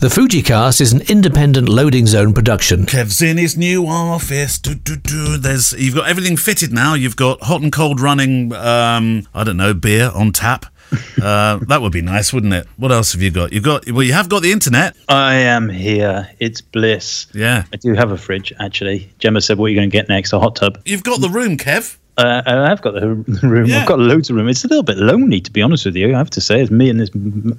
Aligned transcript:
The 0.00 0.08
Fujicast 0.08 0.80
is 0.80 0.94
an 0.94 1.02
independent 1.10 1.68
loading 1.68 2.06
zone 2.06 2.32
production. 2.32 2.86
Kev's 2.86 3.20
in 3.20 3.36
his 3.36 3.58
new 3.58 3.86
office. 3.86 4.58
Do, 4.58 4.74
do, 4.74 4.96
do. 4.96 5.36
There's 5.36 5.74
you've 5.74 5.94
got 5.94 6.08
everything 6.08 6.38
fitted 6.38 6.72
now. 6.72 6.94
You've 6.94 7.16
got 7.16 7.42
hot 7.42 7.60
and 7.60 7.70
cold 7.70 8.00
running. 8.00 8.50
Um, 8.54 9.28
I 9.34 9.44
don't 9.44 9.58
know 9.58 9.74
beer 9.74 10.10
on 10.14 10.32
tap. 10.32 10.64
Uh, 11.22 11.58
that 11.68 11.82
would 11.82 11.92
be 11.92 12.00
nice, 12.00 12.32
wouldn't 12.32 12.52
it? 12.54 12.66
What 12.76 12.90
else 12.90 13.12
have 13.12 13.20
you 13.20 13.30
got? 13.30 13.52
You've 13.52 13.62
got 13.62 13.88
well, 13.92 14.02
you 14.02 14.14
have 14.14 14.28
got 14.28 14.42
the 14.42 14.50
internet. 14.50 14.96
I 15.08 15.34
am 15.34 15.68
here. 15.68 16.28
It's 16.40 16.62
bliss. 16.62 17.26
Yeah, 17.34 17.64
I 17.72 17.76
do 17.76 17.92
have 17.92 18.10
a 18.10 18.16
fridge 18.16 18.52
actually. 18.58 19.12
Gemma 19.18 19.40
said, 19.42 19.58
"What 19.58 19.66
are 19.66 19.68
you 19.68 19.76
going 19.76 19.88
to 19.88 19.92
get 19.92 20.08
next?" 20.08 20.32
A 20.32 20.40
hot 20.40 20.56
tub. 20.56 20.80
You've 20.86 21.04
got 21.04 21.20
the 21.20 21.28
room, 21.28 21.58
Kev. 21.58 21.98
Uh, 22.16 22.42
I 22.44 22.68
have 22.68 22.82
got 22.82 22.94
the 22.94 23.08
room. 23.48 23.66
Yeah. 23.66 23.80
I've 23.80 23.86
got 23.88 23.98
loads 23.98 24.28
of 24.28 24.36
room. 24.36 24.48
It's 24.48 24.64
a 24.64 24.68
little 24.68 24.82
bit 24.82 24.98
lonely, 24.98 25.40
to 25.40 25.50
be 25.50 25.62
honest 25.62 25.86
with 25.86 25.96
you. 25.96 26.14
I 26.14 26.18
have 26.18 26.30
to 26.30 26.40
say, 26.40 26.60
it's 26.60 26.70
me 26.70 26.90
and 26.90 27.00
this, 27.00 27.10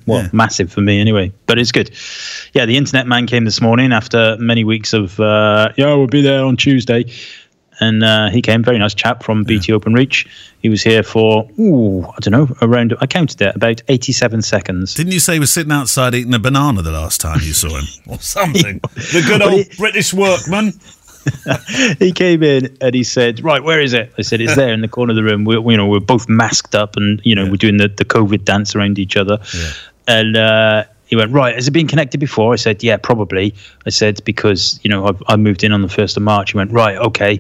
well, 0.06 0.24
Yeah. 0.24 0.30
massive 0.34 0.72
for 0.72 0.82
me 0.82 1.00
anyway. 1.00 1.32
But 1.48 1.58
it's 1.58 1.72
good. 1.72 1.90
Yeah, 2.54 2.66
the 2.66 2.78
internet 2.78 3.08
man 3.08 3.26
came 3.26 3.46
this 3.46 3.60
morning 3.62 3.92
after 3.92 4.38
many 4.40 4.64
weeks 4.64 4.94
of, 4.94 5.20
uh, 5.20 5.70
yeah, 5.78 5.94
we'll 5.96 6.08
be 6.08 6.22
there 6.22 6.44
on 6.46 6.58
Tuesday. 6.58 7.06
And 7.80 8.04
uh, 8.04 8.30
he 8.30 8.44
came, 8.44 8.62
very 8.64 8.78
nice 8.78 8.94
chap 8.94 9.24
from 9.24 9.44
BT 9.44 9.72
OpenReach. 9.72 10.28
He 10.62 10.70
was 10.70 10.84
here 10.84 11.02
for, 11.02 11.50
ooh, 11.60 12.04
I 12.06 12.14
don't 12.20 12.32
know, 12.32 12.56
around, 12.62 12.94
I 13.02 13.08
counted 13.08 13.42
it, 13.42 13.56
about 13.56 13.82
87 13.88 14.44
seconds. 14.44 14.94
Didn't 14.94 15.14
you 15.14 15.20
say 15.20 15.34
he 15.34 15.40
was 15.40 15.52
sitting 15.52 15.72
outside 15.72 16.14
eating 16.14 16.36
a 16.36 16.38
banana 16.40 16.84
the 16.84 16.92
last 16.92 17.22
time 17.22 17.40
you 17.42 17.54
saw 17.54 17.70
him, 17.70 17.86
or 18.08 18.20
something? 18.22 18.78
the 18.84 19.24
good 19.26 19.42
old 19.42 19.66
British 19.78 20.14
workman. 20.14 20.74
he 22.00 22.12
came 22.12 22.44
in 22.44 22.76
and 22.82 22.96
he 22.96 23.04
said, 23.04 23.44
"Right, 23.44 23.64
where 23.64 23.80
is 23.80 23.94
it?" 23.94 24.14
I 24.18 24.22
said, 24.22 24.42
"It's 24.42 24.56
there 24.62 24.74
in 24.74 24.82
the 24.82 24.88
corner 24.88 25.12
of 25.12 25.16
the 25.16 25.24
room. 25.24 25.46
We're, 25.46 25.62
you 25.72 25.78
know, 25.78 25.88
we're 25.88 26.00
both 26.00 26.28
masked 26.28 26.76
up, 26.76 26.96
and 26.96 27.22
you 27.24 27.36
know, 27.36 27.46
we're 27.50 27.58
doing 27.58 27.78
the, 27.78 27.88
the 27.88 28.06
COVID 28.06 28.46
dance 28.46 28.76
around 28.76 29.00
each 29.00 29.16
other." 29.16 29.40
And 30.08 30.36
uh, 30.36 30.86
he 31.06 31.16
went, 31.16 31.32
"Right, 31.32 31.56
has 31.56 31.68
it 31.68 31.72
been 31.72 31.88
connected 31.88 32.20
before?" 32.20 32.54
I 32.54 32.56
said, 32.56 32.84
"Yeah, 32.84 32.98
probably." 32.98 33.54
I 33.86 33.90
said 33.90 34.24
because 34.26 34.80
you 34.84 34.90
know 34.90 35.08
I, 35.08 35.34
I 35.34 35.36
moved 35.36 35.64
in 35.64 35.72
on 35.72 35.82
the 35.82 35.90
first 35.90 36.18
of 36.18 36.24
March. 36.24 36.52
He 36.52 36.58
went, 36.58 36.72
"Right, 36.72 36.98
okay." 36.98 37.40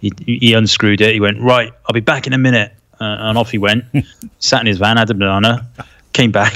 He, 0.00 0.12
he 0.26 0.52
unscrewed 0.54 1.00
it. 1.00 1.14
He 1.14 1.20
went, 1.20 1.40
"Right, 1.40 1.72
I'll 1.86 1.94
be 1.94 2.00
back 2.00 2.26
in 2.26 2.32
a 2.32 2.38
minute," 2.38 2.72
uh, 3.00 3.16
and 3.20 3.38
off 3.38 3.50
he 3.50 3.58
went. 3.58 3.84
sat 4.40 4.60
in 4.60 4.66
his 4.66 4.78
van, 4.78 4.96
had 4.96 5.10
a 5.10 5.14
banana, 5.14 5.66
came 6.12 6.32
back. 6.32 6.54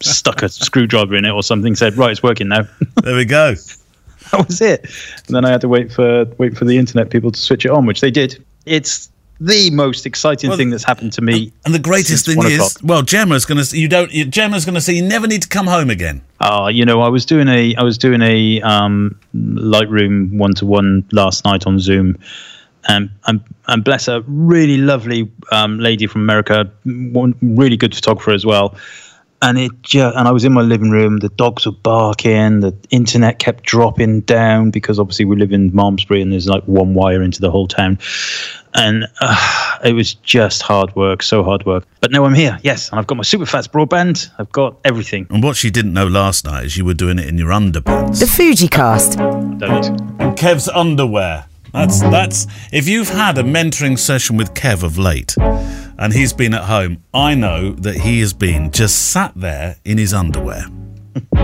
Stuck 0.00 0.42
a 0.42 0.48
screwdriver 0.48 1.16
in 1.16 1.24
it 1.24 1.30
or 1.30 1.42
something. 1.42 1.74
Said, 1.74 1.96
"Right, 1.96 2.10
it's 2.10 2.22
working 2.22 2.48
now." 2.48 2.68
There 3.02 3.16
we 3.16 3.24
go. 3.24 3.54
that 4.38 4.46
was 4.46 4.60
it. 4.60 4.86
And 5.26 5.36
then 5.36 5.44
I 5.44 5.50
had 5.50 5.60
to 5.60 5.68
wait 5.68 5.92
for 5.92 6.24
wait 6.38 6.56
for 6.56 6.64
the 6.64 6.78
internet 6.78 7.10
people 7.10 7.30
to 7.30 7.38
switch 7.38 7.64
it 7.64 7.70
on, 7.70 7.86
which 7.86 8.00
they 8.00 8.10
did. 8.10 8.44
It's 8.64 9.10
the 9.40 9.70
most 9.70 10.06
exciting 10.06 10.50
Well, 10.50 10.56
thing 10.56 10.70
that's 10.70 10.84
happened 10.84 11.12
to 11.14 11.20
me. 11.22 11.52
And 11.64 11.74
the 11.74 11.78
greatest 11.78 12.26
thing 12.26 12.38
is, 12.44 12.54
o'clock. 12.54 12.72
well, 12.82 13.02
Gemma's 13.02 13.44
going 13.44 13.62
to 13.62 13.78
you 13.78 13.88
don't 13.88 14.12
you, 14.12 14.24
Gemma's 14.24 14.64
going 14.64 14.76
to 14.76 14.80
say 14.80 14.92
you 14.92 15.02
never 15.02 15.26
need 15.26 15.42
to 15.42 15.48
come 15.48 15.66
home 15.66 15.90
again. 15.90 16.22
Uh, 16.40 16.70
you 16.72 16.84
know, 16.84 17.00
I 17.02 17.08
was 17.08 17.26
doing 17.26 17.48
a 17.48 17.74
I 17.76 17.82
was 17.82 17.98
doing 17.98 18.22
a 18.22 18.60
um, 18.62 19.18
Lightroom 19.34 20.38
one 20.38 20.54
to 20.54 20.66
one 20.66 21.04
last 21.12 21.44
night 21.44 21.66
on 21.66 21.78
Zoom. 21.78 22.18
And, 22.88 23.10
and 23.28 23.40
and 23.68 23.84
bless 23.84 24.06
her, 24.06 24.24
really 24.26 24.76
lovely 24.76 25.30
um, 25.52 25.78
lady 25.78 26.08
from 26.08 26.22
America, 26.22 26.68
one 26.84 27.32
really 27.40 27.76
good 27.76 27.94
photographer 27.94 28.32
as 28.32 28.44
well. 28.44 28.76
And 29.42 29.58
it 29.58 29.72
just, 29.82 30.16
and 30.16 30.28
I 30.28 30.30
was 30.30 30.44
in 30.44 30.52
my 30.52 30.62
living 30.62 30.90
room. 30.90 31.18
The 31.18 31.28
dogs 31.28 31.66
were 31.66 31.72
barking. 31.72 32.60
The 32.60 32.76
internet 32.90 33.40
kept 33.40 33.64
dropping 33.64 34.20
down 34.20 34.70
because 34.70 35.00
obviously 35.00 35.24
we 35.24 35.34
live 35.34 35.52
in 35.52 35.72
Malmesbury 35.72 36.22
and 36.22 36.32
there's 36.32 36.46
like 36.46 36.62
one 36.64 36.94
wire 36.94 37.22
into 37.22 37.40
the 37.40 37.50
whole 37.50 37.66
town. 37.66 37.98
And 38.74 39.06
uh, 39.20 39.78
it 39.84 39.94
was 39.94 40.14
just 40.14 40.62
hard 40.62 40.94
work, 40.94 41.24
so 41.24 41.42
hard 41.42 41.66
work. 41.66 41.84
But 42.00 42.12
now 42.12 42.24
I'm 42.24 42.34
here, 42.34 42.58
yes, 42.62 42.88
and 42.90 43.00
I've 43.00 43.06
got 43.08 43.16
my 43.16 43.24
super 43.24 43.44
fast 43.44 43.72
broadband. 43.72 44.30
I've 44.38 44.52
got 44.52 44.78
everything. 44.84 45.26
And 45.28 45.42
what 45.42 45.56
she 45.56 45.70
didn't 45.70 45.92
know 45.92 46.06
last 46.06 46.44
night 46.44 46.66
is 46.66 46.76
you 46.76 46.84
were 46.84 46.94
doing 46.94 47.18
it 47.18 47.26
in 47.26 47.36
your 47.36 47.50
underpants. 47.50 48.20
The 48.20 48.26
Fujicast. 48.26 49.58
Don't. 49.58 50.36
Kev's 50.36 50.68
underwear. 50.68 51.46
That's 51.72 52.00
that's 52.00 52.46
if 52.70 52.86
you've 52.86 53.08
had 53.08 53.38
a 53.38 53.42
mentoring 53.42 53.98
session 53.98 54.36
with 54.36 54.52
Kev 54.54 54.82
of 54.82 54.98
late 54.98 55.34
and 55.98 56.12
he's 56.12 56.32
been 56.32 56.52
at 56.54 56.64
home, 56.64 57.02
I 57.14 57.34
know 57.34 57.72
that 57.72 57.96
he 57.96 58.20
has 58.20 58.32
been 58.32 58.70
just 58.70 59.10
sat 59.10 59.32
there 59.34 59.76
in 59.84 59.98
his 59.98 60.12
underwear. 60.12 60.66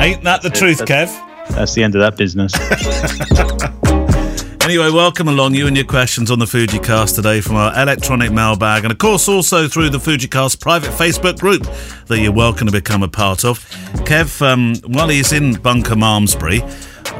Ain't 0.00 0.22
that 0.22 0.40
the 0.42 0.50
truth, 0.52 0.84
Kev? 0.84 1.08
That's 1.50 1.74
the 1.74 1.82
end 1.82 1.96
of 1.96 2.00
that 2.00 2.16
business. 2.16 2.52
Anyway, 4.68 4.90
welcome 4.90 5.28
along 5.28 5.54
you 5.54 5.66
and 5.66 5.74
your 5.74 5.86
questions 5.86 6.30
on 6.30 6.38
the 6.38 6.44
Fujicast 6.44 7.14
today 7.14 7.40
from 7.40 7.56
our 7.56 7.72
electronic 7.80 8.30
mailbag, 8.30 8.84
and 8.84 8.92
of 8.92 8.98
course 8.98 9.26
also 9.26 9.66
through 9.66 9.88
the 9.88 9.96
Fujicast 9.96 10.60
private 10.60 10.90
Facebook 10.90 11.38
group 11.38 11.62
that 12.08 12.18
you're 12.20 12.30
welcome 12.30 12.66
to 12.66 12.72
become 12.72 13.02
a 13.02 13.08
part 13.08 13.46
of. 13.46 13.60
Kev, 14.04 14.42
um, 14.42 14.74
while 14.92 15.08
he's 15.08 15.32
in 15.32 15.54
Bunker 15.54 15.96
Malmesbury, 15.96 16.60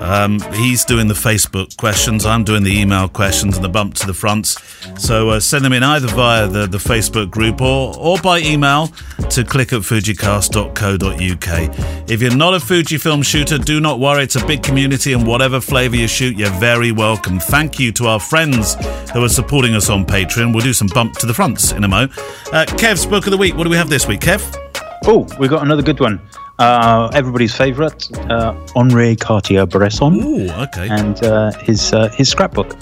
um, 0.01 0.41
he's 0.55 0.85
doing 0.85 1.09
the 1.09 1.15
Facebook 1.15 1.77
questions. 1.77 2.27
I'm 2.27 2.45
doing 2.45 2.63
the 2.63 2.79
email 2.79 3.09
questions 3.09 3.57
and 3.57 3.65
the 3.65 3.69
bump 3.69 3.95
to 3.95 4.07
the 4.07 4.15
fronts. 4.15 4.57
So 5.03 5.31
uh, 5.31 5.41
send 5.41 5.65
them 5.65 5.73
in 5.73 5.83
either 5.83 6.09
via 6.09 6.47
the, 6.47 6.67
the 6.67 6.79
Facebook 6.79 7.31
group 7.31 7.61
or, 7.61 7.97
or 7.97 8.19
by 8.19 8.41
email 8.41 8.89
to 9.31 9.45
click 9.45 9.73
at 9.73 9.81
fujicast.co.uk. 9.81 12.11
If 12.11 12.23
you're 12.23 12.37
not 12.37 12.55
a 12.55 12.59
Fujifilm 12.59 13.25
shooter, 13.25 13.59
do 13.59 13.81
not 13.81 14.01
worry. 14.01 14.23
It's 14.23 14.37
a 14.37 14.47
big 14.47 14.63
community, 14.63 15.13
and 15.13 15.27
whatever 15.27 15.61
flavour 15.61 15.97
you 15.97 16.09
shoot, 16.09 16.37
you're 16.37 16.51
very 16.59 16.93
welcome. 16.93 17.39
Thank 17.39 17.79
you 17.79 17.93
to 17.93 18.07
our 18.07 18.21
friends 18.21 18.77
who 19.13 19.25
are 19.25 19.29
supporting 19.29 19.75
us 19.75 19.91
on 19.91 20.07
Patreon. 20.07 20.53
We'll 20.53 20.65
do 20.65 20.73
some 20.73 20.89
bump 20.89 21.15
to 21.19 21.27
the 21.27 21.35
fronts 21.35 21.73
in 21.73 21.85
a 21.85 21.89
mo. 21.89 22.05
Uh, 22.53 22.65
Kev's 22.77 23.07
book 23.07 23.27
of 23.27 23.33
the 23.33 23.39
week. 23.39 23.57
What 23.57 23.65
do 23.65 23.71
we 23.71 23.77
have 23.77 23.91
this 23.91 24.07
week, 24.07 24.21
Kev? 24.21 24.69
oh, 25.09 25.27
we 25.39 25.49
got 25.49 25.63
another 25.63 25.83
good 25.83 26.01
one. 26.01 26.21
Uh, 26.59 27.09
everybody's 27.15 27.55
favourite, 27.55 28.09
uh, 28.31 28.53
Henri 28.75 29.15
Cartier-Bresson, 29.15 30.15
Ooh, 30.25 30.51
okay. 30.51 30.89
and 30.91 31.23
uh, 31.23 31.53
his 31.61 31.93
uh, 31.93 32.09
his 32.09 32.29
scrapbook. 32.29 32.77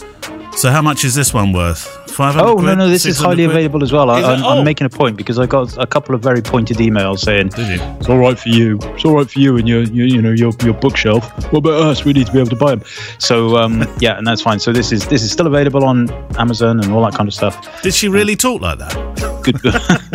So 0.57 0.71
how 0.71 0.81
much 0.81 1.05
is 1.05 1.15
this 1.15 1.35
one 1.35 1.53
worth? 1.53 1.87
500 2.17 2.49
Oh 2.49 2.57
no, 2.57 2.75
no, 2.75 2.89
this 2.89 3.05
is 3.05 3.19
highly 3.19 3.45
quid? 3.45 3.51
available 3.51 3.83
as 3.83 3.93
well. 3.93 4.09
I, 4.11 4.23
I'm, 4.23 4.43
Oh. 4.43 4.59
I'm 4.59 4.65
making 4.65 4.87
a 4.87 4.91
point 4.91 5.17
because 5.17 5.39
I 5.39 5.47
got 5.47 5.77
a 5.79 5.87
couple 5.87 6.15
of 6.15 6.23
very 6.23 6.41
pointed 6.43 6.79
emails 6.79 7.19
saying 7.21 7.49
Did 7.51 7.79
you? 7.79 7.85
it's 8.01 8.09
all 8.09 8.19
right 8.19 8.39
for 8.39 8.49
you, 8.49 8.79
it's 8.83 9.05
all 9.05 9.15
right 9.17 9.31
for 9.31 9.39
you 9.39 9.57
and 9.57 9.69
your, 9.69 9.83
your 9.83 10.07
you 10.07 10.23
know 10.23 10.31
your 10.33 10.53
your 10.65 10.75
bookshelf. 10.75 11.25
What 11.53 11.59
about 11.61 11.81
us? 11.83 12.05
We 12.05 12.13
need 12.13 12.27
to 12.27 12.33
be 12.33 12.39
able 12.39 12.51
to 12.51 12.57
buy 12.57 12.75
them. 12.75 12.85
So 13.19 13.57
um, 13.59 13.85
yeah, 14.01 14.17
and 14.19 14.27
that's 14.27 14.41
fine. 14.43 14.59
So 14.59 14.73
this 14.73 14.93
is 14.93 15.07
this 15.09 15.23
is 15.23 15.31
still 15.31 15.47
available 15.47 15.85
on 15.85 16.11
Amazon 16.39 16.81
and 16.81 16.93
all 16.93 17.03
that 17.05 17.15
kind 17.15 17.29
of 17.29 17.35
stuff. 17.35 17.83
Did 17.83 17.95
she 17.95 18.09
really 18.09 18.37
talk 18.37 18.61
like 18.63 18.79
that? 18.79 18.95
Good 19.43 19.63
book. 19.63 19.75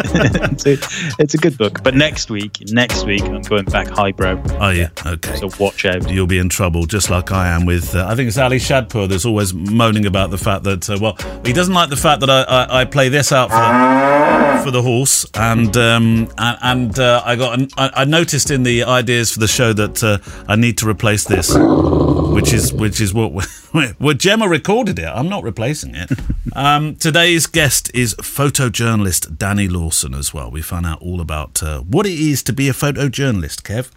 it's, 0.52 0.66
a, 0.66 0.78
it's 1.18 1.34
a 1.34 1.38
good 1.38 1.58
book. 1.58 1.82
But 1.84 1.96
next 1.96 2.30
week, 2.30 2.58
next 2.68 3.06
week, 3.06 3.22
I'm 3.24 3.42
going 3.44 3.64
back 3.64 3.88
highbrow. 3.88 4.42
Oh, 4.60 4.72
yeah. 4.72 4.90
Okay. 5.06 5.36
So 5.38 5.50
watch 5.58 5.86
out. 5.86 6.10
You'll 6.12 6.28
be 6.28 6.38
in 6.38 6.50
trouble, 6.50 6.86
just 6.86 7.10
like 7.10 7.32
I 7.32 7.48
am 7.48 7.66
with. 7.66 7.96
Uh, 7.96 8.06
I 8.10 8.16
think 8.16 8.28
it's 8.28 8.38
Ali 8.38 8.58
Shadpur 8.58 9.08
that's 9.08 9.24
always 9.24 9.54
moaning 9.54 10.06
about 10.06 10.32
the 10.32 10.38
fact 10.38 10.66
that, 10.66 10.90
uh, 10.90 10.98
well, 11.00 11.18
he 11.46 11.54
doesn't 11.54 11.74
like 11.74 11.90
the 11.92 11.98
fact 11.98 12.22
that 12.22 12.30
I, 12.30 12.42
I, 12.44 12.82
I 12.82 12.86
play 12.86 13.10
this 13.10 13.32
out 13.32 13.50
for 13.50 13.58
the, 13.58 14.64
for 14.64 14.72
the 14.72 14.82
horse, 14.82 15.26
and 15.36 15.76
um, 15.78 16.32
and, 16.38 16.98
uh, 16.98 17.22
I 17.24 17.36
got 17.36 17.60
an, 17.60 17.68
I, 17.78 17.92
I 17.94 18.06
noticed 18.06 18.50
in 18.50 18.64
the 18.64 18.86
ideas 18.86 19.32
for 19.34 19.40
the 19.40 19.48
show 19.48 19.74
that 19.74 20.04
uh, 20.04 20.18
I 20.48 20.56
need 20.56 20.78
to 20.80 20.90
replace 20.90 21.26
this, 21.26 21.54
which 21.54 22.54
is 22.54 22.74
which 22.74 23.02
is 23.02 23.14
what 23.14 23.34
well 24.00 24.14
Gemma 24.14 24.48
recorded 24.48 24.98
it. 24.98 25.06
I'm 25.06 25.30
not 25.30 25.44
replacing 25.44 25.94
it. 25.96 26.12
Um, 26.54 26.98
today's 26.98 27.48
guest 27.48 27.90
is 27.94 28.14
photojournalist 28.16 29.38
Danny 29.38 29.70
Lawson 29.70 30.14
as 30.14 30.34
well. 30.34 30.52
We 30.52 30.62
find 30.62 30.86
out 30.86 31.02
all 31.02 31.22
about 31.22 31.64
uh, 31.64 31.80
what 31.80 32.06
it 32.06 32.20
is 32.20 32.44
to 32.44 32.52
be 32.52 32.68
a 32.68 32.74
photojournalist, 32.74 33.62
Kev. 33.62 33.90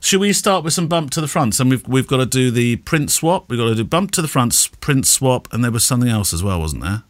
Should 0.00 0.20
we 0.20 0.34
start 0.34 0.64
with 0.64 0.74
some 0.74 0.86
bump 0.86 1.12
to 1.12 1.22
the 1.22 1.28
fronts? 1.28 1.60
And 1.60 1.70
we've 1.70 1.88
we've 1.88 2.06
got 2.06 2.18
to 2.18 2.26
do 2.26 2.50
the 2.50 2.76
print 2.76 3.10
swap. 3.10 3.48
We've 3.48 3.58
got 3.58 3.70
to 3.70 3.74
do 3.74 3.84
bump 3.84 4.10
to 4.12 4.22
the 4.22 4.28
fronts, 4.28 4.66
print 4.66 5.06
swap, 5.06 5.50
and 5.50 5.64
there 5.64 5.70
was 5.70 5.82
something 5.82 6.10
else 6.10 6.34
as 6.34 6.42
well, 6.42 6.60
wasn't 6.60 6.82
there? 6.82 7.04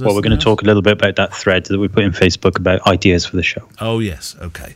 Well, 0.00 0.14
we're 0.14 0.22
going 0.22 0.38
to 0.38 0.42
talk 0.42 0.62
a 0.62 0.64
little 0.64 0.82
bit 0.82 0.94
about 0.94 1.16
that 1.16 1.34
thread 1.34 1.66
that 1.66 1.78
we 1.78 1.88
put 1.88 2.04
in 2.04 2.12
Facebook 2.12 2.58
about 2.58 2.86
ideas 2.86 3.26
for 3.26 3.36
the 3.36 3.42
show. 3.42 3.68
Oh 3.80 3.98
yes, 3.98 4.36
okay. 4.40 4.74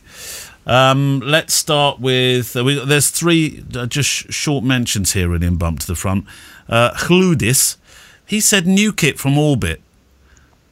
Um, 0.65 1.19
let's 1.19 1.53
start 1.53 1.99
with 1.99 2.55
uh, 2.55 2.63
we, 2.63 2.83
there's 2.85 3.09
three 3.09 3.63
uh, 3.75 3.85
just 3.85 4.09
sh- 4.09 4.25
short 4.29 4.63
mentions 4.63 5.11
here 5.13 5.27
really 5.27 5.47
in 5.47 5.57
bump 5.57 5.79
to 5.79 5.87
the 5.87 5.95
front. 5.95 6.25
Uh, 6.69 6.91
Hludis, 6.91 7.77
he 8.25 8.39
said 8.39 8.65
new 8.65 8.93
kit 8.93 9.19
from 9.19 9.37
Orbit. 9.37 9.81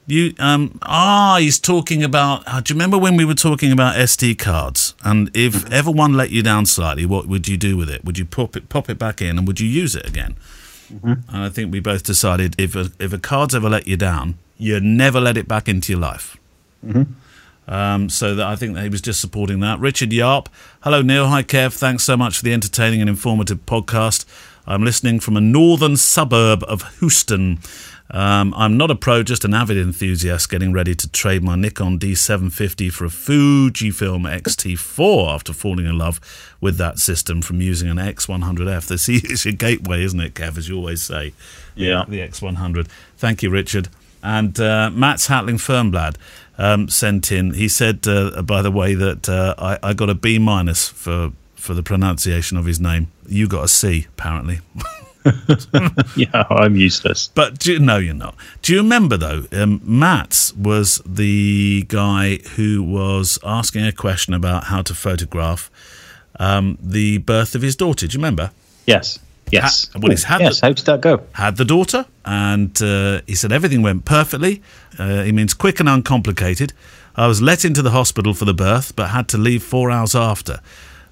You 0.08 0.34
um 0.40 0.80
ah 0.82 1.38
he's 1.40 1.60
talking 1.60 2.04
about. 2.04 2.44
Uh, 2.48 2.62
do 2.62 2.74
you 2.74 2.76
remember 2.76 2.98
when 2.98 3.18
we 3.18 3.26
were 3.26 3.36
talking 3.36 3.72
about 3.72 3.96
SD 3.96 4.38
cards? 4.40 4.96
And 5.04 5.30
if 5.36 5.70
ever 5.72 5.92
one 5.92 6.14
let 6.14 6.32
you 6.32 6.42
down 6.42 6.66
slightly, 6.66 7.06
what 7.06 7.28
would 7.28 7.48
you 7.48 7.58
do 7.58 7.78
with 7.78 7.90
it? 7.90 8.04
Would 8.04 8.18
you 8.18 8.26
pop 8.26 8.56
it 8.56 8.70
pop 8.70 8.90
it 8.90 8.98
back 8.98 9.22
in 9.22 9.38
and 9.38 9.46
would 9.48 9.60
you 9.60 9.68
use 9.68 9.96
it 9.96 10.08
again? 10.08 10.36
And 11.04 11.24
I 11.30 11.50
think 11.50 11.72
we 11.72 11.80
both 11.80 12.04
decided 12.04 12.56
if 12.60 12.76
a, 12.76 12.92
if 13.00 13.14
a 13.14 13.18
card's 13.18 13.56
ever 13.56 13.70
let 13.70 13.88
you 13.88 13.98
down, 13.98 14.38
you 14.58 14.80
never 14.80 15.20
let 15.20 15.38
it 15.38 15.48
back 15.48 15.68
into 15.68 15.92
your 15.94 16.02
life. 16.02 16.38
Um, 17.68 18.10
so 18.10 18.36
that 18.36 18.46
I 18.46 18.56
think 18.56 18.74
that 18.76 18.84
he 18.84 18.90
was 18.90 19.02
just 19.02 19.22
supporting 19.22 19.60
that. 19.62 19.80
Richard 19.80 20.10
Yarp, 20.10 20.48
hello 20.82 21.02
Neil, 21.02 21.28
hi 21.28 21.44
Kev, 21.44 21.74
thanks 21.78 22.04
so 22.04 22.18
much 22.18 22.38
for 22.38 22.44
the 22.44 22.54
entertaining 22.54 23.00
and 23.02 23.10
informative 23.10 23.66
podcast. 23.66 24.26
I'm 24.68 24.84
listening 24.84 25.20
from 25.20 25.38
a 25.38 25.42
northern 25.42 25.96
suburb 25.98 26.64
of 26.68 27.00
Houston. 27.00 27.60
Um, 28.14 28.54
I'm 28.58 28.76
not 28.76 28.92
a 28.92 28.96
pro, 28.96 29.24
just 29.24 29.46
an 29.46 29.54
avid 29.54 29.78
enthusiast 29.78 30.50
getting 30.50 30.74
ready 30.74 30.94
to 30.96 31.10
trade 31.10 31.44
my 31.44 31.56
Nikon 31.56 31.98
D750 31.98 32.92
for 32.92 33.06
a 33.06 33.10
Fujifilm 33.10 34.30
X-T4 34.30 35.34
after 35.34 35.54
falling 35.54 35.86
in 35.86 35.98
love 35.98 36.20
with 36.60 36.78
that 36.78 37.00
system 37.00 37.42
from 37.42 37.62
using 37.62 37.90
an 37.90 37.98
X100F. 37.98 38.88
This 38.88 39.08
is 39.08 39.46
your 39.46 39.54
gateway, 39.54 40.04
isn't 40.04 40.20
it, 40.20 40.34
Kev, 40.34 40.58
as 40.58 40.68
you 40.68 40.76
always 40.76 41.02
say? 41.02 41.34
Yeah. 41.76 42.04
The 42.08 42.20
X100. 42.20 42.88
Thank 43.16 43.44
you, 43.44 43.50
Richard. 43.50 43.88
And 44.22 44.60
uh, 44.60 44.92
Matt's 44.94 45.30
Hatling 45.30 45.56
Fernblad 45.56 46.16
um, 46.58 46.90
sent 46.90 47.32
in, 47.32 47.54
he 47.54 47.70
said, 47.70 48.06
uh, 48.08 48.42
by 48.42 48.62
the 48.62 48.72
way, 48.72 48.94
that 48.94 49.30
uh, 49.30 49.56
I, 49.58 49.80
I 49.82 49.94
got 49.94 50.10
a 50.10 50.16
B 50.16 50.38
minus 50.38 50.90
for, 50.90 51.32
for 51.56 51.74
the 51.74 51.82
pronunciation 51.82 52.58
of 52.58 52.66
his 52.66 52.80
name. 52.80 53.08
You 53.26 53.48
got 53.48 53.64
a 53.64 53.68
C, 53.70 54.08
apparently. 54.18 54.60
yeah, 56.16 56.46
I'm 56.50 56.76
useless. 56.76 57.30
But 57.34 57.60
do, 57.60 57.80
no, 57.80 57.98
you're 57.98 58.14
not. 58.14 58.36
Do 58.62 58.74
you 58.74 58.80
remember 58.80 59.18
though? 59.18 59.46
Um, 59.52 59.82
Matt 59.84 60.52
was 60.58 61.02
the 61.06 61.86
guy 61.88 62.38
who 62.56 62.84
was 62.84 63.40
asking 63.44 63.86
a 63.86 63.92
question 63.92 64.34
about 64.34 64.66
how 64.66 64.82
to 64.82 64.94
photograph 64.94 65.70
um, 66.40 66.78
the 66.82 67.20
birth 67.20 67.56
of 67.56 67.62
his 67.62 67.76
daughter. 67.76 68.08
Do 68.08 68.14
you 68.14 68.20
remember? 68.20 68.52
Yes. 68.88 69.20
Yes. 69.52 69.90
Ha- 69.94 70.00
well, 70.02 70.12
he's 70.12 70.24
had 70.24 70.42
yes. 70.42 70.60
the- 70.60 70.68
How 70.68 70.74
did 70.74 70.86
that 70.86 71.02
go? 71.02 71.22
Had 71.34 71.58
the 71.58 71.66
daughter, 71.66 72.06
and 72.26 72.82
uh, 72.82 73.22
he 73.28 73.36
said 73.36 73.52
everything 73.52 73.82
went 73.82 74.06
perfectly. 74.06 74.62
Uh, 74.98 75.24
he 75.24 75.32
means 75.32 75.54
quick 75.54 75.80
and 75.80 75.90
uncomplicated. 75.90 76.74
I 77.16 77.28
was 77.28 77.42
let 77.42 77.66
into 77.66 77.82
the 77.82 77.92
hospital 77.92 78.34
for 78.34 78.46
the 78.46 78.54
birth, 78.54 78.96
but 78.96 79.10
had 79.10 79.28
to 79.30 79.38
leave 79.38 79.62
four 79.64 79.92
hours 79.92 80.16
after. 80.16 80.62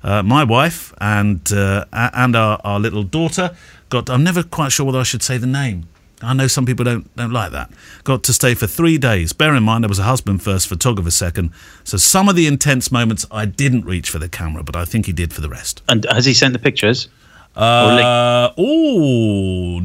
Uh, 0.01 0.23
my 0.23 0.45
wife 0.45 0.93
and 1.01 1.51
uh, 1.51 1.83
and 1.91 2.33
our, 2.33 2.61
our 2.63 2.79
little 2.79 3.03
daughter 3.03 3.53
got. 3.89 4.09
I'm 4.09 4.23
never 4.23 4.43
quite 4.43 4.71
sure 4.71 4.85
whether 4.85 4.99
I 4.99 5.03
should 5.03 5.23
say 5.23 5.37
the 5.37 5.47
name. 5.47 5.87
I 6.21 6.33
know 6.33 6.47
some 6.47 6.65
people 6.65 6.83
don't 6.83 7.15
don't 7.15 7.31
like 7.31 7.51
that. 7.53 7.69
Got 8.03 8.23
to 8.23 8.33
stay 8.33 8.53
for 8.53 8.67
three 8.67 8.97
days. 8.97 9.31
Bear 9.33 9.55
in 9.55 9.63
mind, 9.63 9.85
I 9.85 9.87
was 9.87 9.99
a 9.99 10.03
husband 10.03 10.43
first, 10.43 10.67
photographer 10.67 11.11
second. 11.11 11.51
So 11.85 11.97
some 11.97 12.27
of 12.27 12.35
the 12.35 12.45
intense 12.47 12.91
moments 12.91 13.25
I 13.31 13.45
didn't 13.45 13.85
reach 13.85 14.09
for 14.09 14.19
the 14.19 14.27
camera, 14.29 14.63
but 14.63 14.75
I 14.75 14.83
think 14.85 15.05
he 15.05 15.13
did 15.13 15.31
for 15.33 15.39
the 15.41 15.49
rest. 15.49 15.81
And 15.87 16.05
has 16.11 16.25
he 16.25 16.33
sent 16.33 16.53
the 16.53 16.59
pictures? 16.59 17.07
Uh, 17.55 18.51
oh, 18.57 19.81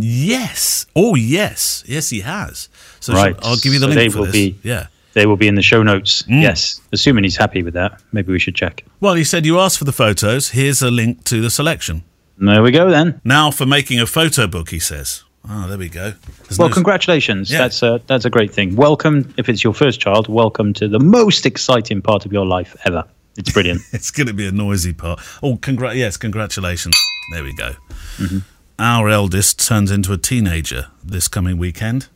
yes. 0.00 0.86
Oh, 0.94 1.14
yes. 1.14 1.82
Yes, 1.86 2.10
he 2.10 2.20
has. 2.20 2.68
So 3.00 3.12
Right. 3.14 3.36
I'll 3.42 3.56
give 3.56 3.72
you 3.72 3.78
the 3.78 3.86
So 3.86 3.94
link 3.94 3.98
they 3.98 4.08
for 4.08 4.18
will 4.18 4.24
this. 4.26 4.32
be- 4.32 4.58
Yeah. 4.62 4.86
They 5.14 5.24
will 5.24 5.36
be 5.38 5.48
in 5.48 5.54
the 5.54 5.62
show 5.62 5.82
notes. 5.82 6.24
Mm. 6.24 6.42
Yes. 6.42 6.80
Assuming 6.92 7.24
he's 7.24 7.36
happy 7.36 7.62
with 7.62 7.72
that. 7.74 8.02
Maybe 8.12 8.32
we 8.32 8.38
should 8.38 8.54
check. 8.54 8.84
Well, 9.00 9.14
he 9.14 9.24
said 9.24 9.46
you 9.46 9.58
asked 9.58 9.78
for 9.78 9.84
the 9.86 9.92
photos. 9.92 10.50
Here's 10.50 10.82
a 10.82 10.90
link 10.90 11.24
to 11.24 11.40
the 11.40 11.48
selection. 11.50 12.02
There 12.38 12.62
we 12.62 12.70
go 12.70 12.90
then. 12.90 13.20
Now 13.24 13.50
for 13.50 13.66
making 13.66 14.00
a 14.00 14.06
photo 14.06 14.46
book, 14.46 14.70
he 14.70 14.78
says. 14.78 15.24
Oh, 15.48 15.68
there 15.68 15.78
we 15.78 15.88
go. 15.88 16.12
There's 16.48 16.58
Well, 16.58 16.68
no- 16.68 16.74
congratulations. 16.74 17.50
Yeah. 17.50 17.58
That's 17.58 17.82
a 17.82 18.00
that's 18.06 18.24
a 18.24 18.30
great 18.30 18.52
thing. 18.52 18.74
Welcome, 18.76 19.32
if 19.36 19.48
it's 19.48 19.62
your 19.62 19.74
first 19.74 20.00
child, 20.00 20.28
welcome 20.28 20.72
to 20.74 20.88
the 20.88 20.98
most 20.98 21.46
exciting 21.46 22.02
part 22.02 22.26
of 22.26 22.32
your 22.32 22.44
life 22.44 22.76
ever. 22.84 23.04
It's 23.38 23.52
brilliant. 23.52 23.82
It's 23.92 24.10
going 24.10 24.26
to 24.26 24.32
be 24.34 24.46
a 24.46 24.52
noisy 24.52 24.92
part. 24.92 25.20
Oh, 25.42 25.56
congr- 25.56 25.94
yes, 25.94 26.16
congratulations. 26.16 26.96
There 27.32 27.44
we 27.44 27.54
go. 27.54 27.72
Mm-hmm. 28.18 28.38
Our 28.78 29.08
eldest 29.08 29.66
turns 29.66 29.90
into 29.90 30.12
a 30.12 30.18
teenager 30.18 30.86
this 31.04 31.28
coming 31.28 31.58
weekend. 31.58 32.08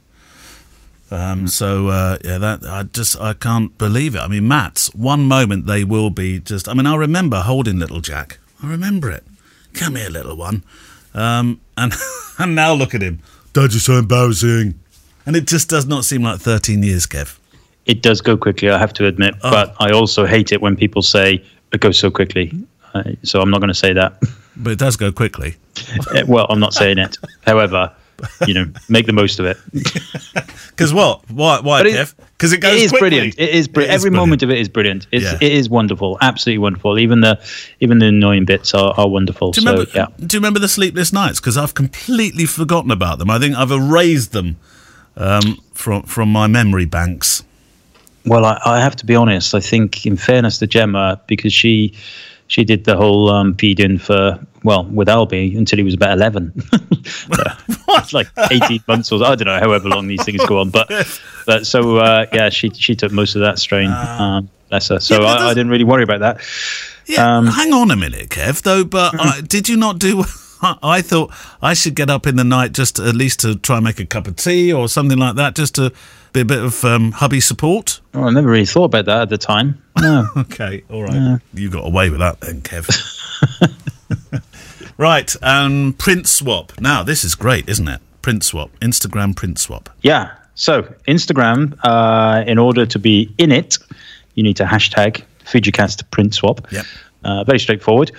Um, 1.13 1.49
so 1.49 1.89
uh, 1.89 2.19
yeah, 2.25 2.39
that 2.39 2.65
I 2.65 2.83
just 2.85 3.21
I 3.21 3.33
can't 3.33 3.77
believe 3.79 4.15
it. 4.15 4.21
I 4.21 4.29
mean, 4.29 4.47
Matt's 4.47 4.95
one 4.95 5.25
moment 5.27 5.67
they 5.67 5.83
will 5.85 6.11
be 6.11 6.41
just. 6.41 6.69
I 6.69 6.75
mean, 6.75 6.87
I 6.87 6.95
remember 6.97 7.41
holding 7.41 7.79
little 7.79 8.01
Jack. 8.01 8.39
I 8.63 8.69
remember 8.69 9.11
it. 9.11 9.25
Come 9.75 9.97
here, 9.97 10.11
little 10.11 10.37
one. 10.37 10.63
Um, 11.15 11.61
and 11.77 11.93
and 12.39 12.55
now 12.55 12.73
look 12.75 12.95
at 12.95 13.03
him. 13.03 13.21
Dad, 13.53 13.73
you're 13.73 13.81
so 13.81 13.95
embarrassing. 13.99 14.75
And 15.27 15.37
it 15.37 15.47
just 15.47 15.69
does 15.69 15.87
not 15.87 16.05
seem 16.05 16.23
like 16.23 16.41
13 16.41 16.83
years, 16.83 17.07
Kev. 17.07 17.39
it 17.87 18.03
does 18.03 18.21
go 18.21 18.37
quickly, 18.37 18.71
I 18.71 18.79
have 18.79 18.93
to 18.95 19.07
admit, 19.07 19.35
Oh. 19.43 19.51
but 19.51 19.75
I 19.79 19.91
also 19.91 20.25
hate 20.27 20.53
it 20.53 20.61
when 20.63 20.77
people 20.77 21.03
say 21.03 21.45
it 21.73 21.81
goes 21.81 21.99
so 21.99 22.11
quickly. 22.11 22.53
Uh, 22.95 23.03
so 23.23 23.41
I'm 23.41 23.51
not 23.51 23.61
going 23.61 23.69
to 23.69 23.75
say 23.75 23.93
that. 23.93 24.21
But 24.57 24.73
it 24.73 24.79
does 24.79 24.97
go 24.97 25.13
quickly. 25.13 25.57
Uh, 26.15 26.23
well, 26.29 26.47
I'm 26.51 26.59
not 26.61 26.75
saying 26.75 26.99
it. 26.99 27.17
However, 27.47 27.93
you 28.47 28.55
know, 28.55 28.67
make 28.89 29.07
the 29.07 29.13
most 29.13 29.39
of 29.41 29.47
it. 29.47 29.57
Because 30.71 30.95
what? 30.95 31.29
Why, 31.31 31.61
why 31.61 31.81
But 31.81 31.87
it- 31.89 31.95
Kev? 31.97 32.15
Because 32.39 32.55
it 32.55 32.59
goes 32.63 32.73
it 32.81 32.85
is 32.85 32.91
quickly. 32.91 33.11
brilliant. 33.11 33.35
It 33.39 33.51
is 33.51 33.69
brilliant. 33.69 33.93
It 33.93 33.95
Every 33.97 34.11
moment 34.11 34.43
of 34.43 34.49
it 34.51 34.59
is 34.59 34.69
brilliant. 34.71 35.07
It's, 35.13 35.25
Yeah. 35.25 35.37
It 35.43 35.53
is 35.53 35.69
wonderful. 35.69 36.17
Absolutely 36.23 36.57
wonderful. 36.59 36.99
Even 36.99 37.21
the 37.21 37.39
even 37.81 37.99
the 37.99 38.07
annoying 38.07 38.47
bits 38.47 38.73
are, 38.73 38.95
are 38.97 39.07
wonderful. 39.07 39.51
Do 39.51 39.61
you, 39.61 39.67
so 39.67 39.73
remember, 39.73 39.91
yeah. 39.95 40.07
do 40.27 40.37
you 40.37 40.41
remember 40.41 40.59
the 40.59 40.69
sleepless 40.69 41.13
nights? 41.13 41.39
Because 41.39 41.59
I've 41.59 41.75
completely 41.75 42.47
forgotten 42.47 42.91
about 42.93 43.19
them. 43.19 43.29
I 43.29 43.39
think 43.39 43.57
I've 43.57 43.71
erased 43.73 44.33
them 44.33 44.57
um, 45.19 45.59
from 45.75 46.05
from 46.05 46.33
my 46.33 46.47
memory 46.47 46.87
banks. 46.87 47.45
Well, 48.25 48.47
I, 48.47 48.59
I 48.65 48.81
have 48.81 48.97
to 48.97 49.07
be 49.07 49.15
honest. 49.15 49.55
I 49.55 49.61
think, 49.61 50.07
in 50.07 50.17
fairness 50.17 50.59
to 50.61 50.67
Gemma, 50.67 51.21
because 51.27 51.53
she 51.53 51.95
she 52.51 52.65
did 52.65 52.83
the 52.85 52.97
whole 52.97 53.31
um, 53.31 53.55
feed 53.55 53.79
in 53.81 53.97
for 53.99 54.39
well 54.65 54.85
with 54.85 55.09
Albie 55.09 55.57
until 55.57 55.77
he 55.79 55.83
was 55.85 55.95
about 55.95 56.13
eleven. 56.13 56.53
It's 58.03 58.13
like 58.13 58.29
eighteen 58.51 58.83
months 58.87 59.11
or 59.13 59.23
I 59.25 59.35
don't 59.35 59.47
know, 59.47 59.59
however 59.59 59.89
long 59.89 60.07
these 60.07 60.23
things 60.25 60.45
go 60.47 60.59
on. 60.61 60.71
But 60.71 60.89
but 61.47 61.67
so 61.67 61.97
uh, 61.99 62.27
yeah, 62.33 62.49
she 62.51 62.71
she 62.71 62.95
took 62.95 63.13
most 63.13 63.35
of 63.37 63.41
that 63.43 63.59
strain. 63.59 63.91
um, 63.91 64.49
bless 64.69 64.89
her. 64.89 65.01
So 65.01 65.17
Ah. 65.17 65.39
Yeah, 65.39 65.45
I, 65.47 65.51
I 65.51 65.55
didn't 65.55 65.71
really 65.71 65.85
worry 65.85 66.03
about 66.05 66.21
that. 66.21 66.41
Yeah, 67.07 67.39
Um, 67.39 67.47
hang 67.47 67.73
on 67.73 67.91
a 67.91 67.97
minute, 67.97 68.29
Kev. 68.29 68.63
Though, 68.63 68.85
but 68.85 69.19
I, 69.19 69.41
did 69.41 69.69
you 69.69 69.77
not 69.77 69.99
do? 69.99 70.25
I 70.63 71.03
thought 71.03 71.33
I 71.63 71.75
should 71.75 71.95
get 71.95 72.11
up 72.11 72.27
in 72.27 72.37
the 72.37 72.45
night 72.45 72.73
just 72.73 72.97
to, 72.97 73.07
at 73.07 73.15
least 73.15 73.41
to 73.41 73.57
try 73.57 73.77
and 73.77 73.85
make 73.85 73.99
a 74.01 74.07
cup 74.07 74.27
of 74.27 74.37
tea 74.37 74.73
or 74.73 74.89
something 74.89 75.19
like 75.19 75.37
that, 75.37 75.55
just 75.55 75.75
to 75.77 75.93
be 76.33 76.41
a 76.41 76.45
bit 76.45 76.63
of 76.63 76.85
um, 76.85 77.13
hubby 77.13 77.41
support. 77.41 78.01
Oh, 78.15 78.25
I 78.25 78.31
never 78.31 78.49
really 78.49 78.67
thought 78.67 78.85
about 78.85 79.07
that 79.07 79.23
at 79.23 79.29
the 79.31 79.39
time. 79.39 79.83
No. 80.01 80.27
Okay, 80.37 80.83
all 80.91 81.03
right. 81.03 81.41
You 81.55 81.71
got 81.71 81.87
away 81.87 82.11
with 82.11 82.21
that 82.21 82.41
then, 82.41 82.61
Kev. 82.63 82.89
right, 84.99 85.35
um, 85.43 85.95
print 85.99 86.27
swap. 86.27 86.73
Now 86.81 87.03
this 87.03 87.25
is 87.25 87.35
great, 87.35 87.69
isn't 87.69 87.89
it? 87.89 88.01
Print 88.23 88.45
swap, 88.45 88.71
Instagram 88.81 89.35
print 89.35 89.59
swap. 89.59 89.89
Yeah. 90.03 90.35
So 90.55 90.83
Instagram, 91.09 91.79
uh, 91.83 92.45
in 92.47 92.59
order 92.59 92.85
to 92.85 92.99
be 92.99 93.33
in 93.39 93.51
it, 93.51 93.79
you 94.35 94.43
need 94.43 94.57
to 94.57 94.65
hashtag 94.65 95.23
FujiCast 95.45 96.11
print 96.11 96.35
swap. 96.35 96.71
Yep. 96.71 96.85
Uh, 97.25 97.45
very 97.45 97.59
straightforward. 97.59 98.13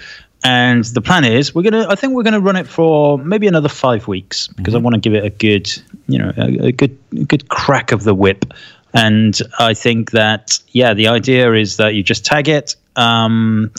And 0.44 0.84
the 0.86 1.02
plan 1.02 1.24
is 1.24 1.54
we're 1.54 1.62
gonna. 1.62 1.86
I 1.88 1.96
think 1.96 2.14
we're 2.14 2.24
gonna 2.24 2.40
run 2.40 2.56
it 2.56 2.68
for 2.68 3.18
maybe 3.20 3.46
another 3.48 3.70
five 3.70 4.08
weeks 4.08 4.48
because 4.48 4.74
I 4.74 4.80
want 4.80 4.96
to 4.96 5.00
give 5.00 5.14
it 5.14 5.24
a 5.24 5.30
good, 5.30 5.72
you 6.08 6.18
know, 6.18 6.34
a, 6.38 6.68
a 6.68 6.72
good, 6.72 6.98
a 7.12 7.24
good 7.26 7.48
crack 7.50 7.92
of 7.92 8.04
the 8.04 8.16
whip. 8.16 8.46
And 8.94 9.40
I 9.60 9.74
think 9.76 10.12
that 10.12 10.60
yeah, 10.70 10.94
the 10.96 11.08
idea 11.08 11.54
is 11.54 11.78
that 11.78 11.94
you 11.94 12.02
just 12.04 12.26
tag 12.26 12.50
it. 12.50 12.76
Um, 12.96 13.72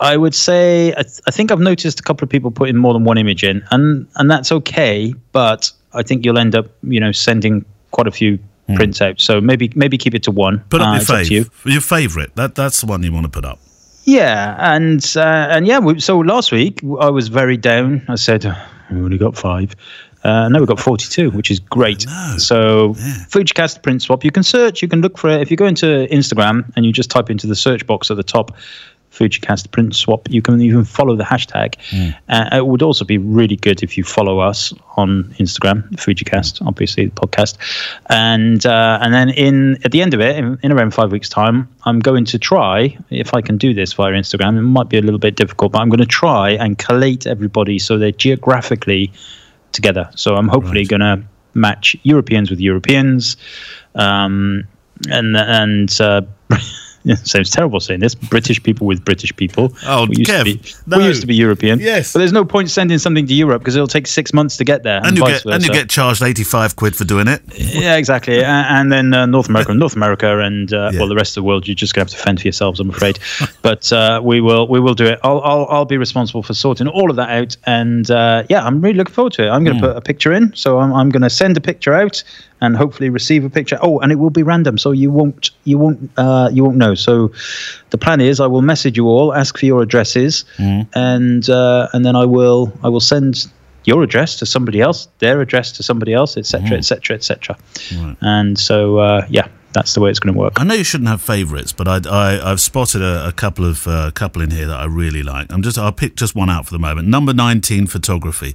I 0.00 0.16
would 0.16 0.34
say 0.34 0.90
I, 0.96 1.02
th- 1.02 1.20
I 1.26 1.30
think 1.30 1.52
I've 1.52 1.60
noticed 1.60 2.00
a 2.00 2.02
couple 2.02 2.24
of 2.24 2.30
people 2.30 2.50
putting 2.50 2.76
more 2.76 2.92
than 2.92 3.04
one 3.04 3.16
image 3.18 3.44
in, 3.44 3.62
and 3.70 4.06
and 4.16 4.30
that's 4.30 4.50
okay. 4.50 5.14
But 5.32 5.70
I 5.94 6.02
think 6.02 6.24
you'll 6.24 6.38
end 6.38 6.54
up, 6.56 6.66
you 6.82 6.98
know, 7.00 7.12
sending 7.12 7.64
quite 7.92 8.06
a 8.08 8.10
few 8.10 8.38
prints 8.74 9.00
out. 9.00 9.20
So 9.20 9.40
maybe 9.40 9.72
maybe 9.76 9.96
keep 9.96 10.14
it 10.14 10.22
to 10.24 10.30
one. 10.30 10.58
Put 10.70 10.80
up 10.80 10.88
Uh, 10.88 11.00
your 11.12 11.16
up 11.20 11.30
you. 11.30 11.44
your 11.64 11.80
favourite. 11.80 12.34
That 12.36 12.54
that's 12.54 12.80
the 12.80 12.86
one 12.86 13.02
you 13.02 13.12
want 13.12 13.24
to 13.26 13.30
put 13.30 13.44
up. 13.44 13.58
Yeah, 14.04 14.56
and 14.58 15.04
uh, 15.16 15.48
and 15.50 15.66
yeah. 15.66 15.78
We, 15.78 16.00
so 16.00 16.18
last 16.18 16.52
week 16.52 16.80
I 17.00 17.10
was 17.10 17.28
very 17.28 17.56
down. 17.56 18.02
I 18.08 18.14
said 18.14 18.46
"Oh, 18.46 18.66
we 18.90 19.00
only 19.00 19.18
got 19.18 19.36
five. 19.36 19.74
Uh, 20.22 20.48
now 20.48 20.58
we've 20.58 20.68
got 20.68 20.78
42, 20.78 21.30
which 21.30 21.50
is 21.50 21.60
great. 21.60 22.02
So, 22.36 22.92
Fujicast 23.30 23.82
print 23.82 24.02
swap. 24.02 24.22
You 24.22 24.30
can 24.30 24.42
search, 24.42 24.82
you 24.82 24.88
can 24.88 25.00
look 25.00 25.16
for 25.16 25.30
it. 25.30 25.40
If 25.40 25.50
you 25.50 25.56
go 25.56 25.64
into 25.64 26.06
Instagram 26.10 26.70
and 26.76 26.84
you 26.84 26.92
just 26.92 27.10
type 27.10 27.30
into 27.30 27.46
the 27.46 27.56
search 27.56 27.86
box 27.86 28.10
at 28.10 28.18
the 28.18 28.22
top, 28.22 28.54
Fujicast 29.12 29.70
print 29.70 29.94
swap, 29.94 30.28
you 30.30 30.40
can 30.40 30.60
even 30.60 30.84
follow 30.84 31.16
the 31.16 31.24
hashtag. 31.24 31.74
Uh, 32.28 32.56
it 32.56 32.66
would 32.66 32.82
also 32.82 33.04
be 33.04 33.18
really 33.18 33.56
good 33.56 33.82
if 33.82 33.98
you 33.98 34.04
follow 34.04 34.38
us 34.38 34.72
on 34.96 35.24
Instagram, 35.38 35.88
Fujicast, 35.96 36.64
obviously 36.64 37.06
the 37.06 37.12
podcast. 37.12 37.58
And 38.08 38.64
uh, 38.64 38.98
and 39.02 39.12
then 39.12 39.30
in 39.30 39.78
at 39.84 39.90
the 39.90 40.00
end 40.00 40.14
of 40.14 40.20
it, 40.20 40.36
in, 40.36 40.58
in 40.62 40.72
around 40.72 40.94
five 40.94 41.10
weeks' 41.10 41.28
time, 41.28 41.68
I'm 41.84 41.98
going 41.98 42.24
to 42.26 42.38
try 42.38 42.96
if 43.10 43.34
I 43.34 43.40
can 43.40 43.58
do 43.58 43.74
this 43.74 43.92
via 43.92 44.12
Instagram. 44.12 44.56
It 44.58 44.62
might 44.62 44.88
be 44.88 44.98
a 44.98 45.02
little 45.02 45.18
bit 45.18 45.36
difficult, 45.36 45.72
but 45.72 45.80
I'm 45.80 45.88
going 45.88 46.00
to 46.00 46.06
try 46.06 46.50
and 46.50 46.78
collate 46.78 47.26
everybody 47.26 47.78
so 47.78 47.98
they're 47.98 48.12
geographically 48.12 49.12
together. 49.72 50.10
So 50.14 50.34
I'm 50.36 50.48
hopefully 50.48 50.84
going 50.84 51.00
to 51.00 51.22
match 51.54 51.96
Europeans 52.02 52.50
with 52.50 52.60
Europeans, 52.60 53.36
um, 53.94 54.64
and 55.08 55.36
and 55.36 56.00
uh, 56.00 56.22
Yeah, 57.02 57.14
sounds 57.16 57.50
terrible 57.50 57.80
saying 57.80 58.00
this. 58.00 58.14
British 58.14 58.62
people 58.62 58.86
with 58.86 59.04
British 59.04 59.34
people. 59.34 59.72
Oh, 59.86 60.06
we 60.06 60.16
used, 60.18 60.30
Kev, 60.30 60.38
to, 60.40 60.44
be, 60.44 60.74
no. 60.86 60.98
we 60.98 61.06
used 61.06 61.22
to 61.22 61.26
be 61.26 61.34
European. 61.34 61.78
Yes. 61.80 62.12
but 62.12 62.18
there's 62.18 62.32
no 62.32 62.44
point 62.44 62.70
sending 62.70 62.98
something 62.98 63.26
to 63.26 63.34
Europe 63.34 63.62
because 63.62 63.74
it'll 63.74 63.86
take 63.86 64.06
six 64.06 64.34
months 64.34 64.56
to 64.58 64.64
get 64.64 64.82
there, 64.82 64.98
and, 64.98 65.06
And 65.06 65.16
you 65.16 65.22
vice 65.24 65.42
get 65.44 65.54
and 65.54 65.64
you 65.64 65.72
get 65.72 65.88
charged 65.88 66.22
eighty 66.22 66.44
five 66.44 66.76
quid 66.76 66.94
for 66.94 67.04
doing 67.04 67.26
it. 67.28 67.42
Yeah, 67.56 67.96
exactly. 67.96 68.44
And 68.44 68.92
then 68.92 69.14
uh, 69.14 69.26
North 69.26 69.48
America, 69.48 69.72
North 69.74 69.96
America, 69.96 70.40
and 70.40 70.72
uh, 70.72 70.90
Yeah. 70.92 71.00
well, 71.00 71.08
the 71.08 71.14
rest 71.16 71.36
of 71.36 71.42
the 71.42 71.46
world, 71.46 71.66
you're 71.66 71.74
just 71.74 71.94
going 71.94 72.06
to 72.06 72.12
have 72.12 72.18
to 72.18 72.24
fend 72.24 72.40
for 72.40 72.46
yourselves, 72.46 72.80
I'm 72.80 72.90
afraid. 72.90 73.18
but 73.62 73.90
uh, 73.92 74.20
we 74.22 74.40
will, 74.40 74.68
we 74.68 74.80
will 74.80 74.94
do 74.94 75.06
it. 75.06 75.18
I'll, 75.22 75.40
I'll, 75.40 75.66
I'll 75.70 75.84
be 75.84 75.96
responsible 75.96 76.42
for 76.42 76.52
sorting 76.54 76.88
all 76.88 77.10
of 77.10 77.16
that 77.16 77.30
out. 77.30 77.56
And 77.64 78.10
uh, 78.10 78.44
yeah, 78.48 78.64
I'm 78.64 78.80
really 78.80 78.96
looking 78.96 79.14
forward 79.14 79.32
to 79.34 79.46
it. 79.46 79.48
I'm 79.48 79.64
going 79.64 79.76
to 79.78 79.82
put 79.82 79.96
a 79.96 80.00
picture 80.00 80.32
in, 80.32 80.54
so 80.54 80.78
I'm, 80.78 80.92
I'm 80.92 81.08
going 81.08 81.22
to 81.22 81.30
send 81.30 81.56
a 81.56 81.60
picture 81.60 81.94
out 81.94 82.22
and 82.60 82.76
hopefully 82.76 83.10
receive 83.10 83.44
a 83.44 83.50
picture. 83.50 83.78
Oh, 83.80 84.00
and 84.00 84.12
it 84.12 84.16
will 84.16 84.30
be 84.30 84.42
random, 84.42 84.78
so 84.78 84.92
you 84.92 85.10
won't, 85.10 85.50
you 85.64 85.78
won't, 85.78 86.10
uh, 86.16 86.50
you 86.52 86.64
won't 86.64 86.76
know. 86.76 86.94
So 86.94 87.32
the 87.90 87.98
plan 87.98 88.20
is, 88.20 88.40
I 88.40 88.46
will 88.46 88.62
message 88.62 88.96
you 88.96 89.06
all, 89.06 89.34
ask 89.34 89.58
for 89.58 89.66
your 89.66 89.82
addresses, 89.82 90.44
and 90.94 91.48
uh, 91.48 91.88
and 91.92 92.04
then 92.04 92.16
I 92.16 92.24
will, 92.24 92.72
I 92.82 92.88
will 92.88 93.00
send 93.00 93.46
your 93.84 94.02
address 94.02 94.36
to 94.36 94.46
somebody 94.46 94.80
else, 94.80 95.08
their 95.20 95.40
address 95.40 95.72
to 95.72 95.82
somebody 95.82 96.12
else, 96.12 96.36
etc., 96.36 96.76
etc., 96.78 97.16
etc. 97.16 97.56
And 98.20 98.58
so, 98.58 98.98
uh, 98.98 99.26
yeah, 99.30 99.48
that's 99.72 99.94
the 99.94 100.00
way 100.00 100.10
it's 100.10 100.18
going 100.18 100.34
to 100.34 100.38
work. 100.38 100.60
I 100.60 100.64
know 100.64 100.74
you 100.74 100.84
shouldn't 100.84 101.08
have 101.08 101.22
favourites, 101.22 101.72
but 101.72 101.88
I, 101.88 102.00
I 102.08 102.50
I've 102.50 102.60
spotted 102.60 103.02
a, 103.02 103.28
a 103.28 103.32
couple 103.32 103.64
of 103.64 103.86
uh, 103.86 104.10
couple 104.10 104.42
in 104.42 104.50
here 104.50 104.66
that 104.66 104.78
I 104.78 104.84
really 104.84 105.22
like. 105.22 105.52
I'm 105.52 105.62
just 105.62 105.78
I'll 105.78 105.92
pick 105.92 106.16
just 106.16 106.34
one 106.34 106.50
out 106.50 106.66
for 106.66 106.72
the 106.72 106.78
moment. 106.78 107.08
Number 107.08 107.32
nineteen 107.32 107.86
photography 107.86 108.54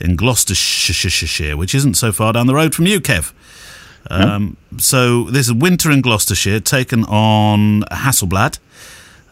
in 0.00 0.16
Gloucestershire, 0.16 1.56
which 1.56 1.74
isn't 1.74 1.94
so 1.94 2.12
far 2.12 2.32
down 2.32 2.46
the 2.46 2.54
road 2.54 2.74
from 2.74 2.86
you, 2.86 3.00
Kev. 3.00 3.32
Um, 4.10 4.56
So 4.78 5.24
this 5.24 5.46
is 5.48 5.52
winter 5.52 5.90
in 5.90 6.00
Gloucestershire, 6.00 6.60
taken 6.60 7.04
on 7.04 7.82
Hasselblad 7.90 8.58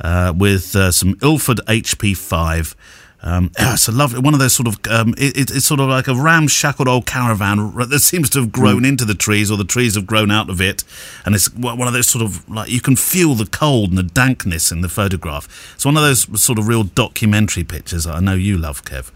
uh, 0.01 0.33
with 0.37 0.77
uh, 0.77 0.91
some 0.93 1.17
Ilford 1.23 1.61
HP5. 1.67 2.75
Um, 3.21 3.51
it's 3.59 3.89
a 3.89 3.93
lovely 3.93 4.21
one 4.21 4.35
of 4.35 4.39
those 4.41 4.53
sort 4.53 4.69
of. 4.69 4.79
Um, 4.89 5.15
it, 5.19 5.37
it- 5.37 5.51
it's 5.51 5.65
sort 5.67 5.81
of 5.81 5.89
like 5.89 6.07
a 6.07 6.15
ramshackled 6.15 6.87
old 6.87 7.07
caravan 7.07 7.75
that 7.89 7.99
seems 8.01 8.31
to 8.31 8.41
have 8.41 8.53
grown 8.53 8.85
into 8.85 9.05
the 9.05 9.15
trees, 9.15 9.51
or 9.51 9.57
the 9.57 9.65
trees 9.65 9.95
have 9.97 10.07
grown 10.07 10.31
out 10.31 10.49
of 10.51 10.61
it, 10.61 10.85
and 11.25 11.35
it's 11.35 11.53
one 11.55 11.77
one 11.79 11.89
of 11.89 11.95
those 11.95 12.07
sort 12.07 12.23
of 12.25 12.49
like 12.49 12.71
you 12.71 12.81
can 12.81 12.95
feel 12.95 13.35
the 13.35 13.47
cold 13.47 13.89
and 13.89 13.99
the 13.99 14.05
dankness 14.05 14.71
in 14.71 14.83
the 14.83 14.89
photograph. 14.89 15.49
It's 15.75 15.85
one 15.85 15.97
of 15.97 16.03
those 16.05 16.41
sort 16.41 16.59
of 16.61 16.69
real 16.69 16.85
documentary 16.85 17.65
pictures 17.65 18.05
that 18.05 18.15
I 18.15 18.21
know 18.21 18.35
you 18.35 18.57
love, 18.57 18.85
Kev. 18.85 19.11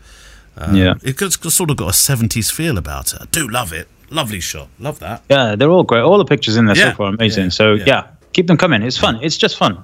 Um, 0.56 0.76
Yeah. 0.76 0.94
it's 1.02 1.36
got- 1.36 1.52
sort 1.52 1.70
of 1.70 1.76
got 1.76 1.90
a 1.90 1.92
seventies 1.92 2.50
feel 2.50 2.76
about 2.78 3.12
it. 3.14 3.20
I 3.22 3.26
do 3.30 3.48
love 3.48 3.72
it. 3.72 3.88
Lovely 4.10 4.40
shot. 4.40 4.68
Love 4.78 4.98
that. 5.00 5.22
Yeah, 5.30 5.56
they're 5.56 5.70
all 5.70 5.84
great. 5.84 6.02
All 6.02 6.18
the 6.18 6.24
pictures 6.26 6.56
in 6.56 6.66
there 6.66 6.76
Yeah. 6.76 6.90
so 6.90 6.96
far 6.96 7.06
are 7.06 7.14
amazing. 7.14 7.44
Yeah. 7.44 7.50
So 7.50 7.72
Yeah. 7.74 7.84
yeah. 7.86 8.02
keep 8.34 8.46
them 8.46 8.56
coming. 8.56 8.82
It's 8.82 8.96
fun. 8.98 9.18
It's 9.22 9.36
just 9.36 9.56
fun. 9.58 9.78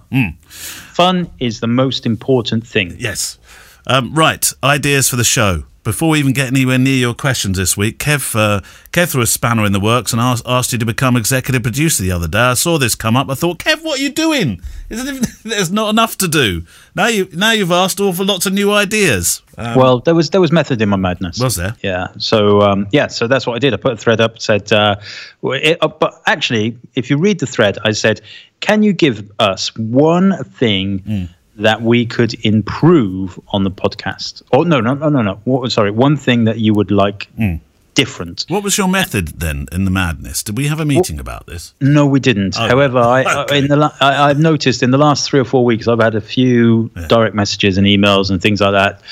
Fun 0.93 1.29
is 1.39 1.61
the 1.61 1.67
most 1.67 2.07
important 2.07 2.67
thing. 2.67 2.97
Yes. 2.99 3.39
Um, 3.87 4.15
right. 4.15 4.51
Ideas 4.63 5.09
for 5.09 5.17
the 5.17 5.25
show. 5.25 5.65
Before 5.85 6.11
we 6.11 6.19
even 6.19 6.33
get 6.33 6.49
anywhere 6.49 6.77
near 6.77 6.97
your 6.97 7.15
questions 7.15 7.57
this 7.57 7.77
week, 7.77 7.99
Kev, 7.99 8.35
uh, 8.37 8.61
Kev 8.93 9.13
threw 9.13 9.23
a 9.23 9.27
spanner 9.27 9.65
in 9.65 9.73
the 9.73 9.81
works 9.81 10.13
and 10.13 10.21
asked, 10.21 10.43
asked 10.47 10.73
you 10.73 10.79
to 10.79 10.85
become 10.85 11.17
executive 11.17 11.63
producer 11.63 12.03
the 12.03 12.11
other 12.11 12.29
day. 12.29 12.39
I 12.39 12.55
saw 12.55 12.79
this 12.79 12.95
come 12.95 13.17
up. 13.17 13.31
I 13.31 13.35
thought, 13.35 13.59
Kev, 13.59 13.83
what 13.83 13.99
are 13.99 14.03
you 14.03 14.11
doing? 14.11 14.61
It, 14.91 15.27
there's 15.45 15.71
not 15.71 15.89
enough 15.89 16.19
to 16.19 16.29
do. 16.29 16.65
Now 16.95 17.07
you 17.07 17.29
now 17.33 17.53
you've 17.53 17.73
asked 17.73 18.01
all 18.01 18.13
for 18.13 18.25
lots 18.25 18.45
of 18.45 18.53
new 18.53 18.71
ideas. 18.73 19.43
Um, 19.57 19.77
well, 19.77 20.01
there 20.01 20.15
was 20.15 20.31
there 20.31 20.41
was 20.41 20.53
method 20.53 20.83
in 20.83 20.89
my 20.89 20.97
madness. 20.97 21.41
Was 21.41 21.57
there? 21.57 21.75
Yeah. 21.83 22.09
So 22.19 22.61
um, 22.61 22.87
yeah. 22.93 23.07
So 23.07 23.27
that's 23.27 23.47
what 23.47 23.55
I 23.55 23.59
did. 23.59 23.73
I 23.73 23.77
put 23.77 23.93
a 23.93 23.97
thread 23.97 24.21
up. 24.21 24.41
Said, 24.41 24.71
uh, 24.73 24.97
it, 25.43 25.79
uh, 25.81 25.89
but 25.89 26.21
actually, 26.27 26.77
if 26.97 27.09
you 27.09 27.17
read 27.19 27.41
the 27.41 27.47
thread, 27.47 27.79
I 27.85 27.93
said, 27.93 28.21
can 28.61 28.83
you 28.83 28.93
give 28.93 29.31
us 29.39 29.75
one 29.77 30.45
thing 30.45 30.99
Hmm. 30.99 31.25
That 31.59 31.83
we 31.83 32.07
could 32.07 32.35
improve 32.47 33.39
on 33.49 33.65
the 33.65 33.71
podcast? 33.71 34.43
Oh 34.53 34.63
no, 34.63 34.81
no, 34.81 34.95
no, 34.95 35.09
no, 35.09 35.23
no. 35.23 35.41
What, 35.45 35.71
sorry, 35.73 35.91
one 35.91 36.17
thing 36.17 36.45
that 36.45 36.59
you 36.59 36.73
would 36.75 36.91
like 36.91 37.29
Hmm. 37.37 37.57
different. 37.95 38.45
what 38.49 38.63
was 38.63 38.79
your 38.79 38.87
method 38.89 39.27
then 39.41 39.67
in 39.73 39.85
the 39.85 39.91
madness? 39.91 40.43
Did 40.45 40.57
we 40.57 40.69
have 40.69 40.79
a 40.81 40.85
meeting 40.85 41.19
about 41.19 41.47
this? 41.47 41.75
No, 41.81 42.07
we 42.07 42.21
didn't. 42.21 42.57
Oh, 42.59 42.69
However, 42.69 42.99
I, 42.99 43.23
I 43.23 43.43
okay. 43.43 43.59
in 43.59 43.67
the 43.69 43.77
la- 43.77 43.95
I, 44.01 44.31
I've 44.31 44.39
noticed 44.39 44.83
in 44.85 44.93
the 44.93 44.99
last 44.99 45.29
three 45.29 45.41
or 45.41 45.45
four 45.45 45.65
weeks, 45.65 45.89
I've 45.89 46.01
had 46.01 46.15
a 46.15 46.21
few 46.21 46.91
direct 47.09 47.35
messages 47.35 47.77
and 47.77 47.87
emails 47.87 48.31
and 48.31 48.41
things 48.41 48.61
like 48.61 48.73
that, 48.73 49.03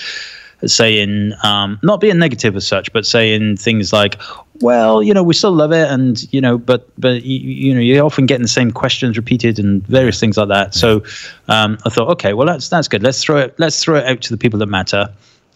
saying 0.67 1.33
um, 1.43 1.79
not 1.83 2.00
being 2.00 2.19
negative 2.19 2.55
as 2.57 2.67
such, 2.67 2.93
but 2.93 3.05
saying 3.07 3.57
things 3.57 3.93
like, 3.93 4.21
"Well, 4.61 5.03
you 5.03 5.15
know, 5.15 5.23
we 5.23 5.35
still 5.35 5.53
love 5.53 5.73
it, 5.73 5.89
and 5.91 6.33
you 6.33 6.41
know, 6.41 6.59
but 6.59 6.89
but 6.99 7.23
you, 7.25 7.39
you 7.39 7.75
know, 7.75 7.81
you're 7.81 8.05
often 8.05 8.27
getting 8.27 8.43
the 8.43 8.49
same 8.49 8.71
questions 8.71 9.17
repeated 9.17 9.59
and 9.59 9.87
various 9.87 10.21
things 10.21 10.37
like 10.37 10.49
that." 10.49 10.75
So 10.75 11.03
um, 11.49 11.79
I 11.85 11.91
thought, 11.91 12.09
okay, 12.13 12.33
well, 12.33 12.47
that's 12.47 12.69
that's 12.69 12.89
good. 12.89 13.03
Let's 13.03 13.23
throw 13.23 13.39
it. 13.39 13.55
Let's 13.59 13.83
throw 13.83 13.97
it 13.97 14.07
out 14.07 14.21
to 14.23 14.31
the 14.31 14.39
people 14.39 14.59
that 14.59 14.67
matter, 14.67 15.13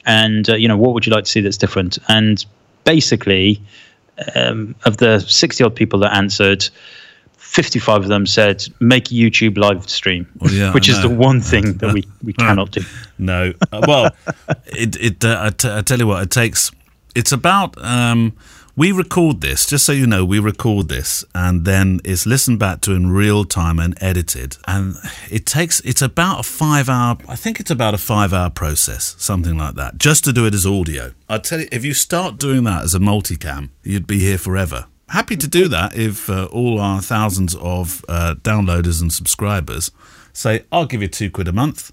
and 0.06 0.48
uh, 0.48 0.56
you 0.56 0.68
know, 0.68 0.76
what 0.76 0.94
would 0.94 1.06
you 1.06 1.12
like 1.12 1.24
to 1.24 1.30
see 1.30 1.40
that's 1.40 1.56
different? 1.56 1.98
And 2.08 2.44
basically 2.84 3.60
um, 4.34 4.74
of 4.84 4.98
the 4.98 5.20
60 5.20 5.64
odd 5.64 5.74
people 5.74 5.98
that 6.00 6.14
answered, 6.14 6.68
55 7.36 8.02
of 8.02 8.08
them 8.08 8.26
said, 8.26 8.64
make 8.80 9.10
a 9.10 9.14
YouTube 9.14 9.58
live 9.58 9.88
stream, 9.88 10.26
Well, 10.38 10.52
yeah, 10.52 10.72
which 10.74 10.88
is 10.88 11.00
the 11.02 11.08
one 11.08 11.40
thing 11.40 11.78
that 11.78 11.92
we, 11.92 12.04
we 12.22 12.32
cannot 12.32 12.70
do. 12.70 12.82
No. 13.18 13.52
Uh, 13.72 13.80
well, 13.86 14.10
it, 14.66 14.96
it 14.96 15.24
uh, 15.24 15.40
I, 15.42 15.50
t- 15.50 15.70
I 15.70 15.82
tell 15.82 15.98
you 15.98 16.06
what, 16.06 16.22
it 16.22 16.30
takes. 16.30 16.70
It's 17.14 17.32
about. 17.32 17.76
Um, 17.82 18.36
we 18.76 18.92
record 18.92 19.40
this, 19.40 19.66
just 19.66 19.84
so 19.84 19.92
you 19.92 20.06
know, 20.06 20.24
we 20.24 20.38
record 20.38 20.88
this, 20.88 21.24
and 21.34 21.64
then 21.64 22.00
it's 22.04 22.26
listened 22.26 22.58
back 22.58 22.80
to 22.82 22.92
in 22.92 23.10
real 23.10 23.44
time 23.44 23.78
and 23.78 23.96
edited. 24.00 24.56
And 24.66 24.96
it 25.30 25.46
takes. 25.46 25.80
It's 25.80 26.02
about 26.02 26.40
a 26.40 26.42
five-hour. 26.42 27.18
I 27.28 27.36
think 27.36 27.60
it's 27.60 27.70
about 27.70 27.94
a 27.94 27.98
five-hour 27.98 28.50
process, 28.50 29.16
something 29.18 29.56
like 29.56 29.74
that, 29.74 29.98
just 29.98 30.24
to 30.24 30.32
do 30.32 30.46
it 30.46 30.54
as 30.54 30.66
audio. 30.66 31.12
I 31.28 31.38
tell 31.38 31.60
you, 31.60 31.68
if 31.72 31.84
you 31.84 31.94
start 31.94 32.38
doing 32.38 32.64
that 32.64 32.84
as 32.84 32.94
a 32.94 32.98
multicam, 32.98 33.70
you'd 33.82 34.06
be 34.06 34.20
here 34.20 34.38
forever. 34.38 34.86
Happy 35.08 35.36
to 35.36 35.48
do 35.48 35.66
that 35.68 35.96
if 35.96 36.30
uh, 36.30 36.44
all 36.46 36.78
our 36.78 37.02
thousands 37.02 37.56
of 37.56 38.04
uh, 38.08 38.36
downloaders 38.42 39.00
and 39.02 39.12
subscribers 39.12 39.90
say, 40.32 40.64
"I'll 40.70 40.86
give 40.86 41.02
you 41.02 41.08
two 41.08 41.30
quid 41.30 41.48
a 41.48 41.52
month." 41.52 41.92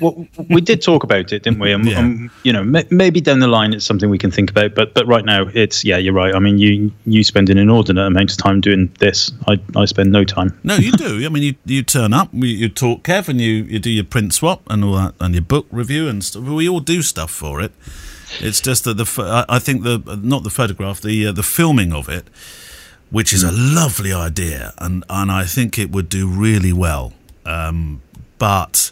Well, 0.00 0.26
we 0.48 0.60
did 0.60 0.82
talk 0.82 1.04
about 1.04 1.32
it, 1.32 1.42
didn't 1.42 1.58
we? 1.58 1.72
And, 1.72 1.84
Yeah. 1.86 1.98
um, 2.00 2.30
you 2.42 2.52
know, 2.52 2.62
may, 2.64 2.84
maybe 2.90 3.20
down 3.20 3.38
the 3.40 3.46
line 3.48 3.72
it's 3.72 3.84
something 3.84 4.10
we 4.10 4.18
can 4.18 4.30
think 4.30 4.50
about. 4.50 4.74
But 4.74 4.94
but 4.94 5.06
right 5.06 5.24
now, 5.24 5.46
it's 5.54 5.84
yeah, 5.84 5.98
you're 5.98 6.12
right. 6.14 6.34
I 6.34 6.38
mean, 6.38 6.58
you 6.58 6.90
you 7.06 7.22
spend 7.24 7.50
an 7.50 7.58
inordinate 7.58 8.06
amount 8.06 8.30
of 8.32 8.38
time 8.38 8.60
doing 8.60 8.90
this. 8.98 9.30
I 9.48 9.58
I 9.76 9.84
spend 9.86 10.12
no 10.12 10.24
time. 10.24 10.58
No, 10.64 10.74
you 10.76 10.92
do. 10.92 11.24
I 11.24 11.28
mean, 11.28 11.42
you 11.42 11.54
you 11.64 11.82
turn 11.82 12.12
up, 12.12 12.28
you 12.32 12.68
talk 12.68 13.02
Kev, 13.04 13.28
and 13.28 13.40
you, 13.40 13.64
you 13.64 13.78
do 13.78 13.90
your 13.90 14.04
print 14.04 14.32
swap 14.34 14.62
and 14.70 14.84
all 14.84 14.94
that, 14.94 15.14
and 15.20 15.34
your 15.34 15.42
book 15.44 15.66
review 15.70 16.08
and 16.08 16.24
stuff. 16.24 16.42
We 16.44 16.68
all 16.68 16.80
do 16.80 17.02
stuff 17.02 17.30
for 17.30 17.60
it. 17.60 17.72
It's 18.40 18.60
just 18.60 18.84
that 18.84 18.96
the 18.96 19.22
I 19.22 19.56
I 19.56 19.58
think 19.58 19.82
the 19.82 20.18
not 20.22 20.42
the 20.42 20.50
photograph, 20.50 21.00
the 21.00 21.26
uh, 21.26 21.32
the 21.32 21.42
filming 21.42 21.92
of 21.92 22.08
it, 22.08 22.24
which 23.10 23.32
is 23.32 23.42
a 23.44 23.52
lovely 23.52 24.12
idea, 24.12 24.72
and 24.78 25.04
and 25.08 25.30
I 25.30 25.44
think 25.44 25.78
it 25.78 25.90
would 25.90 26.08
do 26.08 26.26
really 26.26 26.72
well. 26.72 27.12
Um, 27.44 28.00
but 28.42 28.90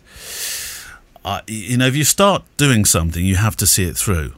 I, 1.24 1.40
you 1.48 1.76
know, 1.76 1.86
if 1.88 1.96
you 1.96 2.04
start 2.04 2.44
doing 2.56 2.84
something, 2.84 3.24
you 3.24 3.34
have 3.34 3.56
to 3.56 3.66
see 3.66 3.82
it 3.82 3.96
through. 3.96 4.34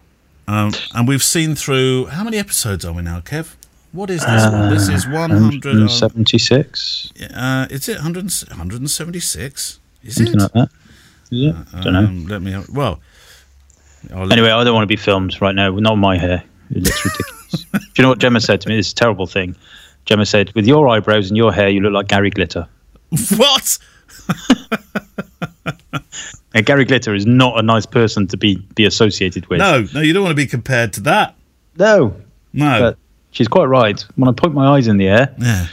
Um, 0.49 0.73
and 0.95 1.07
we've 1.07 1.23
seen 1.23 1.55
through 1.55 2.07
how 2.07 2.25
many 2.25 2.39
episodes 2.39 2.83
are 2.87 2.95
we 2.95 3.03
now, 3.03 3.21
Kev? 3.21 3.55
What 3.93 4.09
is 4.09 4.25
this? 4.25 4.51
one? 4.51 4.71
This 4.71 4.89
is 4.89 5.07
176, 5.07 7.13
Uh, 7.37 7.67
is 7.71 7.91
it 7.91 7.97
100, 7.97 8.25
176? 8.49 9.79
Is 10.03 10.15
something 10.17 10.35
it? 10.35 10.41
like 10.41 10.53
that. 10.53 10.71
Is 11.31 11.51
it? 11.51 11.57
don't 11.83 11.93
know. 11.93 12.05
Um, 12.07 12.27
let 12.27 12.41
me. 12.41 12.53
Have, 12.53 12.71
well, 12.71 12.99
let- 14.11 14.33
Anyway, 14.33 14.49
I 14.51 14.65
don't 14.65 14.73
want 14.75 14.85
to 14.85 14.87
be 14.87 14.97
filmed 14.97 15.39
right 15.43 15.55
now. 15.55 15.73
Not 15.79 15.97
my 15.97 16.17
hair. 16.17 16.43
It 16.71 16.85
looks 16.85 17.05
ridiculous. 17.05 17.67
Do 17.73 17.81
you 17.99 18.03
know 18.03 18.09
what 18.09 18.19
Gemma 18.19 18.41
said 18.41 18.63
to 18.63 18.69
me? 18.71 18.77
This 18.77 18.87
is 18.87 18.93
a 18.93 18.97
terrible 18.97 19.27
thing. 19.27 19.57
Gemma 20.07 20.25
said, 20.25 20.55
"With 20.55 20.67
your 20.67 20.89
eyebrows 20.89 21.29
and 21.29 21.37
your 21.37 21.53
hair, 21.53 21.69
you 21.69 21.81
look 21.81 21.93
like 21.93 22.09
Gary 22.09 22.31
Glitter." 22.31 22.67
what? 23.37 23.79
And 26.55 26.67
Gary 26.67 26.85
Glitter 26.85 27.15
is 27.15 27.25
not 27.25 27.59
a 27.59 27.63
nice 27.63 27.87
person 27.87 28.27
to 28.29 28.37
be 28.37 28.57
be 28.75 28.85
associated 28.85 29.47
with. 29.47 29.59
No, 29.59 29.87
no, 29.95 30.01
you 30.01 30.13
don't 30.13 30.23
want 30.23 30.33
to 30.33 30.37
be 30.37 30.47
compared 30.47 30.93
to 30.95 31.01
that. 31.03 31.35
no. 31.79 32.15
No. 32.53 32.81
But 32.81 32.99
she's 33.31 33.49
quite 33.49 33.65
right. 33.65 33.99
When 34.17 34.29
I 34.29 34.33
point 34.33 34.53
my 34.53 34.77
eyes 34.77 34.87
in 34.87 34.99
the 34.99 35.09
air 35.09 35.35
yeah. 35.39 35.67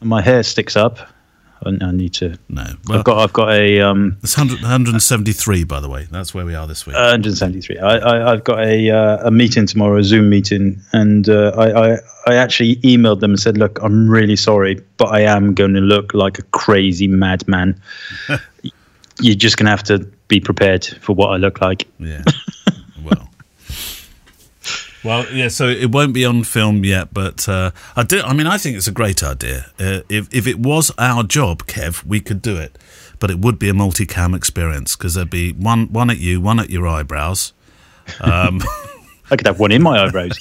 and 0.00 0.08
my 0.10 0.20
hair 0.20 0.42
sticks 0.42 0.76
up, 0.76 0.98
I, 1.64 1.76
I 1.80 1.90
need 1.92 2.14
to. 2.14 2.38
No. 2.48 2.64
Well, 2.86 2.98
I've 2.98 3.04
got 3.04 3.18
I've 3.18 3.32
got 3.32 3.52
a 3.52 3.80
um, 3.80 4.16
it's 4.22 4.36
100, 4.36 4.62
173, 4.62 5.64
by 5.64 5.80
the 5.80 5.88
way. 5.88 6.06
That's 6.10 6.34
where 6.34 6.44
we 6.44 6.54
are 6.54 6.66
this 6.66 6.86
week. 6.86 6.96
Uh, 6.96 7.18
173. 7.18 7.78
I, 7.78 7.96
I, 7.98 8.32
I've 8.32 8.44
got 8.44 8.60
a 8.60 8.90
uh, 8.90 9.28
a 9.28 9.30
meeting 9.30 9.66
tomorrow, 9.66 9.98
a 9.98 10.02
Zoom 10.02 10.28
meeting, 10.28 10.80
and 10.92 11.28
uh, 11.28 11.52
I, 11.56 11.92
I 11.92 11.98
I 12.26 12.34
actually 12.34 12.76
emailed 12.76 13.20
them 13.20 13.32
and 13.32 13.40
said, 13.40 13.58
"Look, 13.58 13.78
I'm 13.82 14.08
really 14.08 14.36
sorry, 14.36 14.80
but 14.96 15.06
I 15.06 15.20
am 15.20 15.54
going 15.54 15.74
to 15.74 15.80
look 15.80 16.14
like 16.14 16.38
a 16.38 16.42
crazy 16.42 17.08
madman. 17.08 17.80
You're 19.20 19.34
just 19.34 19.56
going 19.56 19.66
to 19.66 19.70
have 19.70 19.82
to 19.84 19.98
be 20.28 20.38
prepared 20.38 20.84
for 21.00 21.14
what 21.14 21.28
I 21.28 21.36
look 21.36 21.60
like." 21.60 21.86
yeah. 21.98 22.22
well. 25.04 25.26
Yeah, 25.32 25.48
so 25.48 25.68
it 25.68 25.90
won't 25.90 26.12
be 26.12 26.24
on 26.24 26.44
film 26.44 26.84
yet, 26.84 27.12
but 27.12 27.48
uh, 27.48 27.70
I 27.96 28.02
do. 28.02 28.20
I 28.20 28.32
mean, 28.32 28.46
I 28.46 28.58
think 28.58 28.76
it's 28.76 28.86
a 28.86 28.92
great 28.92 29.22
idea. 29.22 29.70
Uh, 29.78 30.00
if 30.08 30.32
if 30.34 30.46
it 30.46 30.58
was 30.58 30.90
our 30.98 31.22
job, 31.22 31.64
Kev, 31.66 32.04
we 32.04 32.20
could 32.20 32.42
do 32.42 32.56
it, 32.56 32.78
but 33.18 33.30
it 33.30 33.38
would 33.38 33.58
be 33.58 33.68
a 33.68 33.72
multicam 33.72 34.34
experience 34.34 34.96
because 34.96 35.14
there'd 35.14 35.30
be 35.30 35.52
one 35.52 35.92
one 35.92 36.10
at 36.10 36.18
you, 36.18 36.40
one 36.40 36.60
at 36.60 36.70
your 36.70 36.86
eyebrows. 36.86 37.52
Um, 38.20 38.62
I 39.30 39.36
could 39.36 39.46
have 39.46 39.58
one 39.60 39.72
in 39.72 39.82
my 39.82 40.02
eyebrows. 40.04 40.38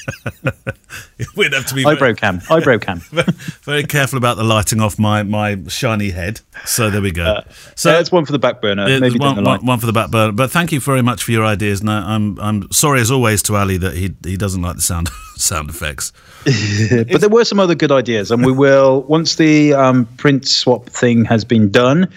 we'd 1.36 1.54
have 1.54 1.66
to 1.68 1.76
be 1.76 1.86
eyebrow 1.86 2.14
cam. 2.14 2.42
Eyebrow 2.50 2.78
cam. 2.78 3.00
very, 3.12 3.32
very 3.64 3.84
careful 3.84 4.18
about 4.18 4.38
the 4.38 4.44
lighting 4.44 4.80
off 4.82 4.98
my 4.98 5.24
my 5.24 5.58
shiny 5.68 6.10
head. 6.12 6.42
So 6.66 6.90
there 6.90 7.02
we 7.02 7.12
go. 7.12 7.24
Uh, 7.26 7.42
so 7.76 7.92
that's 7.92 8.12
one 8.12 8.26
for 8.26 8.32
the 8.32 8.40
back 8.40 8.62
burner. 8.62 8.86
Maybe 8.88 9.20
one, 9.20 9.36
down 9.36 9.36
the 9.36 9.42
line. 9.42 9.58
one, 9.60 9.66
one 9.66 9.80
for 9.80 9.86
the 9.88 9.94
back 9.94 10.10
burner. 10.12 10.32
But 10.32 10.52
thank 10.52 10.72
you 10.72 10.80
very 10.80 11.02
much 11.02 11.24
for 11.24 11.32
your 11.32 11.46
ideas. 11.46 11.84
No, 11.84 11.92
I'm 11.94 12.40
I'm 12.40 12.72
sorry 12.72 13.02
as 13.02 13.12
always 13.12 13.42
to 13.44 13.56
Ali 13.56 13.78
that 13.78 13.94
he 13.96 14.16
he 14.24 14.38
doesn't 14.38 14.62
like 14.62 14.76
the 14.78 14.82
sound 14.82 15.10
sound 15.36 15.70
effects. 15.70 16.14
but 16.46 17.20
there 17.22 17.30
were 17.30 17.46
some 17.46 17.60
other 17.60 17.76
good 17.76 17.92
ideas, 17.92 18.32
and 18.32 18.46
we 18.46 18.52
will 18.52 19.04
once 19.04 19.36
the 19.36 19.74
um, 19.74 20.06
print 20.18 20.48
swap 20.48 20.86
thing 20.90 21.26
has 21.26 21.44
been 21.44 21.70
done. 21.70 22.08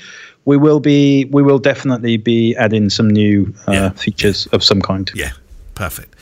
We 0.47 0.57
will 0.57 0.81
be. 0.81 1.27
We 1.27 1.43
will 1.43 1.59
definitely 1.59 2.17
be 2.17 2.57
adding 2.57 2.89
some 2.91 3.09
new 3.11 3.53
uh, 3.69 3.73
Yeah. 3.73 3.89
features 3.91 4.47
of 4.53 4.65
some 4.65 4.81
kind. 4.81 5.11
Yeah, 5.15 5.33
perfect. 5.81 6.15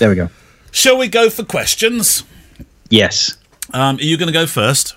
There 0.00 0.08
we 0.08 0.16
go. 0.16 0.28
Shall 0.72 0.98
we 0.98 1.06
go 1.06 1.30
for 1.30 1.44
questions? 1.44 2.24
Yes. 2.90 3.38
Um, 3.72 3.96
are 3.96 4.02
you 4.02 4.16
going 4.16 4.26
to 4.26 4.32
go 4.32 4.46
first? 4.46 4.96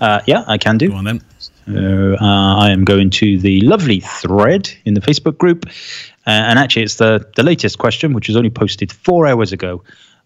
Uh, 0.00 0.20
yeah, 0.26 0.44
I 0.46 0.58
can 0.58 0.78
do. 0.78 0.90
Go 0.90 0.94
on 0.94 1.04
then. 1.04 1.20
So, 1.66 2.16
uh, 2.20 2.56
I 2.66 2.70
am 2.70 2.84
going 2.84 3.10
to 3.10 3.38
the 3.38 3.60
lovely 3.62 3.98
thread 4.00 4.70
in 4.84 4.94
the 4.94 5.00
Facebook 5.00 5.38
group, 5.38 5.66
uh, 6.26 6.48
and 6.48 6.58
actually, 6.58 6.82
it's 6.82 6.96
the 6.96 7.24
the 7.36 7.42
latest 7.42 7.78
question, 7.78 8.14
which 8.14 8.28
was 8.28 8.36
only 8.36 8.50
posted 8.50 8.90
four 8.90 9.26
hours 9.26 9.52
ago 9.52 9.82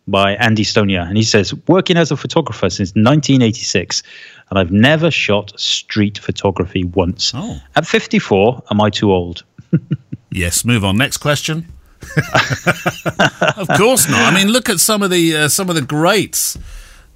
by 0.07 0.35
Andy 0.37 0.65
Stonia, 0.65 1.07
and 1.09 1.17
he 1.17 1.23
says, 1.23 1.55
"Working 1.69 1.97
as 1.99 2.11
a 2.11 2.17
photographer 2.17 2.71
since 2.71 2.91
1986, 2.95 4.03
and 4.51 4.59
I've 4.59 4.73
never 4.73 5.11
shot 5.11 5.59
street 5.61 6.19
photography 6.19 6.85
once. 6.85 7.33
Oh. 7.35 7.61
At 7.77 7.87
54, 7.87 8.63
am 8.71 8.81
I 8.81 8.91
too 8.91 9.13
old?" 9.13 9.45
Yes. 10.37 10.67
Move 10.67 10.85
on. 10.85 10.99
Next 10.99 11.17
question. 11.17 11.67
of 13.57 13.69
course 13.77 14.09
not. 14.09 14.33
I 14.33 14.35
mean, 14.35 14.49
look 14.49 14.69
at 14.69 14.81
some 14.81 15.03
of 15.03 15.11
the 15.11 15.37
uh, 15.37 15.49
some 15.49 15.69
of 15.69 15.75
the 15.75 15.83
greats 15.83 16.59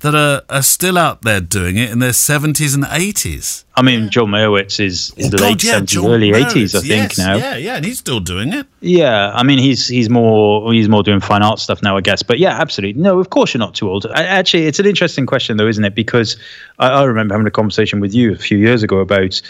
that 0.01 0.15
are, 0.15 0.43
are 0.49 0.63
still 0.63 0.97
out 0.97 1.23
there 1.23 1.41
doing 1.41 1.77
it 1.77 1.91
in 1.91 1.99
their 1.99 2.13
seventies 2.13 2.75
and 2.75 2.87
eighties. 2.91 3.65
I 3.77 3.83
mean, 3.83 4.11
John 4.11 4.29
Meyerowitz 4.29 4.81
is, 4.81 5.13
is 5.17 5.33
late 5.33 5.59
70s, 5.59 5.87
John 5.87 6.11
early 6.11 6.33
80s, 6.33 6.75
I 6.75 6.81
think 6.81 7.17
Yes, 7.17 7.19
now. 7.19 7.37
Yeah, 7.37 7.57
yeah, 7.57 7.77
and 7.77 7.85
he's 7.85 7.99
still 7.99 8.21
doing 8.21 8.53
it. 8.53 8.67
Yeah, 8.81 9.31
I 9.35 9.43
mean 9.43 9.59
he's 9.59 9.87
he's 9.87 10.11
more 10.11 10.73
he's 10.73 10.89
more 10.89 11.03
doing 11.03 11.21
fine 11.21 11.43
art 11.43 11.59
stuff 11.59 11.83
now, 11.83 11.97
I 11.97 12.01
guess. 12.01 12.23
But 12.23 12.39
yeah, 12.39 12.61
absolutely. 12.61 13.01
No, 13.01 13.21
of 13.21 13.31
course 13.31 13.55
you're 13.55 13.59
not 13.59 13.75
too 13.75 13.89
old. 13.91 14.07
I, 14.07 14.25
actually, 14.25 14.67
it's 14.67 14.79
an 14.79 14.87
interesting 14.87 15.27
question 15.27 15.57
though, 15.57 15.69
isn't 15.69 15.85
it? 15.85 15.95
Because 15.95 16.37
I, 16.79 16.89
I 16.89 17.05
remember 17.05 17.35
having 17.35 17.47
a 17.47 17.51
conversation 17.51 18.01
with 18.01 18.15
you 18.15 18.33
a 18.33 18.39
few 18.39 18.59
years 18.59 18.83
ago 18.83 18.99
about 18.99 19.41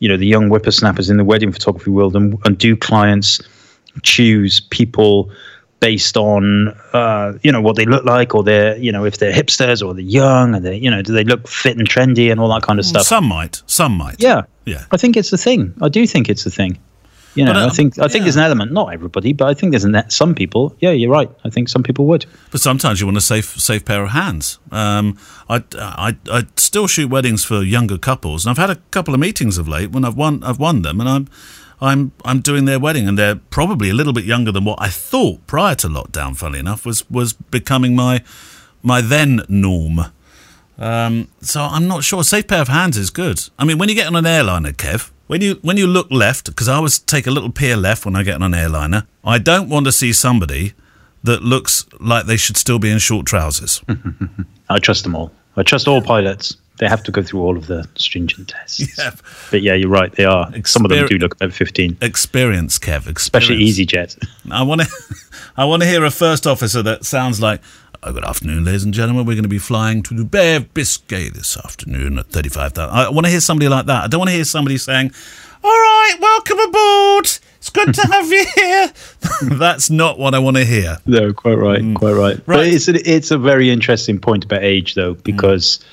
you 0.00 0.08
know 0.08 0.16
the 0.16 0.26
young 0.26 0.48
whippersnappers 0.48 1.08
in 1.08 1.16
the 1.16 1.24
wedding 1.24 1.52
photography 1.52 1.90
world, 1.90 2.16
and, 2.16 2.36
and 2.44 2.58
do 2.58 2.76
clients 2.76 3.40
choose 4.02 4.60
people 4.60 5.30
based 5.80 6.16
on 6.16 6.68
uh, 6.92 7.32
you 7.42 7.50
know 7.50 7.60
what 7.60 7.76
they 7.76 7.86
look 7.86 8.04
like, 8.04 8.34
or 8.34 8.42
they're 8.42 8.76
you 8.76 8.92
know 8.92 9.04
if 9.04 9.18
they're 9.18 9.32
hipsters 9.32 9.84
or 9.84 9.94
they're 9.94 10.02
young, 10.02 10.54
and 10.54 10.64
they 10.64 10.76
you 10.76 10.90
know 10.90 11.02
do 11.02 11.12
they 11.12 11.24
look 11.24 11.48
fit 11.48 11.76
and 11.76 11.88
trendy 11.88 12.30
and 12.30 12.40
all 12.40 12.48
that 12.52 12.62
kind 12.62 12.78
of 12.78 12.84
stuff. 12.84 13.02
Some 13.02 13.24
might, 13.24 13.62
some 13.66 13.92
might. 13.92 14.16
Yeah, 14.18 14.42
Yeah. 14.64 14.84
I 14.90 14.96
think 14.96 15.16
it's 15.16 15.32
a 15.32 15.38
thing. 15.38 15.74
I 15.80 15.88
do 15.88 16.06
think 16.06 16.28
it's 16.28 16.46
a 16.46 16.50
thing. 16.50 16.78
You 17.36 17.44
know, 17.44 17.52
But, 17.52 17.62
uh, 17.62 17.66
I 17.66 17.70
think 17.70 17.98
I 17.98 18.08
think 18.08 18.14
yeah. 18.14 18.24
there's 18.24 18.36
an 18.36 18.42
element. 18.42 18.72
Not 18.72 18.92
everybody, 18.92 19.32
but 19.32 19.48
I 19.48 19.54
think 19.54 19.70
there's 19.70 19.84
an, 19.84 20.02
some 20.10 20.34
people. 20.34 20.74
Yeah, 20.80 20.90
you're 20.90 21.10
right. 21.10 21.30
I 21.44 21.50
think 21.50 21.68
some 21.68 21.84
people 21.84 22.06
would. 22.06 22.26
But 22.50 22.60
sometimes 22.60 23.00
you 23.00 23.06
want 23.06 23.18
a 23.18 23.20
safe, 23.20 23.60
safe 23.60 23.84
pair 23.84 24.02
of 24.02 24.10
hands. 24.10 24.58
Um, 24.72 25.16
I, 25.48 25.62
I, 25.78 26.16
I 26.28 26.46
still 26.56 26.88
shoot 26.88 27.08
weddings 27.08 27.44
for 27.44 27.62
younger 27.62 27.98
couples, 27.98 28.44
and 28.44 28.50
I've 28.50 28.58
had 28.58 28.70
a 28.70 28.80
couple 28.90 29.14
of 29.14 29.20
meetings 29.20 29.58
of 29.58 29.68
late 29.68 29.92
when 29.92 30.04
I've 30.04 30.16
won, 30.16 30.42
I've 30.42 30.58
won 30.58 30.82
them, 30.82 30.98
and 30.98 31.08
I'm, 31.08 31.28
I'm, 31.80 32.12
I'm 32.24 32.40
doing 32.40 32.66
their 32.66 32.78
wedding, 32.78 33.08
and 33.08 33.18
they're 33.18 33.36
probably 33.36 33.90
a 33.90 33.94
little 33.94 34.12
bit 34.12 34.24
younger 34.24 34.52
than 34.52 34.64
what 34.64 34.80
I 34.80 34.88
thought 34.88 35.46
prior 35.46 35.74
to 35.76 35.88
lockdown. 35.88 36.36
Funnily 36.36 36.60
enough, 36.60 36.84
was 36.84 37.08
was 37.10 37.32
becoming 37.32 37.96
my, 37.96 38.22
my 38.82 39.00
then 39.00 39.42
norm. 39.48 40.12
Um, 40.78 41.28
so 41.40 41.62
I'm 41.62 41.86
not 41.86 42.04
sure. 42.04 42.20
A 42.20 42.24
safe 42.24 42.46
pair 42.48 42.60
of 42.62 42.68
hands 42.68 42.96
is 42.96 43.10
good. 43.10 43.40
I 43.58 43.64
mean, 43.64 43.78
when 43.78 43.88
you 43.88 43.94
get 43.94 44.06
on 44.06 44.16
an 44.16 44.26
airliner, 44.26 44.72
Kev, 44.72 45.10
when 45.26 45.40
you 45.40 45.58
when 45.62 45.76
you 45.76 45.86
look 45.86 46.10
left, 46.10 46.46
because 46.46 46.68
I 46.68 46.74
always 46.74 46.98
take 46.98 47.26
a 47.26 47.30
little 47.30 47.50
peer 47.50 47.76
left 47.76 48.04
when 48.04 48.16
I 48.16 48.22
get 48.22 48.34
on 48.34 48.42
an 48.42 48.54
airliner. 48.54 49.06
I 49.24 49.38
don't 49.38 49.68
want 49.68 49.86
to 49.86 49.92
see 49.92 50.12
somebody 50.12 50.72
that 51.22 51.42
looks 51.42 51.86
like 51.98 52.26
they 52.26 52.36
should 52.36 52.56
still 52.56 52.78
be 52.78 52.90
in 52.90 52.98
short 52.98 53.26
trousers. 53.26 53.82
I 54.70 54.78
trust 54.78 55.04
them 55.04 55.14
all. 55.14 55.30
I 55.56 55.62
trust 55.62 55.86
all 55.86 56.00
pilots. 56.00 56.56
They 56.80 56.88
have 56.88 57.02
to 57.02 57.12
go 57.12 57.22
through 57.22 57.42
all 57.42 57.58
of 57.58 57.66
the 57.66 57.86
stringent 57.94 58.48
tests. 58.48 58.80
Yeah. 58.98 59.10
But 59.50 59.62
yeah, 59.62 59.74
you're 59.74 59.90
right. 59.90 60.10
They 60.12 60.24
are. 60.24 60.50
Some 60.64 60.84
of 60.84 60.90
them 60.90 61.06
do 61.06 61.18
look 61.18 61.34
about 61.34 61.52
15, 61.52 61.98
Experience, 62.00 62.78
Kev. 62.78 63.06
Experience. 63.06 63.20
especially 63.20 63.58
EasyJet. 63.58 64.26
I 64.50 64.62
want 64.62 64.80
to, 64.80 64.88
I 65.56 65.66
want 65.66 65.82
to 65.82 65.88
hear 65.88 66.04
a 66.04 66.10
first 66.10 66.46
officer 66.46 66.82
that 66.82 67.04
sounds 67.04 67.40
like, 67.40 67.60
oh, 68.02 68.12
"Good 68.12 68.24
afternoon, 68.24 68.64
ladies 68.64 68.84
and 68.84 68.94
gentlemen. 68.94 69.26
We're 69.26 69.34
going 69.34 69.42
to 69.42 69.48
be 69.48 69.58
flying 69.58 70.02
to 70.04 70.14
of 70.22 70.74
Biscay 70.74 71.28
this 71.28 71.58
afternoon 71.58 72.18
at 72.18 72.26
thirty-five 72.26 72.72
thousand. 72.72 72.96
I 72.96 73.10
want 73.10 73.26
to 73.26 73.30
hear 73.30 73.40
somebody 73.40 73.68
like 73.68 73.84
that. 73.86 74.04
I 74.04 74.06
don't 74.06 74.20
want 74.20 74.30
to 74.30 74.34
hear 74.34 74.44
somebody 74.44 74.78
saying, 74.78 75.12
"All 75.62 75.70
right, 75.70 76.16
welcome 76.18 76.60
aboard. 76.60 77.26
It's 77.58 77.70
good 77.70 77.92
to 77.94 78.02
have 78.06 78.30
you 78.30 78.46
here." 78.54 78.92
That's 79.58 79.90
not 79.90 80.18
what 80.18 80.34
I 80.34 80.38
want 80.38 80.56
to 80.56 80.64
hear. 80.64 80.96
No, 81.04 81.32
quite 81.34 81.58
right, 81.58 81.80
mm. 81.80 81.94
quite 81.94 82.12
right. 82.12 82.40
But 82.46 82.66
it's 82.66 82.88
a, 82.88 83.10
it's 83.10 83.30
a 83.30 83.38
very 83.38 83.70
interesting 83.70 84.18
point 84.18 84.44
about 84.44 84.62
age, 84.62 84.94
though, 84.94 85.14
because 85.14 85.84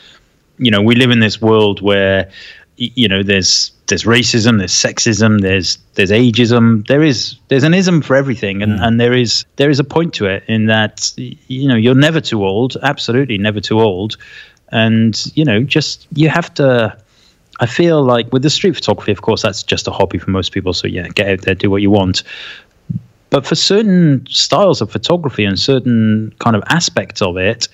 you 0.57 0.71
know 0.71 0.81
we 0.81 0.95
live 0.95 1.11
in 1.11 1.19
this 1.19 1.41
world 1.41 1.81
where 1.81 2.29
you 2.77 3.07
know 3.07 3.23
there's 3.23 3.71
there's 3.87 4.03
racism, 4.03 4.59
there's 4.59 4.73
sexism, 4.73 5.41
there's 5.41 5.77
there's 5.95 6.11
ageism, 6.11 6.85
there 6.87 7.03
is 7.03 7.37
there's 7.47 7.63
an 7.63 7.73
ism 7.73 8.01
for 8.01 8.15
everything, 8.15 8.61
and 8.61 8.79
mm. 8.79 8.85
and 8.85 8.99
there 8.99 9.13
is 9.13 9.45
there 9.55 9.69
is 9.69 9.79
a 9.79 9.83
point 9.83 10.13
to 10.15 10.25
it 10.25 10.43
in 10.47 10.67
that 10.67 11.11
you 11.17 11.67
know 11.67 11.75
you're 11.75 11.95
never 11.95 12.21
too 12.21 12.45
old, 12.45 12.77
absolutely 12.83 13.37
never 13.37 13.59
too 13.59 13.79
old, 13.79 14.17
and 14.71 15.31
you 15.35 15.43
know 15.43 15.63
just 15.63 16.07
you 16.13 16.29
have 16.29 16.53
to. 16.55 16.97
I 17.59 17.65
feel 17.65 18.03
like 18.03 18.31
with 18.31 18.43
the 18.43 18.51
street 18.51 18.75
photography, 18.75 19.11
of 19.11 19.23
course, 19.23 19.41
that's 19.41 19.63
just 19.63 19.87
a 19.87 19.91
hobby 19.91 20.19
for 20.19 20.29
most 20.29 20.51
people. 20.51 20.73
So 20.73 20.87
yeah, 20.87 21.07
get 21.07 21.27
out 21.27 21.41
there, 21.41 21.55
do 21.55 21.71
what 21.71 21.81
you 21.81 21.89
want. 21.89 22.21
But 23.31 23.47
for 23.47 23.55
certain 23.55 24.27
styles 24.29 24.79
of 24.79 24.91
photography 24.91 25.43
and 25.43 25.59
certain 25.59 26.35
kind 26.39 26.55
of 26.55 26.63
aspects 26.67 27.19
of 27.21 27.35
it, 27.35 27.67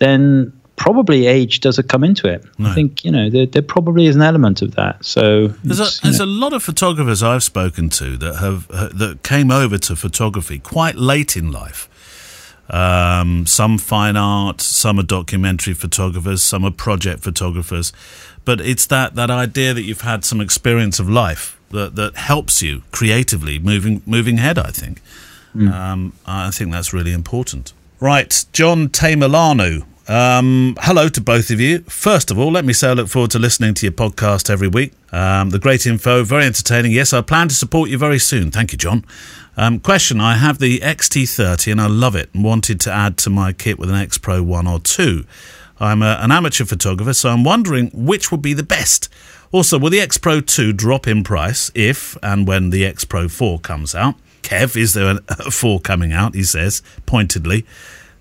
then 0.00 0.52
probably 0.82 1.26
age 1.26 1.60
doesn't 1.60 1.88
come 1.88 2.02
into 2.02 2.26
it. 2.26 2.44
I 2.58 2.74
think 2.74 3.04
you 3.04 3.12
know 3.12 3.30
there, 3.30 3.46
there 3.46 3.62
probably 3.62 4.06
is 4.06 4.16
an 4.16 4.22
element 4.22 4.62
of 4.62 4.74
that. 4.74 5.04
So 5.04 5.46
There's 5.62 5.78
a, 5.78 5.84
you 5.84 5.90
there's 6.02 6.18
know, 6.18 6.24
a 6.24 6.26
lot 6.26 6.52
of 6.52 6.62
photographers 6.62 7.22
I've 7.22 7.44
spoken 7.44 7.88
to 7.90 8.16
that 8.16 8.36
have 8.36 8.66
that 8.68 9.20
came 9.22 9.52
over 9.52 9.78
to 9.78 9.94
photography 9.94 10.58
quite 10.58 10.96
late 10.96 11.36
in 11.36 11.52
life. 11.52 11.88
Um, 12.68 13.46
some 13.46 13.78
fine 13.78 14.16
art, 14.16 14.60
some 14.60 14.98
are 14.98 15.04
documentary 15.04 15.74
photographers, 15.74 16.42
some 16.42 16.64
are 16.64 16.70
project 16.72 17.20
photographers. 17.20 17.92
But 18.44 18.60
it's 18.60 18.86
that, 18.86 19.14
that 19.14 19.30
idea 19.30 19.74
that 19.74 19.82
you've 19.82 20.00
had 20.00 20.24
some 20.24 20.40
experience 20.40 20.98
of 20.98 21.08
life 21.08 21.60
that, 21.70 21.94
that 21.94 22.16
helps 22.16 22.60
you 22.60 22.82
creatively 22.90 23.60
moving 23.60 24.02
moving 24.04 24.38
ahead. 24.38 24.58
I 24.58 24.70
think. 24.70 25.00
Um, 25.54 26.14
I 26.26 26.50
think 26.50 26.72
that's 26.72 26.92
really 26.92 27.12
important. 27.12 27.72
Right, 28.00 28.44
John 28.52 28.88
Tamerlano. 28.88 29.84
Um, 30.08 30.76
hello 30.80 31.08
to 31.08 31.20
both 31.20 31.50
of 31.50 31.60
you. 31.60 31.80
First 31.80 32.32
of 32.32 32.38
all, 32.38 32.50
let 32.50 32.64
me 32.64 32.72
say 32.72 32.90
I 32.90 32.92
look 32.92 33.08
forward 33.08 33.30
to 33.32 33.38
listening 33.38 33.74
to 33.74 33.86
your 33.86 33.92
podcast 33.92 34.50
every 34.50 34.66
week. 34.66 34.92
Um, 35.12 35.50
the 35.50 35.60
great 35.60 35.86
info, 35.86 36.24
very 36.24 36.44
entertaining. 36.44 36.90
Yes, 36.90 37.12
I 37.12 37.20
plan 37.20 37.48
to 37.48 37.54
support 37.54 37.88
you 37.88 37.98
very 37.98 38.18
soon. 38.18 38.50
Thank 38.50 38.72
you, 38.72 38.78
John. 38.78 39.04
Um, 39.56 39.78
question 39.78 40.20
I 40.20 40.36
have 40.36 40.58
the 40.58 40.80
XT30 40.80 41.70
and 41.70 41.80
I 41.80 41.86
love 41.86 42.16
it 42.16 42.30
and 42.34 42.42
wanted 42.42 42.80
to 42.80 42.92
add 42.92 43.16
to 43.18 43.30
my 43.30 43.52
kit 43.52 43.78
with 43.78 43.90
an 43.90 43.96
X 43.96 44.18
Pro 44.18 44.42
1 44.42 44.66
or 44.66 44.80
2. 44.80 45.24
I'm 45.78 46.02
a, 46.02 46.18
an 46.20 46.32
amateur 46.32 46.64
photographer, 46.64 47.14
so 47.14 47.28
I'm 47.28 47.44
wondering 47.44 47.90
which 47.92 48.32
would 48.32 48.42
be 48.42 48.54
the 48.54 48.62
best. 48.62 49.08
Also, 49.52 49.78
will 49.78 49.90
the 49.90 50.00
X 50.00 50.18
Pro 50.18 50.40
2 50.40 50.72
drop 50.72 51.06
in 51.06 51.22
price 51.22 51.70
if 51.74 52.16
and 52.22 52.48
when 52.48 52.70
the 52.70 52.84
X 52.84 53.04
Pro 53.04 53.28
4 53.28 53.60
comes 53.60 53.94
out? 53.94 54.16
Kev, 54.42 54.76
is 54.76 54.94
there 54.94 55.20
a 55.28 55.50
4 55.50 55.78
coming 55.80 56.12
out? 56.12 56.34
He 56.34 56.42
says, 56.42 56.82
pointedly. 57.06 57.64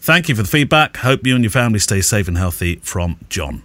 Thank 0.01 0.27
you 0.29 0.33
for 0.33 0.41
the 0.41 0.47
feedback. 0.47 0.97
Hope 0.97 1.27
you 1.27 1.35
and 1.35 1.43
your 1.43 1.51
family 1.51 1.77
stay 1.77 2.01
safe 2.01 2.27
and 2.27 2.35
healthy 2.35 2.77
from 2.77 3.17
John. 3.29 3.61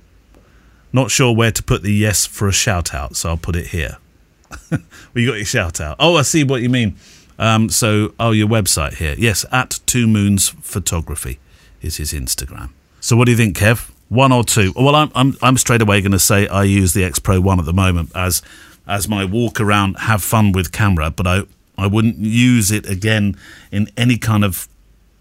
Not 0.93 1.11
sure 1.11 1.35
where 1.35 1.51
to 1.51 1.63
put 1.63 1.83
the 1.83 1.95
yes 1.95 2.27
for 2.27 2.47
a 2.47 2.53
shout 2.53 2.95
out, 2.95 3.17
so 3.17 3.31
I'll 3.31 3.37
put 3.39 3.57
it 3.57 3.69
here. 3.69 3.97
well, 4.71 4.81
you 5.15 5.27
got 5.27 5.37
your 5.37 5.47
shout 5.47 5.81
out. 5.81 5.97
Oh, 5.99 6.17
I 6.17 6.23
see 6.23 6.45
what 6.45 6.61
you 6.61 6.69
mean. 6.69 6.95
Um, 7.39 7.71
so, 7.71 8.13
oh, 8.21 8.33
your 8.33 8.49
website 8.49 8.97
here. 8.97 9.15
Yes, 9.17 9.47
at 9.51 9.81
Two 9.87 10.07
Moons 10.07 10.51
Photography 10.61 11.39
is 11.81 11.97
his 11.97 12.13
Instagram. 12.13 12.69
So, 13.01 13.17
what 13.17 13.25
do 13.25 13.31
you 13.31 13.39
think, 13.39 13.57
Kev? 13.57 13.91
One 14.11 14.31
or 14.31 14.45
two? 14.45 14.75
Well, 14.77 14.95
I'm 14.95 15.11
I'm, 15.15 15.39
I'm 15.41 15.57
straight 15.57 15.81
away 15.81 16.03
going 16.03 16.13
to 16.13 16.19
say 16.19 16.47
I 16.49 16.65
use 16.65 16.93
the 16.93 17.03
X 17.03 17.19
Pro 17.19 17.41
One 17.41 17.59
at 17.59 17.65
the 17.65 17.73
moment 17.73 18.13
as 18.15 18.43
as 18.87 19.09
my 19.09 19.25
walk 19.25 19.59
around, 19.59 19.95
have 20.01 20.23
fun 20.23 20.53
with 20.53 20.71
camera, 20.71 21.11
but 21.11 21.27
I 21.27 21.43
I 21.79 21.87
wouldn't 21.87 22.19
use 22.19 22.71
it 22.71 22.87
again 22.87 23.39
in 23.73 23.89
any 23.97 24.19
kind 24.19 24.45
of 24.45 24.69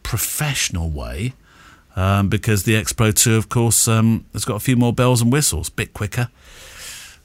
professional 0.06 0.90
way. 0.92 1.34
Um, 1.98 2.28
because 2.28 2.64
the 2.64 2.76
X 2.76 2.92
Pro 2.92 3.12
2, 3.12 3.38
of 3.38 3.48
course, 3.48 3.88
um, 3.88 4.26
has 4.34 4.44
got 4.44 4.56
a 4.56 4.60
few 4.60 4.76
more 4.76 4.92
bells 4.92 5.22
and 5.22 5.32
whistles, 5.32 5.70
a 5.70 5.72
bit 5.72 5.94
quicker. 5.94 6.28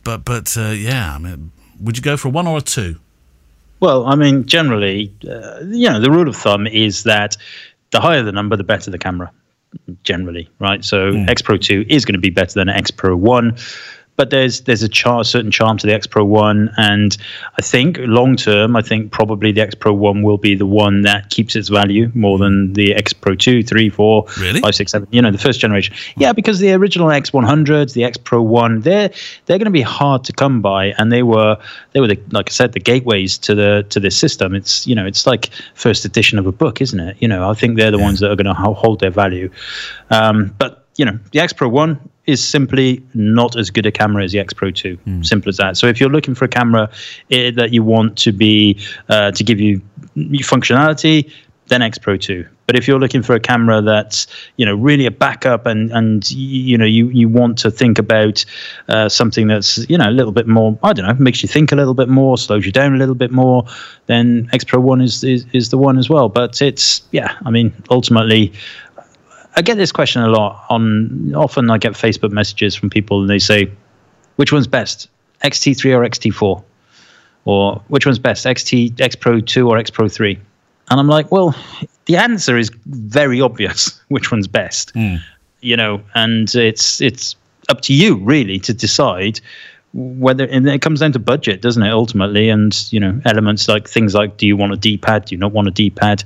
But 0.05 0.25
but 0.25 0.57
uh, 0.57 0.71
yeah, 0.71 1.15
I 1.15 1.19
mean, 1.19 1.51
would 1.81 1.97
you 1.97 2.03
go 2.03 2.17
for 2.17 2.29
a 2.29 2.31
one 2.31 2.47
or 2.47 2.59
a 2.59 2.61
two? 2.61 2.97
Well, 3.81 4.07
I 4.07 4.15
mean, 4.15 4.47
generally, 4.47 5.13
uh, 5.29 5.61
you 5.67 5.91
know, 5.91 6.01
the 6.01 6.11
rule 6.11 6.29
of 6.29 6.37
thumb 6.37 6.69
is 6.69 7.03
that 7.03 7.37
the 7.91 8.01
higher 8.01 8.23
the 8.23 8.33
number, 8.33 8.57
the 8.57 8.65
better 8.65 8.91
the 8.91 8.99
camera. 8.99 9.31
Generally, 10.03 10.49
right? 10.59 10.85
So 10.85 11.13
mm. 11.13 11.29
X 11.29 11.43
Pro 11.43 11.57
2 11.57 11.87
is 11.89 12.05
going 12.05 12.15
to 12.15 12.21
be 12.21 12.31
better 12.31 12.55
than 12.55 12.69
X 12.69 12.91
Pro 12.91 13.17
1 13.17 13.57
but 14.21 14.29
there's 14.29 14.61
there's 14.61 14.83
a 14.83 14.89
char- 14.89 15.25
certain 15.25 15.51
charm 15.51 15.79
to 15.79 15.87
the 15.87 15.95
X 15.95 16.07
Pro 16.07 16.23
One, 16.27 16.71
and 16.77 17.17
I 17.57 17.63
think 17.63 17.97
long 18.01 18.37
term, 18.37 18.77
I 18.77 18.83
think 18.83 19.13
probably 19.13 19.51
the 19.51 19.63
X 19.63 19.75
Pro 19.75 19.95
One 19.95 20.23
will 20.23 20.37
be 20.37 20.55
the 20.55 20.67
one 20.67 21.01
that 21.03 21.31
keeps 21.31 21.57
its 21.57 21.71
value 21.71 22.13
more 22.13 22.37
than 22.37 22.75
the 22.75 22.95
X 22.95 23.15
Pro 23.15 23.35
Two, 23.35 23.63
Three, 23.63 23.89
Four, 23.89 24.27
really? 24.39 24.61
Five, 24.61 24.75
Six, 24.75 24.93
Seven. 24.93 25.09
You 25.11 25.23
know, 25.23 25.31
the 25.31 25.39
first 25.39 25.59
generation. 25.59 25.95
Yeah, 26.19 26.35
because 26.35 26.59
the 26.59 26.75
original 26.75 27.11
X 27.11 27.31
100s, 27.31 27.95
the 27.95 28.05
X 28.05 28.19
Pro 28.19 28.43
One, 28.43 28.83
they're 28.83 29.09
they're 29.47 29.57
going 29.57 29.65
to 29.65 29.71
be 29.71 29.81
hard 29.81 30.23
to 30.25 30.35
come 30.35 30.61
by, 30.61 30.89
and 30.99 31.11
they 31.11 31.23
were 31.23 31.57
they 31.93 32.01
were 32.01 32.09
the, 32.09 32.21
like 32.31 32.51
I 32.51 32.53
said, 32.53 32.75
the 32.75 32.81
gateways 32.81 33.39
to 33.39 33.55
the 33.55 33.87
to 33.89 34.01
this 34.01 34.19
system. 34.19 34.55
It's 34.55 34.87
you 34.87 34.95
know, 34.95 35.07
it's 35.07 35.27
like 35.27 35.49
first 35.73 36.05
edition 36.05 36.39
of 36.39 36.47
a 36.47 36.53
book, 36.53 36.83
isn't 36.83 37.01
it? 37.01 37.17
You 37.21 37.29
know, 37.29 37.49
I 37.49 37.55
think 37.55 37.79
they're 37.79 37.91
the 37.91 37.97
yeah. 37.97 38.05
ones 38.05 38.21
that 38.21 38.31
are 38.31 38.37
going 38.37 38.55
to 38.55 38.75
hold 38.75 39.01
their 39.01 39.11
value. 39.11 39.51
Um, 40.11 40.55
but 40.59 40.80
you 41.01 41.07
know, 41.07 41.19
the 41.33 41.41
X 41.41 41.55
Pro 41.55 41.67
One 41.67 41.99
is 42.27 42.47
simply 42.47 43.03
not 43.15 43.57
as 43.57 43.71
good 43.71 43.87
a 43.87 43.91
camera 43.91 44.23
as 44.23 44.33
the 44.33 44.39
X 44.39 44.53
Pro 44.53 44.71
2. 44.71 44.99
Mm. 44.99 45.25
Simple 45.25 45.49
as 45.49 45.57
that. 45.57 45.79
So 45.79 45.87
if 45.87 45.99
you're 45.99 46.11
looking 46.11 46.35
for 46.35 46.45
a 46.45 46.49
camera 46.49 46.91
eh, 47.31 47.51
that 47.53 47.73
you 47.73 47.83
want 47.83 48.19
to 48.19 48.33
be 48.33 48.79
uh, 49.09 49.31
to 49.31 49.43
give 49.43 49.59
you 49.59 49.81
functionality, 50.15 51.33
then 51.69 51.81
X 51.81 51.97
Pro 51.97 52.19
2. 52.19 52.47
But 52.67 52.77
if 52.77 52.87
you're 52.87 53.01
looking 53.01 53.23
for 53.23 53.35
a 53.35 53.41
camera 53.41 53.81
that's 53.81 54.27
you 54.57 54.67
know 54.67 54.77
really 54.77 55.07
a 55.07 55.11
backup 55.11 55.67
and 55.67 55.91
and 55.91 56.31
you 56.31 56.77
know 56.77 56.85
you 56.85 57.09
you 57.09 57.29
want 57.29 57.59
to 57.59 57.71
think 57.71 57.99
about 57.99 58.45
uh, 58.89 59.09
something 59.09 59.49
that's 59.49 59.79
you 59.89 59.99
know 59.99 60.09
a 60.09 60.13
little 60.13 60.33
bit 60.33 60.47
more 60.47 60.79
I 60.83 60.93
don't 60.93 61.07
know 61.07 61.15
makes 61.15 61.43
you 61.43 61.49
think 61.49 61.73
a 61.73 61.77
little 61.77 61.95
bit 61.95 62.09
more 62.09 62.39
slows 62.39 62.65
you 62.67 62.71
down 62.71 62.95
a 62.95 62.99
little 62.99 63.17
bit 63.17 63.33
more 63.33 63.65
then 64.07 64.49
X 64.53 64.63
Pro 64.65 64.79
One 64.79 65.01
is, 65.01 65.25
is 65.25 65.47
is 65.53 65.71
the 65.71 65.79
one 65.79 65.99
as 65.99 66.09
well. 66.09 66.29
But 66.29 66.63
it's 66.63 67.03
yeah 67.11 67.35
I 67.45 67.51
mean 67.51 67.73
ultimately 67.91 68.53
I 69.57 69.63
get 69.63 69.77
this 69.77 69.93
question 69.93 70.23
a 70.23 70.29
lot. 70.29 70.65
On 70.69 71.35
often, 71.35 71.71
I 71.71 71.79
get 71.79 71.93
Facebook 71.93 72.31
messages 72.31 72.75
from 72.75 72.91
people, 72.91 73.21
and 73.21 73.31
they 73.31 73.39
say, 73.39 73.71
"Which 74.37 74.53
one's 74.53 74.67
best, 74.67 75.09
XT3 75.43 75.93
or 75.93 76.05
XT4, 76.05 76.63
or 77.45 77.83
which 77.89 78.07
one's 78.07 78.19
best, 78.19 78.47
XT 78.47 79.01
X 79.01 79.17
Pro 79.17 79.41
2 79.41 79.69
or 79.69 79.79
X 79.79 79.91
Pro 79.91 80.09
3?" 80.09 80.39
And 80.91 81.01
I'm 81.01 81.09
like, 81.09 81.31
"Well, 81.31 81.55
the 82.07 82.17
answer 82.17 82.57
is 82.57 82.71
very 82.87 83.41
obvious. 83.41 84.01
Which 84.09 84.33
one's 84.33 84.49
best, 84.49 84.93
mm. 84.95 85.21
you 85.61 85.77
know? 85.77 86.01
And 86.15 86.53
it's 86.55 87.01
it's 87.01 87.37
up 87.69 87.81
to 87.83 87.95
you 87.95 88.17
really 88.17 88.59
to 88.61 88.75
decide." 88.75 89.41
whether 89.93 90.45
and 90.45 90.69
it 90.69 90.81
comes 90.81 91.01
down 91.01 91.11
to 91.11 91.19
budget 91.19 91.61
doesn't 91.63 91.83
it 91.83 91.91
ultimately 91.91 92.49
and 92.49 92.93
you 92.93 93.01
know 93.01 93.21
elements 93.25 93.67
like 93.67 93.89
things 93.89 94.15
like 94.15 94.37
do 94.37 94.47
you 94.47 94.57
want 94.57 94.73
a 94.73 94.77
d-pad 94.77 95.25
do 95.25 95.35
you 95.35 95.39
not 95.39 95.51
want 95.51 95.67
a 95.67 95.71
d-pad 95.73 96.23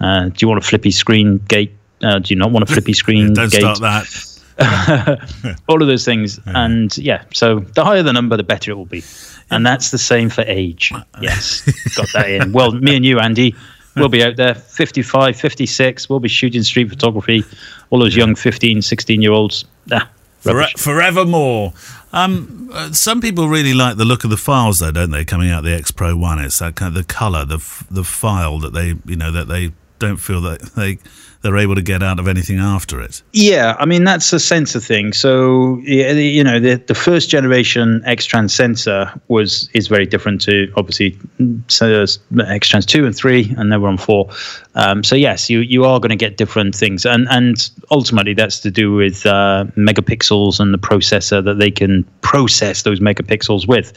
uh, 0.00 0.24
do 0.28 0.34
you 0.38 0.48
want 0.48 0.56
a 0.56 0.66
flippy 0.66 0.90
screen 0.90 1.36
gate 1.46 1.70
uh, 2.02 2.18
do 2.18 2.34
you 2.34 2.38
not 2.38 2.50
want 2.50 2.68
a 2.68 2.72
flippy 2.72 2.92
screen? 3.02 3.34
Don't 3.34 3.50
gate? 3.50 3.60
start 3.60 3.80
that. 3.80 4.30
all 5.68 5.82
of 5.82 5.88
those 5.88 6.04
things. 6.04 6.38
Yeah. 6.46 6.52
And 6.64 6.96
yeah, 6.98 7.24
so 7.32 7.60
the 7.60 7.84
higher 7.84 8.02
the 8.02 8.12
number, 8.12 8.36
the 8.36 8.42
better 8.44 8.70
it 8.70 8.74
will 8.74 8.84
be. 8.84 9.02
And 9.50 9.66
that's 9.66 9.90
the 9.90 9.98
same 9.98 10.30
for 10.30 10.42
age. 10.42 10.92
Yes, 11.20 11.62
got 11.96 12.08
that 12.14 12.30
in. 12.30 12.52
Well, 12.52 12.72
me 12.72 12.96
and 12.96 13.04
you, 13.04 13.18
Andy, 13.18 13.54
we'll 13.94 14.08
be 14.08 14.22
out 14.22 14.36
there 14.36 14.54
55, 14.54 15.36
56. 15.36 16.08
We'll 16.08 16.20
be 16.20 16.28
shooting 16.28 16.62
street 16.62 16.88
photography. 16.88 17.44
All 17.90 17.98
those 17.98 18.16
young 18.16 18.34
15, 18.34 18.80
16 18.82 19.22
year 19.22 19.32
olds. 19.32 19.64
Ah, 19.92 20.08
For, 20.40 20.64
forevermore. 20.76 21.72
Um, 22.12 22.70
uh, 22.72 22.92
some 22.92 23.20
people 23.20 23.48
really 23.48 23.74
like 23.74 23.96
the 23.96 24.04
look 24.04 24.24
of 24.24 24.30
the 24.30 24.36
files, 24.36 24.78
though, 24.78 24.92
don't 24.92 25.10
they? 25.10 25.24
Coming 25.24 25.50
out 25.50 25.64
the 25.64 25.74
X 25.74 25.90
Pro 25.90 26.16
One, 26.16 26.38
it's 26.38 26.60
that 26.60 26.76
kind 26.76 26.96
of 26.96 27.06
the 27.06 27.12
color, 27.12 27.44
the 27.44 27.58
the 27.90 28.04
file 28.04 28.60
that 28.60 28.72
they, 28.72 28.94
you 29.04 29.16
know, 29.16 29.32
that 29.32 29.48
they 29.48 29.72
don't 29.98 30.18
feel 30.18 30.40
that 30.42 30.60
they 30.76 30.98
they're 31.44 31.58
able 31.58 31.74
to 31.74 31.82
get 31.82 32.02
out 32.02 32.18
of 32.18 32.26
anything 32.26 32.58
after 32.58 33.02
it. 33.02 33.22
Yeah, 33.34 33.76
I 33.78 33.84
mean 33.84 34.04
that's 34.04 34.32
a 34.32 34.40
sensor 34.40 34.80
thing. 34.80 35.12
So 35.12 35.78
you 35.80 36.42
know 36.42 36.58
the 36.58 36.76
the 36.76 36.94
first 36.94 37.28
generation 37.28 38.02
X-Trans 38.06 38.52
sensor 38.52 39.12
was 39.28 39.68
is 39.74 39.86
very 39.86 40.06
different 40.06 40.40
to 40.42 40.72
obviously 40.76 41.16
X-Trans 41.38 42.86
two 42.86 43.04
and 43.04 43.14
three, 43.14 43.54
and 43.58 43.70
then 43.70 43.82
we're 43.82 43.90
on 43.90 43.98
four. 43.98 44.30
Um, 44.74 45.04
so 45.04 45.14
yes, 45.14 45.50
you 45.50 45.60
you 45.60 45.84
are 45.84 46.00
going 46.00 46.10
to 46.10 46.16
get 46.16 46.38
different 46.38 46.74
things, 46.74 47.04
and 47.04 47.28
and 47.28 47.70
ultimately 47.90 48.32
that's 48.32 48.58
to 48.60 48.70
do 48.70 48.94
with 48.94 49.26
uh, 49.26 49.66
megapixels 49.76 50.58
and 50.60 50.72
the 50.72 50.78
processor 50.78 51.44
that 51.44 51.58
they 51.58 51.70
can 51.70 52.04
process 52.22 52.82
those 52.84 53.00
megapixels 53.00 53.68
with. 53.68 53.92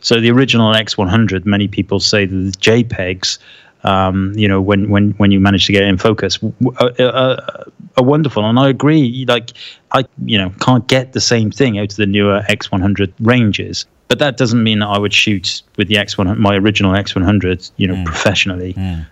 So 0.00 0.20
the 0.20 0.30
original 0.30 0.72
X100, 0.72 1.44
many 1.46 1.66
people 1.66 1.98
say 1.98 2.26
the 2.26 2.52
JPEGs 2.60 3.38
um, 3.84 4.32
you 4.36 4.46
know, 4.46 4.60
when, 4.60 4.88
when, 4.90 5.10
when 5.12 5.30
you 5.30 5.40
manage 5.40 5.66
to 5.66 5.72
get 5.72 5.82
it 5.82 5.88
in 5.88 5.98
focus, 5.98 6.38
are, 6.78 6.92
are, 7.00 7.66
are, 7.96 8.04
wonderful. 8.04 8.44
And 8.44 8.58
I 8.58 8.68
agree, 8.68 9.24
like, 9.26 9.52
I, 9.92 10.04
you 10.24 10.38
know, 10.38 10.50
can't 10.60 10.86
get 10.86 11.12
the 11.12 11.20
same 11.20 11.50
thing 11.50 11.78
out 11.78 11.90
of 11.90 11.96
the 11.96 12.06
newer 12.06 12.42
X100 12.48 13.12
ranges. 13.20 13.86
But 14.08 14.18
that 14.18 14.36
doesn't 14.36 14.62
mean 14.62 14.80
that 14.80 14.88
I 14.88 14.98
would 14.98 15.14
shoot 15.14 15.62
with 15.76 15.88
the 15.88 15.96
X100, 15.96 16.38
my 16.38 16.56
original 16.56 16.92
X100, 16.92 17.70
you 17.76 17.88
know, 17.88 17.94
mm. 17.94 18.04
professionally. 18.04 18.74
Mm. 18.74 19.06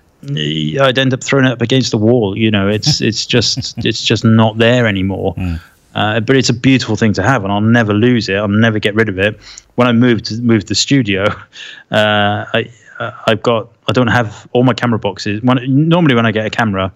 I'd 0.79 0.99
end 0.99 1.15
up 1.15 1.25
throwing 1.25 1.47
it 1.47 1.53
up 1.53 1.63
against 1.63 1.91
the 1.91 1.99
wall. 1.99 2.37
You 2.37 2.51
know, 2.51 2.69
it's 2.69 3.01
it's 3.09 3.25
just 3.25 3.79
it's 3.79 4.05
just 4.05 4.25
not 4.25 4.59
there 4.59 4.87
anymore. 4.87 5.35
Mm. 5.37 5.61
Uh, 5.95 6.21
but 6.21 6.37
it's 6.37 6.49
a 6.49 6.55
beautiful 6.55 6.95
thing 6.95 7.13
to 7.15 7.23
have, 7.23 7.43
and 7.43 7.53
I'll 7.53 7.61
never 7.61 7.93
lose 7.93 8.29
it. 8.29 8.37
I'll 8.37 8.47
never 8.47 8.79
get 8.79 8.95
rid 8.95 9.09
of 9.09 9.19
it. 9.19 9.41
When 9.75 9.89
I 9.89 9.93
moved 9.93 10.41
moved 10.43 10.69
the 10.69 10.75
studio, 10.75 11.25
uh, 11.91 12.45
I 12.53 12.71
uh, 13.01 13.13
I've 13.27 13.43
got 13.43 13.73
I 13.89 13.93
don't 13.93 14.09
have 14.09 14.47
all 14.53 14.63
my 14.63 14.75
camera 14.75 14.99
boxes. 14.99 15.43
When, 15.43 15.89
normally, 15.89 16.15
when 16.15 16.27
I 16.27 16.31
get 16.31 16.47
a 16.47 16.51
camera, 16.51 16.93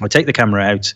I 0.00 0.08
take 0.08 0.26
the 0.26 0.32
camera 0.32 0.62
out. 0.62 0.94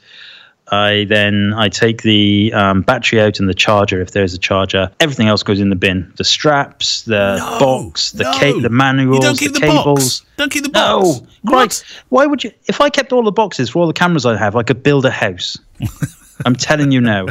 I 0.72 1.04
then 1.10 1.52
I 1.54 1.68
take 1.68 2.02
the 2.02 2.50
um, 2.54 2.80
battery 2.80 3.20
out 3.20 3.38
and 3.38 3.48
the 3.48 3.54
charger 3.54 4.00
if 4.00 4.12
there's 4.12 4.32
a 4.32 4.38
charger. 4.38 4.90
Everything 4.98 5.28
else 5.28 5.42
goes 5.42 5.60
in 5.60 5.68
the 5.68 5.76
bin. 5.76 6.10
The 6.16 6.24
straps, 6.24 7.02
the 7.02 7.36
no, 7.36 7.58
box, 7.58 8.12
the 8.12 8.24
no. 8.24 8.32
ca- 8.32 8.60
the 8.60 8.70
manuals, 8.70 9.20
don't 9.20 9.38
keep 9.38 9.52
the, 9.52 9.60
the 9.60 9.66
cables. 9.66 10.20
Box. 10.20 10.30
Don't 10.38 10.50
keep 10.50 10.62
the 10.62 10.70
box. 10.70 11.20
No, 11.42 11.50
Christ, 11.50 11.84
why 12.08 12.24
would 12.24 12.42
you? 12.42 12.52
If 12.66 12.80
I 12.80 12.88
kept 12.88 13.12
all 13.12 13.24
the 13.24 13.32
boxes 13.32 13.68
for 13.68 13.80
all 13.80 13.86
the 13.86 13.92
cameras 13.92 14.24
I 14.24 14.38
have, 14.38 14.56
I 14.56 14.62
could 14.62 14.82
build 14.82 15.04
a 15.04 15.10
house. 15.10 15.58
I'm 16.46 16.56
telling 16.56 16.92
you 16.92 17.00
now. 17.00 17.26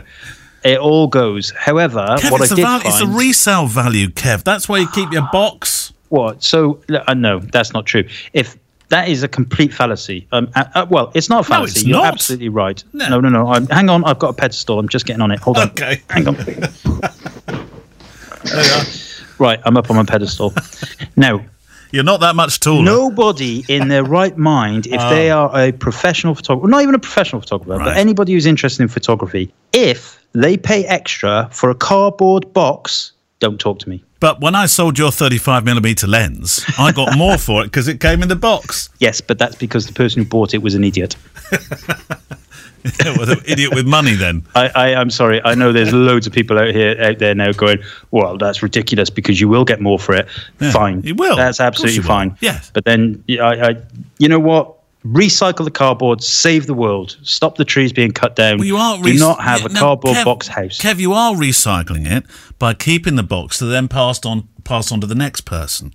It 0.64 0.80
all 0.80 1.08
goes. 1.08 1.52
However, 1.58 2.06
Kev, 2.20 2.32
what 2.32 2.42
I 2.42 2.56
did 2.56 2.62
val- 2.62 2.80
find, 2.80 2.94
it's 2.94 3.02
a 3.02 3.08
resale 3.08 3.66
value, 3.66 4.08
Kev. 4.08 4.44
That's 4.44 4.70
why 4.70 4.78
you 4.78 4.88
keep 4.88 5.12
your 5.12 5.28
box. 5.32 5.93
What? 6.14 6.44
So 6.44 6.80
uh, 7.08 7.16
no, 7.16 7.40
that's 7.40 7.74
not 7.74 7.88
true. 7.88 8.08
If 8.34 8.56
that 8.90 9.10
is 9.10 9.24
a 9.24 9.28
complete 9.28 9.74
fallacy. 9.74 10.28
Um, 10.32 10.52
uh, 10.54 10.66
uh, 10.76 10.86
well, 10.88 11.12
it's 11.16 11.28
not 11.28 11.44
a 11.44 11.50
fallacy. 11.50 11.74
No, 11.74 11.80
it's 11.80 11.88
You're 11.88 11.98
not. 11.98 12.14
absolutely 12.14 12.50
right. 12.50 12.84
No, 12.94 13.10
no, 13.10 13.20
no. 13.20 13.30
no. 13.30 13.48
I'm, 13.48 13.66
hang 13.66 13.90
on, 13.90 14.04
I've 14.04 14.20
got 14.20 14.30
a 14.30 14.34
pedestal. 14.34 14.78
I'm 14.78 14.88
just 14.88 15.08
getting 15.08 15.24
on 15.24 15.32
it. 15.32 15.40
Hold 15.40 15.58
on. 15.58 15.70
Okay. 15.70 16.04
Hang 16.12 16.28
on. 16.28 16.36
right, 19.40 19.60
I'm 19.66 19.76
up 19.76 19.90
on 19.90 19.96
my 19.96 20.04
pedestal. 20.04 20.54
now, 21.16 21.44
you're 21.92 22.04
not 22.04 22.20
that 22.20 22.36
much 22.36 22.60
taller. 22.60 22.84
Nobody 22.84 23.66
in 23.68 23.88
their 23.88 24.04
right 24.04 24.38
mind, 24.38 24.86
if 24.86 25.02
oh. 25.02 25.10
they 25.10 25.32
are 25.32 25.60
a 25.60 25.72
professional 25.72 26.36
photographer, 26.36 26.70
not 26.70 26.84
even 26.84 26.94
a 26.94 27.00
professional 27.00 27.42
photographer, 27.42 27.80
right. 27.80 27.86
but 27.86 27.98
anybody 27.98 28.34
who's 28.34 28.46
interested 28.46 28.84
in 28.84 28.90
photography, 28.90 29.52
if 29.74 30.24
they 30.34 30.58
pay 30.58 30.86
extra 30.86 31.50
for 31.52 31.72
a 31.72 31.76
cardboard 31.76 32.54
box, 32.54 33.14
don't 33.40 33.60
talk 33.60 33.80
to 33.80 33.90
me. 33.90 34.04
But 34.24 34.40
when 34.40 34.56
I 34.56 34.68
sold 34.68 34.98
your 34.98 35.12
35 35.12 35.66
millimeter 35.66 36.08
lens, 36.08 36.64
I 36.80 36.94
got 36.94 37.18
more 37.18 37.38
for 37.38 37.62
it 37.62 37.66
because 37.66 37.90
it 37.90 38.00
came 38.00 38.24
in 38.24 38.30
the 38.30 38.38
box. 38.38 38.90
Yes, 39.00 39.20
but 39.20 39.38
that's 39.38 39.58
because 39.58 39.86
the 39.86 39.92
person 39.92 40.24
who 40.24 40.30
bought 40.30 40.54
it 40.54 40.60
was 40.60 40.76
an 40.76 40.86
idiot. 40.86 41.18
was 43.18 43.28
an 43.28 43.42
idiot 43.46 43.76
with 43.76 43.86
money 43.86 44.14
then. 44.14 44.46
I, 44.56 44.70
I, 44.70 44.88
am 44.92 45.10
sorry. 45.10 45.42
I 45.44 45.56
know 45.56 45.74
there's 45.74 45.92
loads 45.92 46.26
of 46.26 46.32
people 46.32 46.58
out 46.58 46.70
here 46.70 46.96
out 47.02 47.20
there 47.20 47.36
now 47.36 47.52
going, 47.52 47.80
well, 48.12 48.38
that's 48.38 48.64
ridiculous 48.64 49.10
because 49.10 49.42
you 49.42 49.50
will 49.50 49.66
get 49.66 49.82
more 49.82 50.00
for 50.00 50.16
it. 50.16 50.30
Yeah, 50.62 50.72
fine. 50.72 51.02
You 51.02 51.16
will. 51.16 51.36
That's 51.36 51.60
absolutely 51.60 52.02
fine. 52.02 52.30
Will. 52.30 52.38
Yes. 52.40 52.72
But 52.74 52.86
then 52.86 53.22
I, 53.30 53.72
I, 53.72 53.76
you 54.20 54.30
know 54.30 54.40
what? 54.40 54.74
Recycle 55.06 55.66
the 55.66 55.72
cardboard, 55.72 56.24
save 56.24 56.68
the 56.68 56.74
world, 56.74 57.18
stop 57.24 57.58
the 57.58 57.66
trees 57.66 57.92
being 57.92 58.12
cut 58.12 58.36
down. 58.36 58.58
Well, 58.58 58.68
you 58.68 58.78
are 58.78 59.02
Do 59.02 59.14
not 59.16 59.42
have 59.42 59.62
yeah, 59.62 59.66
a 59.68 59.70
no, 59.70 59.80
cardboard 59.80 60.18
Kev, 60.18 60.26
box 60.26 60.48
house. 60.48 60.80
Kev, 60.80 61.00
you 61.00 61.14
are 61.14 61.34
recycling 61.34 62.10
it 62.10 62.26
by 62.60 62.74
keeping 62.74 63.16
the 63.16 63.24
box 63.24 63.60
to 63.60 63.66
then 63.66 63.88
passed 63.88 64.26
on 64.26 64.48
pass 64.64 64.92
on 64.92 65.02
to 65.02 65.08
the 65.08 65.16
next 65.16 65.42
person. 65.42 65.94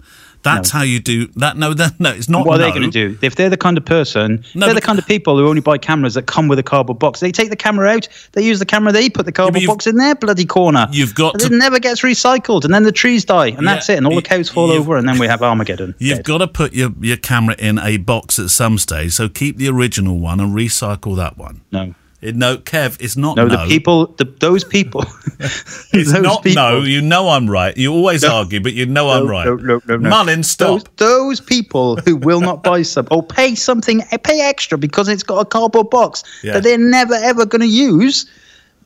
That's 0.54 0.72
No. 0.72 0.78
how 0.78 0.84
you 0.84 1.00
do 1.00 1.26
that. 1.36 1.56
No, 1.56 1.74
that, 1.74 1.98
no, 2.00 2.10
it's 2.10 2.28
not. 2.28 2.46
What 2.46 2.56
are 2.56 2.58
they 2.62 2.68
no. 2.70 2.74
going 2.78 2.90
to 2.90 3.08
do? 3.10 3.18
If 3.22 3.36
they're 3.36 3.50
the 3.50 3.56
kind 3.56 3.76
of 3.78 3.84
person, 3.84 4.44
No, 4.54 4.66
they're 4.66 4.74
the 4.74 4.80
kind 4.80 4.98
of 4.98 5.06
people 5.06 5.36
who 5.36 5.46
only 5.48 5.60
buy 5.60 5.78
cameras 5.78 6.14
that 6.14 6.26
come 6.26 6.48
with 6.48 6.58
a 6.58 6.62
cardboard 6.62 6.98
box. 6.98 7.20
They 7.20 7.32
take 7.32 7.50
the 7.50 7.56
camera 7.56 7.88
out, 7.88 8.08
they 8.32 8.42
use 8.42 8.58
the 8.58 8.66
camera, 8.66 8.92
they 8.92 9.08
put 9.10 9.26
the 9.26 9.32
cardboard 9.32 9.62
you've- 9.62 9.66
box 9.72 9.86
in 9.86 9.96
their 9.96 10.14
bloody 10.14 10.44
corner. 10.44 10.86
You've 10.92 11.14
got 11.14 11.34
And 11.34 11.40
to- 11.42 11.46
it 11.54 11.58
never 11.58 11.78
gets 11.78 12.02
recycled, 12.02 12.64
and 12.64 12.72
then 12.72 12.82
the 12.84 12.92
trees 12.92 13.24
die, 13.24 13.48
and 13.48 13.62
Yeah, 13.62 13.74
that's 13.74 13.88
it, 13.88 13.98
and 13.98 14.06
all 14.06 14.14
the 14.16 14.22
cows 14.22 14.48
fall 14.48 14.70
over, 14.70 14.96
and 14.96 15.08
then 15.08 15.18
we 15.18 15.26
have 15.26 15.42
Armageddon. 15.42 15.94
You've 15.98 16.18
Dead. 16.18 16.24
got 16.24 16.38
to 16.38 16.48
put 16.48 16.72
your, 16.72 16.90
your 17.00 17.16
camera 17.16 17.54
in 17.58 17.78
a 17.78 17.96
box 17.98 18.38
at 18.38 18.50
some 18.50 18.78
stage. 18.78 19.12
So 19.12 19.28
keep 19.28 19.58
the 19.58 19.68
original 19.68 20.18
one 20.18 20.40
and 20.40 20.54
recycle 20.54 21.16
that 21.16 21.36
one. 21.38 21.60
no. 21.72 21.94
It, 22.20 22.34
no, 22.34 22.56
Kev, 22.56 23.00
it's 23.00 23.16
not 23.16 23.36
No, 23.36 23.46
no. 23.46 23.56
the 23.62 23.66
people, 23.68 24.08
the, 24.18 24.24
those 24.24 24.64
people, 24.64 25.04
It's 25.40 25.92
those 25.92 26.12
not 26.20 26.42
people- 26.42 26.62
no. 26.62 26.82
You 26.82 27.00
know 27.00 27.28
I'm 27.28 27.48
right. 27.48 27.76
You 27.76 27.92
always 27.92 28.24
argue, 28.24 28.60
but 28.60 28.74
you 28.74 28.86
know 28.86 29.10
I'm 29.10 29.28
right. 29.28 29.46
no, 29.46 29.54
no, 29.54 29.80
no, 29.86 29.96
no. 29.98 30.10
Mullin, 30.10 30.42
stop. 30.42 30.68
Those, 30.96 31.38
those 31.38 31.40
people 31.40 31.96
who 31.98 32.16
will 32.16 32.40
not 32.40 32.64
buy 32.64 32.82
some 32.82 33.06
or 33.12 33.22
pay 33.22 33.54
something, 33.54 34.02
pay 34.24 34.40
extra 34.40 34.76
because 34.76 35.08
it's 35.08 35.22
got 35.22 35.38
a 35.38 35.44
cardboard 35.44 35.90
box 35.90 36.24
Yeah. 36.42 36.54
that 36.54 36.64
they're 36.64 36.76
never 36.76 37.14
ever 37.14 37.46
going 37.46 37.60
to 37.62 37.68
use. 37.68 38.26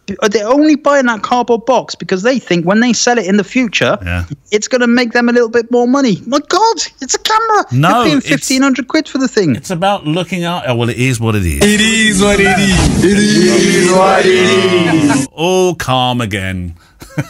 They're 0.06 0.48
only 0.48 0.74
buying 0.74 1.06
that 1.06 1.22
cardboard 1.22 1.64
box 1.64 1.94
because 1.94 2.22
they 2.22 2.38
think 2.40 2.66
when 2.66 2.80
they 2.80 2.92
sell 2.92 3.18
it 3.18 3.26
in 3.26 3.36
the 3.36 3.44
future, 3.44 3.96
Yeah. 4.04 4.24
it's 4.50 4.66
going 4.66 4.80
to 4.80 4.86
make 4.88 5.12
them 5.12 5.28
a 5.28 5.32
little 5.32 5.48
bit 5.48 5.70
more 5.70 5.86
money. 5.86 6.20
My 6.26 6.40
God, 6.48 6.76
it's 7.00 7.14
a 7.14 7.18
camera. 7.20 7.64
No, 7.72 7.88
You're 7.88 8.04
paying 8.06 8.18
it's- 8.18 8.28
fifteen 8.32 8.62
hundred 8.62 8.88
quid 8.88 9.08
for 9.08 9.18
the 9.18 9.28
thing. 9.28 9.54
It's 9.54 9.70
about 9.70 10.04
looking 10.06 10.42
out. 10.44 10.64
Oh, 10.68 10.74
well, 10.74 10.88
it 10.88 10.98
is 10.98 11.20
what 11.20 11.36
it 11.36 11.46
is. 11.46 11.62
It 11.62 11.80
is 11.80 12.20
what 12.20 12.40
it 12.40 12.46
is. 12.58 13.04
It 13.04 13.18
is 13.18 13.90
what 13.92 14.26
it 14.26 15.04
is. 15.20 15.28
All 15.32 15.74
calm 15.76 16.20
again. 16.20 16.74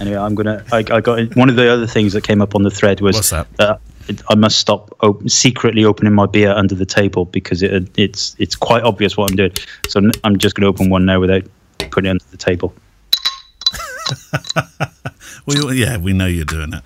Anyway, 0.00 0.16
I'm 0.16 0.34
gonna. 0.34 0.64
I, 0.72 0.78
I 0.78 1.00
got 1.00 1.36
one 1.36 1.48
of 1.48 1.54
the 1.54 1.68
other 1.70 1.86
things 1.86 2.14
that 2.14 2.24
came 2.24 2.42
up 2.42 2.56
on 2.56 2.64
the 2.64 2.70
thread 2.70 3.00
was 3.00 3.14
What's 3.14 3.30
that? 3.30 3.46
Uh, 3.60 3.76
I 4.28 4.34
must 4.34 4.58
stop 4.58 4.92
op- 5.04 5.30
secretly 5.30 5.84
opening 5.84 6.12
my 6.12 6.26
beer 6.26 6.50
under 6.50 6.74
the 6.74 6.84
table 6.84 7.26
because 7.26 7.62
it, 7.62 7.88
it's 7.96 8.34
it's 8.40 8.56
quite 8.56 8.82
obvious 8.82 9.16
what 9.16 9.30
I'm 9.30 9.36
doing. 9.36 9.52
So 9.88 10.00
I'm 10.24 10.36
just 10.36 10.56
going 10.56 10.62
to 10.62 10.66
open 10.68 10.90
one 10.90 11.06
now 11.06 11.20
without 11.20 11.44
putting 11.90 12.06
it 12.06 12.10
under 12.10 12.24
the 12.30 12.36
table. 12.36 12.74
Well, 15.46 15.74
yeah, 15.74 15.98
we 15.98 16.14
know 16.14 16.26
you're 16.26 16.46
doing 16.46 16.72
it. 16.72 16.82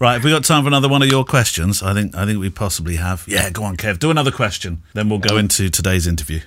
Right, 0.00 0.12
have 0.12 0.22
we 0.22 0.30
got 0.30 0.44
time 0.44 0.62
for 0.62 0.68
another 0.68 0.88
one 0.88 1.02
of 1.02 1.08
your 1.08 1.24
questions? 1.24 1.82
I 1.82 1.92
think 1.92 2.14
I 2.14 2.24
think 2.24 2.38
we 2.38 2.50
possibly 2.50 2.96
have. 2.96 3.24
Yeah, 3.26 3.50
go 3.50 3.64
on, 3.64 3.76
Kev. 3.76 3.98
Do 3.98 4.12
another 4.12 4.30
question. 4.30 4.82
Then 4.94 5.08
we'll 5.08 5.18
go 5.18 5.36
into 5.36 5.70
today's 5.70 6.06
interview. 6.06 6.40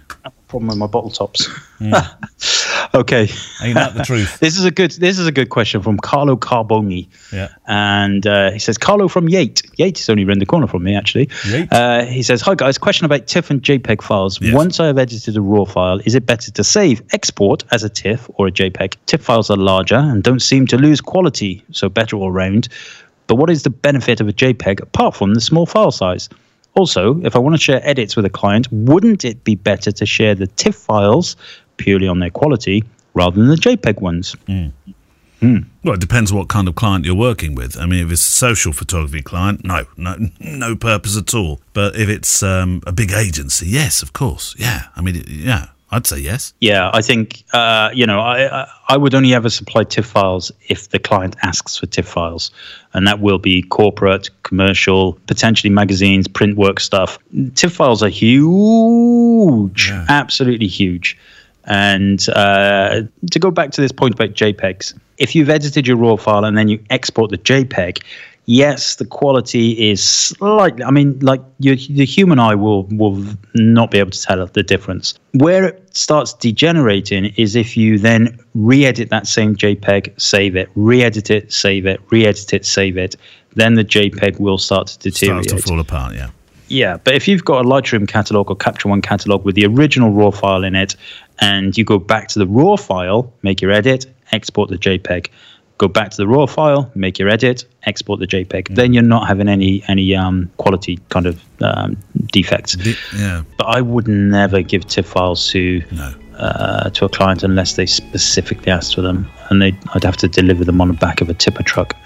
Problem 0.47 0.69
with 0.69 0.77
my 0.77 0.87
bottle 0.87 1.09
tops. 1.09 1.49
okay, 2.93 3.29
Ain't 3.61 3.75
that 3.75 3.93
the 3.93 4.03
truth? 4.05 4.39
this 4.41 4.57
is 4.57 4.65
a 4.65 4.71
good 4.71 4.91
this 4.91 5.19
is 5.19 5.27
a 5.27 5.31
good 5.31 5.49
question 5.49 5.81
from 5.81 5.97
Carlo 5.97 6.35
Carboni. 6.37 7.07
Yeah. 7.31 7.49
And 7.67 8.25
uh, 8.25 8.51
he 8.51 8.59
says, 8.59 8.77
Carlo 8.77 9.07
from 9.07 9.27
Yate. 9.27 9.61
Yate 9.77 9.99
is 9.99 10.09
only 10.09 10.23
around 10.23 10.39
the 10.39 10.45
corner 10.45 10.67
from 10.67 10.83
me, 10.83 10.95
actually. 10.95 11.29
Yate. 11.47 11.71
Uh, 11.71 12.05
he 12.05 12.23
says, 12.23 12.41
Hi, 12.41 12.55
guys. 12.55 12.77
Question 12.77 13.05
about 13.05 13.27
TIFF 13.27 13.49
and 13.49 13.61
JPEG 13.61 14.01
files. 14.01 14.41
Yes. 14.41 14.53
Once 14.53 14.79
I 14.79 14.87
have 14.87 14.97
edited 14.97 15.35
a 15.35 15.41
RAW 15.41 15.65
file, 15.65 15.99
is 16.05 16.15
it 16.15 16.25
better 16.25 16.51
to 16.51 16.63
save, 16.63 17.01
export 17.13 17.63
as 17.71 17.83
a 17.83 17.89
TIFF 17.89 18.29
or 18.35 18.47
a 18.47 18.51
JPEG? 18.51 18.95
TIFF 19.07 19.21
files 19.21 19.49
are 19.49 19.57
larger 19.57 19.95
and 19.95 20.23
don't 20.23 20.41
seem 20.41 20.67
to 20.67 20.77
lose 20.77 21.01
quality, 21.01 21.63
so 21.71 21.89
better 21.89 22.15
all 22.15 22.31
round. 22.31 22.69
But 23.27 23.35
what 23.35 23.49
is 23.49 23.63
the 23.63 23.69
benefit 23.69 24.19
of 24.19 24.27
a 24.27 24.33
JPEG 24.33 24.81
apart 24.81 25.15
from 25.15 25.33
the 25.33 25.41
small 25.41 25.65
file 25.65 25.91
size? 25.91 26.29
Also, 26.73 27.21
if 27.23 27.35
I 27.35 27.39
want 27.39 27.55
to 27.55 27.61
share 27.61 27.81
edits 27.83 28.15
with 28.15 28.25
a 28.25 28.29
client, 28.29 28.67
wouldn't 28.71 29.25
it 29.25 29.43
be 29.43 29.55
better 29.55 29.91
to 29.91 30.05
share 30.05 30.35
the 30.35 30.47
TIFF 30.47 30.75
files 30.75 31.35
purely 31.77 32.07
on 32.07 32.19
their 32.19 32.29
quality 32.29 32.83
rather 33.13 33.37
than 33.37 33.49
the 33.49 33.55
JPEG 33.55 34.01
ones? 34.01 34.35
Well, 35.83 35.95
it 35.95 35.99
depends 35.99 36.31
what 36.31 36.49
kind 36.49 36.67
of 36.67 36.75
client 36.75 37.03
you're 37.03 37.15
working 37.15 37.55
with. 37.55 37.75
I 37.77 37.87
mean, 37.87 38.05
if 38.05 38.11
it's 38.11 38.21
a 38.21 38.31
social 38.31 38.73
photography 38.73 39.23
client, 39.23 39.65
no, 39.65 39.85
no, 39.97 40.15
no 40.39 40.75
purpose 40.75 41.17
at 41.17 41.33
all. 41.33 41.59
But 41.73 41.95
if 41.95 42.09
it's 42.09 42.43
um, 42.43 42.81
a 42.85 42.91
big 42.91 43.11
agency, 43.11 43.67
yes, 43.67 44.03
of 44.03 44.13
course, 44.13 44.55
yeah. 44.59 44.83
I 44.95 45.01
mean, 45.01 45.23
yeah, 45.27 45.69
I'd 45.93 46.07
say 46.07 46.19
yes. 46.19 46.53
Yeah, 46.61 46.89
I 46.93 47.01
think 47.01 47.43
uh, 47.53 47.89
you 47.93 48.05
know 48.05 48.19
I, 48.21 48.65
I 48.87 48.97
would 48.97 49.13
only 49.13 49.33
ever 49.33 49.49
supply 49.49 49.83
TIFF 49.83 50.05
files 50.05 50.51
if 50.69 50.89
the 50.89 50.99
client 50.99 51.35
asks 51.43 51.77
for 51.77 51.85
TIFF 51.85 52.07
files, 52.07 52.51
and 52.93 53.05
that 53.07 53.19
will 53.19 53.39
be 53.39 53.61
corporate, 53.63 54.29
commercial, 54.43 55.13
potentially 55.27 55.69
magazines, 55.69 56.27
print 56.27 56.55
work 56.57 56.79
stuff. 56.79 57.19
TIFF 57.55 57.73
files 57.73 58.01
are 58.01 58.09
huge, 58.09 59.89
Yeah. 59.89 60.05
absolutely 60.09 60.67
huge. 60.67 61.17
And 61.65 62.27
uh, 62.29 63.01
to 63.29 63.39
go 63.39 63.51
back 63.51 63.71
to 63.71 63.81
this 63.81 63.91
point 63.91 64.15
about 64.15 64.29
JPEGs, 64.31 64.97
if 65.19 65.35
you've 65.35 65.49
edited 65.49 65.85
your 65.87 65.97
RAW 65.97 66.15
file 66.17 66.43
and 66.43 66.57
then 66.57 66.67
you 66.67 66.83
export 66.89 67.29
the 67.29 67.37
JPEG, 67.37 68.01
yes, 68.51 68.95
the 68.95 69.05
quality 69.05 69.89
is 69.89 70.03
slightly. 70.03 70.83
I 70.83 70.91
mean, 70.91 71.17
like 71.19 71.41
your, 71.59 71.75
the 71.75 72.05
human 72.05 72.37
eye 72.37 72.55
will 72.55 72.83
will 72.91 73.23
not 73.55 73.91
be 73.91 73.99
able 73.99 74.11
to 74.11 74.21
tell 74.21 74.45
the 74.45 74.63
difference. 74.63 75.13
Where 75.33 75.65
it 75.65 75.95
starts 75.95 76.33
degenerating 76.33 77.25
is 77.37 77.55
if 77.55 77.77
you 77.77 77.97
then 77.97 78.37
re-edit 78.53 79.09
that 79.09 79.27
same 79.27 79.55
JPEG, 79.55 80.19
save 80.19 80.55
it, 80.55 80.69
re-edit 80.75 81.29
it, 81.31 81.53
save 81.53 81.85
it, 81.85 82.01
re-edit 82.11 82.53
it, 82.53 82.65
save 82.65 82.97
it. 82.97 83.15
Then 83.55 83.75
the 83.75 83.85
JPEG 83.85 84.39
will 84.39 84.57
start 84.57 84.87
to 84.87 84.99
deteriorate. 84.99 85.49
Starts 85.49 85.63
to 85.63 85.69
fall 85.69 85.79
apart, 85.79 86.15
yeah. 86.15 86.29
Yeah, 86.67 86.97
but 87.03 87.15
if 87.15 87.27
you've 87.27 87.43
got 87.43 87.65
a 87.65 87.67
Lightroom 87.67 88.07
catalog 88.07 88.49
or 88.49 88.55
Capture 88.55 88.87
One 88.87 89.01
catalog 89.01 89.43
with 89.43 89.55
the 89.55 89.65
original 89.65 90.11
RAW 90.11 90.31
file 90.31 90.63
in 90.63 90.73
it, 90.73 90.95
and 91.39 91.77
you 91.77 91.83
go 91.83 91.99
back 91.99 92.29
to 92.29 92.39
the 92.39 92.47
RAW 92.47 92.77
file, 92.77 93.33
make 93.41 93.61
your 93.61 93.71
edit, 93.71 94.05
export 94.31 94.69
the 94.69 94.77
JPEG, 94.77 95.27
go 95.81 95.87
back 95.87 96.11
to 96.11 96.17
the 96.17 96.27
RAW 96.27 96.45
file, 96.45 96.91
make 96.93 97.17
your 97.17 97.27
edit, 97.27 97.65
export 97.83 98.19
the 98.19 98.27
JPEG, 98.27 98.75
then 98.75 98.93
you're 98.93 99.01
not 99.17 99.27
having 99.27 99.47
any 99.49 99.83
any 99.87 100.15
um, 100.15 100.49
quality 100.57 100.99
kind 101.09 101.25
of 101.25 101.35
um, 101.61 101.97
defects. 102.31 102.73
The- 102.75 102.95
yeah, 103.17 103.41
But 103.57 103.65
I 103.77 103.81
would 103.81 104.07
never 104.07 104.61
give 104.61 104.85
TIFF 104.85 105.07
files 105.07 105.49
to 105.51 105.81
no. 105.91 106.13
uh, 106.37 106.89
to 106.91 107.05
a 107.05 107.09
client 107.09 107.41
unless 107.43 107.75
they 107.77 107.87
specifically 107.87 108.71
asked 108.71 108.93
for 108.95 109.01
them, 109.01 109.27
and 109.49 109.59
they 109.61 109.71
I'd 109.95 110.03
have 110.03 110.17
to 110.17 110.27
deliver 110.27 110.63
them 110.63 110.79
on 110.81 110.87
the 110.89 110.93
back 111.05 111.21
of 111.21 111.29
a 111.29 111.33
tipper 111.33 111.63
truck. 111.63 111.95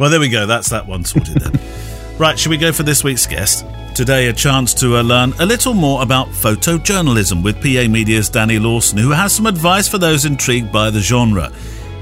Well, 0.00 0.10
there 0.10 0.18
we 0.18 0.28
go. 0.28 0.46
That's 0.46 0.70
that 0.70 0.86
one 0.88 1.04
sorted 1.04 1.36
then. 1.36 1.52
right, 2.20 2.38
should 2.38 2.50
we 2.50 2.58
go 2.58 2.70
for 2.70 2.82
this 2.82 3.02
week's 3.02 3.26
guest? 3.26 3.64
Today, 3.94 4.28
a 4.28 4.32
chance 4.32 4.74
to 4.74 4.96
uh, 4.98 5.02
learn 5.02 5.32
a 5.40 5.46
little 5.46 5.72
more 5.72 6.02
about 6.02 6.28
photojournalism 6.28 7.42
with 7.42 7.56
PA 7.56 7.90
Media's 7.90 8.28
Danny 8.28 8.58
Lawson, 8.58 8.98
who 8.98 9.10
has 9.10 9.34
some 9.34 9.46
advice 9.46 9.88
for 9.88 9.96
those 9.96 10.26
intrigued 10.26 10.70
by 10.70 10.90
the 10.90 11.00
genre. 11.00 11.50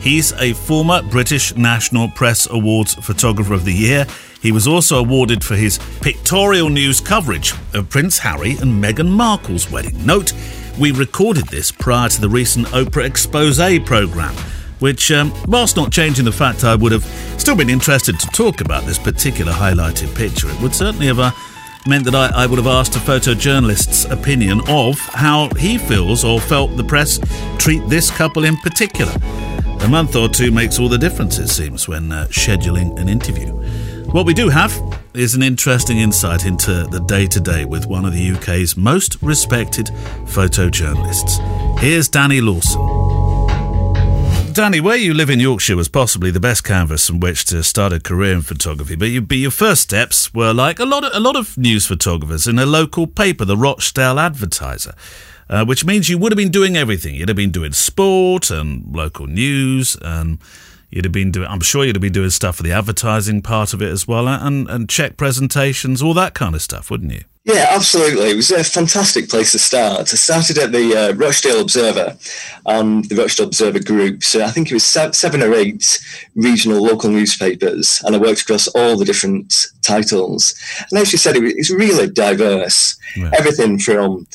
He's 0.00 0.32
a 0.32 0.54
former 0.54 1.02
British 1.02 1.54
National 1.56 2.08
Press 2.08 2.50
Awards 2.50 2.94
Photographer 2.94 3.54
of 3.54 3.64
the 3.64 3.72
Year. 3.72 4.06
He 4.42 4.50
was 4.50 4.66
also 4.66 4.98
awarded 4.98 5.44
for 5.44 5.54
his 5.54 5.78
pictorial 6.00 6.68
news 6.68 7.00
coverage 7.00 7.52
of 7.72 7.88
Prince 7.88 8.18
Harry 8.18 8.52
and 8.52 8.82
Meghan 8.82 9.08
Markle's 9.08 9.70
wedding. 9.70 10.04
Note, 10.04 10.32
we 10.80 10.90
recorded 10.90 11.46
this 11.46 11.70
prior 11.70 12.08
to 12.08 12.20
the 12.20 12.28
recent 12.28 12.66
Oprah 12.68 13.04
Expose 13.04 13.60
programme 13.84 14.36
which, 14.80 15.10
um, 15.10 15.32
whilst 15.46 15.76
not 15.76 15.92
changing 15.92 16.24
the 16.24 16.32
fact 16.32 16.64
I 16.64 16.74
would 16.74 16.92
have 16.92 17.04
still 17.38 17.56
been 17.56 17.70
interested 17.70 18.18
to 18.20 18.26
talk 18.28 18.60
about 18.60 18.84
this 18.84 18.98
particular 18.98 19.52
highlighted 19.52 20.14
picture, 20.14 20.48
it 20.48 20.60
would 20.60 20.74
certainly 20.74 21.06
have 21.06 21.18
uh, 21.18 21.30
meant 21.86 22.04
that 22.04 22.14
I, 22.14 22.44
I 22.44 22.46
would 22.46 22.58
have 22.58 22.66
asked 22.66 22.96
a 22.96 22.98
photojournalist's 22.98 24.04
opinion 24.06 24.60
of 24.68 24.98
how 24.98 25.48
he 25.54 25.78
feels 25.78 26.24
or 26.24 26.40
felt 26.40 26.76
the 26.76 26.84
press 26.84 27.18
treat 27.58 27.86
this 27.88 28.10
couple 28.10 28.44
in 28.44 28.56
particular. 28.58 29.12
A 29.80 29.88
month 29.88 30.16
or 30.16 30.28
two 30.28 30.50
makes 30.50 30.78
all 30.78 30.88
the 30.88 30.98
difference, 30.98 31.38
it 31.38 31.48
seems, 31.48 31.88
when 31.88 32.10
uh, 32.10 32.26
scheduling 32.30 32.98
an 32.98 33.08
interview. 33.08 33.52
What 34.10 34.26
we 34.26 34.34
do 34.34 34.48
have 34.48 34.72
is 35.14 35.34
an 35.34 35.42
interesting 35.42 35.98
insight 35.98 36.46
into 36.46 36.84
the 36.84 37.00
day 37.00 37.26
to 37.26 37.40
day 37.40 37.64
with 37.64 37.86
one 37.86 38.04
of 38.04 38.12
the 38.12 38.32
UK's 38.32 38.76
most 38.76 39.20
respected 39.22 39.86
photojournalists. 40.26 41.78
Here's 41.78 42.08
Danny 42.08 42.40
Lawson. 42.40 43.07
Danny, 44.52 44.80
where 44.80 44.96
you 44.96 45.14
live 45.14 45.30
in 45.30 45.40
Yorkshire 45.40 45.76
was 45.76 45.88
possibly 45.88 46.30
the 46.30 46.40
best 46.40 46.64
canvas 46.64 47.06
from 47.06 47.20
which 47.20 47.44
to 47.46 47.62
start 47.62 47.92
a 47.92 48.00
career 48.00 48.32
in 48.32 48.42
photography. 48.42 48.96
But, 48.96 49.06
you, 49.10 49.20
but 49.20 49.36
your 49.36 49.50
first 49.50 49.82
steps 49.82 50.34
were 50.34 50.52
like 50.52 50.78
a 50.78 50.84
lot 50.84 51.04
of 51.04 51.12
a 51.14 51.20
lot 51.20 51.36
of 51.36 51.56
news 51.56 51.86
photographers 51.86 52.46
in 52.46 52.58
a 52.58 52.66
local 52.66 53.06
paper, 53.06 53.44
the 53.44 53.56
Rochdale 53.56 54.18
Advertiser, 54.18 54.94
uh, 55.48 55.64
which 55.64 55.84
means 55.84 56.08
you 56.08 56.18
would 56.18 56.32
have 56.32 56.36
been 56.36 56.50
doing 56.50 56.76
everything. 56.76 57.14
You'd 57.14 57.28
have 57.28 57.36
been 57.36 57.52
doing 57.52 57.72
sport 57.72 58.50
and 58.50 58.84
local 58.94 59.26
news, 59.26 59.96
and 60.02 60.38
you'd 60.90 61.04
have 61.04 61.12
been 61.12 61.30
doing. 61.30 61.46
I'm 61.48 61.60
sure 61.60 61.84
you'd 61.84 61.96
have 61.96 62.02
been 62.02 62.12
doing 62.12 62.30
stuff 62.30 62.56
for 62.56 62.62
the 62.62 62.72
advertising 62.72 63.42
part 63.42 63.74
of 63.74 63.82
it 63.82 63.90
as 63.90 64.08
well, 64.08 64.26
and 64.26 64.68
and 64.68 64.88
check 64.88 65.16
presentations, 65.16 66.02
all 66.02 66.14
that 66.14 66.34
kind 66.34 66.54
of 66.54 66.62
stuff, 66.62 66.90
wouldn't 66.90 67.12
you? 67.12 67.24
Yeah, 67.48 67.68
absolutely. 67.70 68.30
It 68.30 68.36
was 68.36 68.50
a 68.50 68.62
fantastic 68.62 69.30
place 69.30 69.52
to 69.52 69.58
start. 69.58 70.00
I 70.00 70.16
started 70.16 70.58
at 70.58 70.70
the 70.70 70.94
uh, 70.94 71.12
Rochdale 71.14 71.62
Observer 71.62 72.14
and 72.66 73.06
the 73.06 73.16
Rochdale 73.16 73.46
Observer 73.46 73.80
Group. 73.80 74.22
So 74.22 74.44
I 74.44 74.50
think 74.50 74.70
it 74.70 74.74
was 74.74 74.84
se- 74.84 75.12
seven 75.12 75.42
or 75.42 75.54
eight 75.54 75.98
regional 76.34 76.82
local 76.82 77.08
newspapers, 77.08 78.02
and 78.04 78.14
I 78.14 78.18
worked 78.18 78.42
across 78.42 78.68
all 78.68 78.98
the 78.98 79.06
different 79.06 79.68
titles. 79.80 80.54
And 80.90 81.00
as 81.00 81.10
you 81.10 81.16
said, 81.16 81.36
it 81.36 81.42
was, 81.42 81.54
it's 81.54 81.70
really 81.70 82.10
diverse. 82.10 82.98
Yeah. 83.16 83.30
Everything 83.38 83.78
from, 83.78 84.26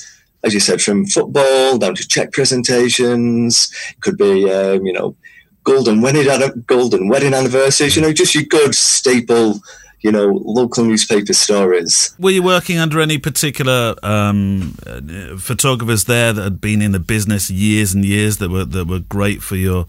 as 0.44 0.56
you 0.56 0.60
said, 0.60 0.82
from 0.82 1.06
football 1.06 1.78
down 1.78 1.94
to 1.94 2.08
check 2.08 2.32
presentations. 2.32 3.72
Could 4.02 4.18
be, 4.18 4.52
um, 4.52 4.88
you 4.88 4.94
know, 4.94 5.16
golden 5.64 6.02
wedding 6.02 6.28
golden 6.66 7.10
wedding 7.10 7.36
anniversaries. 7.36 7.96
You 7.96 8.02
know, 8.02 8.12
just 8.12 8.34
your 8.34 8.46
good 8.46 8.74
staple 8.74 9.60
you 10.04 10.12
know, 10.12 10.42
local 10.46 10.84
newspaper 10.84 11.34
stories. 11.34 12.14
Were 12.20 12.32
you 12.32 12.44
working 12.44 12.78
under 12.78 13.00
any 13.00 13.18
particular 13.18 13.96
um, 14.04 14.76
uh, 14.86 15.38
photographers 15.38 16.04
there 16.04 16.34
that 16.34 16.44
had 16.44 16.62
been 16.62 16.82
in 16.82 16.92
the 16.92 17.00
business 17.00 17.50
years 17.50 17.94
and 17.94 18.04
years 18.04 18.38
that 18.38 18.50
were 18.50 18.66
that 18.66 18.86
were 18.86 19.00
great 19.00 19.42
for 19.42 19.56
your 19.56 19.88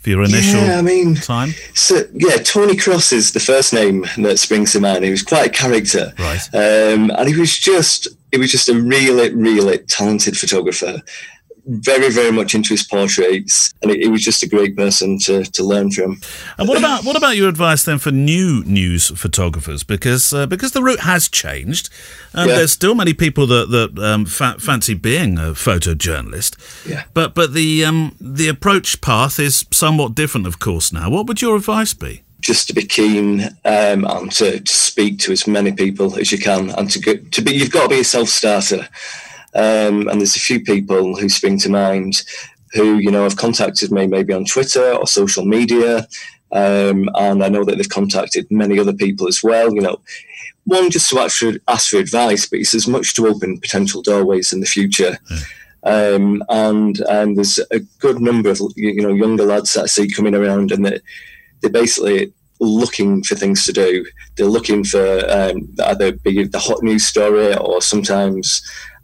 for 0.00 0.10
your 0.10 0.24
initial 0.24 0.60
yeah, 0.60 0.78
I 0.78 0.82
mean, 0.82 1.14
time? 1.14 1.50
So 1.74 2.02
yeah, 2.12 2.36
Tony 2.38 2.76
Cross 2.76 3.12
is 3.12 3.32
the 3.32 3.40
first 3.40 3.72
name 3.72 4.04
that 4.18 4.40
springs 4.40 4.72
to 4.72 4.80
mind. 4.80 5.04
He 5.04 5.12
was 5.12 5.22
quite 5.22 5.46
a 5.46 5.50
character, 5.50 6.12
right? 6.18 6.48
Um, 6.52 7.10
and 7.10 7.28
he 7.28 7.38
was 7.38 7.56
just 7.56 8.08
he 8.32 8.38
was 8.38 8.50
just 8.50 8.68
a 8.68 8.74
really 8.74 9.32
really 9.32 9.78
talented 9.78 10.36
photographer 10.36 11.00
very, 11.66 12.10
very 12.10 12.32
much 12.32 12.54
into 12.54 12.70
his 12.70 12.82
portraits, 12.82 13.72
and 13.82 13.90
he 13.90 14.08
was 14.08 14.22
just 14.22 14.42
a 14.42 14.48
great 14.48 14.76
person 14.76 15.18
to, 15.20 15.44
to 15.44 15.64
learn 15.64 15.90
from. 15.90 16.20
And 16.58 16.68
what 16.68 16.78
about 16.78 17.04
what 17.04 17.16
about 17.16 17.36
your 17.36 17.48
advice 17.48 17.84
then 17.84 17.98
for 17.98 18.10
new 18.10 18.64
news 18.64 19.08
photographers? 19.08 19.84
Because 19.84 20.32
uh, 20.32 20.46
because 20.46 20.72
the 20.72 20.82
route 20.82 21.00
has 21.00 21.28
changed, 21.28 21.88
and 22.32 22.48
yeah. 22.48 22.56
there's 22.56 22.72
still 22.72 22.94
many 22.94 23.14
people 23.14 23.46
that 23.46 23.70
that 23.70 23.98
um, 24.02 24.26
fa- 24.26 24.56
fancy 24.58 24.94
being 24.94 25.38
a 25.38 25.52
photojournalist. 25.52 26.88
Yeah. 26.88 27.04
But 27.14 27.34
but 27.34 27.54
the 27.54 27.84
um, 27.84 28.16
the 28.20 28.48
approach 28.48 29.00
path 29.00 29.38
is 29.38 29.64
somewhat 29.70 30.14
different, 30.14 30.46
of 30.46 30.58
course. 30.58 30.92
Now, 30.92 31.10
what 31.10 31.26
would 31.26 31.40
your 31.40 31.56
advice 31.56 31.94
be? 31.94 32.22
Just 32.40 32.66
to 32.66 32.74
be 32.74 32.84
keen 32.84 33.42
um, 33.64 34.04
and 34.04 34.32
to, 34.32 34.58
to 34.58 34.72
speak 34.72 35.20
to 35.20 35.32
as 35.32 35.46
many 35.46 35.70
people 35.70 36.18
as 36.18 36.32
you 36.32 36.38
can, 36.38 36.70
and 36.70 36.90
to 36.90 36.98
go, 36.98 37.16
to 37.16 37.42
be 37.42 37.54
you've 37.54 37.70
got 37.70 37.84
to 37.84 37.88
be 37.88 38.00
a 38.00 38.04
self 38.04 38.28
starter. 38.28 38.88
Um, 39.54 40.08
and 40.08 40.20
there's 40.20 40.36
a 40.36 40.40
few 40.40 40.60
people 40.60 41.16
who 41.16 41.28
spring 41.28 41.58
to 41.58 41.68
mind 41.70 42.22
who, 42.72 42.96
you 42.98 43.10
know, 43.10 43.24
have 43.24 43.36
contacted 43.36 43.92
me 43.92 44.06
maybe 44.06 44.32
on 44.32 44.44
Twitter 44.44 44.92
or 44.94 45.06
social 45.06 45.44
media. 45.44 46.06
Um, 46.52 47.08
and 47.14 47.42
I 47.44 47.48
know 47.48 47.64
that 47.64 47.76
they've 47.76 47.88
contacted 47.88 48.50
many 48.50 48.78
other 48.78 48.92
people 48.92 49.28
as 49.28 49.42
well. 49.42 49.74
You 49.74 49.82
know, 49.82 50.00
one 50.64 50.90
just 50.90 51.10
to 51.10 51.20
actually 51.20 51.60
ask 51.68 51.90
for 51.90 51.98
advice, 51.98 52.46
but 52.46 52.58
he 52.58 52.64
says 52.64 52.86
much 52.86 53.14
to 53.14 53.26
open 53.26 53.60
potential 53.60 54.02
doorways 54.02 54.52
in 54.52 54.60
the 54.60 54.66
future. 54.66 55.18
Mm. 55.30 55.44
Um, 55.84 56.42
and 56.48 57.00
and 57.08 57.36
there's 57.36 57.58
a 57.72 57.80
good 57.98 58.20
number 58.20 58.50
of 58.50 58.60
you 58.76 59.02
know 59.02 59.12
younger 59.12 59.44
lads 59.44 59.72
that 59.72 59.84
I 59.84 59.86
see 59.86 60.08
coming 60.08 60.34
around, 60.34 60.70
and 60.70 60.86
they 60.86 61.00
they're 61.60 61.70
basically 61.70 62.32
looking 62.60 63.24
for 63.24 63.34
things 63.34 63.66
to 63.66 63.72
do. 63.72 64.06
They're 64.36 64.46
looking 64.46 64.84
for 64.84 65.24
um, 65.28 65.74
either 65.84 66.12
be 66.12 66.44
the 66.44 66.58
hot 66.58 66.82
news 66.82 67.04
story 67.04 67.56
or 67.56 67.82
sometimes 67.82 68.62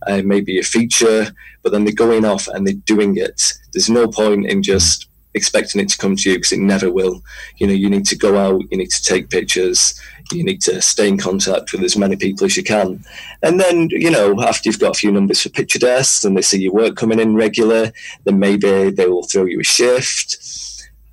uh, 0.09 0.23
maybe 0.25 0.59
a 0.59 0.63
feature, 0.63 1.29
but 1.63 1.73
then 1.73 1.85
they're 1.85 1.95
going 1.95 2.25
off 2.25 2.49
and 2.49 2.67
they're 2.67 2.75
doing 2.75 3.17
it. 3.17 3.53
There's 3.73 3.91
no 3.91 4.09
point 4.09 4.47
in 4.47 4.63
just 4.63 5.09
expecting 5.35 5.81
it 5.81 5.89
to 5.91 5.99
come 5.99 6.17
to 6.17 6.31
you 6.31 6.37
because 6.37 6.53
it 6.53 6.59
never 6.59 6.91
will. 6.91 7.23
You 7.59 7.67
know, 7.67 7.73
you 7.73 7.91
need 7.91 8.07
to 8.07 8.17
go 8.17 8.37
out, 8.37 8.63
you 8.71 8.79
need 8.79 8.91
to 8.91 9.03
take 9.03 9.31
pictures, 9.31 10.01
you 10.33 10.43
need 10.43 10.61
to 10.63 10.81
stay 10.81 11.09
in 11.09 11.19
contact 11.19 11.73
with 11.73 11.83
as 11.83 11.97
many 11.97 12.17
people 12.17 12.47
as 12.47 12.57
you 12.57 12.65
can. 12.65 13.05
And 13.43 13.61
then, 13.61 13.89
you 13.91 14.11
know, 14.11 14.43
after 14.43 14.69
you've 14.69 14.81
got 14.81 14.97
a 14.97 14.99
few 14.99 15.13
numbers 15.13 15.43
for 15.43 15.51
picture 15.51 15.79
desks 15.79 16.25
and 16.25 16.37
they 16.37 16.43
see 16.43 16.61
your 16.61 16.73
work 16.73 16.97
coming 16.97 17.21
in 17.21 17.35
regular, 17.35 17.93
then 18.25 18.39
maybe 18.39 18.91
they 18.91 19.07
will 19.07 19.25
throw 19.25 19.45
you 19.45 19.61
a 19.61 19.65
shift 19.65 20.68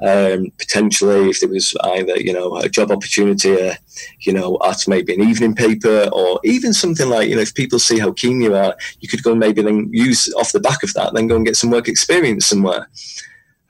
um, 0.06 0.52
potentially 0.60 1.30
if 1.30 1.40
there 1.40 1.50
was 1.50 1.76
either 1.84 2.18
you 2.18 2.32
know 2.32 2.58
a 2.58 2.70
job 2.70 2.92
opportunity, 2.92 3.60
uh, 3.60 3.74
you 4.20 4.34
know, 4.34 4.60
at 4.64 4.88
maybe 4.88 5.14
an 5.16 5.28
evening 5.28 5.56
paper, 5.56 6.10
or 6.14 6.40
even 6.44 6.74
something 6.74 7.10
like 7.10 7.28
you 7.28 7.36
know 7.36 7.42
if 7.42 7.56
people 7.56 7.80
see 7.80 7.98
how 7.98 8.12
keen 8.12 8.42
you 8.42 8.56
are, 8.56 8.76
you 9.00 9.10
could 9.10 9.24
go 9.24 9.32
and 9.32 9.40
maybe 9.40 9.62
then 9.62 9.90
use 9.92 10.32
off 10.36 10.52
the 10.52 10.60
back 10.60 10.84
of 10.84 10.94
that, 10.94 11.14
then 11.14 11.28
go 11.28 11.36
and 11.36 11.46
get 11.46 11.56
some 11.56 11.72
work 11.72 11.88
experience 11.88 12.46
somewhere. 12.46 12.88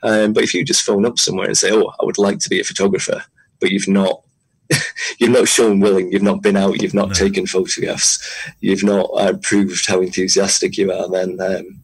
Um, 0.04 0.34
but 0.34 0.44
if 0.44 0.54
you 0.54 0.64
just 0.66 0.84
phone 0.84 1.06
up 1.06 1.18
somewhere 1.18 1.48
and 1.48 1.58
say, 1.58 1.72
"Oh, 1.72 1.94
I 2.00 2.06
would 2.06 2.18
like 2.18 2.40
to 2.40 2.50
be 2.50 2.60
a 2.60 2.66
photographer," 2.66 3.24
but 3.62 3.72
you've 3.72 3.88
not 3.88 4.22
you've 5.20 5.32
not 5.32 5.48
shown 5.48 5.80
willing, 5.80 6.12
you've 6.12 6.22
not 6.22 6.42
been 6.42 6.58
out, 6.58 6.82
you've 6.82 6.94
not 6.94 7.10
no. 7.10 7.14
taken 7.14 7.48
photographs, 7.48 8.20
you've 8.60 8.84
not 8.84 9.10
uh, 9.16 9.34
proved 9.42 9.88
how 9.88 10.02
enthusiastic 10.02 10.78
you 10.78 10.92
are, 10.92 11.10
then 11.10 11.40
um, 11.40 11.80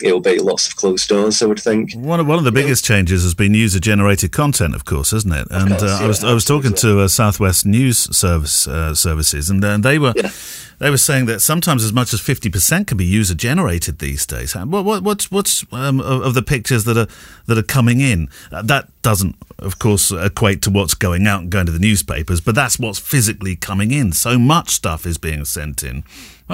it'll 0.00 0.20
be 0.20 0.38
lots 0.38 0.68
of 0.68 0.76
closed 0.76 1.08
doors. 1.08 1.42
I 1.42 1.46
would 1.46 1.60
think. 1.60 1.94
One 1.94 2.20
of 2.20 2.26
one 2.26 2.38
of 2.38 2.44
the 2.44 2.52
biggest 2.52 2.84
changes 2.84 3.22
has 3.22 3.34
been 3.34 3.54
user 3.54 3.80
generated 3.80 4.32
content, 4.32 4.74
of 4.74 4.84
course, 4.84 5.10
hasn't 5.10 5.34
it? 5.34 5.48
And 5.50 5.70
course, 5.70 5.82
uh, 5.82 5.86
yeah, 5.86 6.04
I 6.04 6.06
was 6.06 6.24
I 6.24 6.32
was 6.34 6.44
talking 6.44 6.74
to 6.74 7.00
uh, 7.00 7.08
Southwest 7.08 7.66
News 7.66 7.98
Service 8.16 8.66
uh, 8.68 8.94
services, 8.94 9.50
and 9.50 9.64
uh, 9.64 9.78
they 9.78 9.98
were. 9.98 10.12
Yeah. 10.16 10.30
They 10.78 10.90
were 10.90 10.98
saying 10.98 11.24
that 11.24 11.40
sometimes 11.40 11.82
as 11.82 11.92
much 11.94 12.12
as 12.12 12.20
fifty 12.20 12.50
percent 12.50 12.86
can 12.86 12.98
be 12.98 13.06
user 13.06 13.34
generated 13.34 13.98
these 13.98 14.26
days. 14.26 14.54
What, 14.54 14.84
what, 14.84 15.02
what's 15.02 15.32
what's 15.32 15.64
um, 15.72 16.00
of 16.00 16.34
the 16.34 16.42
pictures 16.42 16.84
that 16.84 16.98
are 16.98 17.06
that 17.46 17.56
are 17.56 17.62
coming 17.62 18.00
in? 18.00 18.28
Uh, 18.52 18.60
that 18.60 18.90
doesn't, 19.00 19.36
of 19.58 19.78
course, 19.78 20.10
equate 20.10 20.60
to 20.62 20.70
what's 20.70 20.92
going 20.92 21.26
out 21.26 21.40
and 21.40 21.50
going 21.50 21.64
to 21.64 21.72
the 21.72 21.78
newspapers, 21.78 22.42
but 22.42 22.54
that's 22.54 22.78
what's 22.78 22.98
physically 22.98 23.56
coming 23.56 23.90
in. 23.90 24.12
So 24.12 24.38
much 24.38 24.68
stuff 24.68 25.06
is 25.06 25.16
being 25.16 25.46
sent 25.46 25.82
in. 25.82 26.04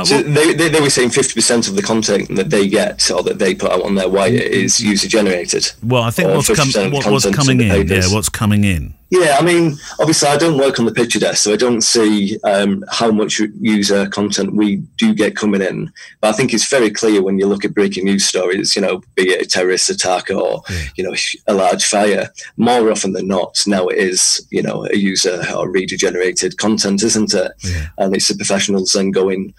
So 0.04 0.22
they, 0.22 0.54
they, 0.54 0.70
they, 0.70 0.80
were 0.80 0.88
saying 0.88 1.10
50% 1.10 1.68
of 1.68 1.76
the 1.76 1.82
content 1.82 2.34
that 2.36 2.48
they 2.48 2.66
get 2.66 3.10
or 3.10 3.22
that 3.24 3.38
they 3.38 3.54
put 3.54 3.70
out 3.70 3.82
on 3.82 3.94
their 3.94 4.08
wire 4.08 4.32
is 4.32 4.80
user 4.80 5.06
generated. 5.06 5.70
Well, 5.82 6.02
I 6.02 6.10
think 6.10 6.30
what's, 6.30 6.48
com- 6.48 6.92
what, 6.92 7.06
what's 7.06 7.30
coming 7.30 7.60
in, 7.60 7.88
yeah, 7.88 8.08
what's 8.08 8.30
coming 8.30 8.64
in. 8.64 8.94
Yeah, 9.12 9.36
I 9.38 9.44
mean, 9.44 9.76
obviously, 10.00 10.30
I 10.30 10.38
don't 10.38 10.56
work 10.56 10.78
on 10.78 10.86
the 10.86 10.92
picture 10.92 11.18
desk, 11.18 11.42
so 11.42 11.52
I 11.52 11.56
don't 11.56 11.82
see 11.82 12.38
um, 12.44 12.82
how 12.90 13.10
much 13.10 13.42
user 13.60 14.08
content 14.08 14.54
we 14.54 14.76
do 14.96 15.12
get 15.12 15.36
coming 15.36 15.60
in. 15.60 15.92
But 16.22 16.28
I 16.28 16.32
think 16.32 16.54
it's 16.54 16.66
very 16.66 16.90
clear 16.90 17.22
when 17.22 17.38
you 17.38 17.46
look 17.46 17.62
at 17.62 17.74
breaking 17.74 18.06
news 18.06 18.24
stories, 18.24 18.74
you 18.74 18.80
know, 18.80 19.02
be 19.14 19.24
it 19.24 19.42
a 19.42 19.46
terrorist 19.46 19.90
attack 19.90 20.30
or, 20.30 20.62
yeah. 20.70 20.84
you 20.96 21.04
know, 21.04 21.14
a 21.46 21.52
large 21.52 21.84
fire, 21.84 22.30
more 22.56 22.90
often 22.90 23.12
than 23.12 23.28
not, 23.28 23.62
now 23.66 23.86
it 23.88 23.98
is, 23.98 24.46
you 24.50 24.62
know, 24.62 24.86
a 24.90 24.96
user 24.96 25.42
or 25.54 25.68
reader 25.68 25.98
generated 25.98 26.56
content, 26.56 27.02
isn't 27.02 27.34
it? 27.34 27.52
Yeah. 27.62 27.88
And 27.98 28.16
it's 28.16 28.28
the 28.28 28.34
professionals 28.34 28.92
then 28.92 29.10
going, 29.10 29.52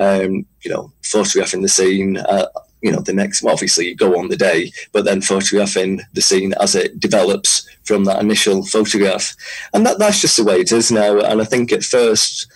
um, 0.00 0.44
you 0.62 0.70
know, 0.72 0.92
photographing 1.04 1.62
the 1.62 1.68
scene. 1.68 2.16
Uh, 2.16 2.46
you 2.82 2.90
know, 2.90 3.00
the 3.00 3.12
next, 3.12 3.42
well, 3.42 3.52
obviously 3.52 3.88
you 3.88 3.96
go 3.96 4.18
on 4.18 4.28
the 4.28 4.36
day, 4.36 4.72
but 4.92 5.04
then 5.04 5.20
photographing 5.20 6.00
the 6.14 6.22
scene 6.22 6.54
as 6.60 6.74
it 6.74 6.98
develops 6.98 7.68
from 7.84 8.04
that 8.04 8.20
initial 8.20 8.64
photograph. 8.64 9.34
And 9.74 9.84
that, 9.86 9.98
that's 9.98 10.20
just 10.20 10.36
the 10.36 10.44
way 10.44 10.60
it 10.60 10.72
is 10.72 10.90
now. 10.90 11.18
And 11.18 11.40
I 11.40 11.44
think 11.44 11.72
at 11.72 11.84
first, 11.84 12.46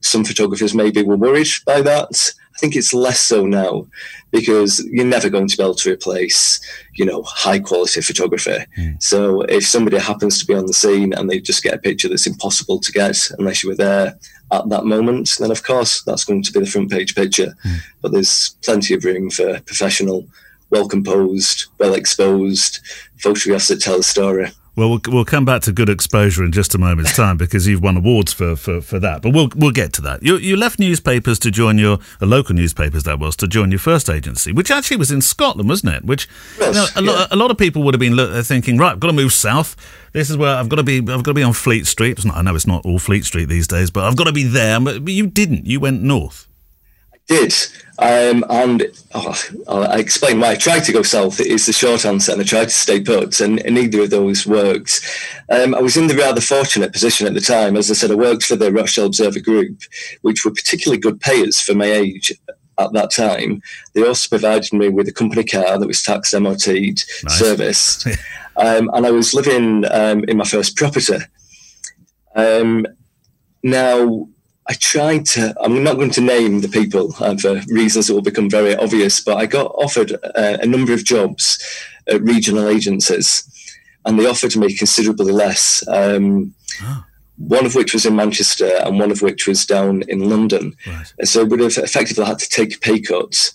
some 0.00 0.24
photographers 0.24 0.74
maybe 0.74 1.02
were 1.02 1.16
worried 1.16 1.48
by 1.66 1.82
that. 1.82 2.32
I 2.58 2.60
think 2.60 2.74
it's 2.74 2.92
less 2.92 3.20
so 3.20 3.46
now 3.46 3.86
because 4.32 4.84
you're 4.90 5.04
never 5.04 5.30
going 5.30 5.46
to 5.46 5.56
be 5.56 5.62
able 5.62 5.76
to 5.76 5.92
replace, 5.92 6.58
you 6.96 7.04
know, 7.04 7.22
high 7.22 7.60
quality 7.60 8.00
photography. 8.00 8.66
Mm. 8.76 9.00
So 9.00 9.42
if 9.42 9.64
somebody 9.64 9.96
happens 9.98 10.40
to 10.40 10.44
be 10.44 10.54
on 10.54 10.66
the 10.66 10.72
scene 10.72 11.12
and 11.12 11.30
they 11.30 11.38
just 11.38 11.62
get 11.62 11.74
a 11.74 11.78
picture 11.78 12.08
that's 12.08 12.26
impossible 12.26 12.80
to 12.80 12.90
get 12.90 13.16
unless 13.38 13.62
you 13.62 13.68
were 13.68 13.76
there 13.76 14.18
at 14.50 14.68
that 14.70 14.86
moment, 14.86 15.36
then 15.38 15.52
of 15.52 15.62
course 15.62 16.02
that's 16.02 16.24
going 16.24 16.42
to 16.42 16.50
be 16.50 16.58
the 16.58 16.66
front 16.66 16.90
page 16.90 17.14
picture. 17.14 17.54
Mm. 17.64 17.76
But 18.02 18.10
there's 18.10 18.56
plenty 18.64 18.92
of 18.92 19.04
room 19.04 19.30
for 19.30 19.60
professional, 19.60 20.26
well 20.70 20.88
composed, 20.88 21.66
well 21.78 21.94
exposed 21.94 22.80
photographs 23.18 23.68
that 23.68 23.80
tell 23.80 24.00
a 24.00 24.02
story. 24.02 24.50
Well, 24.78 24.90
well, 24.90 25.00
we'll 25.08 25.24
come 25.24 25.44
back 25.44 25.62
to 25.62 25.72
good 25.72 25.88
exposure 25.88 26.44
in 26.44 26.52
just 26.52 26.72
a 26.72 26.78
moment's 26.78 27.16
time 27.16 27.36
because 27.36 27.66
you've 27.66 27.82
won 27.82 27.96
awards 27.96 28.32
for, 28.32 28.54
for, 28.54 28.80
for 28.80 29.00
that. 29.00 29.22
But 29.22 29.34
we'll 29.34 29.48
we'll 29.56 29.72
get 29.72 29.92
to 29.94 30.02
that. 30.02 30.22
You 30.22 30.36
you 30.36 30.56
left 30.56 30.78
newspapers 30.78 31.40
to 31.40 31.50
join 31.50 31.78
your 31.78 31.98
uh, 32.22 32.26
local 32.26 32.54
newspapers 32.54 33.02
that 33.02 33.18
was 33.18 33.34
to 33.36 33.48
join 33.48 33.72
your 33.72 33.80
first 33.80 34.08
agency, 34.08 34.52
which 34.52 34.70
actually 34.70 34.98
was 34.98 35.10
in 35.10 35.20
Scotland, 35.20 35.68
wasn't 35.68 35.94
it? 35.94 36.04
Which 36.04 36.28
yes, 36.60 36.94
you 36.96 37.02
know, 37.02 37.10
a, 37.10 37.12
yeah. 37.12 37.20
lo- 37.20 37.26
a 37.32 37.36
lot 37.36 37.50
of 37.50 37.58
people 37.58 37.82
would 37.82 37.94
have 37.94 38.00
been 38.00 38.44
thinking, 38.44 38.78
right, 38.78 38.92
I've 38.92 39.00
got 39.00 39.08
to 39.08 39.12
move 39.12 39.32
south. 39.32 39.74
This 40.12 40.30
is 40.30 40.36
where 40.36 40.54
I've 40.54 40.68
got 40.68 40.76
to 40.76 40.84
be. 40.84 40.98
I've 40.98 41.24
got 41.24 41.32
to 41.32 41.34
be 41.34 41.42
on 41.42 41.54
Fleet 41.54 41.86
Street. 41.86 42.24
Not, 42.24 42.36
I 42.36 42.42
know 42.42 42.54
it's 42.54 42.66
not 42.66 42.86
all 42.86 43.00
Fleet 43.00 43.24
Street 43.24 43.46
these 43.48 43.66
days, 43.66 43.90
but 43.90 44.04
I've 44.04 44.16
got 44.16 44.24
to 44.24 44.32
be 44.32 44.44
there. 44.44 44.78
But 44.78 45.08
you 45.08 45.26
didn't. 45.26 45.66
You 45.66 45.80
went 45.80 46.02
north 46.02 46.47
did. 47.28 47.54
Um, 48.00 48.44
and 48.48 48.86
oh, 49.14 49.42
I'll 49.66 49.98
explain 49.98 50.38
why 50.40 50.50
I 50.50 50.54
tried 50.54 50.84
to 50.84 50.92
go 50.92 51.02
south. 51.02 51.40
It's 51.40 51.66
the 51.66 51.72
short 51.72 52.04
answer, 52.04 52.32
and 52.32 52.40
I 52.40 52.44
tried 52.44 52.66
to 52.66 52.70
stay 52.70 53.00
put, 53.00 53.40
and, 53.40 53.60
and 53.64 53.74
neither 53.74 54.02
of 54.02 54.10
those 54.10 54.46
worked. 54.46 55.00
Um, 55.50 55.74
I 55.74 55.80
was 55.80 55.96
in 55.96 56.06
the 56.06 56.16
rather 56.16 56.40
fortunate 56.40 56.92
position 56.92 57.26
at 57.26 57.34
the 57.34 57.40
time. 57.40 57.76
As 57.76 57.90
I 57.90 57.94
said, 57.94 58.12
I 58.12 58.14
worked 58.14 58.44
for 58.44 58.56
the 58.56 58.72
Rochdale 58.72 59.06
Observer 59.06 59.40
Group, 59.40 59.80
which 60.22 60.44
were 60.44 60.52
particularly 60.52 61.00
good 61.00 61.20
payers 61.20 61.60
for 61.60 61.74
my 61.74 61.86
age 61.86 62.32
at 62.78 62.92
that 62.92 63.10
time. 63.10 63.62
They 63.94 64.06
also 64.06 64.28
provided 64.28 64.72
me 64.72 64.88
with 64.88 65.08
a 65.08 65.12
company 65.12 65.42
car 65.42 65.78
that 65.78 65.86
was 65.86 66.02
tax 66.02 66.32
MOT'd, 66.32 66.68
nice. 66.68 67.38
serviced. 67.38 68.06
um, 68.56 68.90
and 68.94 69.06
I 69.06 69.10
was 69.10 69.34
living 69.34 69.84
um, 69.90 70.22
in 70.24 70.36
my 70.36 70.44
first 70.44 70.76
property. 70.76 71.18
Um, 72.36 72.86
now, 73.64 74.28
I 74.68 74.74
tried 74.74 75.24
to, 75.26 75.54
I'm 75.62 75.82
not 75.82 75.96
going 75.96 76.10
to 76.10 76.20
name 76.20 76.60
the 76.60 76.68
people 76.68 77.14
uh, 77.20 77.36
for 77.36 77.62
reasons 77.68 78.06
that 78.06 78.14
will 78.14 78.22
become 78.22 78.50
very 78.50 78.76
obvious, 78.76 79.20
but 79.20 79.38
I 79.38 79.46
got 79.46 79.72
offered 79.76 80.12
uh, 80.12 80.58
a 80.60 80.66
number 80.66 80.92
of 80.92 81.04
jobs 81.04 81.58
at 82.06 82.22
regional 82.22 82.68
agencies 82.68 83.48
and 84.04 84.18
they 84.18 84.26
offered 84.26 84.56
me 84.56 84.74
considerably 84.74 85.32
less. 85.32 85.86
Um, 85.88 86.54
oh. 86.82 87.04
One 87.38 87.64
of 87.64 87.74
which 87.76 87.94
was 87.94 88.04
in 88.04 88.16
Manchester 88.16 88.78
and 88.84 88.98
one 88.98 89.10
of 89.10 89.22
which 89.22 89.46
was 89.46 89.64
down 89.64 90.02
in 90.02 90.28
London. 90.28 90.76
Right. 90.86 91.12
So 91.24 91.40
I 91.40 91.44
would 91.44 91.60
have 91.60 91.78
effectively 91.78 92.26
had 92.26 92.38
to 92.40 92.48
take 92.48 92.76
a 92.76 92.78
pay 92.80 93.00
cut 93.00 93.52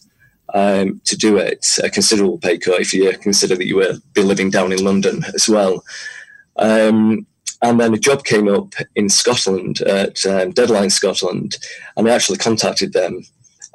um, 0.53 1.01
to 1.05 1.17
do 1.17 1.37
it, 1.37 1.65
a 1.83 1.89
considerable 1.89 2.37
pay 2.37 2.57
cut 2.57 2.79
if 2.79 2.93
you 2.93 3.11
consider 3.17 3.55
that 3.55 3.67
you 3.67 3.75
were 3.75 3.95
be 4.13 4.23
living 4.23 4.49
down 4.49 4.71
in 4.71 4.83
London 4.83 5.25
as 5.35 5.49
well. 5.49 5.83
Um, 6.55 7.27
and 7.63 7.79
then 7.79 7.93
a 7.93 7.97
job 7.97 8.25
came 8.25 8.49
up 8.49 8.73
in 8.95 9.09
Scotland 9.09 9.81
at 9.81 10.25
um, 10.25 10.51
Deadline 10.51 10.89
Scotland, 10.89 11.57
and 11.95 12.07
I 12.07 12.13
actually 12.13 12.37
contacted 12.37 12.91
them 12.91 13.23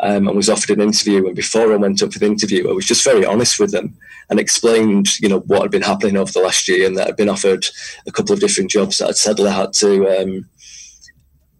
um, 0.00 0.28
and 0.28 0.36
was 0.36 0.50
offered 0.50 0.76
an 0.76 0.82
interview. 0.82 1.26
And 1.26 1.34
before 1.34 1.72
I 1.72 1.76
went 1.76 2.02
up 2.02 2.12
for 2.12 2.18
the 2.18 2.26
interview, 2.26 2.68
I 2.68 2.74
was 2.74 2.86
just 2.86 3.02
very 3.02 3.24
honest 3.24 3.58
with 3.58 3.72
them 3.72 3.96
and 4.28 4.38
explained, 4.38 5.18
you 5.20 5.28
know, 5.28 5.40
what 5.40 5.62
had 5.62 5.70
been 5.70 5.82
happening 5.82 6.18
over 6.18 6.30
the 6.30 6.40
last 6.40 6.68
year, 6.68 6.86
and 6.86 6.98
that 6.98 7.08
I'd 7.08 7.16
been 7.16 7.30
offered 7.30 7.64
a 8.06 8.12
couple 8.12 8.34
of 8.34 8.40
different 8.40 8.70
jobs 8.70 8.98
that 8.98 9.08
I'd 9.08 9.16
sadly 9.16 9.50
had 9.50 9.72
to 9.74 10.20
um, 10.20 10.48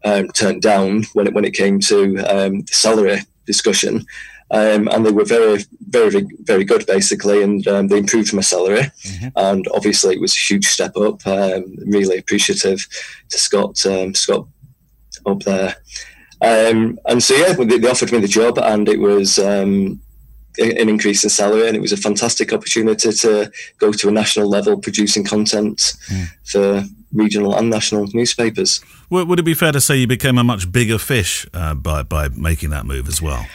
um, 0.05 0.29
turn 0.29 0.61
down 0.61 1.05
when 1.15 1.27
it 1.27 1.33
when 1.33 1.47
it 1.47 1.55
came 1.55 1.81
to 1.81 2.19
um, 2.19 2.61
the 2.61 2.75
salary 2.75 3.21
discussion. 3.47 4.05
Um, 4.51 4.89
and 4.89 5.05
they 5.05 5.11
were 5.11 5.27
very, 5.27 5.65
very, 5.89 6.27
very 6.43 6.65
good, 6.65 6.87
basically, 6.87 7.43
and 7.43 7.67
um, 7.69 7.89
they 7.89 7.99
improved 7.99 8.33
my 8.33 8.41
salary. 8.41 8.91
Mm-hmm. 9.05 9.29
And 9.37 9.69
obviously, 9.75 10.15
it 10.15 10.21
was 10.21 10.35
a 10.35 10.39
huge 10.39 10.65
step 10.67 10.97
up. 10.97 11.27
Um, 11.27 11.77
really 11.87 12.17
appreciative 12.17 12.87
to 13.29 13.39
Scott, 13.39 13.85
um, 13.85 14.15
Scott 14.15 14.47
up 15.27 15.41
there. 15.41 15.77
Um, 16.41 16.99
and 17.07 17.23
so, 17.23 17.35
yeah, 17.35 17.53
they, 17.53 17.89
offered 17.89 18.13
me 18.13 18.21
the 18.21 18.29
job, 18.29 18.59
and 18.59 18.89
it 18.89 19.01
was 19.01 19.39
um, 19.39 20.01
an 20.59 20.89
increase 20.89 21.25
in 21.25 21.31
salary, 21.31 21.69
and 21.69 21.77
it 21.77 21.81
was 21.83 21.93
a 21.93 21.97
fantastic 21.97 22.53
opportunity 22.53 23.13
to 23.13 23.51
go 23.79 23.93
to 23.93 24.09
a 24.09 24.13
national 24.13 24.49
level 24.49 24.79
producing 24.79 25.25
content 25.25 25.95
mm. 26.09 26.27
for 26.45 26.85
regional 27.13 27.55
and 27.55 27.71
national 27.71 28.07
newspapers. 28.15 28.81
Would 29.11 29.39
it 29.39 29.45
be 29.45 29.55
fair 29.55 29.73
to 29.73 29.81
say 29.81 29.97
you 29.97 30.07
became 30.07 30.39
a 30.39 30.45
much 30.45 30.71
bigger 30.71 30.99
fish 30.99 31.47
uh, 31.55 31.75
by 31.75 32.03
by 32.03 32.29
making 32.29 32.71
that 32.71 32.87
move 32.87 33.09
as 33.09 33.21
well? 33.21 33.47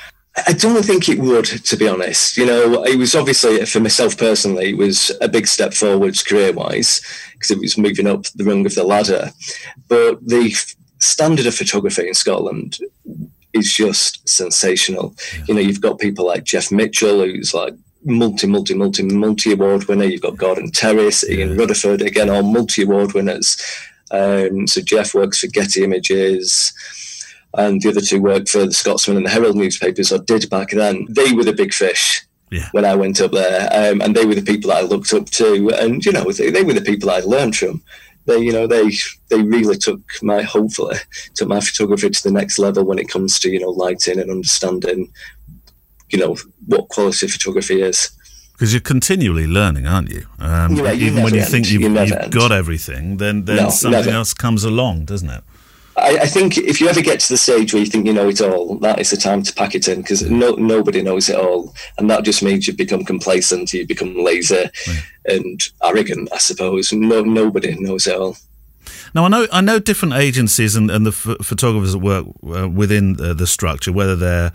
I 0.48 0.54
don't 0.54 0.84
think 0.84 1.10
it 1.10 1.20
would, 1.20 1.46
to 1.46 1.78
be 1.78 1.88
honest. 1.88 2.38
You 2.38 2.46
know, 2.48 2.84
it 2.86 2.98
was 2.98 3.16
obviously 3.16 3.64
for 3.66 3.80
myself 3.80 4.18
personally, 4.18 4.70
it 4.70 4.78
was 4.78 5.12
a 5.22 5.28
big 5.28 5.46
step 5.46 5.74
forwards 5.74 6.24
career 6.24 6.52
wise 6.52 7.02
because 7.34 7.52
it 7.52 7.60
was 7.60 7.78
moving 7.78 8.08
up 8.08 8.24
the 8.36 8.44
rung 8.44 8.66
of 8.66 8.74
the 8.74 8.84
ladder. 8.84 9.32
But 9.88 10.26
the 10.28 10.50
f- 10.52 10.76
standard 11.00 11.46
of 11.46 11.54
photography 11.54 12.08
in 12.08 12.16
Scotland 12.16 12.80
is 13.54 13.72
just 13.72 14.28
sensational. 14.28 15.14
Yeah. 15.38 15.44
You 15.48 15.54
know, 15.54 15.62
you've 15.62 15.82
got 15.82 16.00
people 16.00 16.26
like 16.26 16.46
Jeff 16.46 16.72
Mitchell, 16.72 17.24
who's 17.24 17.54
like 17.54 17.76
multi, 18.04 18.48
multi, 18.48 18.74
multi, 18.74 19.04
multi 19.04 19.54
award 19.54 19.86
winner. 19.88 20.06
You've 20.06 20.22
got 20.22 20.38
Gordon 20.38 20.72
Terris, 20.72 21.24
Ian 21.30 21.52
yeah. 21.52 21.56
Rutherford, 21.58 22.02
again, 22.02 22.32
all 22.32 22.42
multi 22.44 22.84
award 22.84 23.14
winners. 23.14 23.56
Um, 24.10 24.66
so 24.66 24.82
Jeff 24.82 25.14
works 25.14 25.42
for 25.42 25.48
Getty 25.48 25.84
Images 25.84 26.74
and 27.56 27.82
the 27.82 27.90
other 27.90 28.02
two 28.02 28.22
worked 28.22 28.50
for 28.50 28.66
the 28.66 28.74
Scotsman 28.74 29.18
and 29.18 29.26
the 29.26 29.30
Herald 29.30 29.56
newspapers, 29.56 30.12
or 30.12 30.20
did 30.20 30.50
back 30.50 30.72
then. 30.72 31.06
They 31.10 31.34
were 31.34 31.44
the 31.44 31.54
big 31.54 31.74
fish 31.74 32.26
yeah. 32.52 32.70
when 32.72 32.86
I 32.86 32.96
went 32.96 33.20
up 33.22 33.32
there, 33.32 33.70
um, 33.72 34.02
and 34.02 34.16
they 34.16 34.26
were 34.26 34.36
the 34.36 34.42
people 34.42 34.72
I 34.72 34.82
looked 34.82 35.14
up 35.14 35.30
to, 35.32 35.70
and 35.72 36.06
you 36.06 36.12
know 36.12 36.32
they, 36.32 36.52
they 36.52 36.64
were 36.64 36.74
the 36.74 36.82
people 36.82 37.10
I 37.10 37.20
learned 37.20 37.56
from. 37.56 37.82
They, 38.26 38.40
you 38.40 38.54
know, 38.54 38.68
they 38.68 38.92
they 39.30 39.42
really 39.42 39.78
took 39.78 40.00
my 40.22 40.42
hopefully 40.42 40.98
took 41.36 41.50
my 41.50 41.60
photography 41.60 42.10
to 42.10 42.24
the 42.24 42.32
next 42.32 42.58
level 42.58 42.86
when 42.86 43.00
it 43.00 43.10
comes 43.10 43.40
to 43.40 43.50
you 43.50 43.60
know 43.60 43.70
lighting 43.70 44.20
and 44.20 44.32
understanding, 44.32 45.12
you 46.10 46.20
know, 46.20 46.38
what 46.68 46.88
quality 46.90 47.28
photography 47.28 47.82
is. 47.82 48.12
Because 48.54 48.72
you're 48.72 48.82
continually 48.82 49.48
learning, 49.48 49.88
aren't 49.88 50.12
you? 50.12 50.26
Um, 50.40 50.76
yeah, 50.76 50.92
you 50.92 51.08
even 51.08 51.24
when 51.24 51.34
you 51.34 51.42
end. 51.42 51.50
think 51.50 51.72
you've, 51.72 51.82
you 51.82 52.00
you've 52.00 52.30
got 52.30 52.52
everything, 52.52 53.18
then 53.18 53.46
then 53.46 53.58
no, 53.58 53.70
something 53.70 54.06
never. 54.06 54.12
else 54.12 54.34
comes 54.34 54.64
along, 54.64 55.06
doesn't 55.06 55.30
it? 55.30 55.44
I, 55.96 56.20
I, 56.20 56.26
think 56.26 56.58
if 56.58 56.82
you 56.82 56.88
ever 56.88 57.02
get 57.02 57.20
to 57.20 57.30
the 57.30 57.38
stage 57.38 57.74
where 57.74 57.82
you 57.82 57.90
think 57.90 58.06
you 58.06 58.14
know 58.14 58.28
it 58.28 58.42
all, 58.42 58.76
that 58.80 59.00
is 59.00 59.12
the 59.12 59.18
time 59.18 59.44
to 59.44 59.54
pack 59.54 59.76
it 59.76 59.88
in 59.88 60.02
because 60.02 60.24
no, 60.24 60.54
nobody 60.54 61.02
knows 61.02 61.30
it 61.30 61.36
all, 61.36 61.74
and 61.98 62.10
that 62.10 62.24
just 62.24 62.42
means 62.42 62.68
you 62.68 62.74
become 62.74 63.04
complacent, 63.06 63.74
you 63.74 63.86
become 63.86 64.16
lazy 64.18 64.56
right. 64.88 65.04
and 65.26 65.62
arrogant. 65.84 66.30
I 66.34 66.40
suppose 66.40 66.92
no, 66.92 67.22
nobody 67.22 67.76
knows 67.80 68.08
it 68.08 68.18
all. 68.18 68.38
Now 69.14 69.26
I 69.26 69.28
know 69.28 69.48
I 69.52 69.62
know 69.62 69.80
different 69.80 70.16
agencies 70.16 70.76
and, 70.76 70.90
and 70.90 71.06
the 71.06 71.12
photographers 71.12 71.94
that 71.94 72.00
work 72.00 72.26
uh, 72.48 72.68
within 72.68 73.14
the, 73.14 73.34
the 73.34 73.48
structure, 73.48 73.92
whether 73.92 74.16
they're 74.16 74.52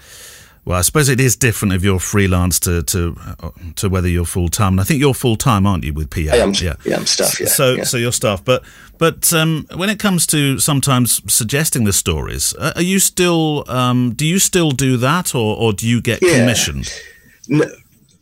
well, 0.69 0.77
I 0.77 0.83
suppose 0.83 1.09
it 1.09 1.19
is 1.19 1.35
different 1.35 1.73
if 1.73 1.83
you're 1.83 1.99
freelance 1.99 2.61
to 2.61 2.83
to 2.83 3.17
to 3.77 3.89
whether 3.89 4.07
you're 4.07 4.27
full 4.27 4.51
time. 4.51 4.75
And 4.75 4.83
I 4.83 4.85
think 4.85 5.01
you're 5.01 5.15
full 5.15 5.37
time, 5.37 5.67
aren't 5.67 5.83
you, 5.83 5.95
with 5.95 6.11
PA? 6.11 6.31
I 6.31 6.37
am. 6.37 6.53
Yeah, 6.53 6.75
yeah 6.85 6.97
I'm 6.97 7.07
staff. 7.07 7.41
Yeah. 7.41 7.47
So 7.47 7.73
yeah. 7.73 7.85
so 7.85 7.97
you're 7.97 8.13
staff, 8.13 8.45
but 8.45 8.63
but 8.99 9.33
um, 9.33 9.67
when 9.75 9.89
it 9.89 9.99
comes 9.99 10.27
to 10.27 10.59
sometimes 10.59 11.23
suggesting 11.33 11.85
the 11.85 11.93
stories, 11.95 12.53
are 12.53 12.83
you 12.83 12.99
still 12.99 13.65
um, 13.67 14.13
do 14.13 14.27
you 14.27 14.39
still 14.39 14.71
do 14.71 14.99
that, 14.99 15.35
or 15.35 15.57
or 15.57 15.73
do 15.73 15.89
you 15.89 16.03
get 16.03 16.21
yeah. 16.21 16.41
commissioned? 16.41 16.93
No. 17.49 17.65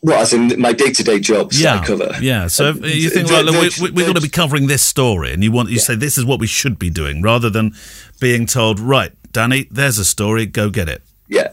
Well, 0.02 0.20
as 0.20 0.32
in 0.32 0.60
my 0.60 0.72
day-to-day 0.72 1.18
jobs 1.18 1.60
yeah, 1.60 1.80
I 1.80 1.84
cover. 1.84 2.12
Yeah, 2.20 2.46
so 2.46 2.70
um, 2.70 2.84
you 2.84 3.10
think, 3.10 3.28
well, 3.28 3.44
we, 3.46 3.70
we, 3.80 3.90
we've 3.90 4.06
got 4.06 4.14
to 4.14 4.20
be 4.20 4.28
covering 4.28 4.68
this 4.68 4.82
story, 4.82 5.32
and 5.32 5.42
you 5.42 5.50
want 5.50 5.70
you 5.70 5.76
yeah. 5.76 5.82
say 5.82 5.94
this 5.96 6.16
is 6.16 6.24
what 6.24 6.38
we 6.38 6.46
should 6.46 6.78
be 6.78 6.90
doing, 6.90 7.22
rather 7.22 7.50
than 7.50 7.74
being 8.20 8.46
told, 8.46 8.78
right, 8.78 9.10
Danny, 9.32 9.66
there's 9.68 9.98
a 9.98 10.04
story, 10.04 10.46
go 10.46 10.70
get 10.70 10.88
it. 10.88 11.02
Yeah, 11.26 11.48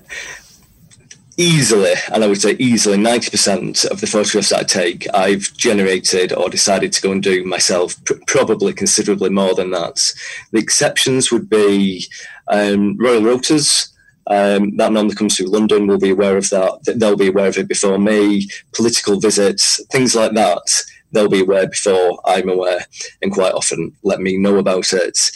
easily, 1.37 1.93
and 2.13 2.23
I 2.23 2.27
would 2.27 2.41
say 2.41 2.55
easily, 2.59 2.97
90% 2.97 3.85
of 3.85 4.01
the 4.01 4.07
photographs 4.07 4.49
that 4.49 4.59
I 4.59 4.63
take, 4.63 5.07
I've 5.13 5.53
generated 5.53 6.33
or 6.33 6.49
decided 6.49 6.93
to 6.93 7.01
go 7.01 7.11
and 7.11 7.23
do 7.23 7.43
myself, 7.45 8.03
pr- 8.05 8.13
probably 8.27 8.73
considerably 8.73 9.29
more 9.29 9.55
than 9.55 9.71
that. 9.71 10.13
The 10.51 10.59
exceptions 10.59 11.31
would 11.31 11.49
be 11.49 12.05
um, 12.47 12.97
Royal 12.97 13.21
Rotas. 13.21 13.89
Um, 14.27 14.77
that 14.77 14.93
normally 14.93 15.15
comes 15.15 15.35
through 15.35 15.47
London, 15.47 15.87
will 15.87 15.97
be 15.97 16.11
aware 16.11 16.37
of 16.37 16.49
that. 16.51 16.95
They'll 16.97 17.17
be 17.17 17.27
aware 17.27 17.47
of 17.47 17.57
it 17.57 17.67
before 17.67 17.99
me. 17.99 18.47
Political 18.73 19.19
visits, 19.19 19.83
things 19.91 20.15
like 20.15 20.33
that, 20.33 20.83
they'll 21.11 21.29
be 21.29 21.41
aware 21.41 21.67
before 21.67 22.19
I'm 22.25 22.49
aware, 22.49 22.85
and 23.21 23.31
quite 23.31 23.53
often 23.53 23.95
let 24.03 24.19
me 24.19 24.37
know 24.37 24.57
about 24.57 24.93
it. 24.93 25.31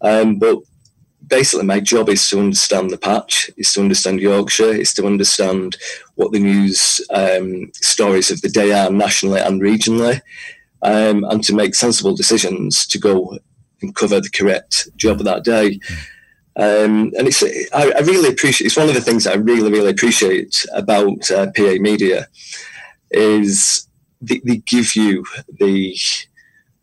Um, 0.00 0.38
but 0.38 0.58
basically 1.28 1.66
my 1.66 1.80
job 1.80 2.08
is 2.08 2.28
to 2.28 2.38
understand 2.38 2.90
the 2.90 2.98
patch, 2.98 3.50
is 3.56 3.72
to 3.72 3.80
understand 3.80 4.20
Yorkshire, 4.20 4.72
is 4.72 4.92
to 4.94 5.06
understand 5.06 5.76
what 6.14 6.32
the 6.32 6.38
news 6.38 7.00
um, 7.10 7.70
stories 7.74 8.30
of 8.30 8.40
the 8.40 8.48
day 8.48 8.72
are 8.72 8.90
nationally 8.90 9.40
and 9.40 9.60
regionally, 9.60 10.20
um, 10.82 11.24
and 11.24 11.42
to 11.44 11.54
make 11.54 11.74
sensible 11.74 12.14
decisions 12.14 12.86
to 12.86 12.98
go 12.98 13.38
and 13.82 13.94
cover 13.94 14.20
the 14.20 14.30
correct 14.30 14.88
job 14.96 15.20
of 15.20 15.24
that 15.26 15.44
day. 15.44 15.78
Um, 16.56 17.12
and 17.16 17.28
it's 17.28 17.42
I, 17.42 17.92
I, 17.96 18.00
really 18.00 18.28
appreciate 18.28 18.66
it's 18.66 18.76
one 18.76 18.88
of 18.88 18.94
the 18.96 19.00
things 19.00 19.22
that 19.24 19.34
I 19.34 19.36
really 19.36 19.70
really 19.70 19.90
appreciate 19.90 20.66
about 20.74 21.30
uh, 21.30 21.52
PA 21.54 21.74
Media 21.78 22.26
is 23.12 23.86
they, 24.20 24.40
they 24.44 24.56
give 24.56 24.96
you 24.96 25.24
the 25.60 25.96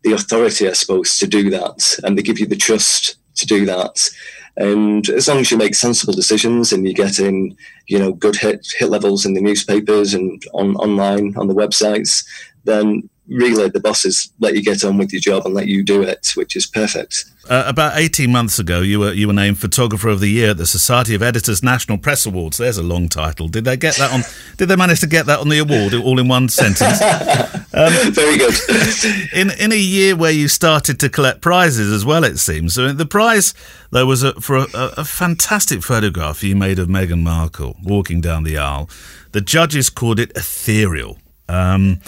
the 0.02 0.12
authority 0.12 0.66
I 0.66 0.72
suppose 0.72 1.18
to 1.18 1.26
do 1.26 1.50
that 1.50 1.98
and 2.02 2.16
they 2.16 2.22
give 2.22 2.38
you 2.38 2.46
the 2.46 2.56
trust 2.56 3.18
to 3.34 3.46
do 3.46 3.66
that. 3.66 4.08
And 4.56 5.08
as 5.10 5.28
long 5.28 5.38
as 5.38 5.50
you 5.50 5.58
make 5.58 5.74
sensible 5.74 6.14
decisions 6.14 6.72
and 6.72 6.84
you're 6.84 6.94
getting, 6.94 7.56
you 7.86 7.98
know, 7.98 8.12
good 8.12 8.36
hit 8.36 8.66
hit 8.78 8.88
levels 8.88 9.26
in 9.26 9.34
the 9.34 9.40
newspapers 9.40 10.14
and 10.14 10.42
on 10.54 10.76
online 10.76 11.36
on 11.36 11.48
the 11.48 11.54
websites, 11.54 12.24
then 12.64 13.08
really 13.28 13.68
the 13.68 13.80
bosses 13.80 14.32
let 14.40 14.54
you 14.54 14.62
get 14.62 14.84
on 14.84 14.96
with 14.96 15.12
your 15.12 15.20
job 15.20 15.44
and 15.44 15.54
let 15.54 15.66
you 15.66 15.84
do 15.84 16.02
it, 16.02 16.32
which 16.36 16.56
is 16.56 16.66
perfect. 16.66 17.24
Uh, 17.48 17.64
about 17.66 17.96
18 17.96 18.30
months 18.30 18.58
ago, 18.58 18.80
you 18.80 18.98
were 18.98 19.12
you 19.12 19.28
were 19.28 19.32
named 19.32 19.58
Photographer 19.58 20.08
of 20.08 20.20
the 20.20 20.28
Year 20.28 20.50
at 20.50 20.56
the 20.56 20.66
Society 20.66 21.14
of 21.14 21.22
Editors 21.22 21.62
National 21.62 21.96
Press 21.96 22.26
Awards. 22.26 22.56
There's 22.56 22.78
a 22.78 22.82
long 22.82 23.08
title. 23.08 23.46
Did 23.48 23.64
they 23.64 23.76
get 23.76 23.96
that 23.96 24.12
on? 24.12 24.22
did 24.56 24.68
they 24.68 24.76
manage 24.76 25.00
to 25.00 25.06
get 25.06 25.26
that 25.26 25.38
on 25.38 25.48
the 25.48 25.58
award 25.58 25.94
all 25.94 26.18
in 26.18 26.28
one 26.28 26.48
sentence? 26.48 27.00
Um, 27.76 27.92
Very 28.12 28.38
good. 28.38 28.54
in 29.34 29.50
in 29.50 29.70
a 29.70 29.76
year 29.76 30.16
where 30.16 30.30
you 30.30 30.48
started 30.48 30.98
to 31.00 31.10
collect 31.10 31.42
prizes 31.42 31.92
as 31.92 32.06
well, 32.06 32.24
it 32.24 32.38
seems. 32.38 32.72
So 32.72 32.90
the 32.90 33.04
prize 33.04 33.52
there 33.90 34.06
was 34.06 34.22
a, 34.22 34.32
for 34.40 34.56
a, 34.56 34.66
a 34.72 35.04
fantastic 35.04 35.82
photograph 35.82 36.42
you 36.42 36.56
made 36.56 36.78
of 36.78 36.88
Meghan 36.88 37.22
Markle 37.22 37.76
walking 37.82 38.22
down 38.22 38.44
the 38.44 38.56
aisle. 38.56 38.88
The 39.32 39.42
judges 39.42 39.90
called 39.90 40.18
it 40.18 40.32
ethereal. 40.34 41.18
Um, 41.50 42.00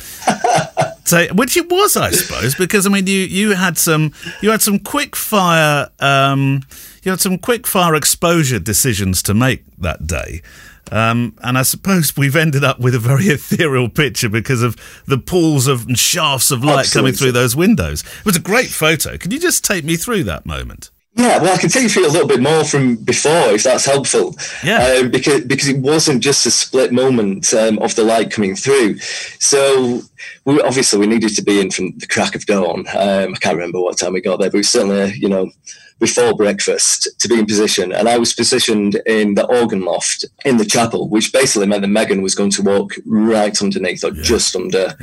so, 1.08 1.26
which 1.34 1.56
it 1.56 1.70
was, 1.70 1.96
I 1.96 2.10
suppose, 2.10 2.54
because 2.54 2.86
I 2.86 2.90
mean, 2.90 3.06
you 3.06 3.20
you 3.20 3.54
had 3.54 3.78
some 3.78 4.12
you 4.42 4.50
had 4.50 4.60
some 4.60 4.78
quick 4.78 5.16
fire 5.16 5.88
um, 6.00 6.62
you 7.02 7.10
had 7.10 7.20
some 7.20 7.38
quick 7.38 7.66
fire 7.66 7.94
exposure 7.94 8.58
decisions 8.58 9.22
to 9.22 9.34
make 9.34 9.64
that 9.78 10.06
day. 10.06 10.42
Um, 10.90 11.34
and 11.42 11.58
I 11.58 11.62
suppose 11.62 12.16
we've 12.16 12.36
ended 12.36 12.64
up 12.64 12.78
with 12.80 12.94
a 12.94 12.98
very 12.98 13.24
ethereal 13.28 13.88
picture 13.88 14.28
because 14.28 14.62
of 14.62 14.76
the 15.06 15.18
pools 15.18 15.66
of 15.66 15.86
and 15.86 15.98
shafts 15.98 16.50
of 16.50 16.62
light 16.64 16.80
Absolutely. 16.80 17.12
coming 17.12 17.18
through 17.18 17.32
those 17.32 17.56
windows. 17.56 18.02
It 18.02 18.24
was 18.24 18.36
a 18.36 18.40
great 18.40 18.68
photo. 18.68 19.16
Can 19.16 19.30
you 19.30 19.38
just 19.38 19.64
take 19.64 19.84
me 19.84 19.96
through 19.96 20.24
that 20.24 20.46
moment? 20.46 20.90
Yeah, 21.18 21.42
well, 21.42 21.52
I 21.52 21.58
can 21.58 21.68
tell 21.68 21.82
you 21.82 21.88
through 21.88 22.06
a 22.06 22.14
little 22.14 22.28
bit 22.28 22.40
more 22.40 22.62
from 22.62 22.94
before, 22.94 23.50
if 23.50 23.64
that's 23.64 23.84
helpful. 23.84 24.36
Yeah. 24.62 25.00
Um, 25.00 25.10
because 25.10 25.44
because 25.44 25.66
it 25.66 25.78
wasn't 25.78 26.22
just 26.22 26.46
a 26.46 26.50
split 26.50 26.92
moment 26.92 27.52
um, 27.52 27.80
of 27.80 27.96
the 27.96 28.04
light 28.04 28.30
coming 28.30 28.54
through. 28.54 28.98
So 29.40 30.02
we 30.44 30.60
obviously 30.60 31.00
we 31.00 31.08
needed 31.08 31.34
to 31.34 31.42
be 31.42 31.60
in 31.60 31.72
from 31.72 31.98
the 31.98 32.06
crack 32.06 32.36
of 32.36 32.46
dawn. 32.46 32.86
Um, 32.96 33.34
I 33.34 33.38
can't 33.40 33.56
remember 33.56 33.80
what 33.80 33.98
time 33.98 34.12
we 34.12 34.20
got 34.20 34.38
there, 34.38 34.48
but 34.48 34.58
we 34.58 34.62
certainly, 34.62 35.12
you 35.14 35.28
know, 35.28 35.50
before 35.98 36.36
breakfast 36.36 37.08
to 37.18 37.28
be 37.28 37.38
in 37.38 37.46
position. 37.46 37.92
And 37.92 38.08
I 38.08 38.16
was 38.16 38.32
positioned 38.32 38.94
in 39.04 39.34
the 39.34 39.46
organ 39.46 39.84
loft 39.84 40.24
in 40.44 40.58
the 40.58 40.64
chapel, 40.64 41.08
which 41.08 41.32
basically 41.32 41.66
meant 41.66 41.82
that 41.82 41.88
Meghan 41.88 42.22
was 42.22 42.36
going 42.36 42.50
to 42.52 42.62
walk 42.62 42.92
right 43.04 43.60
underneath 43.60 44.04
or 44.04 44.12
just 44.12 44.54
under 44.54 44.94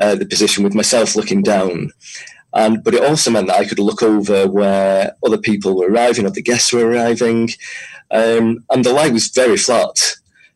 uh, 0.00 0.14
the 0.14 0.26
position 0.26 0.62
with 0.62 0.74
myself 0.74 1.16
looking 1.16 1.42
down. 1.42 1.90
And 2.54 2.82
but 2.82 2.94
it 2.94 3.04
also 3.04 3.30
meant 3.30 3.48
that 3.48 3.58
I 3.60 3.66
could 3.66 3.78
look 3.78 4.02
over 4.02 4.46
where 4.48 5.12
other 5.24 5.38
people 5.38 5.76
were 5.76 5.88
arriving, 5.88 6.26
other 6.26 6.40
guests 6.40 6.72
were 6.72 6.86
arriving, 6.90 7.50
um, 8.10 8.64
and 8.70 8.84
the 8.84 8.92
light 8.92 9.12
was 9.12 9.28
very 9.28 9.56
flat. 9.56 10.14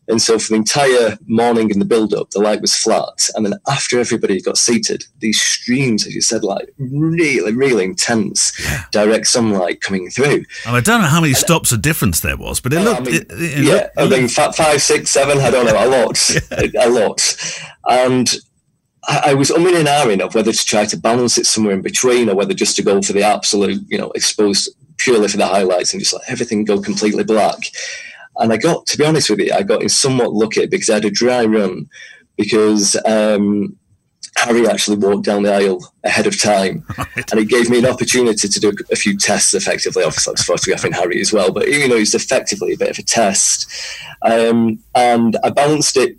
And 0.08 0.20
so 0.20 0.36
for 0.36 0.48
the 0.48 0.56
entire 0.56 1.16
morning 1.28 1.70
in 1.70 1.78
the 1.78 1.84
build-up, 1.84 2.30
the 2.30 2.40
light 2.40 2.60
was 2.60 2.74
flat, 2.74 3.28
and 3.36 3.46
then 3.46 3.54
after 3.70 4.00
everybody 4.00 4.40
got 4.42 4.58
seated, 4.58 5.04
these 5.20 5.40
streams, 5.40 6.04
as 6.06 6.12
you 6.14 6.20
said, 6.20 6.42
like 6.42 6.68
really, 6.78 7.54
really 7.54 7.84
intense 7.84 8.52
direct 8.90 9.28
sunlight 9.28 9.80
coming 9.80 10.10
through. 10.10 10.44
And 10.66 10.76
I 10.76 10.80
don't 10.80 11.02
know 11.02 11.06
how 11.06 11.20
many 11.20 11.34
stops 11.34 11.70
of 11.70 11.82
difference 11.82 12.18
there 12.18 12.36
was, 12.36 12.58
but 12.58 12.72
it 12.72 12.78
I 12.80 12.82
looked. 12.82 13.06
mean, 13.06 13.14
it, 13.14 13.26
it 13.30 13.64
yeah, 13.64 13.72
looked- 13.74 14.14
I 14.14 14.18
mean, 14.18 14.28
five, 14.28 14.82
six, 14.82 15.10
seven, 15.12 15.38
I 15.38 15.50
don't 15.52 15.66
know, 15.66 15.86
a 15.86 15.88
lot, 15.88 16.30
a, 16.50 16.70
a 16.84 16.90
lot. 16.90 17.36
And 17.88 18.28
I, 19.08 19.34
was 19.34 19.50
umming 19.50 19.78
and 19.78 19.88
ahhing 19.88 20.20
of 20.20 20.34
whether 20.34 20.52
to 20.52 20.64
try 20.64 20.86
to 20.86 20.96
balance 20.96 21.36
it 21.36 21.46
somewhere 21.46 21.74
in 21.74 21.82
between 21.82 22.28
or 22.28 22.36
whether 22.36 22.54
just 22.54 22.76
to 22.76 22.82
go 22.82 23.02
for 23.02 23.12
the 23.12 23.22
absolute, 23.22 23.82
you 23.88 23.98
know, 23.98 24.12
exposed 24.12 24.70
purely 24.98 25.28
for 25.28 25.38
the 25.38 25.46
highlights 25.46 25.92
and 25.92 26.00
just 26.00 26.12
let 26.12 26.22
everything 26.28 26.64
go 26.64 26.80
completely 26.80 27.24
black. 27.24 27.58
And 28.36 28.52
I 28.52 28.56
got, 28.56 28.86
to 28.86 28.98
be 28.98 29.04
honest 29.04 29.28
with 29.28 29.40
you, 29.40 29.52
I 29.52 29.62
got 29.62 29.82
in 29.82 29.88
somewhat 29.88 30.32
lucky 30.32 30.66
because 30.66 30.88
I 30.88 30.94
had 30.94 31.04
a 31.04 31.10
dry 31.10 31.44
run 31.44 31.88
because 32.36 32.96
um, 33.04 33.76
Harry 34.36 34.66
actually 34.66 34.96
walked 34.96 35.24
down 35.24 35.42
the 35.42 35.54
aisle 35.54 35.92
ahead 36.04 36.26
of 36.26 36.40
time, 36.40 36.84
and 36.98 37.40
it 37.40 37.48
gave 37.48 37.68
me 37.68 37.78
an 37.78 37.86
opportunity 37.86 38.48
to 38.48 38.60
do 38.60 38.72
a 38.90 38.96
few 38.96 39.16
tests 39.16 39.54
effectively. 39.54 40.02
Obviously, 40.02 40.30
I 40.30 40.32
was 40.32 40.42
photographing 40.42 40.92
Harry 40.92 41.20
as 41.20 41.32
well, 41.32 41.52
but 41.52 41.68
you 41.68 41.86
know, 41.86 41.96
it 41.96 42.00
was 42.00 42.14
effectively 42.14 42.72
a 42.72 42.78
bit 42.78 42.90
of 42.90 42.98
a 42.98 43.02
test. 43.02 43.70
Um, 44.22 44.78
and 44.94 45.36
I 45.44 45.50
balanced 45.50 45.96
it, 45.96 46.16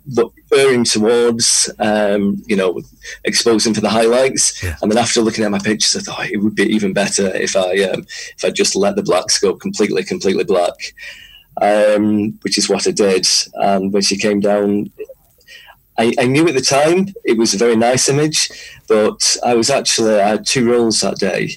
erring 0.52 0.84
towards, 0.84 1.70
um, 1.78 2.42
you 2.46 2.56
know, 2.56 2.80
exposing 3.24 3.74
for 3.74 3.80
the 3.80 3.90
highlights. 3.90 4.62
And 4.82 4.90
then 4.90 4.98
after 4.98 5.20
looking 5.20 5.44
at 5.44 5.50
my 5.50 5.58
pictures, 5.58 5.96
I 5.96 6.00
thought 6.00 6.30
it 6.30 6.42
would 6.42 6.54
be 6.54 6.64
even 6.64 6.92
better 6.92 7.34
if 7.34 7.56
I 7.56 7.82
um, 7.84 8.06
if 8.36 8.44
I 8.44 8.50
just 8.50 8.76
let 8.76 8.96
the 8.96 9.02
blacks 9.02 9.40
go 9.40 9.54
completely, 9.54 10.04
completely 10.04 10.44
black. 10.44 10.74
Um, 11.62 12.32
which 12.42 12.58
is 12.58 12.68
what 12.68 12.88
I 12.88 12.90
did. 12.90 13.28
And 13.54 13.92
when 13.92 14.02
she 14.02 14.18
came 14.18 14.40
down, 14.40 14.90
I, 15.98 16.12
I 16.18 16.26
knew 16.26 16.46
at 16.48 16.54
the 16.54 16.60
time 16.60 17.08
it 17.24 17.38
was 17.38 17.54
a 17.54 17.58
very 17.58 17.76
nice 17.76 18.08
image, 18.08 18.50
but 18.88 19.36
I 19.44 19.54
was 19.54 19.70
actually 19.70 20.20
I 20.20 20.28
had 20.28 20.46
two 20.46 20.70
rolls 20.70 21.00
that 21.00 21.18
day, 21.18 21.56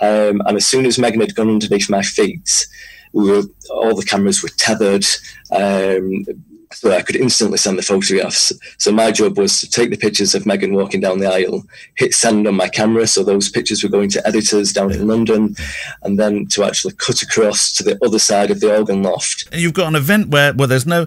um, 0.00 0.42
and 0.46 0.56
as 0.56 0.66
soon 0.66 0.86
as 0.86 0.96
Meghan 0.96 1.20
had 1.20 1.34
gone 1.34 1.48
underneath 1.48 1.90
my 1.90 2.02
feet, 2.02 2.66
we 3.12 3.30
were 3.30 3.42
all 3.70 3.94
the 3.94 4.04
cameras 4.04 4.42
were 4.42 4.48
tethered, 4.50 5.04
um, 5.50 6.24
so 6.72 6.90
I 6.90 7.02
could 7.02 7.16
instantly 7.16 7.58
send 7.58 7.78
the 7.78 7.82
photographs. 7.82 8.52
So 8.78 8.92
my 8.92 9.10
job 9.12 9.38
was 9.38 9.60
to 9.60 9.70
take 9.70 9.90
the 9.90 9.96
pictures 9.96 10.34
of 10.34 10.44
Meghan 10.44 10.74
walking 10.74 11.00
down 11.00 11.18
the 11.18 11.32
aisle, 11.32 11.64
hit 11.94 12.14
send 12.14 12.46
on 12.46 12.54
my 12.54 12.68
camera, 12.68 13.06
so 13.06 13.22
those 13.22 13.48
pictures 13.48 13.82
were 13.82 13.88
going 13.88 14.10
to 14.10 14.26
editors 14.26 14.72
down 14.72 14.92
in 14.92 15.06
London, 15.06 15.54
and 16.02 16.18
then 16.18 16.46
to 16.48 16.64
actually 16.64 16.94
cut 16.94 17.22
across 17.22 17.72
to 17.74 17.82
the 17.82 17.98
other 18.04 18.18
side 18.18 18.50
of 18.50 18.60
the 18.60 18.76
organ 18.76 19.02
loft. 19.02 19.48
and 19.52 19.60
you've 19.60 19.74
got 19.74 19.88
an 19.88 19.96
event 19.96 20.28
where 20.28 20.52
well, 20.52 20.68
there's 20.68 20.86
no, 20.86 21.06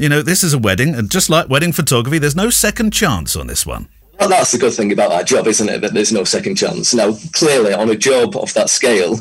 you 0.00 0.08
know, 0.08 0.22
this 0.22 0.42
is 0.42 0.54
a 0.54 0.58
wedding, 0.58 0.94
and 0.94 1.10
just 1.10 1.28
like 1.28 1.50
wedding 1.50 1.72
photography, 1.72 2.18
there's 2.18 2.34
no 2.34 2.48
second 2.48 2.90
chance 2.90 3.36
on 3.36 3.48
this 3.48 3.66
one. 3.66 3.86
Well, 4.18 4.30
that's 4.30 4.52
the 4.52 4.58
good 4.58 4.72
thing 4.72 4.92
about 4.92 5.10
that 5.10 5.26
job, 5.26 5.46
isn't 5.46 5.68
it? 5.68 5.82
That 5.82 5.92
there's 5.92 6.10
no 6.10 6.24
second 6.24 6.54
chance. 6.54 6.94
Now, 6.94 7.18
clearly, 7.32 7.74
on 7.74 7.90
a 7.90 7.96
job 7.96 8.34
of 8.34 8.54
that 8.54 8.70
scale, 8.70 9.20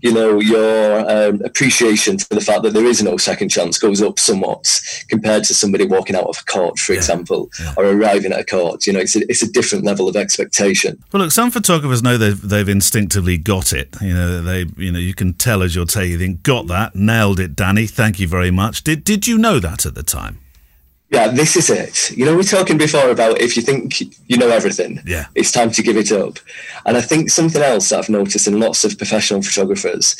you 0.00 0.12
know, 0.12 0.40
your 0.40 1.10
um, 1.10 1.40
appreciation 1.42 2.18
for 2.18 2.34
the 2.34 2.40
fact 2.40 2.62
that 2.62 2.72
there 2.72 2.84
is 2.84 3.02
no 3.02 3.16
second 3.16 3.48
chance 3.48 3.78
goes 3.78 4.02
up 4.02 4.18
somewhat 4.18 4.80
compared 5.08 5.44
to 5.44 5.54
somebody 5.54 5.86
walking 5.86 6.16
out 6.16 6.24
of 6.24 6.36
a 6.40 6.44
court, 6.44 6.78
for 6.78 6.92
example, 6.92 7.50
or 7.76 7.86
arriving 7.86 8.32
at 8.32 8.40
a 8.40 8.44
court. 8.44 8.86
You 8.86 8.92
know, 8.92 9.00
it's 9.00 9.16
a, 9.16 9.20
it's 9.30 9.42
a 9.42 9.50
different 9.50 9.84
level 9.84 10.08
of 10.08 10.16
expectation. 10.16 11.02
Well, 11.12 11.22
look, 11.22 11.32
some 11.32 11.50
photographers 11.50 12.02
know 12.02 12.18
they've, 12.18 12.40
they've 12.40 12.68
instinctively 12.68 13.38
got 13.38 13.72
it. 13.72 13.94
You 14.00 14.14
know, 14.14 14.42
they, 14.42 14.66
you 14.76 14.92
know, 14.92 14.98
you 14.98 15.14
can 15.14 15.34
tell 15.34 15.62
as 15.62 15.74
you're 15.74 15.86
taking. 15.86 16.40
Got 16.42 16.66
that, 16.68 16.94
nailed 16.94 17.40
it, 17.40 17.56
Danny. 17.56 17.86
Thank 17.86 18.20
you 18.20 18.28
very 18.28 18.50
much. 18.50 18.84
Did 18.84 19.04
did 19.04 19.26
you 19.26 19.38
know 19.38 19.58
that 19.58 19.86
at 19.86 19.94
the 19.94 20.02
time? 20.02 20.38
Yeah, 21.10 21.28
this 21.28 21.54
is 21.56 21.70
it. 21.70 22.10
You 22.16 22.24
know, 22.24 22.32
we 22.32 22.38
were 22.38 22.42
talking 22.42 22.78
before 22.78 23.10
about 23.10 23.40
if 23.40 23.56
you 23.56 23.62
think 23.62 24.00
you 24.28 24.36
know 24.36 24.48
everything, 24.48 25.00
Yeah. 25.06 25.26
it's 25.36 25.52
time 25.52 25.70
to 25.70 25.82
give 25.82 25.96
it 25.96 26.10
up. 26.10 26.38
And 26.84 26.96
I 26.96 27.00
think 27.00 27.30
something 27.30 27.62
else 27.62 27.90
that 27.90 28.00
I've 28.00 28.08
noticed 28.08 28.48
in 28.48 28.58
lots 28.58 28.84
of 28.84 28.98
professional 28.98 29.40
photographers 29.42 30.16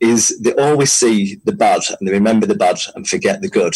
is 0.00 0.38
they 0.40 0.54
always 0.54 0.92
see 0.92 1.40
the 1.44 1.52
bad 1.52 1.80
and 1.98 2.06
they 2.08 2.12
remember 2.12 2.46
the 2.46 2.54
bad 2.54 2.78
and 2.94 3.08
forget 3.08 3.40
the 3.40 3.48
good. 3.48 3.74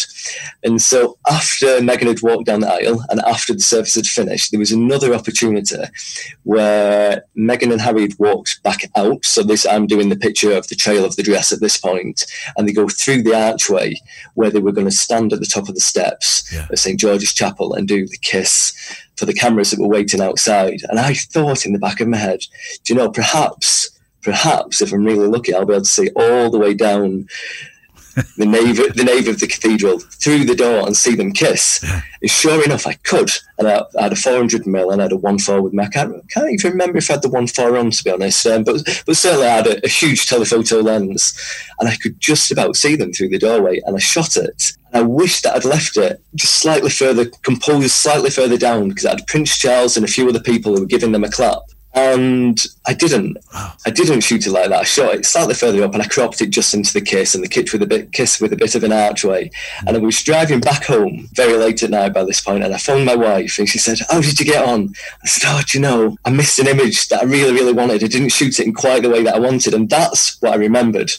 And 0.63 0.81
so 0.81 1.17
after 1.29 1.65
Meghan 1.79 2.07
had 2.07 2.21
walked 2.21 2.45
down 2.45 2.61
the 2.61 2.71
aisle 2.71 3.03
and 3.09 3.19
after 3.21 3.53
the 3.53 3.59
service 3.59 3.95
had 3.95 4.05
finished, 4.05 4.51
there 4.51 4.59
was 4.59 4.71
another 4.71 5.13
opportunity 5.13 5.75
where 6.43 7.23
Meghan 7.37 7.71
and 7.71 7.81
Harry 7.81 8.01
had 8.03 8.19
walked 8.19 8.61
back 8.63 8.89
out. 8.95 9.25
So 9.25 9.43
this 9.43 9.65
I'm 9.65 9.87
doing 9.87 10.09
the 10.09 10.15
picture 10.15 10.53
of 10.53 10.67
the 10.67 10.75
trail 10.75 11.05
of 11.05 11.15
the 11.15 11.23
dress 11.23 11.51
at 11.51 11.59
this 11.59 11.77
point, 11.77 12.25
and 12.57 12.67
they 12.67 12.73
go 12.73 12.87
through 12.87 13.23
the 13.23 13.35
archway 13.35 13.95
where 14.35 14.49
they 14.49 14.59
were 14.59 14.71
going 14.71 14.87
to 14.87 14.91
stand 14.95 15.33
at 15.33 15.39
the 15.39 15.45
top 15.45 15.69
of 15.69 15.75
the 15.75 15.81
steps 15.81 16.51
Yeah. 16.53 16.67
at 16.71 16.79
St 16.79 16.99
George's 16.99 17.33
Chapel 17.33 17.73
and 17.73 17.87
do 17.87 18.07
the 18.07 18.17
kiss 18.21 18.73
for 19.17 19.25
the 19.25 19.33
cameras 19.33 19.71
that 19.71 19.79
were 19.79 19.87
waiting 19.87 20.21
outside. 20.21 20.79
And 20.89 20.99
I 20.99 21.13
thought 21.13 21.65
in 21.65 21.73
the 21.73 21.79
back 21.79 21.99
of 22.01 22.07
my 22.07 22.17
head, 22.17 22.39
do 22.83 22.93
you 22.93 22.99
know, 22.99 23.09
perhaps, 23.11 23.89
perhaps 24.23 24.81
if 24.81 24.91
I'm 24.91 25.03
really 25.03 25.27
lucky, 25.27 25.53
I'll 25.53 25.65
be 25.65 25.73
able 25.73 25.83
to 25.83 25.89
see 25.89 26.09
all 26.15 26.49
the 26.49 26.59
way 26.59 26.73
down 26.73 27.27
the 28.37 28.45
nave, 28.45 28.77
the 28.95 29.03
nave 29.03 29.27
of 29.27 29.39
the 29.39 29.47
cathedral 29.47 29.99
through 29.99 30.45
the 30.45 30.55
door 30.55 30.85
and 30.85 30.95
see 30.95 31.15
them 31.15 31.31
kiss. 31.31 31.83
And 32.21 32.29
sure 32.29 32.63
enough, 32.63 32.85
I 32.85 32.93
could. 32.93 33.29
And 33.57 33.67
I, 33.67 33.83
I 33.97 34.03
had 34.03 34.13
a 34.13 34.15
400 34.15 34.67
mil 34.67 34.91
and 34.91 35.01
I 35.01 35.05
had 35.05 35.11
a 35.13 35.17
one 35.17 35.39
four 35.39 35.61
with 35.61 35.73
me. 35.73 35.83
I 35.83 35.87
can't, 35.87 36.29
can't 36.29 36.51
even 36.51 36.71
remember 36.71 36.99
if 36.99 37.09
I 37.09 37.13
had 37.13 37.23
the 37.23 37.29
one 37.29 37.47
four 37.47 37.75
on, 37.75 37.89
to 37.89 38.03
be 38.03 38.11
honest. 38.11 38.45
Um, 38.45 38.63
but 38.63 38.83
but 39.07 39.17
certainly 39.17 39.47
I 39.47 39.55
had 39.55 39.67
a, 39.67 39.83
a 39.83 39.89
huge 39.89 40.27
telephoto 40.27 40.81
lens, 40.81 41.33
and 41.79 41.89
I 41.89 41.95
could 41.95 42.19
just 42.19 42.51
about 42.51 42.75
see 42.75 42.95
them 42.95 43.13
through 43.13 43.29
the 43.29 43.39
doorway. 43.39 43.81
And 43.85 43.95
I 43.95 43.99
shot 43.99 44.37
it. 44.37 44.73
And 44.91 45.03
I 45.03 45.07
wish 45.07 45.41
that 45.41 45.55
I'd 45.55 45.65
left 45.65 45.97
it 45.97 46.21
just 46.35 46.55
slightly 46.55 46.91
further, 46.91 47.25
composed 47.41 47.91
slightly 47.91 48.29
further 48.29 48.57
down, 48.57 48.89
because 48.89 49.05
I 49.05 49.11
had 49.11 49.27
Prince 49.27 49.57
Charles 49.57 49.97
and 49.97 50.05
a 50.05 50.09
few 50.09 50.29
other 50.29 50.41
people 50.41 50.75
who 50.75 50.81
were 50.81 50.87
giving 50.87 51.13
them 51.13 51.23
a 51.23 51.31
clap. 51.31 51.63
And 51.95 52.59
I 52.87 52.93
didn't. 52.93 53.37
I 53.53 53.91
didn't 53.91 54.21
shoot 54.21 54.47
it 54.47 54.51
like 54.51 54.69
that. 54.69 54.81
I 54.81 54.83
shot 54.83 55.13
it 55.13 55.25
slightly 55.25 55.53
further 55.53 55.83
up, 55.83 55.93
and 55.93 56.01
I 56.01 56.07
cropped 56.07 56.41
it 56.41 56.49
just 56.49 56.73
into 56.73 56.91
the 56.91 57.01
kiss 57.01 57.35
and 57.35 57.43
the 57.43 57.47
kiss 57.47 57.71
with 57.71 57.83
a 57.83 57.87
bit 57.87 58.11
kiss 58.11 58.41
with 58.41 58.51
a 58.51 58.55
bit 58.55 58.73
of 58.73 58.83
an 58.83 58.91
archway. 58.91 59.51
And 59.85 59.95
I 59.95 59.99
was 59.99 60.23
driving 60.23 60.59
back 60.59 60.85
home 60.85 61.29
very 61.33 61.55
late 61.55 61.83
at 61.83 61.91
night 61.91 62.13
by 62.13 62.23
this 62.23 62.41
point, 62.41 62.63
and 62.63 62.73
I 62.73 62.79
phoned 62.79 63.05
my 63.05 63.15
wife, 63.15 63.59
and 63.59 63.69
she 63.69 63.77
said, 63.77 63.99
"How 64.09 64.21
did 64.21 64.39
you 64.39 64.45
get 64.45 64.67
on?" 64.67 64.95
I 65.23 65.27
said, 65.27 65.47
"Oh, 65.47 65.61
do 65.67 65.77
you 65.77 65.81
know, 65.83 66.17
I 66.25 66.31
missed 66.31 66.57
an 66.57 66.67
image 66.67 67.09
that 67.09 67.21
I 67.21 67.25
really, 67.25 67.53
really 67.53 67.73
wanted. 67.73 68.03
I 68.03 68.07
didn't 68.07 68.29
shoot 68.29 68.59
it 68.59 68.65
in 68.65 68.73
quite 68.73 69.03
the 69.03 69.09
way 69.09 69.21
that 69.23 69.35
I 69.35 69.39
wanted, 69.39 69.75
and 69.75 69.87
that's 69.87 70.41
what 70.41 70.53
I 70.53 70.55
remembered." 70.55 71.11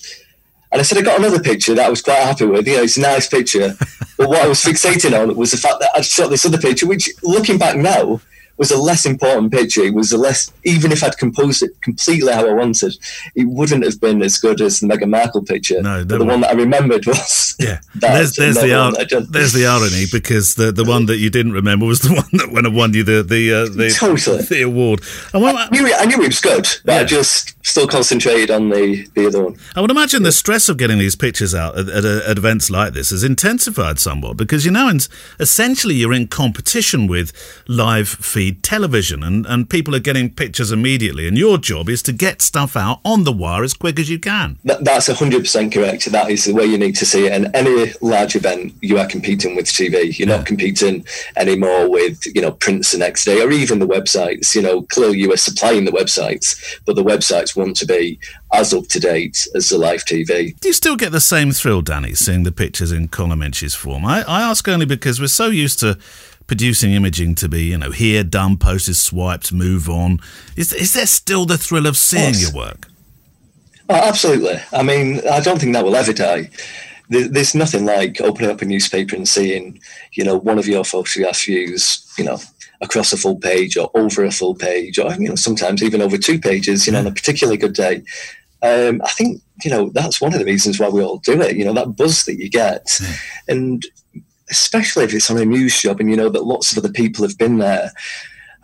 And 0.73 0.81
I 0.81 0.83
said, 0.83 0.99
I 0.99 1.03
got 1.03 1.21
another 1.21 1.39
picture 1.39 1.73
that 1.77 1.87
I 1.87 1.89
was 1.89 2.03
quite 2.03 2.19
happy 2.19 2.47
with. 2.47 2.67
You 2.67 2.79
know, 2.79 2.83
it's 2.83 2.97
a 2.97 3.01
nice 3.01 3.29
picture. 3.29 3.77
but 4.19 4.29
what 4.29 4.43
I 4.43 4.49
was 4.49 4.61
fixating 4.61 5.17
on 5.17 5.37
was 5.37 5.53
the 5.53 5.57
fact 5.57 5.79
that 5.79 5.91
I'd 5.95 6.05
shot 6.05 6.31
this 6.31 6.45
other 6.45 6.59
picture, 6.59 6.89
which, 6.89 7.09
looking 7.23 7.59
back 7.59 7.77
now, 7.77 8.21
was 8.57 8.71
a 8.71 8.79
less 8.79 9.05
important 9.07 9.53
picture. 9.53 9.83
It 9.83 9.95
was 9.95 10.13
a 10.13 10.19
less, 10.19 10.53
even 10.65 10.93
if 10.93 11.03
I'd 11.03 11.19
composed 11.19 11.63
it 11.63 11.71
completely 11.83 12.33
how 12.33 12.49
I 12.49 12.53
wanted, 12.53 12.95
it 13.35 13.45
wouldn't 13.49 13.85
have 13.85 14.01
been 14.01 14.23
as 14.23 14.39
good 14.39 14.61
as 14.61 14.81
the 14.81 14.87
Meghan 14.87 15.11
Markle 15.11 15.43
picture. 15.43 15.83
No, 15.83 16.05
the 16.05 16.25
one 16.25 16.41
that 16.43 16.51
I 16.51 16.55
remembered 16.55 17.07
was 17.07 17.57
Yeah, 17.61 17.81
there's 17.95 18.35
there's 18.37 18.57
the 18.57 18.63
one 18.63 18.71
ir- 18.71 18.91
that 18.93 19.01
I'd 19.01 19.09
done. 19.09 19.27
there's 19.31 19.53
the 19.53 19.67
irony 19.67 20.05
because 20.11 20.55
the, 20.57 20.73
the 20.73 20.85
one 20.85 21.07
that 21.07 21.19
you 21.19 21.31
didn't 21.31 21.53
remember 21.53 21.87
was 21.87 22.01
the 22.01 22.13
one 22.15 22.29
that 22.33 22.51
when 22.53 22.67
I 22.67 22.69
won 22.69 22.95
you 22.95 23.03
the 23.05 23.23
the 23.23 23.53
uh, 23.53 23.65
the, 23.67 23.91
Totally. 23.97 24.43
the 24.43 24.63
award. 24.63 25.01
And 25.33 25.43
well, 25.43 25.57
I 25.57 25.69
knew, 25.71 25.87
it, 25.87 25.95
I 25.99 26.05
knew 26.07 26.23
it 26.23 26.27
was 26.29 26.41
good, 26.41 26.67
but 26.85 26.93
Yeah. 26.93 27.01
I 27.01 27.05
just 27.05 27.55
still 27.65 27.89
concentrated 27.89 28.51
on 28.51 28.69
the, 28.69 29.07
the 29.15 29.27
other 29.27 29.43
one. 29.43 29.57
I 29.75 29.81
would 29.81 29.91
imagine 29.91 30.23
the 30.23 30.33
stress 30.33 30.69
of 30.69 30.77
getting 30.77 30.99
these 30.99 31.17
pictures 31.17 31.55
out 31.55 31.79
at, 31.79 31.89
at, 31.89 32.05
at 32.05 32.39
events 32.39 32.71
like 32.71 32.93
this 32.93 33.11
has 33.11 33.25
intensified 33.25 33.99
somewhat 33.99 34.37
because 34.37 34.65
you're 34.65 34.73
now 34.73 34.89
in, 34.89 35.01
essentially 35.41 35.95
you're 35.95 36.13
in 36.13 36.29
competition 36.29 37.07
with 37.07 37.33
live 37.67 38.09
feed 38.09 38.63
television 38.63 39.23
and, 39.23 39.47
and 39.47 39.71
people 39.71 39.95
are 39.95 40.01
getting 40.01 40.31
pictures 40.31 40.71
immediately 40.71 41.27
and 41.27 41.39
your 41.39 41.57
job 41.57 41.89
is 41.89 42.03
to 42.03 42.13
get 42.13 42.43
stuff 42.43 42.77
out 42.77 43.01
on 43.05 43.25
the 43.25 43.33
wire 43.33 43.65
as 43.65 43.73
quick 43.73 43.99
as 43.99 44.11
you 44.11 44.19
can. 44.19 44.59
That, 44.65 44.85
that's 44.85 45.09
100% 45.09 45.73
correct. 45.73 46.05
That 46.13 46.31
is 46.31 46.45
the 46.45 46.55
way 46.55 46.67
you 46.67 46.77
need 46.77 46.97
to 46.97 47.07
see 47.07 47.27
it. 47.27 47.33
And 47.33 47.55
any 47.57 47.93
large 48.03 48.37
event, 48.37 48.75
you 48.83 48.99
are 48.99 49.07
competing 49.07 49.57
with 49.57 49.67
TV. 49.67 50.17
You're 50.19 50.29
not 50.29 50.45
competing 50.45 51.07
anymore 51.37 51.91
with, 51.91 52.21
you 52.27 52.43
know, 52.43 52.53
prints 52.53 52.93
the 52.93 52.99
next 52.99 53.25
day 53.25 53.41
or 53.41 53.51
even 53.51 53.79
the 53.79 53.89
websites. 53.89 54.55
You 54.55 54.61
know, 54.61 54.83
clearly 54.83 55.19
you 55.19 55.33
are 55.33 55.39
supplying 55.39 55.87
the 55.87 55.93
websites, 55.93 56.79
but 56.85 56.95
the 56.97 57.03
websites 57.03 57.54
photographs 57.55 57.57
want 57.57 57.77
to 57.77 57.87
be 57.87 58.19
as 58.53 58.73
up 58.73 58.87
to 58.89 59.01
date 59.01 59.47
as 59.55 59.69
the 59.69 59.79
live 59.79 60.05
TV. 60.05 60.59
Do 60.61 60.69
you 60.69 60.75
still 60.75 60.97
get 60.97 61.13
the 61.13 61.21
same 61.21 61.53
thrill, 61.53 61.83
Danny, 61.83 62.15
seeing 62.15 62.43
the 62.43 62.53
pictures 62.53 62.93
in 62.93 63.09
column 63.09 63.43
inches 63.43 63.75
form? 63.75 64.05
I, 64.05 64.23
I 64.23 64.43
ask 64.43 64.69
only 64.69 64.87
because 64.87 65.21
we're 65.21 65.29
so 65.29 65.47
used 65.47 65.79
to 65.81 65.99
producing 66.47 66.93
imaging 66.93 67.35
to 67.37 67.49
be, 67.49 67.65
you 67.65 67.79
know, 67.79 67.91
here, 67.91 68.23
done, 68.23 68.59
posted, 68.59 68.97
swiped, 68.97 69.53
move 69.53 69.89
on. 69.89 70.21
Is, 70.57 70.73
is 70.73 70.93
there 70.93 71.07
still 71.07 71.47
the 71.47 71.59
thrill 71.59 71.87
of 71.87 71.97
seeing 71.97 72.35
your 72.35 72.53
work? 72.53 72.89
Oh, 73.89 73.95
absolutely. 73.95 74.61
I 74.73 74.83
mean, 74.83 75.27
I 75.29 75.41
don't 75.41 75.59
think 75.59 75.75
that 75.75 75.85
will 75.85 75.97
ever 75.97 76.13
die. 76.13 76.51
There's 77.11 77.55
nothing 77.55 77.85
like 77.85 78.21
opening 78.23 78.51
up 78.51 78.63
a 78.63 78.65
newspaper 78.65 79.15
and 79.15 79.29
seeing, 79.29 79.79
you 80.13 80.25
know, 80.25 80.39
one 80.39 80.59
of 80.59 80.67
your 80.67 80.85
photograph 80.85 81.45
views, 81.45 82.11
you 82.17 82.25
know, 82.25 82.39
across 82.85 83.13
a 83.13 83.17
full 83.17 83.37
page 83.37 83.77
or 83.77 83.91
over 83.95 84.25
a 84.25 84.31
full 84.31 84.55
page, 84.55 84.99
or 84.99 85.13
you 85.15 85.29
know, 85.29 85.35
sometimes 85.35 85.83
even 85.83 86.03
over 86.03 86.17
two 86.17 86.39
pages, 86.39 86.87
you 86.87 86.93
know, 86.93 87.01
on 87.01 87.07
a 87.07 87.13
particularly 87.13 87.57
good 87.57 87.75
day. 87.75 88.03
Um, 88.63 89.03
I 89.05 89.11
think 89.11 89.43
you 89.65 89.71
know 89.71 89.91
that's 89.91 90.21
one 90.21 90.33
of 90.33 90.39
the 90.39 90.45
reasons 90.45 90.79
why 90.79 90.89
we 90.89 91.03
all 91.03 91.19
do 91.19 91.41
it. 91.41 91.57
You 91.57 91.65
know, 91.65 91.75
that 91.75 91.97
buzz 91.97 92.25
that 92.25 92.39
you 92.39 92.49
get, 92.49 92.99
and 93.49 93.85
especially 94.51 95.05
if 95.05 95.15
it's 95.15 95.31
on 95.31 95.39
a 95.39 95.45
news 95.45 95.81
job 95.81 96.01
and 96.01 96.11
you 96.11 96.17
know 96.17 96.29
that 96.29 96.45
lots 96.45 96.73
of 96.73 96.79
other 96.79 96.93
people 96.93 97.27
have 97.27 97.39
been 97.39 97.59
there. 97.59 97.91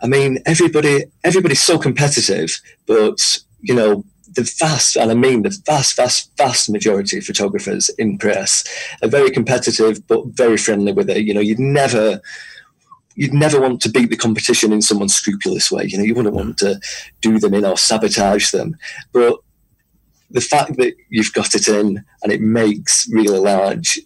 I 0.01 0.07
mean, 0.07 0.39
everybody 0.45 1.05
everybody's 1.23 1.61
so 1.61 1.77
competitive, 1.77 2.59
but 2.87 3.39
you 3.61 3.75
know, 3.75 4.03
the 4.35 4.49
vast, 4.59 4.95
and 4.95 5.11
I 5.11 5.13
mean 5.13 5.43
the 5.43 5.57
vast, 5.65 5.95
vast, 5.95 6.35
vast 6.37 6.69
majority 6.69 7.17
of 7.17 7.25
photographers 7.25 7.89
in 7.97 8.17
press 8.17 8.63
are 9.01 9.09
very 9.09 9.29
competitive, 9.29 10.05
but 10.07 10.25
very 10.27 10.57
friendly 10.57 10.93
with 10.93 11.09
it. 11.09 11.25
You 11.25 11.33
know, 11.33 11.41
you'd 11.41 11.59
never, 11.59 12.21
you'd 13.15 13.33
never 13.33 13.59
want 13.59 13.81
to 13.81 13.89
beat 13.89 14.09
the 14.09 14.17
competition 14.17 14.71
in 14.71 14.81
someone's 14.81 15.15
scrupulous 15.15 15.71
way. 15.71 15.85
You 15.85 15.97
know, 15.97 16.03
you 16.03 16.15
wouldn't 16.15 16.35
want 16.35 16.57
to 16.59 16.79
do 17.21 17.39
them 17.39 17.53
in 17.53 17.65
or 17.65 17.77
sabotage 17.77 18.51
them. 18.51 18.77
But 19.11 19.39
the 20.29 20.41
fact 20.41 20.77
that 20.77 20.95
you've 21.09 21.33
got 21.33 21.53
it 21.55 21.67
in 21.67 22.03
and 22.23 22.31
it 22.31 22.41
makes 22.41 23.07
really 23.09 23.39
large 23.39 23.99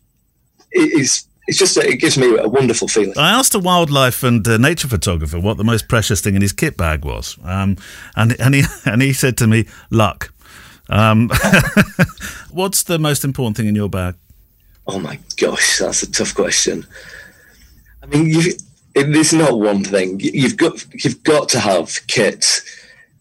is 0.72 1.28
it's 1.48 1.58
just 1.58 1.78
it 1.78 2.00
gives 2.00 2.18
me 2.18 2.38
a 2.38 2.48
wonderful 2.48 2.88
feeling. 2.88 3.18
I 3.18 3.32
asked 3.32 3.54
a 3.54 3.60
wildlife 3.60 4.24
and 4.24 4.48
uh, 4.48 4.58
nature 4.58 4.88
photographer 4.88 5.40
what 5.40 5.58
the 5.58 5.64
most 5.64 5.88
precious 5.88 6.22
thing 6.22 6.36
in 6.36 6.42
his 6.42 6.54
kit 6.54 6.76
bag 6.76 7.06
was, 7.06 7.38
um, 7.44 7.78
and 8.16 8.40
and 8.40 8.56
he 8.56 8.64
and 8.86 9.02
he 9.02 9.14
said 9.14 9.38
to 9.38 9.48
me, 9.48 9.66
"Luck." 9.92 10.32
Um, 10.90 11.32
what's 12.52 12.84
the 12.84 13.00
most 13.00 13.24
important 13.24 13.58
thing 13.58 13.68
in 13.68 13.76
your 13.76 13.90
bag? 13.90 14.16
Oh 14.88 15.00
my 15.00 15.20
gosh, 15.38 15.80
that's 15.80 16.04
a 16.04 16.12
tough 16.12 16.36
question. 16.36 16.86
I 18.04 18.06
mean, 18.08 18.28
you, 18.28 18.54
there's 18.96 19.34
not 19.34 19.60
one 19.60 19.84
thing. 19.84 20.20
You've 20.20 20.58
got 20.58 20.86
you've 21.04 21.24
got 21.24 21.50
to 21.50 21.60
have 21.60 22.00
kit 22.08 22.62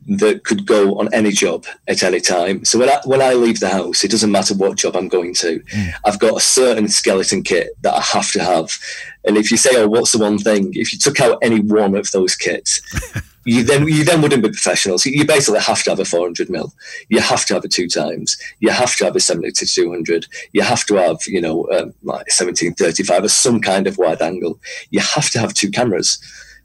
that 0.06 0.44
could 0.44 0.66
go 0.66 0.98
on 0.98 1.12
any 1.14 1.30
job 1.30 1.64
at 1.88 2.02
any 2.02 2.20
time. 2.20 2.64
So 2.64 2.78
when 2.78 2.90
I, 2.90 3.00
when 3.04 3.22
I 3.22 3.32
leave 3.32 3.60
the 3.60 3.70
house, 3.70 4.04
it 4.04 4.10
doesn't 4.10 4.30
matter 4.30 4.54
what 4.54 4.76
job 4.76 4.96
I'm 4.96 5.08
going 5.08 5.32
to. 5.36 5.60
Mm. 5.60 5.92
I've 6.04 6.18
got 6.18 6.36
a 6.36 6.40
certain 6.40 6.88
skeleton 6.88 7.42
kit 7.42 7.70
that 7.80 7.94
I 7.94 8.00
have 8.00 8.30
to 8.32 8.44
have. 8.44 8.78
And 9.24 9.36
if 9.36 9.50
you 9.50 9.56
say, 9.56 9.70
"Oh, 9.76 9.88
what's 9.88 10.12
the 10.12 10.18
one 10.18 10.38
thing?" 10.38 10.72
If 10.74 10.92
you 10.92 10.98
took 10.98 11.20
out 11.20 11.38
any 11.42 11.60
one 11.60 11.94
of 11.94 12.10
those 12.12 12.36
kits, 12.36 12.80
you 13.44 13.62
then 13.62 13.86
you 13.86 14.04
then 14.04 14.22
wouldn't 14.22 14.42
be 14.42 14.48
professionals. 14.48 15.04
You 15.06 15.24
basically 15.24 15.60
have 15.60 15.82
to 15.84 15.90
have 15.90 16.00
a 16.00 16.04
400 16.04 16.50
mil. 16.50 16.72
You 17.08 17.20
have 17.20 17.44
to 17.46 17.54
have 17.54 17.64
a 17.64 17.68
two 17.68 17.88
times. 17.88 18.36
You 18.60 18.70
have 18.70 18.96
to 18.96 19.04
have 19.04 19.16
a 19.16 19.20
70 19.20 19.52
to 19.52 19.66
200. 19.66 20.26
You 20.52 20.62
have 20.62 20.84
to 20.86 20.94
have 20.96 21.18
you 21.26 21.40
know 21.40 21.68
um, 21.72 21.94
like 22.02 22.28
1735 22.30 23.24
or 23.24 23.28
some 23.28 23.60
kind 23.60 23.86
of 23.86 23.98
wide 23.98 24.22
angle. 24.22 24.58
You 24.90 25.00
have 25.00 25.30
to 25.30 25.38
have 25.38 25.54
two 25.54 25.70
cameras 25.70 26.18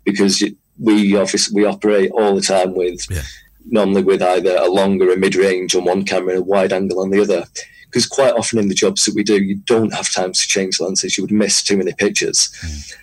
because. 0.03 0.41
You, 0.41 0.55
we 0.79 1.15
obviously 1.15 1.53
we 1.53 1.67
operate 1.67 2.11
all 2.11 2.35
the 2.35 2.41
time 2.41 2.73
with 2.73 3.05
yeah. 3.09 3.21
normally 3.65 4.03
with 4.03 4.21
either 4.21 4.55
a 4.55 4.69
longer, 4.69 5.11
a 5.11 5.17
mid 5.17 5.35
range 5.35 5.75
on 5.75 5.83
one 5.83 6.03
camera 6.03 6.35
and 6.35 6.41
a 6.41 6.43
wide 6.43 6.73
angle 6.73 7.01
on 7.01 7.09
the 7.09 7.21
other. 7.21 7.45
Because 7.85 8.05
quite 8.05 8.33
often 8.33 8.59
in 8.59 8.69
the 8.69 8.75
jobs 8.75 9.05
that 9.05 9.15
we 9.15 9.23
do, 9.23 9.41
you 9.41 9.55
don't 9.65 9.93
have 9.93 10.13
time 10.13 10.31
to 10.31 10.47
change 10.47 10.79
lenses. 10.79 11.17
You 11.17 11.23
would 11.23 11.31
miss 11.31 11.63
too 11.63 11.75
many 11.75 11.91
pictures. 11.93 12.49
Mm. 12.61 12.93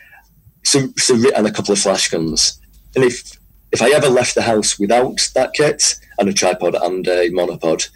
So, 0.65 0.89
so 0.97 1.15
and 1.37 1.47
a 1.47 1.53
couple 1.53 1.73
of 1.73 1.79
flash 1.81 2.09
guns. 2.09 2.61
And 2.95 3.05
if 3.05 3.37
if 3.77 3.83
I 3.83 3.91
ever 3.91 4.09
left 4.09 4.35
the 4.35 4.43
house 4.43 4.79
without 4.79 5.31
that 5.35 5.53
kit 5.55 5.95
and 6.19 6.29
a 6.29 6.33
tripod 6.33 6.75
and 6.75 7.07
a 7.07 7.31
monopod, 7.31 7.89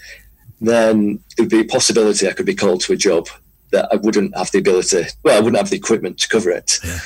then 0.61 1.20
there'd 1.37 1.51
be 1.51 1.61
a 1.61 1.64
possibility 1.64 2.28
I 2.28 2.33
could 2.33 2.47
be 2.47 2.55
called 2.55 2.83
to 2.83 2.93
a 2.93 2.97
job 2.97 3.28
that 3.72 3.89
I 3.93 3.97
wouldn't 3.97 4.37
have 4.37 4.51
the 4.51 4.59
ability. 4.59 5.05
Well, 5.22 5.37
I 5.37 5.41
wouldn't 5.41 5.57
have 5.57 5.70
the 5.70 5.76
equipment 5.76 6.18
to 6.18 6.28
cover 6.28 6.51
it. 6.51 6.78
Yeah 6.85 6.99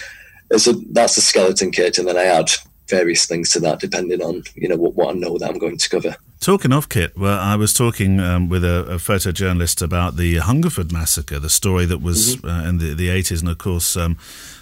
so 0.58 0.72
that's 0.90 1.14
the 1.14 1.20
skeleton 1.20 1.70
kit, 1.70 1.98
and 1.98 2.06
then 2.06 2.16
I 2.16 2.24
add 2.24 2.50
various 2.88 3.24
things 3.24 3.50
to 3.50 3.60
that 3.60 3.80
depending 3.80 4.20
on 4.20 4.42
you 4.54 4.68
know 4.68 4.76
what, 4.76 4.94
what 4.94 5.14
I 5.14 5.18
know 5.18 5.38
that 5.38 5.48
I'm 5.48 5.58
going 5.58 5.78
to 5.78 5.88
cover. 5.88 6.16
Talking 6.40 6.72
of 6.72 6.88
kit, 6.88 7.16
well, 7.16 7.40
I 7.40 7.56
was 7.56 7.72
talking 7.72 8.20
um, 8.20 8.48
with 8.48 8.64
a, 8.64 8.80
a, 8.80 8.96
photojournalist 8.96 9.80
about 9.80 10.16
the 10.16 10.36
Hungerford 10.36 10.92
massacre, 10.92 11.38
the 11.38 11.48
story 11.48 11.86
that 11.86 12.02
was 12.02 12.36
mm-hmm. 12.36 12.46
uh, 12.46 12.68
in 12.68 12.78
the, 12.78 12.94
the 12.94 13.08
80s, 13.08 13.40
and 13.40 13.48
of 13.48 13.58
course. 13.58 13.96
Um, 13.96 14.18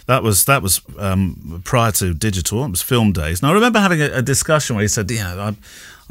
that 0.07 0.23
was 0.23 0.45
that 0.47 0.63
was 0.63 0.81
um, 0.99 1.63
prior 1.65 1.93
to 1.93 2.15
digital. 2.15 2.65
It 2.65 2.71
was 2.71 2.83
film 2.83 3.13
days. 3.13 3.41
And 3.41 3.51
I 3.51 3.55
remember 3.55 3.81
having 3.81 4.01
a, 4.01 4.07
a 4.07 4.23
discussion 4.23 4.77
where 4.77 4.83
he 4.83 4.89
said, 4.89 5.11
"Yeah, 5.11 5.35
I, 5.35 5.57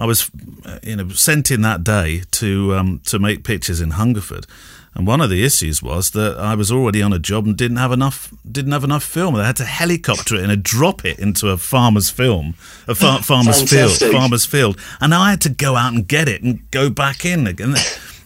I 0.02 0.06
was, 0.06 0.32
uh, 0.66 0.80
you 0.84 0.96
know, 0.96 1.10
sent 1.10 1.52
in 1.52 1.62
that 1.62 1.84
day 1.84 2.24
to 2.32 2.76
um, 2.76 3.02
to 3.06 3.20
make 3.20 3.44
pictures 3.44 3.82
in 3.82 3.92
Hungerford, 3.92 4.48
and 4.94 5.06
one 5.06 5.22
of 5.22 5.30
the 5.30 5.44
issues 5.44 5.82
was 5.82 6.12
that 6.12 6.38
I 6.38 6.56
was 6.56 6.72
already 6.72 7.02
on 7.02 7.14
a 7.14 7.20
job 7.20 7.46
and 7.46 7.56
didn't 7.56 7.78
have 7.78 7.92
enough 7.92 8.34
didn't 8.50 8.72
have 8.72 8.84
enough 8.84 9.04
film. 9.04 9.36
They 9.36 9.44
had 9.44 9.58
to 9.58 9.66
helicopter 9.66 10.36
it 10.36 10.50
and 10.50 10.64
drop 10.64 11.06
it 11.06 11.20
into 11.20 11.50
a 11.50 11.58
farmer's 11.58 12.10
film, 12.10 12.56
a 12.88 12.96
far, 12.96 13.20
farmer's 13.24 13.62
field, 13.70 13.98
farmer's 14.12 14.46
field, 14.46 14.80
and 15.00 15.14
I 15.14 15.32
had 15.32 15.42
to 15.42 15.50
go 15.50 15.76
out 15.76 15.94
and 15.94 16.08
get 16.08 16.28
it 16.28 16.42
and 16.42 16.70
go 16.72 16.90
back 16.90 17.26
in 17.26 17.48
again. 17.48 17.76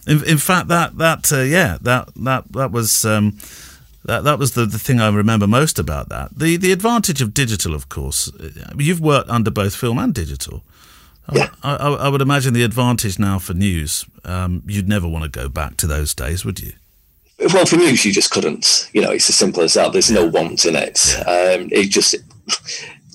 In, 0.06 0.22
in 0.24 0.38
fact, 0.38 0.68
that 0.68 0.98
that 0.98 1.32
uh, 1.32 1.40
yeah, 1.40 1.78
that 1.82 2.10
that 2.16 2.52
that 2.52 2.72
was. 2.72 3.04
Um, 3.04 3.38
that, 4.06 4.24
that 4.24 4.38
was 4.38 4.54
the, 4.54 4.66
the 4.66 4.78
thing 4.78 5.00
I 5.00 5.08
remember 5.08 5.46
most 5.46 5.78
about 5.78 6.08
that. 6.08 6.36
The 6.36 6.56
the 6.56 6.72
advantage 6.72 7.20
of 7.20 7.34
digital, 7.34 7.74
of 7.74 7.88
course, 7.88 8.30
you've 8.78 9.00
worked 9.00 9.28
under 9.28 9.50
both 9.50 9.74
film 9.74 9.98
and 9.98 10.14
digital. 10.14 10.62
Yeah. 11.32 11.50
I, 11.62 11.74
I, 11.74 11.88
I, 11.88 12.08
would 12.08 12.22
imagine 12.22 12.54
the 12.54 12.62
advantage 12.62 13.18
now 13.18 13.40
for 13.40 13.52
news, 13.52 14.04
um, 14.24 14.62
you'd 14.64 14.88
never 14.88 15.08
want 15.08 15.24
to 15.24 15.28
go 15.28 15.48
back 15.48 15.76
to 15.78 15.88
those 15.88 16.14
days, 16.14 16.44
would 16.44 16.60
you? 16.60 16.72
Well, 17.52 17.66
for 17.66 17.76
news, 17.76 18.04
you 18.04 18.12
just 18.12 18.30
couldn't. 18.30 18.88
You 18.92 19.02
know, 19.02 19.10
it's 19.10 19.28
as 19.28 19.34
simple 19.34 19.62
as 19.62 19.74
that. 19.74 19.92
There's 19.92 20.10
no 20.10 20.26
want 20.26 20.64
in 20.64 20.76
it. 20.76 21.16
Yeah. 21.18 21.22
Um, 21.22 21.68
it 21.72 21.90
just 21.90 22.14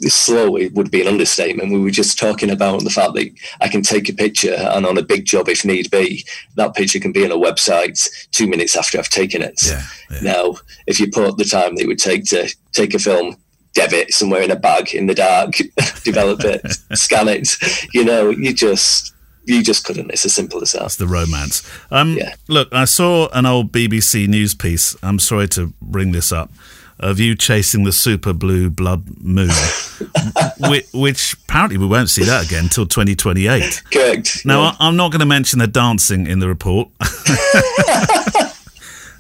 slow 0.10 0.56
it 0.58 0.74
would 0.74 0.92
be 0.92 1.02
an 1.02 1.08
understatement. 1.08 1.72
We 1.72 1.80
were 1.80 1.92
just 1.92 2.18
talking 2.18 2.50
about 2.50 2.84
the 2.84 2.90
fact 2.90 3.14
that 3.14 3.30
I 3.60 3.68
can 3.68 3.82
take 3.82 4.10
a 4.10 4.14
picture 4.14 4.56
and 4.56 4.86
on 4.86 4.98
a 4.98 5.04
big 5.04 5.26
job, 5.26 5.50
if 5.50 5.64
need 5.66 5.92
be, 5.92 6.26
that 6.56 6.76
picture 6.76 7.00
can 7.00 7.12
be 7.12 7.26
on 7.26 7.32
a 7.32 7.36
website 7.36 8.10
two 8.32 8.48
minutes 8.48 8.76
after 8.76 8.98
I've 8.98 9.10
taken 9.10 9.42
it. 9.42 9.62
Yeah, 9.66 9.84
yeah. 10.10 10.20
Now, 10.22 10.56
if 10.88 11.00
you 11.00 11.10
put 11.10 11.38
the 11.38 11.46
time 11.46 11.76
that 11.76 11.84
it 11.84 11.88
would 11.88 12.00
take 12.00 12.26
to 12.26 12.54
take 12.72 12.94
a 12.94 13.00
film 13.00 13.38
dev 13.74 13.94
it 13.94 14.14
somewhere 14.14 14.42
in 14.42 14.52
a 14.52 14.56
bag 14.56 14.94
in 14.94 15.08
the 15.08 15.16
dark, 15.16 15.52
develop 16.04 16.42
it, 16.44 16.62
scan 16.94 17.28
it. 17.28 17.56
You 17.94 18.04
know, 18.04 18.30
you 18.30 18.54
just 18.54 19.14
you 19.46 19.64
just 19.64 19.86
couldn't. 19.86 20.12
It's 20.12 20.26
as 20.26 20.34
simple 20.34 20.62
as 20.62 20.74
that. 20.74 20.82
That's 20.82 20.96
the 20.98 21.08
romance. 21.08 21.68
Um, 21.90 22.14
yeah. 22.14 22.36
Look, 22.48 22.70
I 22.72 22.86
saw 22.86 23.28
an 23.34 23.46
old 23.46 23.72
BBC 23.72 24.28
news 24.28 24.54
piece. 24.54 24.96
I'm 25.02 25.20
sorry 25.20 25.48
to 25.50 25.74
bring 25.82 26.12
this 26.12 26.32
up. 26.32 26.52
Of 27.02 27.20
you 27.20 27.34
chasing 27.34 27.84
the 27.84 27.92
super 27.92 28.32
blue 28.32 28.70
blood 28.70 29.20
moon, 29.20 29.50
which, 30.60 30.86
which, 30.94 31.34
apparently 31.34 31.80
we 31.80 31.88
won't 31.88 32.12
see 32.12 32.24
that 32.24 32.46
again 32.46 32.66
until 32.66 32.86
2028. 32.86 33.82
Correct. 33.92 34.46
Now, 34.46 34.62
yeah. 34.62 34.76
I'm 34.80 34.96
not 34.96 35.12
going 35.12 35.22
to 35.22 35.26
mention 35.26 35.58
the 35.58 35.66
dancing 35.66 36.28
in 36.28 36.38
the 36.38 36.48
report. 36.48 36.90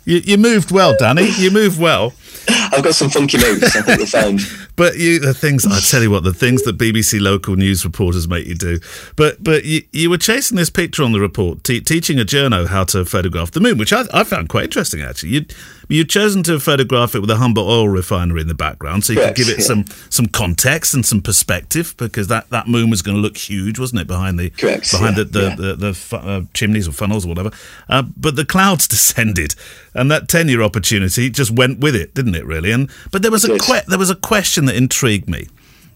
you, 0.05 0.17
you 0.17 0.37
moved 0.37 0.69
well, 0.69 0.95
Danny. 0.95 1.31
You 1.37 1.49
moved 1.49 1.79
well. 1.79 2.13
I've 2.47 2.83
got 2.83 2.93
some 2.93 3.09
funky 3.09 3.37
moves. 3.37 3.75
I 3.75 3.81
think 3.81 3.99
we 3.99 4.05
found. 4.05 4.41
But 4.81 4.97
you, 4.97 5.19
the 5.19 5.35
things 5.35 5.63
I 5.67 5.79
tell 5.79 6.01
you 6.01 6.09
what, 6.09 6.23
the 6.23 6.33
things 6.33 6.63
that 6.63 6.75
BBC 6.75 7.21
local 7.21 7.55
news 7.55 7.85
reporters 7.85 8.27
make 8.27 8.47
you 8.47 8.55
do. 8.55 8.79
But 9.15 9.43
but 9.43 9.63
you, 9.63 9.83
you 9.91 10.09
were 10.09 10.17
chasing 10.17 10.57
this 10.57 10.71
picture 10.71 11.03
on 11.03 11.11
the 11.11 11.19
report, 11.19 11.63
te- 11.63 11.81
teaching 11.81 12.19
a 12.19 12.23
journo 12.23 12.65
how 12.65 12.85
to 12.85 13.05
photograph 13.05 13.51
the 13.51 13.59
moon, 13.59 13.77
which 13.77 13.93
I, 13.93 14.05
I 14.11 14.23
found 14.23 14.49
quite 14.49 14.63
interesting 14.63 15.01
actually. 15.01 15.29
You 15.29 15.45
You'd 15.91 16.09
chosen 16.09 16.41
to 16.43 16.57
photograph 16.57 17.15
it 17.15 17.19
with 17.19 17.29
a 17.29 17.35
Humber 17.35 17.59
oil 17.59 17.89
refinery 17.89 18.39
in 18.39 18.47
the 18.47 18.55
background, 18.55 19.03
so 19.03 19.11
you 19.11 19.19
could 19.19 19.35
give 19.35 19.49
it 19.49 19.59
yeah. 19.59 19.65
some 19.65 19.85
some 20.09 20.25
context 20.27 20.93
and 20.93 21.05
some 21.05 21.21
perspective 21.21 21.95
because 21.97 22.29
that, 22.29 22.49
that 22.49 22.69
moon 22.69 22.89
was 22.89 23.01
going 23.01 23.17
to 23.17 23.21
look 23.21 23.35
huge, 23.35 23.77
wasn't 23.77 23.99
it, 23.99 24.07
behind 24.07 24.39
the 24.39 24.51
Correct, 24.51 24.89
behind 24.89 25.17
yeah, 25.17 25.23
the 25.23 25.29
the, 25.29 25.41
yeah. 25.41 25.55
the, 25.55 25.75
the, 25.75 25.91
the 25.91 26.17
uh, 26.17 26.41
chimneys 26.53 26.87
or 26.87 26.93
funnels 26.93 27.25
or 27.25 27.29
whatever. 27.29 27.51
Uh, 27.89 28.03
but 28.15 28.37
the 28.37 28.45
clouds 28.45 28.87
descended, 28.87 29.53
and 29.93 30.09
that 30.09 30.29
ten 30.29 30.47
year 30.47 30.61
opportunity 30.61 31.29
just 31.29 31.51
went 31.51 31.79
with 31.79 31.95
it, 31.95 32.13
didn't 32.13 32.35
it? 32.35 32.45
Really, 32.45 32.71
and 32.71 32.89
but 33.11 33.21
there 33.21 33.31
was 33.31 33.43
a 33.43 33.59
que- 33.59 33.83
there 33.89 33.99
was 33.99 34.09
a 34.09 34.15
question 34.15 34.65
that 34.65 34.70
intrigued 34.75 35.29
me, 35.29 35.47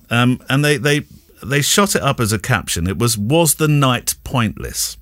um, 0.10 0.42
and 0.50 0.64
they 0.64 0.78
they 0.78 1.06
they 1.44 1.62
shot 1.62 1.96
it 1.96 2.02
up 2.02 2.20
as 2.20 2.32
a 2.32 2.40
caption. 2.40 2.88
It 2.88 2.98
was 2.98 3.18
was 3.18 3.56
the 3.56 3.68
night 3.68 4.16
pointless? 4.24 4.98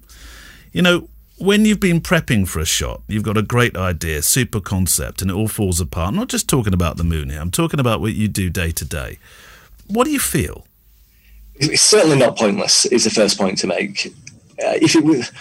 You 0.71 0.82
know, 0.82 1.09
when 1.38 1.65
you've 1.65 1.80
been 1.80 2.01
prepping 2.01 2.47
for 2.47 2.59
a 2.59 2.65
shot, 2.65 3.01
you've 3.07 3.24
got 3.24 3.38
a 3.38 3.41
great 3.41 3.76
idea, 3.78 4.21
super 4.21 4.59
concept, 4.59 5.21
and 5.21 5.30
it 5.30 5.34
all 5.34 5.47
falls 5.47 5.80
apart. 5.80 6.09
I'm 6.09 6.15
not 6.15 6.30
just 6.30 6.49
talking 6.49 6.74
about 6.74 6.97
the 6.97 7.03
moon 7.03 7.30
here, 7.30 7.41
I'm 7.41 7.51
talking 7.51 7.80
about 7.80 8.01
what 8.01 8.13
you 8.13 8.28
do 8.28 8.49
day 8.49 8.71
to 8.71 8.86
day. 8.86 9.19
What 9.88 10.05
do 10.05 10.11
you 10.11 10.19
feel? 10.19 10.65
It's 11.55 11.82
certainly 11.82 12.17
not 12.17 12.38
pointless, 12.38 12.86
is 12.88 13.03
the 13.03 13.09
first 13.09 13.38
point 13.38 13.57
to 13.59 13.67
make. 13.67 14.07
uh, 14.63 14.78
if 14.82 14.95
it 14.95 15.03
was, 15.03 15.32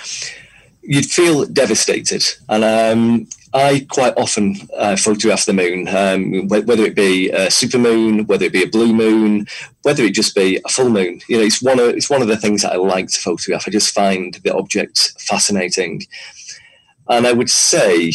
you'd 0.82 1.06
feel 1.06 1.46
devastated. 1.46 2.24
And 2.48 2.64
um, 2.64 3.28
I 3.54 3.86
quite 3.90 4.14
often 4.16 4.56
uh, 4.76 4.96
photograph 4.96 5.44
the 5.44 5.52
moon, 5.52 5.86
um, 5.88 6.48
whether 6.48 6.84
it 6.84 6.94
be 6.94 7.30
a 7.30 7.50
super 7.50 7.78
moon, 7.78 8.26
whether 8.26 8.46
it 8.46 8.52
be 8.52 8.62
a 8.62 8.68
blue 8.68 8.94
moon, 8.94 9.46
whether 9.82 10.02
it 10.04 10.14
just 10.14 10.34
be 10.34 10.58
a 10.64 10.68
full 10.70 10.88
moon. 10.88 11.20
You 11.28 11.38
know, 11.38 11.44
it's 11.44 11.62
one 11.62 11.78
of 11.78 11.90
it's 11.90 12.08
one 12.08 12.22
of 12.22 12.28
the 12.28 12.36
things 12.36 12.62
that 12.62 12.72
I 12.72 12.76
like 12.76 13.08
to 13.08 13.20
photograph. 13.20 13.64
I 13.66 13.70
just 13.70 13.94
find 13.94 14.34
the 14.42 14.54
objects 14.54 15.12
fascinating, 15.22 16.06
and 17.08 17.26
I 17.26 17.32
would 17.32 17.50
say 17.50 18.12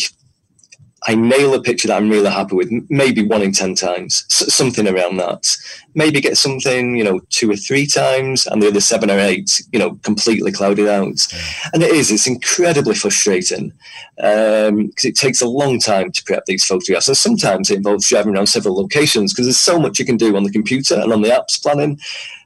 I 1.06 1.16
nail 1.16 1.54
a 1.54 1.62
picture 1.62 1.88
that 1.88 1.98
I'm 1.98 2.10
really 2.10 2.30
happy 2.30 2.56
with, 2.56 2.72
maybe 2.90 3.26
one 3.26 3.44
in 3.44 3.52
10 3.52 3.76
times, 3.76 4.26
something 4.30 4.88
around 4.88 5.18
that. 5.18 5.56
Maybe 5.94 6.20
get 6.20 6.38
something, 6.38 6.98
you 6.98 7.04
know, 7.04 7.20
two 7.30 7.52
or 7.52 7.56
three 7.56 7.86
times, 7.86 8.48
and 8.48 8.62
the 8.62 8.68
other 8.68 8.82
seven 8.82 9.12
or 9.12 9.20
eight, 9.20 9.62
you 9.72 9.80
know, 9.80 9.96
completely 10.04 10.52
clouded 10.52 10.88
out. 10.88 11.28
And 11.74 11.84
it 11.84 11.92
is, 11.92 12.12
it's 12.12 12.28
incredibly 12.28 12.96
frustrating 12.96 13.72
because 14.16 14.70
um, 14.70 14.92
it 15.04 15.16
takes 15.16 15.42
a 15.42 15.48
long 15.48 15.80
time 15.80 16.12
to 16.12 16.24
prep 16.24 16.46
these 16.46 16.66
photographs. 16.66 17.08
And 17.08 17.18
sometimes 17.18 17.70
it 17.70 17.78
involves 17.78 18.10
driving 18.10 18.36
around 18.36 18.48
several 18.48 18.76
locations 18.76 19.34
because 19.34 19.46
there's 19.46 19.60
so 19.60 19.80
much 19.80 20.00
you 20.00 20.06
can 20.06 20.18
do 20.18 20.36
on 20.36 20.44
the 20.44 20.52
computer 20.52 20.96
and 20.96 21.14
on 21.14 21.22
the 21.22 21.30
apps 21.30 21.62
planning. 21.62 22.00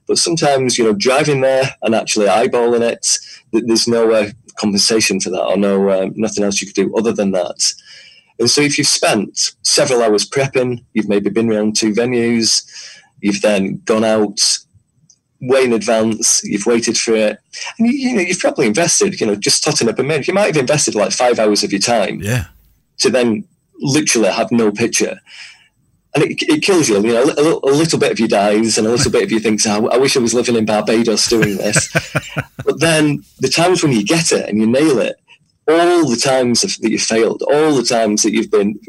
But 0.08 0.18
sometimes, 0.18 0.78
you 0.78 0.84
know, 0.84 0.93
driving 0.93 1.39
there 1.39 1.76
and 1.84 1.95
actually 1.95 2.26
eyeballing 2.26 2.82
it, 2.82 3.18
there's 3.54 3.88
no 3.88 4.12
uh, 4.12 4.30
compensation 4.58 5.20
for 5.20 5.30
that 5.30 5.43
or 5.43 5.58
no 5.58 5.89
uh, 5.89 6.10
nothing 6.16 6.43
else 6.43 6.62
you 6.62 6.68
could 6.68 6.76
do 6.76 6.95
other 6.97 7.14
than 7.14 7.32
that. 7.32 7.74
And 8.42 8.50
so 8.50 8.62
if 8.62 8.80
you've 8.80 8.88
spent 8.88 9.52
several 9.62 10.02
hours 10.02 10.28
prepping, 10.28 10.84
you've 10.94 11.08
maybe 11.08 11.30
been 11.30 11.52
around 11.52 11.76
two 11.76 11.94
venues, 11.94 12.66
you've 13.20 13.42
then 13.44 13.80
gone 13.86 14.04
out 14.04 14.42
way 15.42 15.64
in 15.64 15.74
advance, 15.74 16.44
you've 16.44 16.66
waited 16.66 16.98
for 16.98 17.16
it, 17.16 17.39
and 17.78 17.88
you, 17.88 17.94
you 17.94 18.16
know, 18.16 18.22
you've 18.22 18.39
probably 18.39 18.66
invested, 18.66 19.22
you 19.22 19.28
know, 19.28 19.36
just 19.36 19.64
totting 19.64 19.88
up 19.88 20.00
a 20.00 20.04
minute. 20.04 20.28
You 20.28 20.34
might 20.34 20.48
have 20.48 20.58
invested 20.58 20.96
like 20.96 21.12
five 21.12 21.38
hours 21.38 21.64
of 21.64 21.72
your 21.72 21.82
time 21.82 22.20
yeah. 22.20 22.46
to 22.98 23.12
then 23.12 23.48
literally 23.80 24.30
have 24.30 24.52
no 24.52 24.72
picture. 24.72 25.20
And 26.16 26.24
it, 26.24 26.42
it 26.42 26.64
kills 26.64 26.89
you, 26.89 26.96
you 26.96 27.14
know, 27.14 27.24
a, 27.24 27.26
little, 27.26 27.60
a 27.64 27.72
little 27.72 28.00
bit 28.00 28.12
of 28.12 28.20
you 28.20 28.28
dies 28.28 28.80
and 28.80 28.88
a 28.88 28.89
little 28.89 29.12
bit 29.12 29.24
of 29.24 29.32
you 29.32 29.39
thinks, 29.39 29.68
oh, 29.68 29.88
I 29.92 29.98
wish 29.98 30.18
I 30.18 30.20
was 30.20 30.34
living 30.34 30.56
in 30.56 30.66
Barbados 30.66 31.30
doing 31.30 31.58
this. 31.58 31.94
but 32.66 32.80
then 32.80 33.24
the 33.39 33.50
times 33.50 33.84
when 33.84 33.92
you 33.92 34.04
get 34.04 34.32
it 34.32 34.50
and 34.50 34.58
you 34.58 34.66
nail 34.66 34.98
it, 34.98 35.20
all 35.72 36.09
the 36.09 36.17
times 36.17 36.61
that 36.61 36.89
you 36.89 36.99
failed, 36.99 37.43
all 37.43 37.76
the 37.76 37.84
times 37.84 38.24
that 38.24 38.32
you've 38.32 38.51
been 38.51 38.80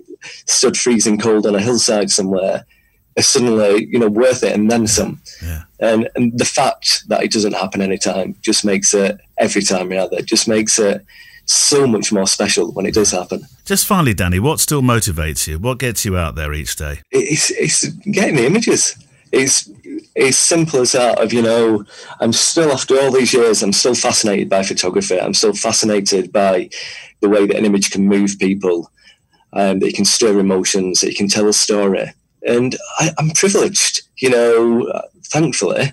stood 0.46 0.76
freezing 0.76 1.18
cold 1.18 1.46
on 1.46 1.54
a 1.54 1.60
hillside 1.60 2.10
somewhere, 2.10 2.64
are 3.16 3.22
suddenly 3.22 3.86
you 3.86 3.98
know 3.98 4.08
worth 4.08 4.42
it 4.42 4.52
and 4.52 4.70
then 4.70 4.86
some. 4.86 5.20
Yeah. 5.42 5.62
And 5.80 6.08
and 6.14 6.38
the 6.38 6.44
fact 6.44 7.08
that 7.08 7.22
it 7.22 7.32
doesn't 7.32 7.54
happen 7.54 7.82
any 7.82 7.98
time 7.98 8.36
just 8.40 8.64
makes 8.64 8.94
it 8.94 9.20
every 9.38 9.62
time 9.62 9.88
rather 9.88 10.18
it 10.18 10.26
just 10.26 10.48
makes 10.48 10.78
it 10.78 11.04
so 11.44 11.86
much 11.86 12.12
more 12.12 12.26
special 12.26 12.72
when 12.72 12.86
it 12.86 12.94
does 12.94 13.10
happen. 13.10 13.44
Just 13.64 13.86
finally, 13.86 14.14
Danny, 14.14 14.38
what 14.38 14.60
still 14.60 14.80
motivates 14.82 15.46
you? 15.48 15.58
What 15.58 15.78
gets 15.78 16.04
you 16.04 16.16
out 16.16 16.36
there 16.36 16.52
each 16.52 16.76
day? 16.76 17.00
It's 17.10 17.50
it's 17.50 17.84
getting 17.88 18.36
the 18.36 18.46
images. 18.46 18.96
It's 19.32 19.68
as 20.16 20.36
simple 20.36 20.80
as 20.80 20.92
that 20.92 21.18
of 21.18 21.32
you 21.32 21.42
know 21.42 21.84
i'm 22.20 22.32
still 22.32 22.70
after 22.70 22.98
all 22.98 23.10
these 23.10 23.32
years 23.32 23.62
i'm 23.62 23.72
still 23.72 23.94
fascinated 23.94 24.48
by 24.48 24.62
photography. 24.62 25.18
I'm 25.18 25.34
still 25.34 25.54
fascinated 25.54 26.32
by 26.32 26.68
the 27.20 27.28
way 27.28 27.46
that 27.46 27.56
an 27.56 27.64
image 27.64 27.90
can 27.90 28.06
move 28.06 28.38
people 28.38 28.90
um, 29.54 29.78
that 29.80 29.88
it 29.88 29.96
can 29.96 30.04
stir 30.04 30.38
emotions 30.38 31.00
that 31.00 31.10
it 31.10 31.16
can 31.16 31.28
tell 31.28 31.48
a 31.48 31.52
story. 31.52 32.12
And 32.46 32.76
I, 32.98 33.12
am 33.18 33.30
privileged 33.30 34.02
you 34.18 34.30
know 34.30 34.92
thankfully 35.24 35.92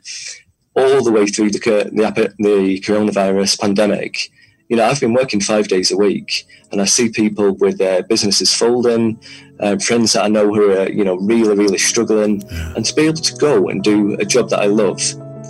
all 0.76 1.04
the 1.04 1.12
way 1.12 1.28
through 1.28 1.52
the, 1.52 1.60
the, 1.60 2.34
the 2.38 2.80
coronavirus 2.82 3.60
pandemic 3.60 4.32
you 4.70 4.78
know, 4.78 4.86
I've 4.86 5.00
been 5.00 5.14
working 5.14 5.42
five 5.42 5.68
days 5.68 5.92
a 5.92 5.98
week, 5.98 6.46
and 6.72 6.80
I 6.80 6.86
see 6.86 7.10
people 7.10 7.54
with 7.54 7.80
their 7.80 8.04
businesses 8.04 8.54
folding, 8.54 9.20
uh, 9.60 9.78
friends 9.78 10.14
that 10.14 10.24
I 10.24 10.28
know 10.28 10.54
who 10.54 10.72
are, 10.72 10.90
you 10.90 11.04
know, 11.04 11.18
really, 11.18 11.56
really 11.56 11.78
struggling, 11.78 12.44
and 12.76 12.86
to 12.86 12.96
be 12.96 13.04
able 13.04 13.22
to 13.22 13.36
go 13.36 13.70
and 13.70 13.84
do 13.84 14.16
a 14.16 14.26
job 14.26 14.50
that 14.50 14.60
I 14.60 14.66
love 14.66 15.02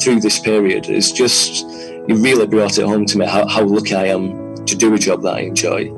through 0.01 0.21
this 0.21 0.39
period 0.39 0.87
is 0.89 1.11
just, 1.11 1.65
you 2.07 2.15
really 2.15 2.47
brought 2.47 2.77
it 2.77 2.85
home 2.85 3.05
to 3.05 3.17
me 3.17 3.25
how, 3.25 3.47
how 3.47 3.63
lucky 3.63 3.95
I 3.95 4.05
am 4.05 4.65
to 4.65 4.75
do 4.75 4.93
a 4.93 4.97
job 4.97 5.21
that 5.23 5.35
I 5.35 5.39
enjoy. 5.41 5.91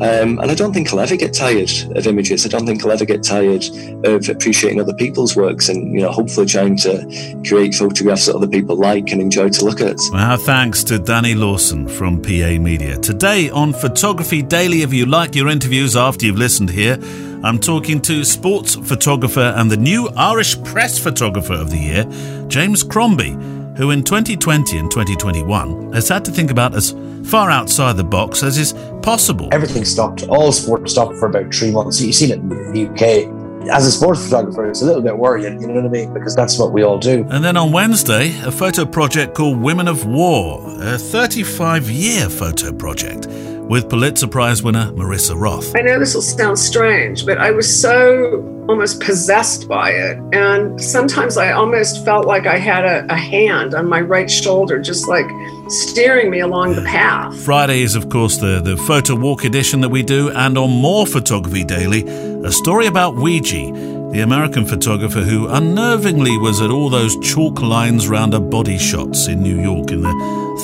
Um, 0.00 0.38
and 0.38 0.50
I 0.50 0.54
don't 0.54 0.72
think 0.72 0.92
I'll 0.92 1.00
ever 1.00 1.16
get 1.16 1.34
tired 1.34 1.70
of 1.96 2.06
images. 2.06 2.46
I 2.46 2.48
don't 2.48 2.66
think 2.66 2.84
I'll 2.84 2.92
ever 2.92 3.04
get 3.04 3.22
tired 3.24 3.64
of 4.04 4.28
appreciating 4.28 4.80
other 4.80 4.94
people's 4.94 5.34
works 5.34 5.68
and, 5.68 5.92
you 5.92 6.00
know, 6.00 6.10
hopefully 6.10 6.46
trying 6.46 6.76
to 6.78 7.42
create 7.46 7.74
photographs 7.74 8.26
that 8.26 8.36
other 8.36 8.46
people 8.46 8.76
like 8.76 9.10
and 9.10 9.20
enjoy 9.20 9.48
to 9.48 9.64
look 9.64 9.80
at. 9.80 9.96
Well, 10.12 10.36
thanks 10.36 10.84
to 10.84 10.98
Danny 10.98 11.34
Lawson 11.34 11.88
from 11.88 12.22
PA 12.22 12.58
Media. 12.60 12.98
Today 12.98 13.50
on 13.50 13.72
Photography 13.72 14.42
Daily, 14.42 14.82
if 14.82 14.92
you 14.92 15.06
like 15.06 15.34
your 15.34 15.48
interviews 15.48 15.96
after 15.96 16.26
you've 16.26 16.38
listened 16.38 16.70
here, 16.70 16.98
I'm 17.42 17.58
talking 17.58 18.00
to 18.02 18.24
sports 18.24 18.74
photographer 18.74 19.52
and 19.56 19.70
the 19.70 19.76
new 19.76 20.08
Irish 20.16 20.62
Press 20.62 20.98
Photographer 20.98 21.54
of 21.54 21.70
the 21.70 21.78
Year, 21.78 22.04
James 22.48 22.82
Crombie 22.82 23.36
who 23.78 23.92
in 23.92 24.02
2020 24.02 24.76
and 24.76 24.90
2021 24.90 25.92
has 25.92 26.08
had 26.08 26.24
to 26.24 26.32
think 26.32 26.50
about 26.50 26.74
as 26.74 26.92
far 27.28 27.50
outside 27.50 27.96
the 27.96 28.04
box 28.04 28.42
as 28.42 28.58
is 28.58 28.74
possible. 29.02 29.48
Everything 29.52 29.84
stopped. 29.84 30.24
All 30.28 30.52
sport 30.52 30.88
stopped 30.88 31.16
for 31.16 31.26
about 31.26 31.54
three 31.54 31.70
months. 31.70 32.00
You've 32.00 32.14
seen 32.14 32.30
it 32.30 32.38
in 32.38 32.48
the 32.48 32.88
UK 32.88 33.38
as 33.70 33.86
a 33.86 33.92
sports 33.92 34.24
photographer, 34.24 34.68
it's 34.68 34.82
a 34.82 34.84
little 34.84 35.02
bit 35.02 35.16
worrying, 35.16 35.60
you 35.60 35.66
know 35.66 35.74
what 35.74 35.84
I 35.84 35.88
mean? 35.88 36.14
Because 36.14 36.34
that's 36.34 36.58
what 36.58 36.72
we 36.72 36.82
all 36.82 36.98
do. 36.98 37.26
And 37.30 37.44
then 37.44 37.56
on 37.56 37.72
Wednesday, 37.72 38.34
a 38.42 38.50
photo 38.50 38.86
project 38.86 39.34
called 39.34 39.60
Women 39.60 39.88
of 39.88 40.06
War, 40.06 40.62
a 40.80 40.96
35 40.96 41.90
year 41.90 42.28
photo 42.30 42.72
project 42.72 43.26
with 43.26 43.90
Pulitzer 43.90 44.26
Prize 44.26 44.62
winner 44.62 44.90
Marissa 44.92 45.38
Roth. 45.38 45.76
I 45.76 45.82
know 45.82 45.98
this 45.98 46.14
will 46.14 46.22
sound 46.22 46.58
strange, 46.58 47.26
but 47.26 47.36
I 47.36 47.50
was 47.50 47.68
so 47.68 48.42
almost 48.68 49.00
possessed 49.00 49.68
by 49.68 49.90
it. 49.90 50.18
And 50.32 50.82
sometimes 50.82 51.36
I 51.36 51.52
almost 51.52 52.04
felt 52.04 52.26
like 52.26 52.46
I 52.46 52.58
had 52.58 52.84
a, 52.84 53.06
a 53.12 53.16
hand 53.16 53.74
on 53.74 53.86
my 53.86 54.00
right 54.00 54.30
shoulder, 54.30 54.78
just 54.78 55.08
like 55.08 55.26
steering 55.68 56.30
me 56.30 56.40
along 56.40 56.74
the 56.74 56.82
path. 56.82 57.38
Friday 57.44 57.82
is, 57.82 57.94
of 57.94 58.08
course, 58.08 58.38
the, 58.38 58.60
the 58.60 58.76
photo 58.76 59.14
walk 59.14 59.44
edition 59.44 59.80
that 59.82 59.88
we 59.88 60.02
do, 60.02 60.30
and 60.30 60.56
on 60.56 60.70
More 60.70 61.06
Photography 61.06 61.64
Daily, 61.64 62.06
a 62.44 62.52
story 62.52 62.86
about 62.86 63.14
Weegee, 63.14 64.12
the 64.12 64.20
American 64.20 64.64
photographer 64.64 65.20
who 65.20 65.48
unnervingly 65.48 66.40
was 66.40 66.62
at 66.62 66.70
all 66.70 66.88
those 66.88 67.16
chalk 67.18 67.60
lines 67.60 68.08
round 68.08 68.32
a 68.32 68.40
body 68.40 68.78
shots 68.78 69.28
in 69.28 69.42
New 69.42 69.60
York 69.60 69.90
in 69.90 70.00
the 70.00 70.08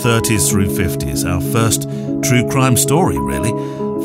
30s 0.02 0.50
through 0.50 0.68
50s. 0.68 1.28
Our 1.28 1.40
first 1.40 1.82
true 2.26 2.48
crime 2.48 2.76
story, 2.76 3.18
really. 3.18 3.52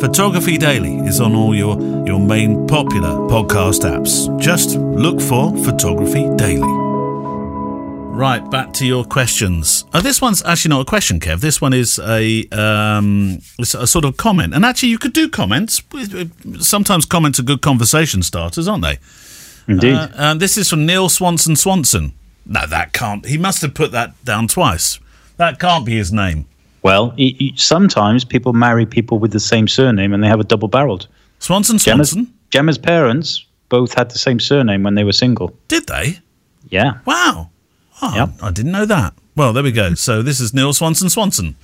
Photography 0.02 0.58
Daily 0.58 0.98
is 1.00 1.20
on 1.20 1.36
all 1.36 1.56
your, 1.56 1.80
your 2.06 2.20
main 2.20 2.68
popular 2.68 3.12
podcast 3.30 3.82
apps. 3.82 4.38
Just 4.40 4.76
look 4.76 5.22
for 5.22 5.52
Photography 5.64 6.30
Daily. 6.36 6.79
Right, 8.20 8.52
back 8.52 8.74
to 8.74 8.86
your 8.86 9.06
questions. 9.06 9.86
Oh, 9.94 10.02
this 10.02 10.20
one's 10.20 10.44
actually 10.44 10.72
not 10.72 10.82
a 10.82 10.86
question, 10.86 11.22
Kev. 11.22 11.40
This 11.40 11.62
one 11.62 11.72
is 11.72 11.98
a 12.00 12.46
um, 12.52 13.40
a 13.58 13.88
sort 13.88 14.04
of 14.04 14.18
comment. 14.18 14.54
And 14.54 14.66
actually, 14.66 14.90
you 14.90 14.98
could 14.98 15.14
do 15.14 15.30
comments. 15.30 15.82
Sometimes 16.60 17.06
comments 17.06 17.40
are 17.40 17.44
good 17.44 17.62
conversation 17.62 18.22
starters, 18.22 18.68
aren't 18.68 18.84
they? 18.84 19.00
Indeed. 19.70 19.94
Uh, 19.94 20.10
and 20.16 20.42
this 20.42 20.58
is 20.58 20.70
from 20.70 20.86
Neil 20.86 21.08
Swanson 21.08 21.56
Swanson. 21.56 22.12
No, 22.46 22.68
that 22.68 22.92
can't. 22.92 23.26
He 23.26 23.38
must 23.38 23.62
have 23.62 23.74
put 23.74 23.94
that 23.94 24.22
down 24.26 24.50
twice. 24.50 25.00
That 25.38 25.58
can't 25.58 25.86
be 25.86 25.96
his 25.96 26.12
name. 26.12 26.46
Well, 26.84 27.12
he, 27.12 27.38
he, 27.40 27.54
sometimes 27.56 28.26
people 28.26 28.52
marry 28.52 28.86
people 28.86 29.18
with 29.20 29.32
the 29.32 29.40
same 29.40 29.70
surname 29.70 30.14
and 30.14 30.22
they 30.22 30.28
have 30.28 30.42
a 30.42 30.44
double 30.44 30.68
barreled. 30.68 31.08
Swanson 31.40 31.80
Swanson? 31.80 32.26
Gemma's, 32.26 32.34
Gemma's 32.50 32.78
parents 32.78 33.46
both 33.70 33.94
had 33.94 34.12
the 34.12 34.20
same 34.20 34.42
surname 34.42 34.84
when 34.84 34.96
they 34.96 35.06
were 35.06 35.14
single. 35.14 35.56
Did 35.70 35.88
they? 35.88 36.20
Yeah. 36.68 36.98
Wow. 37.06 37.52
Oh, 38.02 38.16
yep. 38.16 38.30
I 38.42 38.52
didn't 38.52 38.72
know 38.72 38.86
that. 38.86 39.14
Well, 39.36 39.54
there 39.54 39.64
we 39.64 39.72
go. 39.72 39.94
So 39.94 40.22
this 40.22 40.40
is 40.40 40.54
Neil 40.54 40.74
Swanson 40.74 41.10
Swanson. 41.10 41.56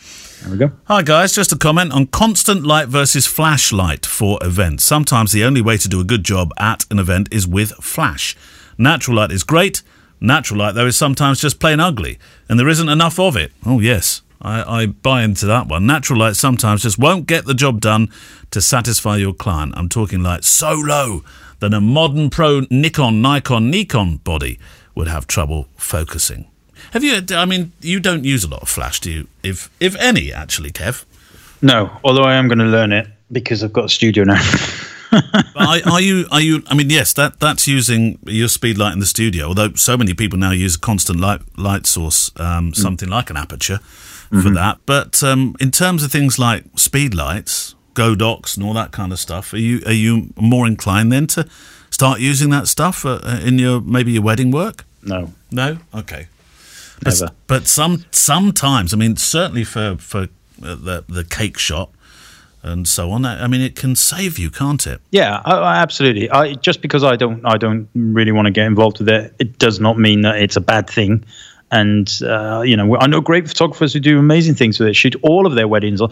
There 0.41 0.51
we 0.51 0.57
go. 0.57 0.71
Hi, 0.85 1.01
guys. 1.01 1.33
Just 1.33 1.51
a 1.51 1.57
comment 1.57 1.91
on 1.91 2.07
constant 2.07 2.63
light 2.63 2.87
versus 2.87 3.27
flashlight 3.27 4.05
for 4.05 4.39
events. 4.41 4.83
Sometimes 4.83 5.31
the 5.31 5.43
only 5.43 5.61
way 5.61 5.77
to 5.77 5.89
do 5.89 5.99
a 5.99 6.05
good 6.05 6.23
job 6.23 6.51
at 6.57 6.85
an 6.89 6.99
event 6.99 7.27
is 7.31 7.47
with 7.47 7.71
flash. 7.73 8.35
Natural 8.77 9.17
light 9.17 9.31
is 9.31 9.43
great. 9.43 9.81
Natural 10.21 10.59
light, 10.59 10.75
though, 10.75 10.87
is 10.87 10.97
sometimes 10.97 11.41
just 11.41 11.59
plain 11.59 11.79
ugly, 11.79 12.17
and 12.47 12.59
there 12.59 12.69
isn't 12.69 12.89
enough 12.89 13.19
of 13.19 13.35
it. 13.35 13.51
Oh, 13.65 13.79
yes. 13.79 14.21
I, 14.41 14.83
I, 14.83 14.85
buy 14.85 15.23
into 15.23 15.45
that 15.47 15.67
one. 15.67 15.85
Natural 15.85 16.19
light 16.19 16.35
sometimes 16.35 16.83
just 16.83 16.99
won't 16.99 17.25
get 17.25 17.45
the 17.45 17.53
job 17.53 17.81
done 17.81 18.09
to 18.51 18.61
satisfy 18.61 19.17
your 19.17 19.33
client. 19.33 19.73
I'm 19.75 19.89
talking 19.89 20.21
light 20.21 20.43
so 20.43 20.71
low 20.73 21.23
that 21.59 21.73
a 21.73 21.81
modern 21.81 22.29
pro 22.29 22.61
Nikon, 22.69 23.21
Nikon, 23.21 23.71
Nikon 23.71 24.17
body 24.17 24.59
would 24.95 25.07
have 25.07 25.27
trouble 25.27 25.67
focusing. 25.75 26.47
Have 26.91 27.03
you? 27.03 27.21
I 27.31 27.45
mean, 27.45 27.71
you 27.81 27.99
don't 27.99 28.23
use 28.23 28.43
a 28.43 28.47
lot 28.47 28.61
of 28.61 28.69
flash, 28.69 28.99
do 28.99 29.11
you? 29.11 29.27
If 29.43 29.69
if 29.79 29.95
any, 29.97 30.31
actually, 30.31 30.71
Kev. 30.71 31.05
No, 31.61 31.97
although 32.03 32.23
I 32.23 32.35
am 32.35 32.47
going 32.47 32.59
to 32.59 32.65
learn 32.65 32.91
it 32.91 33.07
because 33.31 33.63
I've 33.63 33.73
got 33.73 33.85
a 33.85 33.89
studio 33.89 34.23
now. 34.23 34.41
are, 35.55 35.79
are, 35.91 36.01
you? 36.01 36.25
Are 36.31 36.41
you? 36.41 36.63
I 36.67 36.75
mean, 36.75 36.89
yes, 36.89 37.13
that 37.13 37.39
that's 37.39 37.67
using 37.67 38.19
your 38.25 38.47
speed 38.47 38.77
light 38.77 38.93
in 38.93 38.99
the 38.99 39.05
studio. 39.05 39.47
Although 39.47 39.73
so 39.73 39.97
many 39.97 40.13
people 40.13 40.37
now 40.37 40.51
use 40.51 40.75
a 40.75 40.79
constant 40.79 41.19
light 41.19 41.41
light 41.57 41.85
source, 41.85 42.31
um, 42.37 42.71
mm. 42.71 42.75
something 42.75 43.09
like 43.09 43.29
an 43.29 43.35
Aputure. 43.35 43.81
for 44.43 44.49
that. 44.49 44.79
But 44.85 45.23
um, 45.23 45.55
in 45.59 45.71
terms 45.71 46.03
of 46.03 46.11
things 46.11 46.39
like 46.39 46.63
speed 46.75 47.13
lights, 47.13 47.75
Godox, 47.93 48.57
and 48.57 48.65
all 48.65 48.73
that 48.73 48.91
kind 48.91 49.11
of 49.11 49.19
stuff, 49.19 49.53
are 49.53 49.57
you 49.57 49.81
are 49.85 49.93
you 49.93 50.33
more 50.35 50.67
inclined 50.67 51.11
then 51.11 51.27
to 51.27 51.47
start 51.95 52.19
using 52.19 52.49
that 52.49 52.67
stuff 52.67 53.05
uh, 53.05 53.19
in 53.43 53.57
your 53.57 53.79
maybe 53.81 54.11
your 54.11 54.23
wedding 54.23 54.51
work? 54.51 54.83
No, 55.01 55.33
No, 55.51 55.77
okay. 55.93 56.27
But, 57.01 57.19
Never. 57.19 57.31
but 57.47 57.67
some 57.67 58.05
sometimes, 58.11 58.93
I 58.93 58.97
mean, 58.97 59.15
certainly 59.17 59.63
for 59.63 59.97
for 59.97 60.23
uh, 60.63 60.75
the 60.75 61.03
the 61.07 61.23
cake 61.23 61.57
shop 61.57 61.89
and 62.63 62.87
so 62.87 63.11
on. 63.11 63.25
I 63.25 63.47
mean, 63.47 63.61
it 63.61 63.75
can 63.75 63.95
save 63.95 64.39
you, 64.39 64.49
can't 64.49 64.87
it? 64.87 64.99
Yeah, 65.11 65.41
absolutely. 65.45 66.29
I 66.31 66.53
just 66.55 66.81
because 66.81 67.03
I 67.03 67.15
don't, 67.15 67.45
I 67.45 67.57
don't 67.57 67.87
really 67.93 68.31
want 68.31 68.47
to 68.47 68.51
get 68.51 68.65
involved 68.65 68.97
with 68.99 69.09
it. 69.09 69.33
It 69.37 69.59
does 69.59 69.79
not 69.79 69.99
mean 69.99 70.21
that 70.21 70.41
it's 70.41 70.55
a 70.55 70.61
bad 70.61 70.89
thing. 70.89 71.23
And 71.71 72.09
uh, 72.21 72.61
you 72.61 72.77
know, 72.77 72.97
I 72.97 73.07
know 73.07 73.21
great 73.21 73.47
photographers 73.47 73.91
who 73.91 73.99
do 73.99 74.19
amazing 74.19 74.55
things 74.55 74.79
with 74.79 74.87
it. 74.87 74.93
Shoot 74.95 75.15
all 75.23 75.47
of 75.47 75.55
their 75.55 75.67
weddings. 75.67 75.99
on 75.99 76.11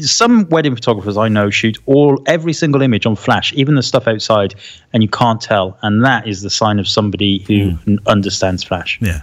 Some 0.00 0.48
wedding 0.48 0.74
photographers 0.74 1.16
I 1.16 1.28
know 1.28 1.50
shoot 1.50 1.78
all 1.86 2.22
every 2.26 2.52
single 2.52 2.80
image 2.82 3.04
on 3.06 3.14
flash, 3.14 3.52
even 3.52 3.74
the 3.74 3.82
stuff 3.82 4.08
outside, 4.08 4.54
and 4.92 5.02
you 5.02 5.08
can't 5.08 5.40
tell. 5.40 5.78
And 5.82 6.04
that 6.04 6.26
is 6.26 6.42
the 6.42 6.50
sign 6.50 6.78
of 6.78 6.88
somebody 6.88 7.40
who 7.46 7.76
n- 7.86 7.98
understands 8.06 8.64
flash. 8.64 8.98
Yeah. 9.00 9.22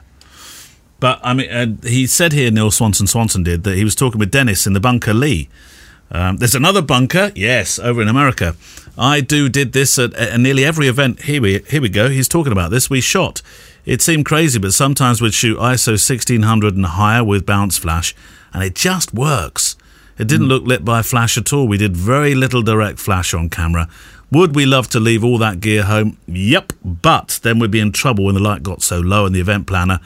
But 1.00 1.20
I 1.24 1.34
mean, 1.34 1.50
uh, 1.52 1.66
he 1.84 2.06
said 2.06 2.32
here, 2.32 2.52
Neil 2.52 2.70
Swanson 2.70 3.08
Swanson 3.08 3.42
did 3.42 3.64
that 3.64 3.76
he 3.76 3.84
was 3.84 3.96
talking 3.96 4.20
with 4.20 4.30
Dennis 4.30 4.68
in 4.68 4.74
the 4.74 4.80
bunker 4.80 5.16
Lee. 5.16 5.50
Um, 6.12 6.38
there's 6.38 6.56
another 6.56 6.82
bunker, 6.82 7.32
yes, 7.36 7.80
over 7.80 8.02
in 8.02 8.08
America. 8.08 8.56
I 8.98 9.22
do 9.22 9.50
did 9.50 9.74
this 9.74 9.98
at, 9.98 10.14
at 10.14 10.40
nearly 10.40 10.64
every 10.64 10.88
event. 10.88 11.24
Here 11.24 11.42
we 11.42 11.60
here 11.68 11.82
we 11.82 11.90
go. 11.90 12.10
He's 12.10 12.28
talking 12.28 12.52
about 12.52 12.70
this. 12.70 12.90
We 12.90 13.02
shot. 13.02 13.42
It 13.86 14.02
seemed 14.02 14.26
crazy, 14.26 14.60
but 14.60 14.74
sometimes 14.74 15.22
we'd 15.22 15.34
shoot 15.34 15.58
ISO 15.58 15.94
1600 15.94 16.76
and 16.76 16.86
higher 16.86 17.24
with 17.24 17.46
bounce 17.46 17.78
flash, 17.78 18.16
and 18.54 18.64
it 18.64 18.76
just 18.76 19.14
works. 19.14 19.76
It 20.18 20.28
didn't 20.28 20.48
look 20.48 20.64
lit 20.64 20.86
by 20.86 21.02
flash 21.02 21.38
at 21.38 21.52
all. 21.52 21.68
We 21.68 21.78
did 21.78 21.98
very 21.98 22.36
little 22.36 22.62
direct 22.62 23.00
flash 23.00 23.34
on 23.34 23.50
camera. 23.50 23.90
Would 24.32 24.56
we 24.56 24.66
love 24.66 24.88
to 24.90 25.00
leave 25.00 25.24
all 25.24 25.38
that 25.40 25.60
gear 25.60 25.84
home? 25.84 26.18
Yep, 26.28 26.74
but 26.84 27.40
then 27.44 27.60
we'd 27.60 27.72
be 27.72 27.80
in 27.80 27.92
trouble 27.92 28.26
when 28.26 28.36
the 28.36 28.42
light 28.42 28.64
got 28.64 28.82
so 28.82 29.00
low 29.00 29.26
and 29.26 29.36
the 29.36 29.42
event 29.42 29.68
planner 29.68 30.00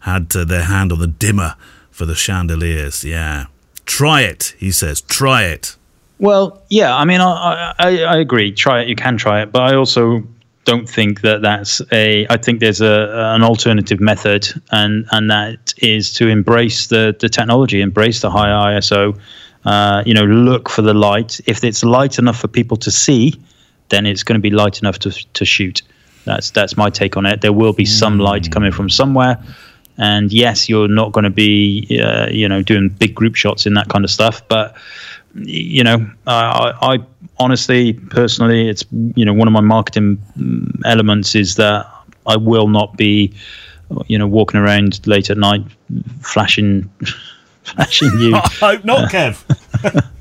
had 0.00 0.34
uh, 0.34 0.44
their 0.44 0.64
hand 0.64 0.90
on 0.90 0.98
the 0.98 1.06
dimmer 1.06 1.54
for 1.90 2.06
the 2.06 2.14
chandeliers. 2.14 3.04
Yeah. 3.04 3.46
Try 3.84 4.22
it, 4.22 4.54
he 4.58 4.72
says. 4.72 5.00
Try 5.02 5.44
it. 5.44 5.76
Well, 6.18 6.62
yeah, 6.68 6.96
I 6.96 7.04
mean, 7.04 7.20
I, 7.20 7.74
I, 7.78 8.02
I 8.02 8.16
agree. 8.18 8.52
Try 8.52 8.82
it. 8.82 8.88
You 8.88 8.96
can 8.96 9.16
try 9.16 9.42
it, 9.42 9.52
but 9.52 9.62
I 9.62 9.76
also 9.76 10.24
don't 10.68 10.86
think 10.88 11.22
that 11.22 11.40
that's 11.40 11.80
a. 11.92 12.26
I 12.28 12.36
think 12.36 12.60
there's 12.60 12.82
a 12.82 13.34
an 13.34 13.42
alternative 13.42 14.00
method, 14.00 14.46
and 14.70 15.06
and 15.12 15.30
that 15.30 15.72
is 15.78 16.12
to 16.14 16.28
embrace 16.28 16.88
the 16.88 17.16
the 17.18 17.28
technology, 17.28 17.80
embrace 17.80 18.20
the 18.20 18.30
high 18.30 18.74
ISO. 18.74 19.18
Uh, 19.64 20.02
you 20.04 20.12
know, 20.12 20.24
look 20.24 20.68
for 20.68 20.82
the 20.82 20.92
light. 20.92 21.40
If 21.46 21.64
it's 21.64 21.82
light 21.82 22.18
enough 22.18 22.38
for 22.38 22.48
people 22.48 22.76
to 22.76 22.90
see, 22.90 23.40
then 23.88 24.04
it's 24.04 24.22
going 24.22 24.38
to 24.40 24.42
be 24.42 24.50
light 24.50 24.80
enough 24.82 24.98
to 24.98 25.10
to 25.10 25.44
shoot. 25.46 25.80
That's 26.26 26.50
that's 26.50 26.76
my 26.76 26.90
take 26.90 27.16
on 27.16 27.24
it. 27.24 27.40
There 27.40 27.54
will 27.54 27.72
be 27.72 27.86
some 27.86 28.18
light 28.18 28.50
coming 28.50 28.72
from 28.72 28.90
somewhere. 28.90 29.38
And 30.00 30.32
yes, 30.32 30.68
you're 30.68 30.86
not 30.86 31.10
going 31.10 31.24
to 31.24 31.30
be, 31.30 32.00
uh, 32.00 32.28
you 32.30 32.48
know, 32.48 32.62
doing 32.62 32.88
big 32.88 33.14
group 33.16 33.34
shots 33.34 33.66
in 33.66 33.74
that 33.74 33.88
kind 33.88 34.04
of 34.04 34.10
stuff. 34.10 34.46
But 34.46 34.76
you 35.34 35.84
know, 35.84 36.10
I, 36.26 36.72
I 36.80 36.98
honestly, 37.38 37.92
personally, 37.92 38.68
it's 38.68 38.84
you 39.14 39.24
know 39.24 39.32
one 39.34 39.46
of 39.48 39.52
my 39.52 39.60
marketing 39.60 40.18
elements 40.84 41.34
is 41.34 41.56
that 41.56 41.86
I 42.26 42.36
will 42.36 42.68
not 42.68 42.96
be, 42.96 43.32
you 44.06 44.18
know, 44.18 44.26
walking 44.26 44.60
around 44.60 45.06
late 45.06 45.30
at 45.30 45.38
night 45.38 45.62
flashing, 46.22 46.90
flashing 47.62 48.10
you. 48.18 48.34
I 48.36 48.48
hope 48.60 48.84
not, 48.84 49.10
Kev. 49.10 50.04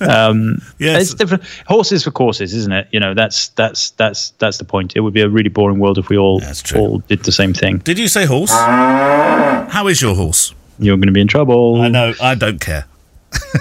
Um, 0.00 0.60
Yes. 0.78 1.02
it's 1.02 1.14
different. 1.14 1.42
Horses 1.66 2.04
for 2.04 2.12
courses, 2.12 2.54
isn't 2.54 2.72
it? 2.72 2.86
You 2.92 3.00
know, 3.00 3.14
that's 3.14 3.48
that's 3.48 3.90
that's 3.92 4.30
that's 4.38 4.58
the 4.58 4.64
point. 4.64 4.92
It 4.94 5.00
would 5.00 5.14
be 5.14 5.22
a 5.22 5.28
really 5.28 5.48
boring 5.48 5.78
world 5.80 5.98
if 5.98 6.08
we 6.08 6.16
all 6.16 6.40
all 6.76 6.98
did 7.08 7.24
the 7.24 7.32
same 7.32 7.52
thing. 7.52 7.78
Did 7.78 7.98
you 7.98 8.06
say 8.06 8.26
horse? 8.26 8.52
How 8.52 9.88
is 9.88 10.00
your 10.00 10.14
horse? 10.14 10.54
You're 10.78 10.96
going 10.98 11.06
to 11.06 11.12
be 11.12 11.20
in 11.22 11.26
trouble. 11.26 11.80
I 11.80 11.88
know. 11.88 12.12
I 12.20 12.34
don't 12.36 12.60
care. 12.60 12.84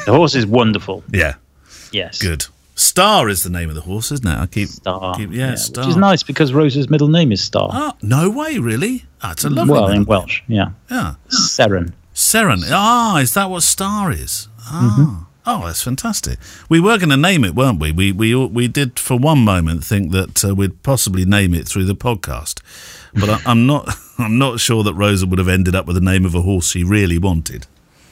The 0.05 0.13
horse 0.13 0.36
is 0.36 0.45
wonderful. 0.45 1.03
Yeah. 1.11 1.36
Yes, 1.91 2.21
Good. 2.21 2.45
Star 2.76 3.30
is 3.30 3.43
the 3.43 3.49
name 3.49 3.69
of 3.69 3.76
the 3.76 3.82
horse, 3.82 4.11
isn't 4.11 4.28
it? 4.28 4.38
I 4.38 4.45
keep. 4.47 4.67
Star. 4.67 5.15
keep 5.15 5.32
yeah, 5.32 5.55
Star. 5.55 5.86
Which 5.86 5.91
is 5.91 5.97
nice 5.97 6.23
because 6.23 6.53
Rose's 6.53 6.89
middle 6.89 7.07
name 7.07 7.32
is 7.32 7.41
Star. 7.41 7.69
Oh, 7.71 7.93
no 8.01 8.30
way, 8.30 8.57
really? 8.57 9.05
That's 9.21 9.45
a 9.45 9.49
lovely 9.49 9.71
well, 9.71 9.88
in 9.88 9.99
name. 9.99 10.05
Welsh, 10.05 10.41
yeah. 10.47 10.71
Yeah. 10.91 11.15
Seren. 11.30 11.93
Seren. 12.13 12.63
Ah, 12.69 13.17
is 13.19 13.34
that 13.34 13.49
what 13.49 13.63
Star 13.63 14.11
is? 14.11 14.49
Ah. 14.59 14.97
Mm-hmm. 14.99 15.23
Oh, 15.47 15.67
that's 15.67 15.84
fantastic. 15.84 16.39
We 16.69 16.80
were 16.80 16.97
going 16.97 17.09
to 17.09 17.17
name 17.17 17.45
it, 17.45 17.53
weren't 17.55 17.80
we? 17.80 17.91
We 17.91 18.11
we 18.11 18.36
we 18.36 18.67
did 18.67 18.99
for 18.99 19.15
one 19.17 19.39
moment 19.39 19.84
think 19.84 20.11
that 20.11 20.43
uh, 20.43 20.55
we'd 20.55 20.82
possibly 20.84 21.23
name 21.23 21.53
it 21.53 21.67
through 21.67 21.86
the 21.86 21.95
podcast, 21.95 22.61
but 23.13 23.30
I, 23.30 23.39
I'm 23.45 23.65
not. 23.65 23.95
I'm 24.17 24.38
not 24.38 24.61
sure 24.61 24.82
that 24.84 24.93
Rosa 24.93 25.28
would 25.28 25.39
have 25.39 25.49
ended 25.49 25.76
up 25.76 25.86
with 25.86 25.95
the 25.95 26.01
name 26.01 26.26
of 26.26 26.34
a 26.34 26.41
horse 26.41 26.69
she 26.69 26.86
really 26.86 27.17
wanted. 27.17 27.67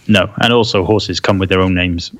No, 0.07 0.31
and 0.41 0.51
also 0.53 0.83
horses 0.83 1.19
come 1.19 1.37
with 1.39 1.49
their 1.49 1.61
own 1.61 1.73
names. 1.73 2.11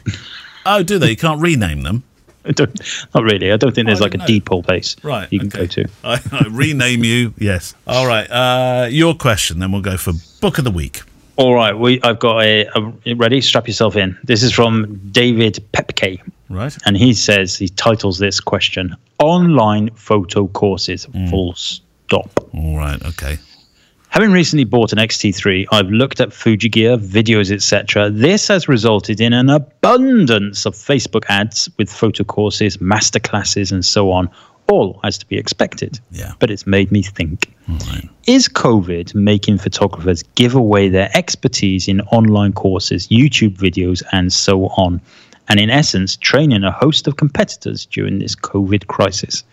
Oh, 0.65 0.83
do 0.83 0.97
they? 0.99 1.09
You 1.11 1.17
can't 1.17 1.41
rename 1.41 1.81
them. 1.83 2.03
I 2.45 2.51
don't, 2.51 2.79
not 3.15 3.23
really. 3.23 3.51
I 3.51 3.57
don't 3.57 3.73
think 3.73 3.87
there's 3.87 4.01
Oh, 4.01 4.03
like 4.03 4.13
a 4.15 4.17
know. 4.17 4.25
depot 4.25 4.61
place 4.61 4.95
Right. 5.03 5.27
you 5.31 5.39
can 5.39 5.47
okay. 5.47 5.59
go 5.59 5.65
to. 5.67 5.89
I, 6.03 6.21
I 6.31 6.47
rename 6.49 7.03
you. 7.03 7.33
Yes. 7.37 7.73
All 7.87 8.05
right. 8.07 8.25
Uh, 8.29 8.87
your 8.89 9.15
question. 9.15 9.59
Then 9.59 9.71
we'll 9.71 9.81
go 9.81 9.97
for 9.97 10.11
book 10.41 10.57
of 10.57 10.63
the 10.63 10.71
week. 10.71 11.01
All 11.35 11.55
right, 11.55 11.73
we 11.75 11.99
I've 12.03 12.19
got 12.19 12.43
a, 12.43 12.67
a 12.75 13.15
ready. 13.15 13.41
Strap 13.41 13.67
yourself 13.67 13.95
in. 13.95 14.15
This 14.23 14.43
is 14.43 14.51
from 14.53 14.99
David 15.11 15.55
Pepke, 15.73 16.21
Right. 16.47 16.77
and 16.85 16.95
he 16.95 17.15
says 17.15 17.55
he 17.55 17.69
titles 17.69 18.19
this 18.19 18.39
question 18.39 18.95
"Online 19.17 19.89
Photo 19.95 20.47
Courses." 20.49 21.05
Hmm. 21.05 21.25
Full 21.29 21.53
stop. 21.55 22.29
All 22.53 22.77
right. 22.77 23.03
Okay. 23.03 23.37
Having 24.13 24.31
recently 24.31 24.63
bought 24.63 24.91
an 24.91 24.99
XT3, 24.99 25.65
I've 25.71 25.89
looked 25.89 26.21
at 26.21 26.31
Fuji 26.31 26.69
gear, 26.69 26.97
videos, 26.97 27.51
etc. 27.51 28.11
This 28.11 28.47
has 28.47 28.67
resulted 28.67 29.19
in 29.19 29.33
an 29.33 29.49
abundance 29.49 30.67
of 30.67 30.75
Facebook 30.75 31.23
ads 31.29 31.67
with 31.79 31.91
photo 31.91 32.23
courses, 32.23 32.77
masterclasses, 32.77 33.71
and 33.71 33.83
so 33.83 34.11
on. 34.11 34.29
All 34.69 34.99
as 35.03 35.17
to 35.17 35.25
be 35.25 35.35
expected. 35.35 35.99
Yeah. 36.11 36.33
But 36.37 36.51
it's 36.51 36.67
made 36.67 36.91
me 36.91 37.01
think. 37.01 37.51
Right. 37.67 38.07
Is 38.27 38.47
COVID 38.47 39.15
making 39.15 39.57
photographers 39.57 40.21
give 40.35 40.53
away 40.53 40.89
their 40.89 41.09
expertise 41.15 41.87
in 41.87 42.01
online 42.01 42.53
courses, 42.53 43.07
YouTube 43.07 43.57
videos, 43.57 44.03
and 44.11 44.31
so 44.31 44.67
on? 44.77 45.01
And 45.49 45.59
in 45.59 45.71
essence, 45.71 46.17
training 46.17 46.63
a 46.63 46.71
host 46.71 47.07
of 47.07 47.17
competitors 47.17 47.87
during 47.87 48.19
this 48.19 48.35
COVID 48.35 48.85
crisis? 48.85 49.43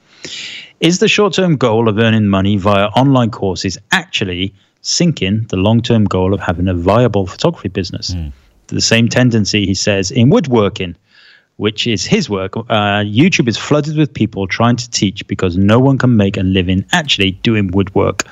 Is 0.81 0.99
the 0.99 1.09
short 1.09 1.35
term 1.35 1.57
goal 1.57 1.89
of 1.89 1.99
earning 1.99 2.29
money 2.29 2.57
via 2.57 2.87
online 2.89 3.31
courses 3.31 3.79
actually 3.93 4.55
sinking 4.83 5.47
the 5.49 5.57
long 5.57 5.83
term 5.83 6.05
goal 6.05 6.33
of 6.33 6.41
having 6.41 6.69
a 6.69 6.75
viable 6.75 7.27
photography 7.27 7.69
business? 7.69 8.09
The 8.69 8.81
same 8.81 9.09
tendency, 9.09 9.67
he 9.67 9.75
says, 9.75 10.11
in 10.11 10.31
woodworking, 10.31 10.97
which 11.57 11.87
is 11.87 12.07
his 12.07 12.31
work. 12.31 12.57
Uh, 12.57 13.03
YouTube 13.05 13.49
is 13.49 13.57
flooded 13.57 13.97
with 13.97 14.15
people 14.15 14.47
trying 14.47 14.77
to 14.77 14.91
teach 14.91 15.27
because 15.27 15.57
no 15.57 15.79
one 15.79 15.99
can 15.99 16.17
make 16.17 16.37
a 16.37 16.43
living 16.43 16.85
actually 16.93 17.33
doing 17.33 17.69
woodwork. 17.69 18.23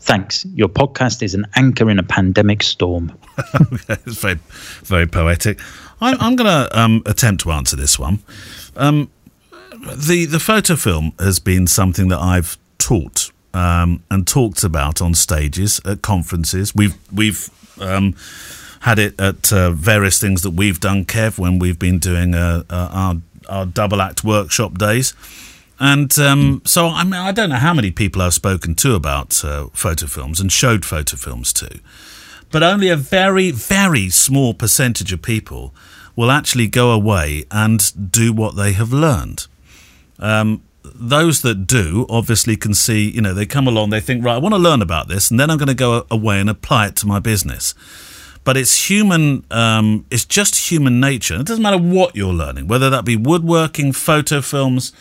Thanks. 0.00 0.46
Your 0.54 0.68
podcast 0.68 1.22
is 1.22 1.34
an 1.34 1.46
anchor 1.54 1.90
in 1.90 1.98
a 1.98 2.02
pandemic 2.02 2.62
storm. 2.62 3.16
it's 3.88 4.20
very, 4.20 4.38
very 4.82 5.06
poetic. 5.06 5.60
I'm, 6.00 6.16
I'm 6.20 6.36
going 6.36 6.50
to 6.50 6.78
um, 6.78 7.02
attempt 7.06 7.42
to 7.42 7.52
answer 7.52 7.76
this 7.76 7.98
one. 7.98 8.20
Um, 8.76 9.10
the 9.96 10.26
the 10.26 10.40
photo 10.40 10.76
film 10.76 11.12
has 11.18 11.38
been 11.38 11.66
something 11.66 12.08
that 12.08 12.18
I've 12.18 12.58
taught 12.78 13.30
um, 13.54 14.02
and 14.10 14.26
talked 14.26 14.64
about 14.64 15.00
on 15.00 15.14
stages 15.14 15.80
at 15.84 16.02
conferences. 16.02 16.74
We've 16.74 16.96
we've 17.12 17.50
um, 17.80 18.14
had 18.80 18.98
it 18.98 19.20
at 19.20 19.52
uh, 19.52 19.70
various 19.72 20.20
things 20.20 20.42
that 20.42 20.50
we've 20.50 20.80
done, 20.80 21.04
Kev, 21.04 21.38
when 21.38 21.58
we've 21.58 21.78
been 21.78 21.98
doing 21.98 22.34
uh, 22.34 22.64
uh, 22.70 22.88
our 22.92 23.16
our 23.48 23.66
double 23.66 24.00
act 24.00 24.24
workshop 24.24 24.78
days. 24.78 25.14
And 25.82 26.16
um, 26.18 26.60
so, 26.66 26.88
I 26.88 27.04
mean, 27.04 27.14
I 27.14 27.32
don't 27.32 27.48
know 27.48 27.56
how 27.56 27.72
many 27.72 27.90
people 27.90 28.20
I've 28.20 28.34
spoken 28.34 28.74
to 28.76 28.94
about 28.94 29.42
uh, 29.42 29.68
photo 29.72 30.06
films 30.06 30.38
and 30.38 30.52
showed 30.52 30.84
photo 30.84 31.16
films 31.16 31.54
to 31.54 31.80
but 32.50 32.62
only 32.62 32.88
a 32.88 32.96
very, 32.96 33.50
very 33.50 34.10
small 34.10 34.54
percentage 34.54 35.12
of 35.12 35.22
people 35.22 35.74
will 36.16 36.30
actually 36.30 36.66
go 36.66 36.90
away 36.90 37.44
and 37.50 38.12
do 38.12 38.32
what 38.32 38.56
they 38.56 38.72
have 38.72 38.92
learned. 38.92 39.46
Um, 40.20 40.62
those 40.82 41.42
that 41.42 41.66
do 41.66 42.06
obviously 42.08 42.56
can 42.56 42.74
see, 42.74 43.10
you 43.10 43.20
know, 43.20 43.34
they 43.34 43.46
come 43.46 43.66
along, 43.66 43.90
they 43.90 44.00
think, 44.00 44.24
right, 44.24 44.34
I 44.34 44.38
want 44.38 44.54
to 44.54 44.58
learn 44.58 44.82
about 44.82 45.08
this, 45.08 45.30
and 45.30 45.38
then 45.38 45.50
I'm 45.50 45.58
going 45.58 45.68
to 45.68 45.74
go 45.74 46.06
away 46.10 46.40
and 46.40 46.48
apply 46.48 46.88
it 46.88 46.96
to 46.96 47.06
my 47.06 47.18
business. 47.18 47.74
But 48.44 48.56
it's 48.56 48.88
human, 48.88 49.44
um, 49.50 50.06
it's 50.10 50.24
just 50.24 50.70
human 50.70 51.00
nature. 51.00 51.34
It 51.34 51.46
doesn't 51.46 51.62
matter 51.62 51.78
what 51.78 52.16
you're 52.16 52.32
learning, 52.32 52.68
whether 52.68 52.88
that 52.90 53.04
be 53.04 53.16
woodworking, 53.16 53.92
photo 53.92 54.40
films, 54.40 54.92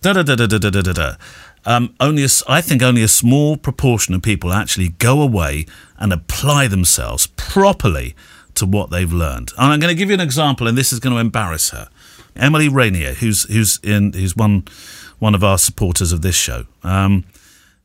da 0.00 0.12
da 0.12 0.22
da 0.22 0.34
da 0.34 0.46
da 0.46 0.58
da 0.58 0.70
da 0.70 0.92
da. 0.92 1.14
Um, 1.66 1.94
only 2.00 2.24
a 2.24 2.28
I 2.48 2.60
think 2.62 2.82
only 2.82 3.02
a 3.02 3.08
small 3.08 3.56
proportion 3.56 4.14
of 4.14 4.22
people 4.22 4.52
actually 4.52 4.88
go 4.88 5.20
away 5.20 5.66
and 5.98 6.12
apply 6.12 6.68
themselves 6.68 7.26
properly 7.36 8.16
to 8.54 8.66
what 8.66 8.90
they've 8.90 9.12
learned. 9.12 9.52
And 9.58 9.72
I'm 9.72 9.78
going 9.78 9.94
to 9.94 9.98
give 9.98 10.08
you 10.08 10.14
an 10.14 10.20
example, 10.20 10.66
and 10.66 10.76
this 10.76 10.92
is 10.92 11.00
going 11.00 11.14
to 11.14 11.20
embarrass 11.20 11.70
her. 11.70 11.88
Emily 12.36 12.68
Rainier, 12.68 13.14
who's 13.14 13.44
who's 13.44 13.78
in 13.82 14.12
who's 14.12 14.36
one 14.36 14.64
one 15.18 15.34
of 15.34 15.44
our 15.44 15.58
supporters 15.58 16.12
of 16.12 16.22
this 16.22 16.36
show. 16.36 16.64
Um, 16.82 17.24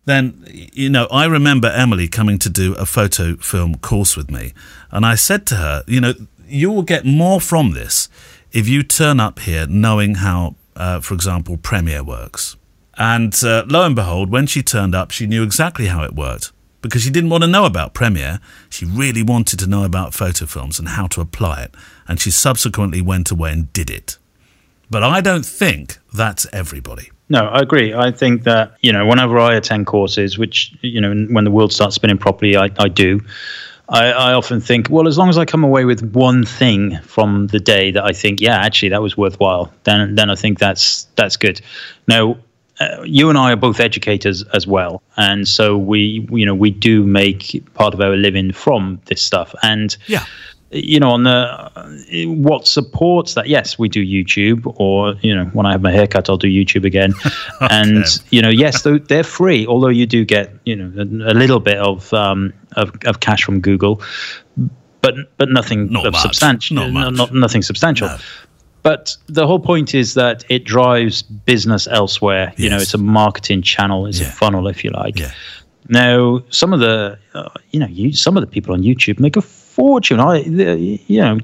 then 0.05 0.43
you 0.47 0.89
know 0.89 1.07
I 1.11 1.25
remember 1.25 1.67
Emily 1.67 2.07
coming 2.07 2.39
to 2.39 2.49
do 2.49 2.73
a 2.75 2.85
photo 2.85 3.35
film 3.37 3.75
course 3.75 4.15
with 4.15 4.29
me, 4.29 4.53
and 4.91 5.05
I 5.05 5.15
said 5.15 5.45
to 5.47 5.55
her, 5.55 5.83
you 5.87 5.99
know, 5.99 6.13
you 6.47 6.71
will 6.71 6.83
get 6.83 7.05
more 7.05 7.41
from 7.41 7.71
this 7.71 8.09
if 8.51 8.67
you 8.67 8.83
turn 8.83 9.19
up 9.19 9.39
here 9.39 9.67
knowing 9.67 10.15
how, 10.15 10.55
uh, 10.75 11.01
for 11.01 11.13
example, 11.13 11.57
Premiere 11.57 12.03
works. 12.03 12.55
And 12.97 13.35
uh, 13.43 13.65
lo 13.67 13.85
and 13.85 13.95
behold, 13.95 14.31
when 14.31 14.47
she 14.47 14.63
turned 14.63 14.95
up, 14.95 15.11
she 15.11 15.27
knew 15.27 15.43
exactly 15.43 15.87
how 15.87 16.03
it 16.03 16.15
worked 16.15 16.53
because 16.81 17.01
she 17.01 17.09
didn't 17.09 17.29
want 17.29 17.43
to 17.43 17.49
know 17.49 17.65
about 17.65 17.93
Premiere. 17.93 18.39
She 18.69 18.85
really 18.85 19.23
wanted 19.23 19.59
to 19.59 19.67
know 19.67 19.83
about 19.83 20.13
photo 20.13 20.45
films 20.45 20.79
and 20.79 20.89
how 20.89 21.07
to 21.07 21.21
apply 21.21 21.63
it. 21.63 21.75
And 22.07 22.19
she 22.19 22.31
subsequently 22.31 23.01
went 23.01 23.31
away 23.31 23.51
and 23.51 23.73
did 23.73 23.89
it. 23.89 24.17
But 24.89 25.03
I 25.03 25.21
don't 25.21 25.45
think 25.45 25.97
that's 26.13 26.45
everybody. 26.53 27.11
No, 27.27 27.47
I 27.47 27.61
agree. 27.61 27.93
I 27.93 28.11
think 28.11 28.43
that, 28.43 28.75
you 28.81 28.93
know, 28.93 29.05
whenever 29.05 29.39
I 29.39 29.55
attend 29.55 29.87
courses, 29.87 30.37
which, 30.37 30.75
you 30.81 31.01
know, 31.01 31.13
when 31.31 31.43
the 31.43 31.51
world 31.51 31.73
starts 31.73 31.95
spinning 31.95 32.19
properly, 32.19 32.55
I, 32.55 32.69
I 32.77 32.87
do, 32.87 33.19
I, 33.89 34.11
I, 34.11 34.33
often 34.33 34.61
think, 34.61 34.89
well, 34.89 35.07
as 35.07 35.17
long 35.17 35.29
as 35.29 35.37
I 35.37 35.45
come 35.45 35.63
away 35.63 35.85
with 35.85 36.13
one 36.13 36.45
thing 36.45 36.97
from 37.01 37.47
the 37.47 37.59
day 37.59 37.91
that 37.91 38.03
I 38.03 38.13
think, 38.13 38.41
yeah, 38.41 38.57
actually 38.57 38.89
that 38.89 39.01
was 39.01 39.17
worthwhile, 39.17 39.71
then 39.83 40.15
then 40.15 40.29
I 40.29 40.35
think 40.35 40.59
that's 40.59 41.03
that's 41.15 41.37
good. 41.37 41.61
Now, 42.07 42.37
uh, 42.79 43.03
you 43.03 43.29
and 43.29 43.37
I 43.37 43.53
are 43.53 43.55
both 43.55 43.79
educators 43.79 44.43
as 44.53 44.65
well, 44.65 45.01
and 45.17 45.47
so 45.47 45.77
we, 45.77 46.27
you 46.31 46.45
know, 46.45 46.55
we 46.55 46.71
do 46.71 47.03
make 47.03 47.63
part 47.75 47.93
of 47.93 48.01
our 48.01 48.15
living 48.15 48.51
from 48.51 48.99
this 49.05 49.21
stuff. 49.21 49.53
And 49.61 49.95
yeah, 50.07 50.25
you 50.71 50.99
know, 50.99 51.11
on 51.11 51.23
the 51.23 52.25
what 52.27 52.67
supports 52.67 53.35
that. 53.35 53.47
Yes, 53.47 53.77
we 53.77 53.87
do 53.87 54.05
YouTube, 54.05 54.71
or 54.79 55.13
you 55.21 55.35
know, 55.35 55.45
when 55.45 55.65
I 55.65 55.71
have 55.71 55.81
my 55.81 55.91
haircut, 55.91 56.29
I'll 56.29 56.37
do 56.37 56.47
YouTube 56.47 56.85
again. 56.85 57.13
okay. 57.61 57.67
And 57.69 58.05
you 58.31 58.41
know, 58.41 58.49
yes, 58.49 58.85
they're 59.07 59.23
free, 59.23 59.65
although 59.67 59.89
you 59.89 60.05
do 60.05 60.25
get 60.25 60.53
you 60.65 60.75
know 60.75 60.91
a, 60.97 61.31
a 61.31 61.35
little 61.35 61.59
bit 61.59 61.77
of, 61.77 62.13
um, 62.13 62.53
of 62.75 62.91
of 63.05 63.19
cash 63.19 63.43
from 63.43 63.61
Google, 63.61 64.01
but 65.01 65.15
but 65.37 65.49
nothing 65.49 65.91
not 65.91 66.07
of 66.07 66.15
substantial. 66.15 66.75
Not, 66.75 66.91
no, 66.91 67.09
not, 67.09 67.33
nothing 67.33 67.61
substantial. 67.61 68.07
No. 68.07 68.17
But 68.85 69.17
the 69.25 69.47
whole 69.47 69.59
point 69.59 69.95
is 69.95 70.13
that 70.13 70.45
it 70.47 70.63
drives 70.63 71.23
business 71.23 71.87
elsewhere. 71.87 72.53
You 72.55 72.69
know, 72.69 72.77
it's 72.77 72.93
a 72.93 72.99
marketing 72.99 73.63
channel, 73.63 74.05
it's 74.05 74.19
yeah. 74.19 74.27
a 74.27 74.31
funnel, 74.31 74.67
if 74.67 74.83
you 74.83 74.91
like. 74.91 75.17
Yeah. 75.17 75.31
Now, 75.89 76.43
some 76.51 76.71
of 76.71 76.79
the, 76.79 77.17
uh, 77.33 77.49
you 77.71 77.79
know, 77.79 77.87
you, 77.87 78.13
some 78.13 78.37
of 78.37 78.41
the 78.41 78.47
people 78.47 78.75
on 78.75 78.83
YouTube 78.83 79.19
make 79.19 79.37
a 79.37 79.41
fortune. 79.75 80.21
I, 80.21 80.37
you 80.37 81.21
know, 81.21 81.37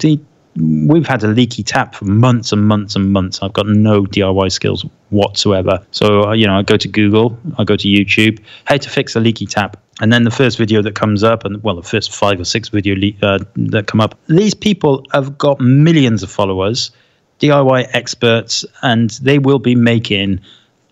we've 0.56 1.08
had 1.08 1.24
a 1.24 1.28
leaky 1.28 1.64
tap 1.64 1.96
for 1.96 2.06
months 2.06 2.54
and 2.54 2.66
months 2.66 2.96
and 2.96 3.12
months. 3.12 3.42
I've 3.42 3.52
got 3.52 3.68
no 3.68 4.04
DIY 4.04 4.52
skills 4.52 4.86
whatsoever. 5.10 5.86
So, 5.92 6.30
uh, 6.30 6.32
you 6.32 6.48
know, 6.48 6.58
I 6.58 6.62
go 6.62 6.78
to 6.78 6.88
Google, 6.88 7.38
I 7.58 7.66
go 7.66 7.76
to 7.76 7.88
YouTube, 7.88 8.40
how 8.66 8.78
to 8.78 8.90
fix 8.90 9.16
a 9.16 9.20
leaky 9.20 9.46
tap. 9.46 9.78
And 10.00 10.12
then 10.14 10.24
the 10.24 10.32
first 10.32 10.58
video 10.58 10.82
that 10.82 10.96
comes 10.96 11.24
up, 11.24 11.44
and 11.44 11.62
well, 11.62 11.76
the 11.76 11.84
first 11.84 12.16
five 12.16 12.40
or 12.40 12.46
six 12.46 12.70
video 12.70 12.96
le- 12.96 13.18
uh, 13.22 13.40
that 13.56 13.88
come 13.88 14.00
up, 14.00 14.18
these 14.28 14.54
people 14.54 15.06
have 15.12 15.38
got 15.38 15.60
millions 15.60 16.24
of 16.24 16.32
followers, 16.32 16.92
DIY 17.40 17.90
experts, 17.94 18.66
and 18.82 19.12
they 19.22 19.40
will 19.40 19.60
be 19.60 19.76
making 19.76 20.40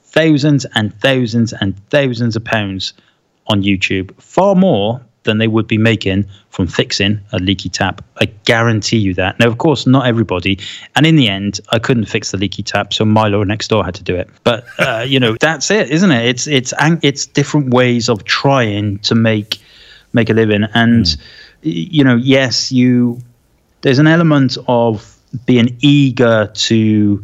thousands 0.02 0.66
and 0.76 0.94
thousands 1.02 1.54
and 1.54 1.80
thousands 1.90 2.36
of 2.36 2.44
pounds 2.44 2.94
on 3.48 3.64
YouTube, 3.64 4.14
far 4.22 4.56
more 4.56 5.02
than 5.24 5.38
they 5.38 5.47
would 5.47 5.67
be 5.67 5.78
making 5.78 6.26
from 6.49 6.67
fixing 6.67 7.20
a 7.32 7.39
leaky 7.39 7.70
tap. 7.70 8.03
I 8.22 8.26
guarantee 8.45 8.97
you 8.97 9.13
that. 9.15 9.38
Now, 9.39 9.47
of 9.47 9.57
course, 9.57 9.86
not 9.86 10.07
everybody. 10.07 10.59
And 10.95 11.05
in 11.05 11.15
the 11.15 11.28
end, 11.28 11.59
I 11.70 11.80
couldn't 11.80 12.05
fix 12.05 12.32
the 12.32 12.38
leaky 12.38 12.63
tap, 12.63 12.93
so 12.93 13.05
Milo 13.05 13.43
next 13.43 13.67
door 13.67 13.84
had 13.84 13.95
to 13.95 14.03
do 14.03 14.15
it. 14.15 14.30
But 14.43 14.65
uh, 14.80 15.05
you 15.07 15.20
know, 15.20 15.36
that's 15.39 15.70
it, 15.72 15.89
isn't 15.89 16.11
it? 16.11 16.26
It's 16.26 16.47
it's 16.47 16.74
it's 17.03 17.26
different 17.26 17.74
ways 17.74 18.09
of 18.09 18.24
trying 18.24 18.99
to 18.99 19.15
make 19.15 19.61
make 20.13 20.30
a 20.30 20.34
living. 20.34 20.63
And 20.74 21.05
mm. 21.05 21.17
you 21.61 22.03
know, 22.03 22.15
yes, 22.15 22.72
you 22.72 23.22
there's 23.82 23.99
an 23.99 24.07
element 24.07 24.57
of 24.67 25.15
being 25.45 25.78
eager 25.82 26.51
to 26.53 27.24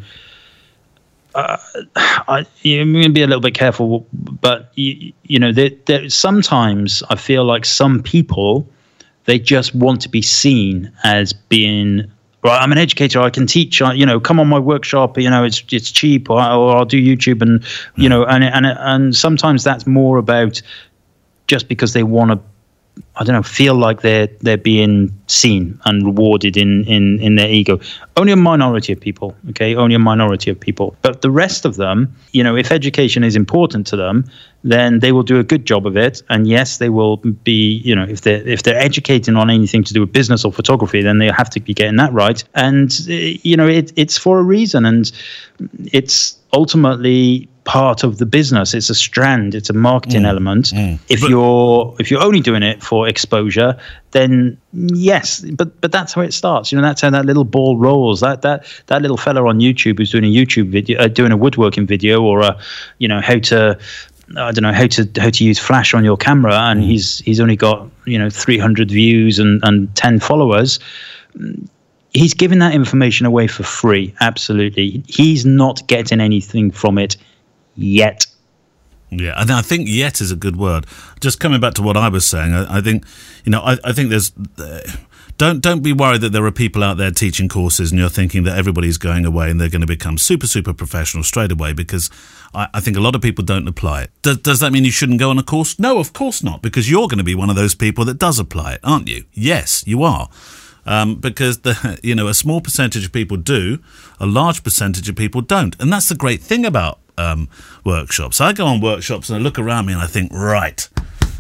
uh, 1.36 1.58
I, 1.96 2.46
I'm 2.64 2.94
going 2.94 3.04
to 3.04 3.10
be 3.10 3.22
a 3.22 3.28
little 3.28 3.42
bit 3.42 3.54
careful, 3.54 4.08
but 4.14 4.72
you, 4.76 5.14
you 5.24 5.38
know, 5.38 5.52
there, 5.52 5.72
there, 5.86 6.10
sometimes 6.10 7.04
I 7.10 7.16
feel 7.16 7.44
like 7.44 7.66
some 7.66 8.02
people 8.02 8.68
they 9.26 9.40
just 9.40 9.76
want 9.76 10.02
to 10.02 10.10
be 10.10 10.22
seen 10.22 10.92
as 11.04 11.34
being 11.34 12.10
right. 12.44 12.62
I'm 12.62 12.72
an 12.72 12.78
educator. 12.78 13.20
I 13.20 13.30
can 13.30 13.48
teach. 13.48 13.82
you 13.82 14.06
know, 14.06 14.20
come 14.20 14.40
on 14.40 14.48
my 14.48 14.60
workshop. 14.60 15.18
You 15.18 15.30
know, 15.30 15.44
it's 15.44 15.64
it's 15.72 15.92
cheap, 15.92 16.30
or, 16.30 16.40
or 16.40 16.78
I'll 16.78 16.86
do 16.86 17.02
YouTube, 17.02 17.42
and 17.42 17.64
you 17.96 18.08
know, 18.08 18.26
and 18.26 18.44
and 18.44 18.66
and 18.66 19.16
sometimes 19.16 19.64
that's 19.64 19.86
more 19.86 20.18
about 20.18 20.62
just 21.48 21.68
because 21.68 21.94
they 21.94 22.04
want 22.04 22.32
to 22.32 22.40
I 23.18 23.24
don't 23.24 23.36
know, 23.36 23.44
feel 23.44 23.76
like 23.76 24.02
they're 24.02 24.28
they're 24.42 24.58
being 24.58 25.12
seen 25.28 25.80
and 25.86 26.06
rewarded 26.06 26.58
in, 26.58 26.84
in, 26.86 27.20
in 27.20 27.36
their 27.36 27.50
ego. 27.50 27.80
Only 28.18 28.34
a 28.34 28.38
minority 28.38 28.94
of 28.94 29.00
people, 29.00 29.36
okay, 29.50 29.76
only 29.76 29.96
a 29.96 30.00
minority 30.00 30.52
of 30.52 30.60
people. 30.60 30.96
But 31.02 31.22
the 31.22 31.32
rest 31.32 31.66
of 31.66 31.78
them, 31.78 32.14
you 32.32 32.44
know, 32.44 32.56
if 32.56 32.72
education 32.72 33.24
is 33.24 33.36
important 33.36 33.88
to 33.88 33.96
them, 33.96 34.26
then 34.64 35.00
they 35.00 35.12
will 35.12 35.24
do 35.24 35.40
a 35.40 35.44
good 35.44 35.66
job 35.66 35.88
of 35.88 35.96
it. 35.96 36.24
And 36.30 36.48
yes, 36.48 36.78
they 36.78 36.90
will 36.90 37.18
be, 37.18 37.82
you 37.86 37.96
know, 37.96 38.04
if 38.04 38.22
they're 38.22 38.46
if 38.48 38.64
they're 38.64 38.78
educating 38.78 39.36
on 39.38 39.50
anything 39.50 39.84
to 39.86 39.94
do 39.94 40.02
with 40.02 40.12
business 40.12 40.44
or 40.44 40.52
photography, 40.52 41.02
then 41.02 41.18
they 41.18 41.28
have 41.28 41.50
to 41.52 41.60
be 41.60 41.74
getting 41.74 41.96
that 41.98 42.12
right. 42.12 42.44
And 42.54 42.92
eh, 43.10 43.38
you 43.44 43.56
know, 43.56 43.68
it, 43.68 43.94
it's 43.96 44.18
for 44.18 44.40
a 44.40 44.44
reason, 44.44 44.86
and 44.86 45.12
it's 45.86 46.38
ultimately 46.56 47.48
part 47.66 48.04
of 48.04 48.20
the 48.20 48.26
business. 48.26 48.74
It's 48.74 48.90
a 48.90 48.96
strand. 48.96 49.54
It's 49.54 49.70
a 49.70 49.74
marketing 49.74 50.22
mm, 50.22 50.28
element. 50.30 50.66
Mm. 50.68 51.00
If 51.10 51.22
but, 51.22 51.30
you're 51.30 51.96
if 52.00 52.10
you're 52.10 52.24
only 52.24 52.40
doing 52.40 52.64
it 52.64 52.82
for 52.82 53.08
exposure, 53.08 53.78
then 54.12 54.58
yes. 54.72 55.42
But 55.42 55.82
but 55.82 55.92
that's 55.92 56.14
how 56.14 56.22
it 56.22 56.34
starts. 56.34 56.72
You 56.72 56.78
know, 56.78 56.82
that's 56.82 57.02
how 57.02 57.10
that 57.10 57.26
little 57.26 57.44
ball 57.44 57.78
rolls. 57.78 58.22
That 58.22 58.42
that 58.44 58.66
that 58.88 59.02
little 59.02 59.18
fella 59.18 59.46
on 59.48 59.60
YouTube 59.60 59.98
who's 59.98 60.12
doing 60.12 60.24
a 60.24 60.34
YouTube 60.34 60.70
video, 60.70 61.00
uh, 61.00 61.08
doing 61.08 61.32
a 61.32 61.38
woodworking 61.38 61.86
video, 61.86 62.22
or 62.22 62.42
a 62.42 62.58
you 63.00 63.08
know 63.08 63.20
how 63.20 63.40
to. 63.40 63.78
I 64.38 64.52
don't 64.52 64.64
know 64.64 64.74
how 64.74 64.88
to 64.88 65.08
how 65.20 65.30
to 65.30 65.44
use 65.44 65.60
flash 65.60 65.94
on 65.94 66.04
your 66.04 66.18
camera, 66.18 66.56
and 66.56 66.82
mm. 66.82 66.86
he's 66.86 67.20
he's 67.20 67.40
only 67.40 67.56
got 67.56 67.88
you 68.06 68.18
know 68.18 68.28
300 68.28 68.90
views 68.90 69.38
and, 69.38 69.64
and 69.64 69.94
10 69.96 70.20
followers 70.20 70.80
he's 72.16 72.34
giving 72.34 72.60
that 72.60 72.74
information 72.74 73.26
away 73.26 73.48
for 73.48 73.64
free. 73.64 74.16
Absolutely. 74.22 75.04
He's 75.08 75.46
not 75.46 75.86
getting 75.88 76.20
anything 76.22 76.72
from 76.72 76.98
it 76.98 77.18
yet. 77.76 78.26
Yeah, 79.12 79.34
and 79.38 79.52
I 79.52 79.62
think 79.62 79.88
"yet" 79.88 80.20
is 80.20 80.32
a 80.32 80.36
good 80.36 80.56
word. 80.58 80.86
Just 81.22 81.40
coming 81.40 81.62
back 81.62 81.76
to 81.76 81.84
what 81.84 81.96
I 81.96 82.10
was 82.10 82.26
saying, 82.26 82.54
I, 82.54 82.78
I 82.78 82.82
think, 82.82 83.06
you 83.44 83.52
know, 83.52 83.62
I, 83.62 83.78
I 83.84 83.94
think 83.94 84.10
there's. 84.10 84.32
Uh, 84.58 84.82
don't 85.38 85.60
don't 85.60 85.82
be 85.82 85.92
worried 85.92 86.22
that 86.22 86.32
there 86.32 86.46
are 86.46 86.52
people 86.52 86.82
out 86.82 86.96
there 86.96 87.12
teaching 87.12 87.50
courses 87.50 87.92
and 87.92 88.00
you're 88.00 88.10
thinking 88.10 88.44
that 88.44 88.58
everybody's 88.58 88.98
going 88.98 89.26
away 89.26 89.52
and 89.52 89.60
they're 89.60 89.70
going 89.70 89.82
to 89.82 89.88
become 89.88 90.18
super 90.18 90.48
super 90.48 90.74
professional 90.74 91.26
straight 91.26 91.52
away 91.52 91.74
because 91.74 92.10
I, 92.54 92.70
I 92.74 92.80
think 92.80 92.96
a 92.96 93.02
lot 93.02 93.16
of 93.16 93.22
people 93.22 93.44
don't 93.44 93.68
apply 93.68 94.04
it. 94.04 94.12
Does, 94.22 94.38
does 94.38 94.60
that 94.62 94.72
mean 94.72 94.86
you 94.86 94.92
shouldn't 94.92 95.20
go 95.20 95.30
on 95.30 95.38
a 95.38 95.44
course? 95.44 95.78
No, 95.78 96.00
of 96.00 96.14
course 96.14 96.42
not, 96.42 96.62
because 96.62 96.90
you're 96.90 97.10
going 97.10 97.18
to 97.18 97.24
be 97.26 97.36
one 97.36 97.50
of 97.50 97.58
those 97.58 97.76
people 97.76 98.06
that 98.06 98.18
does 98.18 98.40
apply 98.40 98.76
it, 98.76 98.80
aren't 98.82 99.10
you? 99.10 99.26
Yes, 99.34 99.84
you 99.86 100.04
are. 100.04 100.30
Um, 100.86 101.16
because 101.16 101.60
the 101.60 102.00
you 102.04 102.14
know 102.16 102.28
a 102.28 102.34
small 102.34 102.62
percentage 102.62 103.06
of 103.06 103.12
people 103.12 103.38
do, 103.38 103.80
a 104.20 104.26
large 104.26 104.64
percentage 104.64 105.10
of 105.10 105.16
people 105.16 105.42
don't, 105.42 105.80
and 105.82 105.92
that's 105.92 106.10
the 106.10 106.16
great 106.16 106.42
thing 106.42 106.66
about 106.66 107.00
um, 107.18 107.50
workshops. 107.84 108.40
I 108.40 108.54
go 108.54 108.66
on 108.66 108.82
workshops 108.82 109.30
and 109.30 109.38
I 109.38 109.42
look 109.42 109.58
around 109.58 109.88
me 109.88 109.94
and 109.94 110.02
I 110.02 110.08
think, 110.08 110.32
right, 110.32 110.88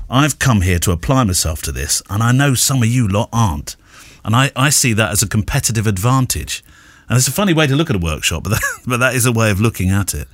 I've 0.09 0.39
come 0.39 0.61
here 0.61 0.79
to 0.79 0.91
apply 0.91 1.23
myself 1.23 1.61
to 1.63 1.71
this, 1.71 2.01
and 2.09 2.23
I 2.23 2.31
know 2.31 2.53
some 2.53 2.81
of 2.81 2.89
you 2.89 3.07
lot 3.07 3.29
aren't. 3.31 3.75
And 4.23 4.35
I, 4.35 4.51
I 4.55 4.71
see 4.71 4.93
that 4.93 5.11
as 5.11 5.21
a 5.21 5.27
competitive 5.27 5.85
advantage. 5.85 6.63
And 7.07 7.15
it's 7.15 7.27
a 7.27 7.31
funny 7.31 7.53
way 7.53 7.67
to 7.67 7.75
look 7.75 7.91
at 7.91 7.95
a 7.95 7.99
workshop, 7.99 8.43
but 8.45 8.49
that, 8.49 8.63
but 8.87 8.97
that 8.97 9.15
is 9.15 9.25
a 9.25 9.31
way 9.31 9.51
of 9.51 9.61
looking 9.61 9.91
at 9.91 10.13
it. 10.13 10.27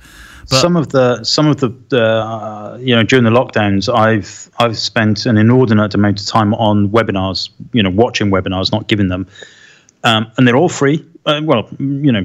But 0.50 0.56
some 0.56 0.76
of 0.76 0.88
the 0.90 1.22
some 1.24 1.46
of 1.46 1.60
the 1.60 1.70
uh, 1.96 2.76
you 2.80 2.94
know 2.94 3.02
during 3.02 3.24
the 3.24 3.30
lockdowns, 3.30 3.92
I've 3.92 4.50
I've 4.58 4.78
spent 4.78 5.26
an 5.26 5.36
inordinate 5.36 5.94
amount 5.94 6.20
of 6.20 6.26
time 6.26 6.54
on 6.54 6.88
webinars. 6.90 7.50
You 7.72 7.82
know, 7.82 7.90
watching 7.90 8.30
webinars, 8.30 8.72
not 8.72 8.88
giving 8.88 9.08
them, 9.08 9.26
um, 10.04 10.30
and 10.36 10.46
they're 10.46 10.56
all 10.56 10.68
free 10.68 11.04
uh, 11.26 11.40
well, 11.44 11.68
you 11.78 12.10
know, 12.10 12.24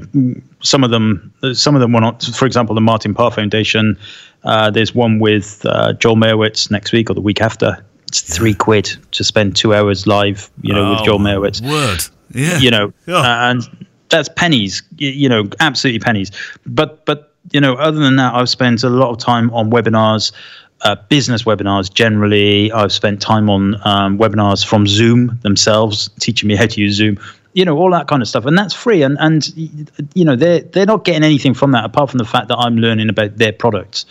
some 0.60 0.82
of 0.82 0.90
them, 0.90 1.32
some 1.52 1.74
of 1.74 1.80
them 1.80 1.92
were 1.92 2.00
not. 2.00 2.22
For 2.22 2.46
example, 2.46 2.74
the 2.74 2.80
Martin 2.80 3.14
Parr 3.14 3.30
Foundation. 3.30 3.96
Uh, 4.44 4.70
there's 4.70 4.94
one 4.94 5.18
with 5.18 5.64
uh, 5.66 5.92
Joel 5.94 6.16
Meyerowitz 6.16 6.70
next 6.70 6.92
week 6.92 7.10
or 7.10 7.14
the 7.14 7.20
week 7.20 7.40
after. 7.40 7.84
It's 8.08 8.20
three 8.20 8.54
quid 8.54 8.90
to 9.12 9.22
spend 9.22 9.54
two 9.54 9.74
hours 9.74 10.06
live, 10.06 10.50
you 10.62 10.72
know, 10.72 10.86
oh, 10.86 10.90
with 10.92 11.04
Joel 11.04 11.16
oh, 11.16 11.18
Meyerowitz. 11.18 11.60
Word, 11.60 12.00
yeah, 12.34 12.58
you 12.58 12.70
know, 12.70 12.92
yeah. 13.06 13.50
and 13.50 13.62
that's 14.08 14.28
pennies, 14.30 14.82
you 14.96 15.28
know, 15.28 15.48
absolutely 15.60 16.00
pennies. 16.00 16.30
But 16.66 17.04
but 17.04 17.34
you 17.52 17.60
know, 17.60 17.74
other 17.74 17.98
than 17.98 18.16
that, 18.16 18.34
I've 18.34 18.48
spent 18.48 18.82
a 18.82 18.90
lot 18.90 19.10
of 19.10 19.18
time 19.18 19.50
on 19.52 19.70
webinars 19.70 20.32
uh, 20.82 20.96
business 21.08 21.42
webinars 21.42 21.92
generally. 21.92 22.70
I've 22.72 22.92
spent 22.92 23.20
time 23.20 23.50
on 23.50 23.74
um, 23.84 24.18
webinars 24.18 24.64
from 24.64 24.86
Zoom 24.86 25.38
themselves, 25.42 26.08
teaching 26.20 26.48
me 26.48 26.56
how 26.56 26.66
to 26.66 26.80
use 26.80 26.94
Zoom. 26.94 27.18
You 27.54 27.64
know 27.64 27.76
all 27.76 27.90
that 27.90 28.06
kind 28.06 28.22
of 28.22 28.28
stuff, 28.28 28.46
and 28.46 28.56
that's 28.56 28.74
free. 28.74 29.02
And 29.02 29.16
and 29.18 29.48
you 30.14 30.24
know 30.24 30.36
they're 30.36 30.60
they're 30.60 30.86
not 30.86 31.04
getting 31.04 31.24
anything 31.24 31.54
from 31.54 31.72
that 31.72 31.84
apart 31.84 32.10
from 32.10 32.18
the 32.18 32.24
fact 32.24 32.48
that 32.48 32.56
I'm 32.56 32.76
learning 32.76 33.08
about 33.08 33.36
their 33.38 33.52
products, 33.52 34.06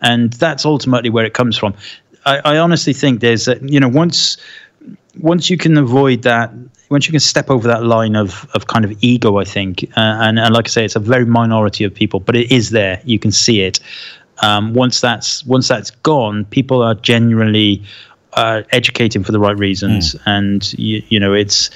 and 0.00 0.32
that's 0.34 0.64
ultimately 0.64 1.10
where 1.10 1.24
it 1.24 1.34
comes 1.34 1.56
from. 1.56 1.74
I, 2.26 2.38
I 2.44 2.58
honestly 2.58 2.92
think 2.92 3.20
there's 3.20 3.48
a, 3.48 3.58
you 3.62 3.80
know 3.80 3.88
once 3.88 4.36
once 5.18 5.50
you 5.50 5.56
can 5.56 5.76
avoid 5.76 6.22
that 6.22 6.52
once 6.94 7.08
you 7.08 7.10
can 7.10 7.18
step 7.18 7.50
over 7.50 7.66
that 7.66 7.82
line 7.82 8.14
of 8.14 8.48
of 8.54 8.68
kind 8.68 8.84
of 8.84 8.92
ego, 9.00 9.38
I 9.38 9.44
think, 9.44 9.82
uh, 9.96 10.24
and, 10.24 10.38
and 10.38 10.54
like 10.54 10.68
I 10.68 10.70
say, 10.70 10.84
it's 10.84 10.94
a 10.94 11.00
very 11.00 11.26
minority 11.26 11.82
of 11.82 11.92
people, 11.92 12.20
but 12.20 12.36
it 12.36 12.52
is 12.52 12.70
there. 12.70 13.00
You 13.04 13.18
can 13.18 13.32
see 13.32 13.62
it. 13.62 13.80
Um, 14.42 14.74
once 14.74 15.00
that's 15.00 15.44
once 15.44 15.66
that's 15.66 15.90
gone, 15.90 16.44
people 16.44 16.82
are 16.82 16.94
genuinely 16.94 17.82
uh, 18.34 18.62
educating 18.70 19.24
for 19.24 19.32
the 19.32 19.40
right 19.40 19.58
reasons, 19.58 20.14
mm. 20.14 20.20
and 20.26 20.72
you, 20.78 21.02
you 21.08 21.18
know, 21.18 21.34
it's. 21.34 21.70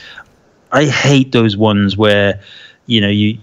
I 0.70 0.84
hate 0.84 1.32
those 1.32 1.56
ones 1.56 1.96
where, 1.96 2.40
you 2.86 3.00
know, 3.00 3.08
you 3.08 3.38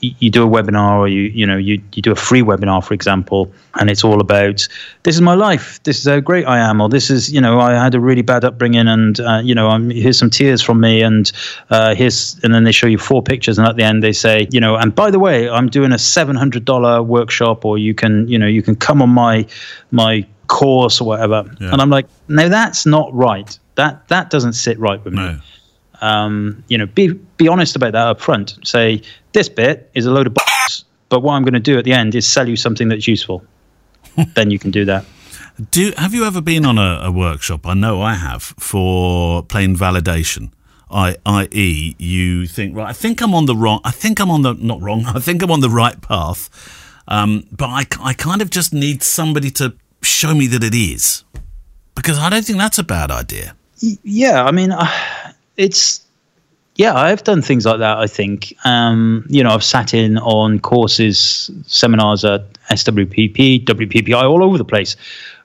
you 0.00 0.30
do 0.30 0.46
a 0.46 0.48
webinar 0.48 0.98
or 0.98 1.08
you 1.08 1.22
you 1.22 1.46
know 1.46 1.56
you 1.56 1.80
you 1.92 2.02
do 2.02 2.10
a 2.10 2.16
free 2.16 2.42
webinar 2.42 2.82
for 2.82 2.94
example 2.94 3.52
and 3.74 3.90
it's 3.90 4.02
all 4.02 4.20
about 4.20 4.66
this 5.02 5.14
is 5.14 5.20
my 5.20 5.34
life. 5.34 5.82
This 5.84 5.98
is 5.98 6.06
how 6.06 6.20
great 6.20 6.46
i 6.46 6.58
am 6.58 6.80
or 6.80 6.88
this 6.88 7.10
is 7.10 7.32
you 7.32 7.40
know 7.40 7.60
i 7.60 7.72
had 7.72 7.94
a 7.94 8.00
really 8.00 8.22
bad 8.22 8.44
upbringing 8.44 8.88
and 8.88 9.20
uh, 9.20 9.40
you 9.44 9.54
know 9.54 9.68
I'm, 9.68 9.90
here's 9.90 10.18
some 10.18 10.30
tears 10.30 10.62
from 10.62 10.80
me 10.80 11.02
and 11.02 11.30
uh, 11.70 11.94
here's 11.94 12.40
and 12.42 12.54
then 12.54 12.64
they 12.64 12.72
show 12.72 12.86
you 12.86 12.98
four 12.98 13.22
pictures 13.22 13.58
and 13.58 13.68
at 13.68 13.76
the 13.76 13.82
end 13.82 14.02
they 14.02 14.12
say 14.12 14.48
you 14.50 14.60
know 14.60 14.76
and 14.76 14.94
by 14.94 15.10
the 15.10 15.18
way 15.18 15.48
i'm 15.48 15.68
doing 15.68 15.92
a 15.92 15.96
$700 15.96 17.06
workshop 17.06 17.64
or 17.64 17.78
you 17.78 17.94
can 17.94 18.26
you 18.28 18.38
know 18.38 18.46
you 18.46 18.62
can 18.62 18.76
come 18.76 19.02
on 19.02 19.10
my 19.10 19.46
my 19.90 20.26
course 20.46 21.00
or 21.00 21.06
whatever. 21.06 21.44
Yeah. 21.60 21.72
and 21.72 21.80
i'm 21.80 21.90
like 21.90 22.06
no 22.28 22.48
that's 22.48 22.86
not 22.86 23.12
right. 23.14 23.58
That 23.76 24.08
that 24.08 24.30
doesn't 24.30 24.54
sit 24.54 24.78
right 24.78 25.02
with 25.04 25.14
me 25.14 25.38
um, 26.00 26.64
you 26.68 26.78
know, 26.78 26.86
be 26.86 27.12
be 27.36 27.48
honest 27.48 27.76
about 27.76 27.92
that 27.92 28.06
up 28.06 28.20
front. 28.20 28.58
Say 28.62 29.02
this 29.32 29.48
bit 29.48 29.90
is 29.94 30.06
a 30.06 30.10
load 30.10 30.26
of 30.26 30.34
box, 30.34 30.84
but 31.08 31.20
what 31.20 31.34
I'm 31.34 31.42
going 31.42 31.54
to 31.54 31.60
do 31.60 31.78
at 31.78 31.84
the 31.84 31.92
end 31.92 32.14
is 32.14 32.26
sell 32.26 32.48
you 32.48 32.56
something 32.56 32.88
that's 32.88 33.06
useful. 33.06 33.44
then 34.34 34.50
you 34.50 34.58
can 34.58 34.70
do 34.70 34.84
that. 34.86 35.04
Do 35.70 35.92
have 35.96 36.14
you 36.14 36.24
ever 36.24 36.40
been 36.40 36.64
on 36.64 36.78
a, 36.78 37.00
a 37.04 37.12
workshop? 37.12 37.66
I 37.66 37.74
know 37.74 38.00
I 38.00 38.14
have 38.14 38.42
for 38.42 39.42
plain 39.42 39.76
validation. 39.76 40.52
I, 40.90 41.16
i.e., 41.24 41.94
you 41.98 42.46
think 42.46 42.76
right. 42.76 42.88
I 42.88 42.92
think 42.92 43.20
I'm 43.20 43.34
on 43.34 43.46
the 43.46 43.54
wrong. 43.54 43.80
I 43.84 43.90
think 43.90 44.20
I'm 44.20 44.30
on 44.30 44.42
the 44.42 44.54
not 44.54 44.80
wrong. 44.80 45.04
I 45.06 45.20
think 45.20 45.42
I'm 45.42 45.50
on 45.50 45.60
the 45.60 45.70
right 45.70 46.00
path. 46.00 46.48
Um, 47.06 47.44
but 47.50 47.66
I, 47.66 47.86
I 48.00 48.12
kind 48.12 48.40
of 48.40 48.50
just 48.50 48.72
need 48.72 49.02
somebody 49.02 49.50
to 49.52 49.74
show 50.02 50.34
me 50.34 50.46
that 50.46 50.62
it 50.62 50.74
is, 50.74 51.24
because 51.94 52.18
I 52.18 52.30
don't 52.30 52.44
think 52.44 52.58
that's 52.58 52.78
a 52.78 52.84
bad 52.84 53.10
idea. 53.10 53.56
Yeah, 53.80 54.44
I 54.44 54.52
mean, 54.52 54.70
uh, 54.70 54.86
it's 55.60 56.00
yeah, 56.76 56.94
I've 56.94 57.22
done 57.24 57.42
things 57.42 57.66
like 57.66 57.78
that. 57.80 57.98
I 57.98 58.06
think 58.06 58.54
um, 58.64 59.26
you 59.28 59.44
know 59.44 59.50
I've 59.50 59.64
sat 59.64 59.92
in 59.92 60.16
on 60.18 60.60
courses, 60.60 61.50
seminars 61.66 62.24
at 62.24 62.52
SWPP, 62.70 63.64
WPPI, 63.64 64.22
all 64.22 64.42
over 64.42 64.56
the 64.56 64.64
place 64.64 64.96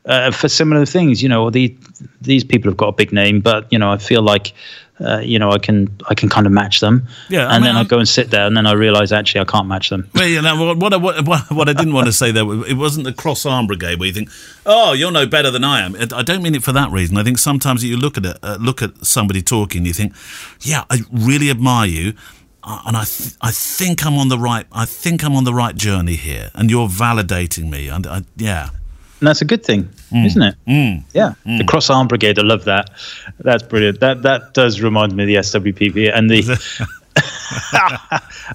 uh, 0.06 0.32
for 0.32 0.48
similar 0.48 0.86
things. 0.86 1.22
You 1.22 1.30
know, 1.30 1.50
the, 1.50 1.76
these 2.22 2.44
people 2.44 2.72
have 2.72 2.78
got 2.78 2.90
a 2.90 2.94
big 2.94 3.12
name, 3.12 3.42
but 3.42 3.72
you 3.72 3.80
know, 3.80 3.92
I 3.92 3.98
feel 3.98 4.22
like 4.22 4.54
uh, 5.00 5.20
you 5.20 5.38
know, 5.40 5.52
I 5.52 5.58
can 5.58 5.96
I 6.10 6.16
can 6.16 6.30
kind 6.30 6.48
of 6.48 6.54
match 6.54 6.80
them. 6.80 7.08
Yeah, 7.30 7.44
and 7.44 7.52
I 7.52 7.56
mean, 7.56 7.64
then 7.66 7.76
I 7.76 7.84
go 7.84 8.00
and 8.00 8.08
sit 8.08 8.32
there, 8.32 8.46
and 8.46 8.56
then 8.56 8.66
I 8.66 8.74
realize 8.74 9.12
actually 9.12 9.42
I 9.42 9.46
can't 9.46 9.68
match 9.68 9.90
them. 9.90 10.10
Well, 10.16 10.28
you 10.28 10.42
know, 10.42 10.74
what, 10.76 10.94
I, 10.94 10.98
what, 10.98 11.52
what 11.52 11.70
I 11.70 11.74
didn't 11.74 11.94
want 11.94 12.08
to 12.08 12.14
say 12.14 12.32
there, 12.32 12.46
it 12.66 12.78
wasn't 12.78 13.06
the 13.06 13.14
cross 13.14 13.46
arm 13.46 13.68
brigade 13.68 14.00
where 14.00 14.08
you 14.08 14.14
think, 14.14 14.30
oh, 14.66 14.94
you're 14.94 15.12
no 15.12 15.26
better 15.26 15.52
than 15.52 15.64
I 15.64 15.82
am. 15.82 15.96
I 15.96 16.24
don't 16.24 16.42
mean 16.42 16.56
it 16.56 16.64
for 16.64 16.72
that 16.72 16.90
reason. 16.92 17.18
I 17.18 17.24
think 17.24 17.38
sometimes 17.38 17.84
you 17.84 17.98
look 17.98 18.18
at 18.18 18.26
it, 18.26 18.38
uh, 18.42 18.58
look 18.60 18.82
at 18.82 19.06
somebody 19.06 19.42
talking, 19.42 19.86
you 19.86 19.94
think, 19.94 20.14
yeah, 20.62 20.86
I 20.90 21.02
really 21.12 21.50
admire 21.50 21.88
you. 21.88 22.14
Uh, 22.64 22.82
and 22.88 22.98
I, 22.98 23.04
th- 23.04 23.34
I 23.42 23.52
think 23.52 24.06
I'm 24.06 24.18
on 24.18 24.30
the 24.30 24.40
right. 24.40 24.66
I 24.72 24.86
think 24.86 25.24
I'm 25.24 25.36
on 25.36 25.44
the 25.44 25.54
right 25.54 25.76
journey 25.76 26.16
here, 26.16 26.50
and 26.56 26.72
you're 26.72 26.88
validating 26.88 27.70
me. 27.70 27.90
And 27.90 28.08
I, 28.08 28.24
yeah, 28.38 28.70
and 29.26 29.32
that's 29.32 29.42
a 29.42 29.46
good 29.46 29.66
thing, 29.66 29.86
mm. 30.12 30.24
isn't 30.24 30.42
it? 30.44 30.56
Mm. 30.68 31.04
Yeah, 31.14 31.34
mm. 31.48 31.58
the 31.58 31.64
Cross 31.64 31.90
Arm 31.90 32.08
Brigade. 32.08 32.38
I 32.38 32.44
love 32.44 32.66
that. 32.66 32.92
That's 33.40 33.64
brilliant. 33.64 34.00
That 34.00 34.22
that 34.22 34.54
does 34.54 34.82
remind 34.82 35.16
me 35.16 35.24
of 35.24 35.28
the 35.28 35.36
SWPP 35.38 36.12
and 36.14 36.30
the. 36.30 36.38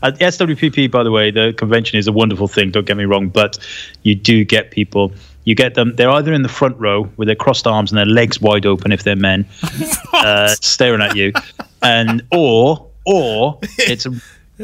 At 0.04 0.18
the 0.18 0.26
SWPP, 0.26 0.88
by 0.88 1.02
the 1.02 1.10
way, 1.10 1.32
the 1.32 1.52
convention 1.56 1.98
is 1.98 2.06
a 2.06 2.12
wonderful 2.12 2.46
thing. 2.46 2.70
Don't 2.70 2.86
get 2.86 2.96
me 2.96 3.04
wrong, 3.04 3.30
but 3.30 3.58
you 4.04 4.14
do 4.14 4.44
get 4.44 4.70
people. 4.70 5.12
You 5.42 5.56
get 5.56 5.74
them. 5.74 5.96
They're 5.96 6.10
either 6.10 6.32
in 6.32 6.42
the 6.42 6.48
front 6.48 6.78
row 6.78 7.08
with 7.16 7.26
their 7.26 7.34
crossed 7.34 7.66
arms 7.66 7.90
and 7.90 7.98
their 7.98 8.06
legs 8.06 8.40
wide 8.40 8.64
open 8.64 8.92
if 8.92 9.02
they're 9.02 9.16
men, 9.16 9.48
uh, 10.12 10.54
staring 10.60 11.02
at 11.02 11.16
you, 11.16 11.32
and 11.82 12.22
or 12.30 12.86
or 13.06 13.58
it's 13.78 14.06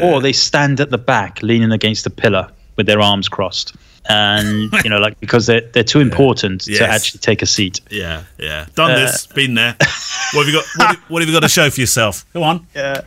or 0.00 0.20
they 0.26 0.32
stand 0.32 0.78
at 0.78 0.90
the 0.90 0.98
back 0.98 1.42
leaning 1.42 1.72
against 1.72 2.06
a 2.06 2.10
pillar 2.10 2.48
with 2.76 2.86
their 2.86 3.00
arms 3.00 3.28
crossed 3.28 3.74
and 4.08 4.72
you 4.84 4.90
know, 4.90 4.98
like 4.98 5.18
because 5.20 5.46
they're 5.46 5.62
they're 5.72 5.84
too 5.84 6.00
important 6.00 6.66
yes. 6.66 6.78
to 6.78 6.88
actually 6.88 7.20
take 7.20 7.42
a 7.42 7.46
seat. 7.46 7.80
Yeah, 7.90 8.24
yeah. 8.38 8.66
Done 8.74 8.92
uh, 8.92 8.96
this, 8.96 9.26
been 9.26 9.54
there. 9.54 9.76
What 10.32 10.44
have 10.44 10.52
you 10.52 10.60
got? 10.60 10.66
What 10.74 10.86
have, 10.88 11.10
what 11.10 11.22
have, 11.22 11.28
you 11.28 11.34
got 11.34 11.44
to 11.44 11.48
show 11.48 11.70
for 11.70 11.80
yourself? 11.80 12.26
Go 12.32 12.42
on. 12.42 12.66
Yeah, 12.74 13.02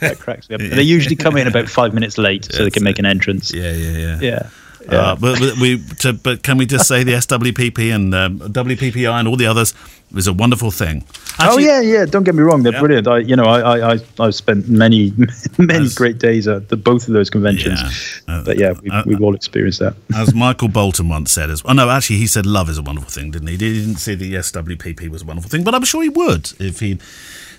that 0.00 0.18
cracks 0.18 0.48
me 0.48 0.54
up. 0.54 0.60
They 0.62 0.82
usually 0.82 1.14
come 1.14 1.36
in 1.36 1.46
about 1.46 1.68
five 1.68 1.92
minutes 1.92 2.16
late 2.16 2.46
so 2.50 2.64
they 2.64 2.70
can 2.70 2.82
make 2.82 2.98
an 2.98 3.04
entrance. 3.04 3.52
Yeah, 3.52 3.70
yeah, 3.72 3.98
yeah. 3.98 4.18
Yeah. 4.20 4.48
Yeah. 4.90 4.98
Uh, 4.98 5.16
but, 5.16 5.38
but, 5.38 5.58
we, 5.58 5.82
to, 6.00 6.12
but 6.12 6.42
can 6.42 6.58
we 6.58 6.66
just 6.66 6.86
say 6.86 7.04
the 7.04 7.12
SWPP 7.12 7.94
and 7.94 8.14
um, 8.14 8.38
WPPI 8.38 9.10
and 9.10 9.26
all 9.26 9.36
the 9.36 9.46
others 9.46 9.74
is 10.16 10.26
a 10.26 10.32
wonderful 10.32 10.70
thing. 10.70 11.04
Oh, 11.08 11.44
Actually, 11.46 11.64
oh 11.64 11.66
yeah, 11.66 11.80
yeah. 11.80 12.04
Don't 12.04 12.24
get 12.24 12.34
me 12.34 12.42
wrong; 12.42 12.62
they're 12.62 12.72
yeah. 12.72 12.80
brilliant. 12.80 13.08
I, 13.08 13.18
you 13.18 13.36
know, 13.36 13.44
I, 13.44 13.94
I, 13.94 13.98
I've 14.20 14.34
spent 14.34 14.68
many, 14.68 15.12
many 15.58 15.86
as, 15.86 15.94
great 15.94 16.18
days 16.18 16.46
at 16.46 16.68
the, 16.68 16.76
both 16.76 17.08
of 17.08 17.14
those 17.14 17.30
conventions. 17.30 17.80
Yeah. 18.28 18.34
Uh, 18.34 18.44
but 18.44 18.58
yeah, 18.58 18.74
we, 18.80 18.90
have 18.90 19.08
uh, 19.08 19.24
all 19.24 19.34
experienced 19.34 19.80
that. 19.80 19.94
as 20.14 20.34
Michael 20.34 20.68
Bolton 20.68 21.08
once 21.08 21.32
said, 21.32 21.50
as 21.50 21.62
oh 21.64 21.72
no, 21.72 21.90
actually, 21.90 22.18
he 22.18 22.26
said 22.26 22.46
love 22.46 22.68
is 22.68 22.78
a 22.78 22.82
wonderful 22.82 23.10
thing, 23.10 23.30
didn't 23.30 23.48
he? 23.48 23.52
He 23.56 23.58
didn't 23.58 23.96
say 23.96 24.14
the 24.14 24.34
SWPP 24.34 25.08
was 25.08 25.22
a 25.22 25.24
wonderful 25.24 25.50
thing, 25.50 25.64
but 25.64 25.74
I'm 25.74 25.84
sure 25.84 26.02
he 26.02 26.08
would 26.08 26.52
if 26.60 26.80
he 26.80 26.94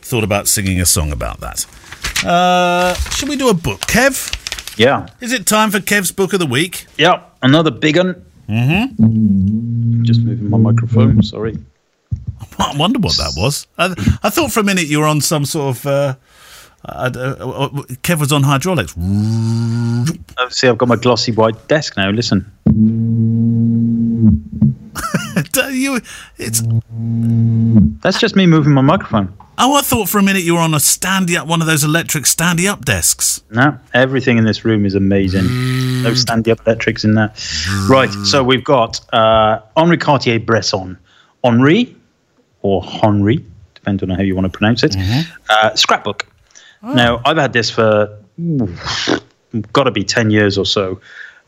thought 0.02 0.24
about 0.24 0.48
singing 0.48 0.80
a 0.80 0.86
song 0.86 1.12
about 1.12 1.40
that. 1.42 1.66
Uh, 2.24 2.94
should 3.12 3.28
we 3.28 3.36
do 3.36 3.50
a 3.50 3.54
book, 3.54 3.82
Kev? 3.82 4.42
Yeah. 4.78 5.08
Is 5.22 5.32
it 5.32 5.46
time 5.46 5.72
for 5.72 5.80
Kev's 5.80 6.12
book 6.12 6.34
of 6.34 6.40
the 6.40 6.46
week? 6.46 6.86
Yep. 6.98 7.38
Another 7.42 7.72
big 7.72 7.98
one. 7.98 8.26
Mm-hmm. 8.50 10.04
Just 10.04 10.22
moving 10.22 10.50
my 10.50 10.58
microphone. 10.58 11.24
Sorry. 11.24 11.58
I 12.60 12.76
wonder 12.78 13.00
what 13.00 13.18
that 13.18 13.34
was. 13.38 13.68
I, 13.78 13.94
I 14.24 14.30
thought 14.30 14.52
for 14.52 14.60
a 14.60 14.64
minute 14.64 14.88
you 14.88 15.00
were 15.00 15.06
on 15.06 15.22
some 15.22 15.46
sort 15.46 15.78
of. 15.78 15.86
Uh, 15.86 16.16
uh, 16.88 17.10
uh, 17.16 17.70
Kev 18.04 18.20
was 18.20 18.32
on 18.32 18.44
hydraulics. 18.44 18.94
Oh, 20.38 20.50
see, 20.50 20.68
I've 20.68 20.78
got 20.78 20.88
my 20.88 20.98
glossy 20.98 21.32
white 21.32 21.68
desk 21.68 21.98
now. 21.98 22.12
Listen. 22.12 22.46
you, 25.72 26.00
it's. 26.38 26.62
That's 28.04 28.20
just 28.20 28.36
me 28.36 28.46
moving 28.46 28.74
my 28.74 28.82
microphone. 28.82 29.36
Oh, 29.58 29.76
I 29.76 29.82
thought 29.82 30.10
for 30.10 30.18
a 30.20 30.24
minute 30.24 30.44
you 30.44 30.56
were 30.56 30.62
on 30.62 30.74
a 30.74 30.78
standy 30.78 31.38
up, 31.38 31.48
one 31.48 31.62
of 31.62 31.68
those 31.68 31.84
electric 31.84 32.26
standy 32.26 32.70
up 32.70 32.84
desks. 32.84 33.44
No, 33.50 33.78
everything 33.94 34.38
in 34.38 34.44
this 34.44 34.66
room 34.66 34.86
is 34.86 34.96
amazing. 34.96 35.44
no 36.04 36.12
standy 36.12 36.50
up 36.50 36.66
electrics 36.66 37.04
in 37.04 37.16
that. 37.16 37.42
right, 37.90 38.12
so 38.26 38.44
we've 38.44 38.64
got 38.64 39.00
uh, 39.14 39.62
Henri 39.78 39.98
Cartier-Bresson. 39.98 40.98
Henri, 41.44 41.96
or 42.62 42.84
Henri, 42.84 43.46
depending 43.76 44.10
on 44.10 44.18
how 44.18 44.24
you 44.24 44.36
want 44.36 44.52
to 44.52 44.58
pronounce 44.58 44.84
it. 44.84 44.94
Mm-hmm. 44.94 45.32
Uh, 45.50 45.76
scrapbook. 45.76 46.28
Oh. 46.82 46.94
Now, 46.94 47.22
I've 47.24 47.38
had 47.38 47.54
this 47.54 47.70
for 47.70 48.20
got 49.74 49.84
to 49.84 49.92
be 49.92 50.04
10 50.04 50.30
years 50.32 50.58
or 50.58 50.66
so. 50.66 51.00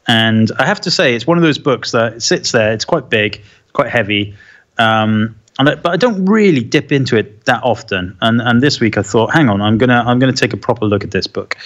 And 0.07 0.51
I 0.57 0.65
have 0.65 0.79
to 0.81 0.91
say, 0.91 1.15
it's 1.15 1.27
one 1.27 1.37
of 1.37 1.43
those 1.43 1.57
books 1.57 1.91
that 1.91 2.21
sits 2.21 2.51
there. 2.51 2.71
It's 2.71 2.85
quite 2.85 3.09
big, 3.09 3.35
it's 3.35 3.71
quite 3.73 3.89
heavy. 3.89 4.35
Um, 4.77 5.35
and 5.59 5.69
I, 5.69 5.75
but 5.75 5.91
I 5.91 5.97
don't 5.97 6.25
really 6.25 6.61
dip 6.61 6.91
into 6.91 7.17
it 7.17 7.45
that 7.45 7.63
often. 7.63 8.17
And 8.21 8.41
and 8.41 8.61
this 8.61 8.79
week 8.79 8.97
I 8.97 9.01
thought, 9.01 9.33
hang 9.33 9.49
on, 9.49 9.61
I'm 9.61 9.77
gonna 9.77 10.03
I'm 10.05 10.19
gonna 10.19 10.33
take 10.33 10.53
a 10.53 10.57
proper 10.57 10.85
look 10.85 11.03
at 11.03 11.11
this 11.11 11.27
book. 11.27 11.57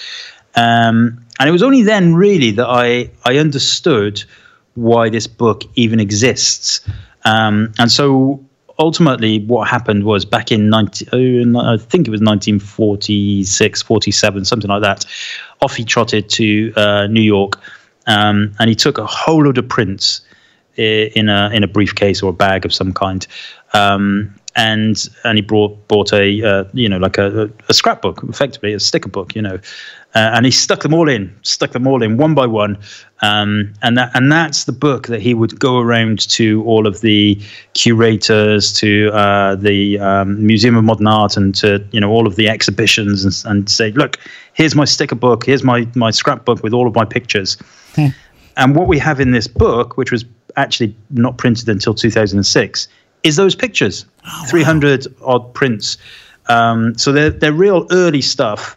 Um, 0.56 1.26
and 1.40 1.48
it 1.48 1.52
was 1.52 1.64
only 1.64 1.84
then 1.84 2.16
really 2.16 2.52
that 2.52 2.68
I 2.68 3.10
I 3.24 3.38
understood 3.38 4.24
why 4.76 5.10
this 5.10 5.28
book 5.28 5.64
even 5.76 6.00
exists. 6.00 6.82
Um, 7.26 7.74
and 7.78 7.92
so 7.92 8.44
ultimately 8.80 9.40
what 9.46 9.68
happened 9.68 10.04
was 10.04 10.26
back 10.26 10.52
in 10.52 10.70
19, 10.70 11.56
I 11.56 11.78
think 11.78 12.08
it 12.08 12.12
was 12.12 12.22
1946, 12.22 13.82
47, 13.82 14.46
something 14.46 14.70
like 14.70 14.82
that. 14.82 15.06
Off 15.62 15.76
he 15.76 15.84
trotted 15.84 16.30
to 16.30 16.74
uh, 16.76 17.08
New 17.08 17.22
York, 17.22 17.60
um, 18.08 18.54
and 18.60 18.70
he 18.70 18.76
took 18.76 18.98
a 18.98 19.06
whole 19.06 19.44
load 19.44 19.58
of 19.58 19.68
prints 19.68 20.22
in 20.78 21.30
a 21.30 21.50
in 21.54 21.64
a 21.64 21.68
briefcase 21.68 22.22
or 22.22 22.30
a 22.30 22.34
bag 22.34 22.66
of 22.66 22.74
some 22.74 22.94
kind, 22.94 23.28
um, 23.74 24.34
and 24.56 25.10
and 25.24 25.38
he 25.38 25.42
brought 25.42 25.88
bought 25.88 26.14
a 26.14 26.44
uh, 26.44 26.64
you 26.74 26.90
know 26.90 26.98
like 26.98 27.18
a, 27.18 27.50
a, 27.70 27.74
scrapbook, 27.74 28.24
effectively 28.24 28.74
a 28.74 28.80
sticker 28.80 29.10
book, 29.10 29.36
you 29.36 29.42
know, 29.42 29.56
uh, 30.16 30.32
and 30.34 30.46
he 30.46 30.52
stuck 30.52 30.82
them 30.82 30.94
all 30.94 31.08
in, 31.08 31.34
stuck 31.44 31.72
them 31.72 31.88
all 31.88 32.04
in 32.04 32.18
one 32.18 32.34
by 32.34 32.46
one, 32.46 32.78
um, 33.22 33.74
and 33.82 33.98
that 33.98 34.12
and 34.14 34.32
that's 34.32 34.66
the 34.66 34.72
book 34.72 35.08
that 35.08 35.22
he 35.22 35.34
would 35.34 35.60
go 35.60 35.80
around 35.80 36.28
to 36.30 36.64
all 36.66 36.86
of 36.86 37.02
the 37.02 37.40
curators, 37.74 38.74
to 38.74 39.10
uh, 39.14 39.56
the 39.56 40.00
um, 40.00 40.46
Museum 40.46 40.76
of 40.76 40.84
Modern 40.84 41.08
Art, 41.08 41.38
and 41.38 41.56
to 41.56 41.86
you 41.92 42.00
know 42.00 42.10
all 42.10 42.28
of 42.28 42.36
the 42.36 42.50
exhibitions, 42.50 43.24
and, 43.24 43.52
and 43.52 43.70
say, 43.70 43.92
look, 43.92 44.18
here's 44.54 44.76
my 44.76 44.86
sticker 44.86 45.16
book, 45.16 45.46
here's 45.46 45.64
my 45.64 45.88
my 45.96 46.12
scrapbook 46.12 46.62
with 46.62 46.74
all 46.74 46.88
of 46.88 46.96
my 46.96 47.06
pictures. 47.06 47.58
Hmm. 47.96 48.08
And 48.58 48.76
what 48.76 48.88
we 48.88 49.00
have 49.00 49.22
in 49.22 49.32
this 49.32 49.48
book, 49.48 49.96
which 49.96 50.12
was 50.12 50.26
actually 50.58 50.96
not 51.10 51.38
printed 51.38 51.70
until 51.70 51.94
2006, 51.94 52.88
is 53.24 53.36
those 53.36 53.56
pictures, 53.56 54.06
300 54.48 55.08
odd 55.24 55.54
prints. 55.54 55.98
Um, 56.48 56.98
so 56.98 57.12
they're 57.12 57.30
they're 57.30 57.54
real 57.54 57.88
early 57.92 58.22
stuff 58.22 58.76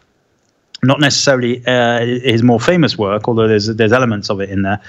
not 0.85 0.99
necessarily 0.99 1.65
uh, 1.65 2.05
his 2.05 2.43
more 2.43 2.59
famous 2.59 2.97
work, 2.97 3.27
although 3.27 3.47
there's 3.47 3.67
there's 3.67 3.91
elements 3.91 4.29
of 4.29 4.39
it 4.39 4.49
in 4.49 4.61
there. 4.61 4.81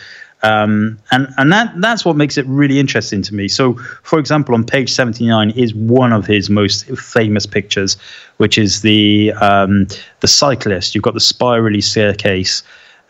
Um, 0.42 0.98
and 1.10 1.28
and 1.38 1.50
that 1.52 1.72
that's 1.80 2.04
what 2.04 2.16
makes 2.16 2.36
it 2.36 2.46
really 2.46 2.78
interesting 2.78 3.22
to 3.22 3.34
me. 3.34 3.48
So, 3.48 3.74
for 4.02 4.18
example, 4.18 4.54
on 4.54 4.64
page 4.64 4.92
seventy 4.92 5.26
nine 5.26 5.50
is 5.50 5.74
one 5.74 6.12
of 6.12 6.26
his 6.26 6.50
most 6.50 6.86
famous 6.98 7.46
pictures, 7.46 7.96
which 8.36 8.58
is 8.58 8.82
the 8.82 9.32
um, 9.40 9.86
the 10.20 10.28
cyclist. 10.28 10.94
You've 10.94 11.04
got 11.04 11.14
the 11.14 11.20
spirally 11.20 11.80
staircase, 11.80 12.62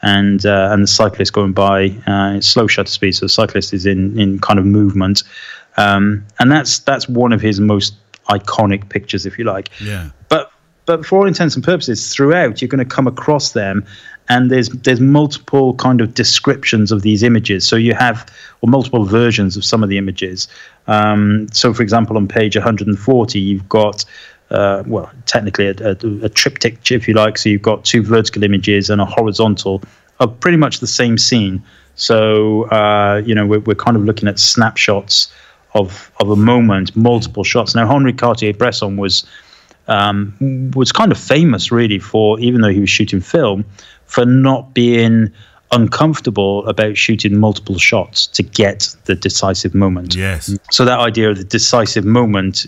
and 0.02 0.44
uh, 0.44 0.68
and 0.73 0.82
the 0.82 0.86
cyclist 0.86 1.32
going 1.32 1.52
by 1.52 1.89
uh, 2.06 2.40
slow 2.40 2.66
shutter 2.66 2.90
speed. 2.90 3.12
So 3.12 3.27
the 3.27 3.31
cyclist 3.31 3.73
is 3.73 3.86
in 3.86 4.18
in 4.18 4.39
kind 4.39 4.59
of 4.59 4.64
movement, 4.64 5.23
um, 5.77 6.24
and 6.39 6.51
that's 6.51 6.78
that's 6.81 7.09
one 7.09 7.32
of 7.32 7.40
his 7.40 7.60
most 7.60 7.94
iconic 8.28 8.89
pictures, 8.89 9.27
if 9.27 9.39
you 9.39 9.44
like. 9.44 9.70
Yeah. 9.81 10.10
But 10.28 10.51
but 10.85 11.05
for 11.05 11.18
all 11.18 11.27
intents 11.27 11.55
and 11.55 11.64
purposes, 11.64 12.14
throughout 12.14 12.60
you're 12.60 12.68
going 12.68 12.86
to 12.86 12.94
come 12.94 13.06
across 13.06 13.52
them, 13.52 13.85
and 14.28 14.51
there's 14.51 14.68
there's 14.68 15.01
multiple 15.01 15.74
kind 15.74 16.01
of 16.01 16.14
descriptions 16.14 16.93
of 16.93 17.02
these 17.02 17.23
images. 17.23 17.66
So 17.66 17.77
you 17.77 17.94
have 17.94 18.31
or 18.60 18.68
multiple 18.68 19.05
versions 19.05 19.56
of 19.56 19.64
some 19.64 19.82
of 19.82 19.89
the 19.89 19.98
images. 19.98 20.48
Um, 20.86 21.48
so, 21.52 21.74
for 21.74 21.82
example, 21.82 22.16
on 22.16 22.28
page 22.28 22.56
140, 22.56 23.39
you've 23.40 23.68
got 23.68 24.05
uh, 24.51 24.82
well, 24.86 25.10
technically 25.27 25.66
a, 25.66 25.74
a, 25.81 25.97
a, 26.24 26.28
triptych, 26.28 26.90
if 26.90 27.09
you 27.09 27.14
like. 27.14 27.36
So 27.39 27.48
you've 27.48 27.62
got 27.62 27.85
two 27.85 28.02
vertical 28.02 28.44
images 28.44 28.90
and 28.90 29.01
a 29.01 29.05
horizontal 29.05 29.82
of 30.20 30.39
pretty 30.40 30.56
much 30.56 30.78
the 30.78 30.86
same 30.86 31.18
scene. 31.18 31.62
So 31.97 32.64
uh, 32.70 33.23
you 33.24 33.35
know 33.35 33.47
we're, 33.47 33.60
we're 33.60 33.74
kind 33.74 33.97
of 33.97 34.05
looking 34.05 34.28
at 34.28 34.39
snapshots 34.39 35.32
of 35.74 36.12
of 36.20 36.31
a 36.31 36.36
moment, 36.36 36.94
multiple 36.94 37.44
shots. 37.44 37.74
Now 37.74 37.86
Henri 37.89 38.12
Cartier-Bresson 38.12 38.97
was 38.97 39.27
um, 39.89 40.70
was 40.74 40.93
kind 40.93 41.12
of 41.12 41.18
famous, 41.18 41.70
really, 41.70 41.98
for 41.98 42.39
even 42.40 42.60
though 42.60 42.70
he 42.70 42.81
was 42.81 42.90
shooting 42.90 43.20
film, 43.20 43.64
for 44.06 44.24
not 44.24 44.74
being 44.74 45.32
uncomfortable 45.73 46.66
about 46.68 46.97
shooting 46.97 47.39
multiple 47.39 47.78
shots 47.78 48.27
to 48.28 48.43
get 48.43 48.94
the 49.05 49.14
decisive 49.14 49.74
moment. 49.74 50.14
Yes. 50.14 50.56
So 50.70 50.85
that 50.85 50.98
idea 50.98 51.31
of 51.31 51.39
the 51.39 51.44
decisive 51.44 52.05
moment 52.05 52.66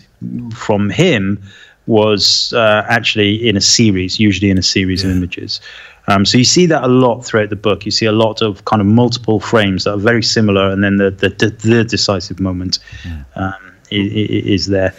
from 0.53 0.91
him 0.91 1.43
was 1.89 2.52
uh, 2.52 2.85
actually 2.89 3.48
in 3.48 3.56
a 3.56 3.60
series, 3.60 4.20
usually 4.20 4.51
in 4.51 4.59
a 4.59 4.62
series 4.62 5.02
yeah. 5.02 5.10
of 5.10 5.16
images. 5.16 5.60
Um, 6.06 6.24
so 6.24 6.39
you 6.39 6.44
see 6.44 6.66
that 6.66 6.85
a 6.85 6.89
lot 6.89 7.24
throughout 7.24 7.51
the 7.51 7.56
book. 7.56 7.85
You 7.85 7.90
see 7.90 8.06
a 8.06 8.12
lot 8.12 8.40
of 8.40 8.65
kind 8.65 8.81
of 8.81 8.86
multiple 8.86 9.40
frames 9.40 9.85
that 9.85 9.93
are 9.94 9.98
very 9.98 10.23
similar, 10.23 10.70
and 10.70 10.82
then 10.85 10.97
the 10.97 11.10
the, 11.10 11.31
the, 11.31 11.51
the 11.51 11.85
decisive 11.85 12.40
moment 12.40 12.78
yeah. 13.05 13.24
um, 13.36 13.74
is, 13.90 14.12
is 14.12 14.66
there, 14.66 14.94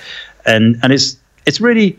and 0.45 0.77
and 0.83 0.91
it's 0.91 1.17
it's 1.45 1.61
really 1.61 1.97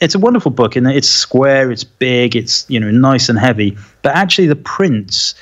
it's 0.00 0.14
a 0.16 0.18
wonderful 0.18 0.50
book 0.50 0.74
and 0.74 0.88
it's 0.88 1.08
square 1.08 1.70
it's 1.70 1.84
big 1.84 2.34
it's 2.34 2.68
you 2.68 2.78
know 2.80 2.90
nice 2.90 3.28
and 3.28 3.38
heavy 3.38 3.76
but 4.02 4.12
actually 4.16 4.48
the 4.48 4.56
prints 4.56 5.34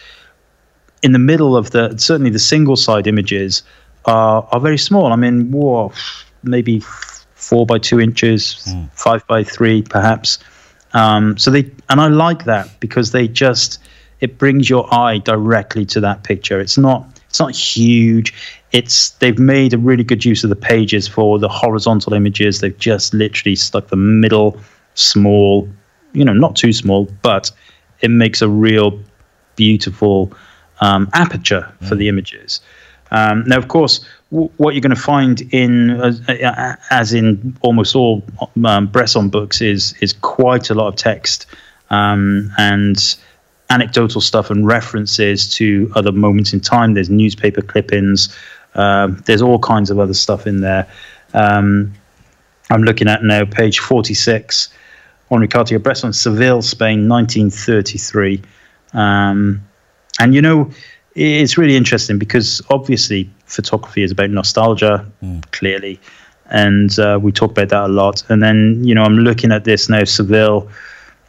in 1.03 1.13
the 1.13 1.19
middle 1.19 1.57
of 1.57 1.71
the 1.71 1.97
certainly 1.97 2.31
the 2.31 2.39
single 2.39 2.77
side 2.77 3.07
images 3.07 3.63
are 4.05 4.47
are 4.53 4.61
very 4.61 4.77
small 4.79 5.13
i 5.13 5.17
mean 5.17 5.51
whoa, 5.51 5.91
maybe 6.43 6.83
four 7.51 7.67
by 7.67 7.79
two 7.79 7.99
inches 8.01 8.41
mm. 8.69 8.89
five 8.93 9.27
by 9.27 9.43
three 9.43 9.83
perhaps 9.83 10.39
um, 10.93 11.37
so 11.37 11.51
they 11.51 11.65
and 11.89 12.01
i 12.01 12.09
like 12.09 12.45
that 12.45 12.69
because 12.81 13.13
they 13.13 13.27
just 13.29 13.79
it 14.21 14.39
brings 14.39 14.71
your 14.71 14.85
eye 14.95 15.19
directly 15.19 15.85
to 15.85 16.01
that 16.01 16.23
picture 16.25 16.61
it's 16.61 16.79
not 16.79 17.07
it's 17.29 17.41
not 17.41 17.55
huge 17.55 18.33
it's 18.73 19.11
they've 19.19 19.39
made 19.39 19.75
a 19.75 19.79
really 19.79 20.05
good 20.05 20.25
use 20.25 20.45
of 20.45 20.51
the 20.51 20.57
pages 20.57 21.09
for 21.09 21.39
the 21.39 21.49
horizontal 21.49 22.15
images. 22.15 22.61
They've 22.61 22.79
just 22.79 23.13
literally 23.13 23.57
stuck 23.57 23.89
the 23.89 23.97
middle 23.97 24.59
small, 24.95 25.69
you 26.13 26.25
know, 26.25 26.33
not 26.33 26.57
too 26.57 26.73
small, 26.73 27.09
but 27.23 27.51
it 28.01 28.11
makes 28.11 28.43
a 28.43 28.49
real 28.49 28.99
beautiful 29.57 30.33
um, 30.81 31.09
aperture 31.15 31.71
for 31.81 31.95
mm. 31.95 31.99
the 31.99 32.09
images. 32.09 32.61
Um, 33.11 33.45
now, 33.47 33.59
of 33.59 33.69
course, 33.69 34.05
what 34.31 34.75
you're 34.75 34.81
going 34.81 34.95
to 34.95 35.01
find 35.01 35.43
in, 35.53 35.91
uh, 35.91 36.77
as 36.91 37.13
in 37.13 37.57
almost 37.63 37.97
all 37.97 38.23
um, 38.65 38.87
Bresson 38.87 39.29
books, 39.29 39.61
is 39.61 39.95
is 40.01 40.13
quite 40.13 40.71
a 40.71 40.75
lot 40.75 40.89
of 40.89 40.97
text 40.97 41.47
um, 41.91 42.51
and 42.57 43.17
anecdotal 43.71 44.21
stuff 44.21 44.51
and 44.51 44.67
references 44.67 45.53
to 45.55 45.91
other 45.95 46.13
moments 46.13 46.53
in 46.53 46.61
time. 46.61 46.95
There's 46.95 47.11
newspaper 47.11 47.63
clippings. 47.63 48.35
Um, 48.75 49.23
there's 49.27 49.43
all 49.43 49.59
kinds 49.59 49.91
of 49.91 49.99
other 49.99 50.15
stuff 50.15 50.47
in 50.47 50.61
there. 50.61 50.89
Um, 51.35 51.93
I'm 52.71 52.83
looking 52.83 53.09
at 53.09 53.25
now 53.25 53.45
page 53.45 53.81
46 53.81 54.69
Henri 55.31 55.49
Cartier-Bresson, 55.49 56.13
Seville, 56.13 56.63
Spain, 56.63 57.09
1933. 57.09 58.43
Um, 58.93 59.61
and 60.19 60.35
you 60.35 60.43
know, 60.43 60.71
it's 61.15 61.57
really 61.57 61.77
interesting 61.77 62.19
because 62.19 62.61
obviously 62.71 63.31
photography 63.51 64.03
is 64.03 64.11
about 64.11 64.31
nostalgia, 64.31 65.07
mm. 65.23 65.51
clearly, 65.53 66.01
and 66.47 66.99
uh, 66.99 67.19
we 67.21 67.33
talk 67.33 67.51
about 67.51 67.69
that 67.69 67.85
a 67.85 67.89
lot. 67.89 68.23
And 68.31 68.43
then 68.43 68.83
you 68.85 68.95
know, 68.95 69.03
I'm 69.03 69.19
looking 69.19 69.53
at 69.53 69.65
this 69.65 69.89
now, 69.89 70.05
Seville, 70.05 70.61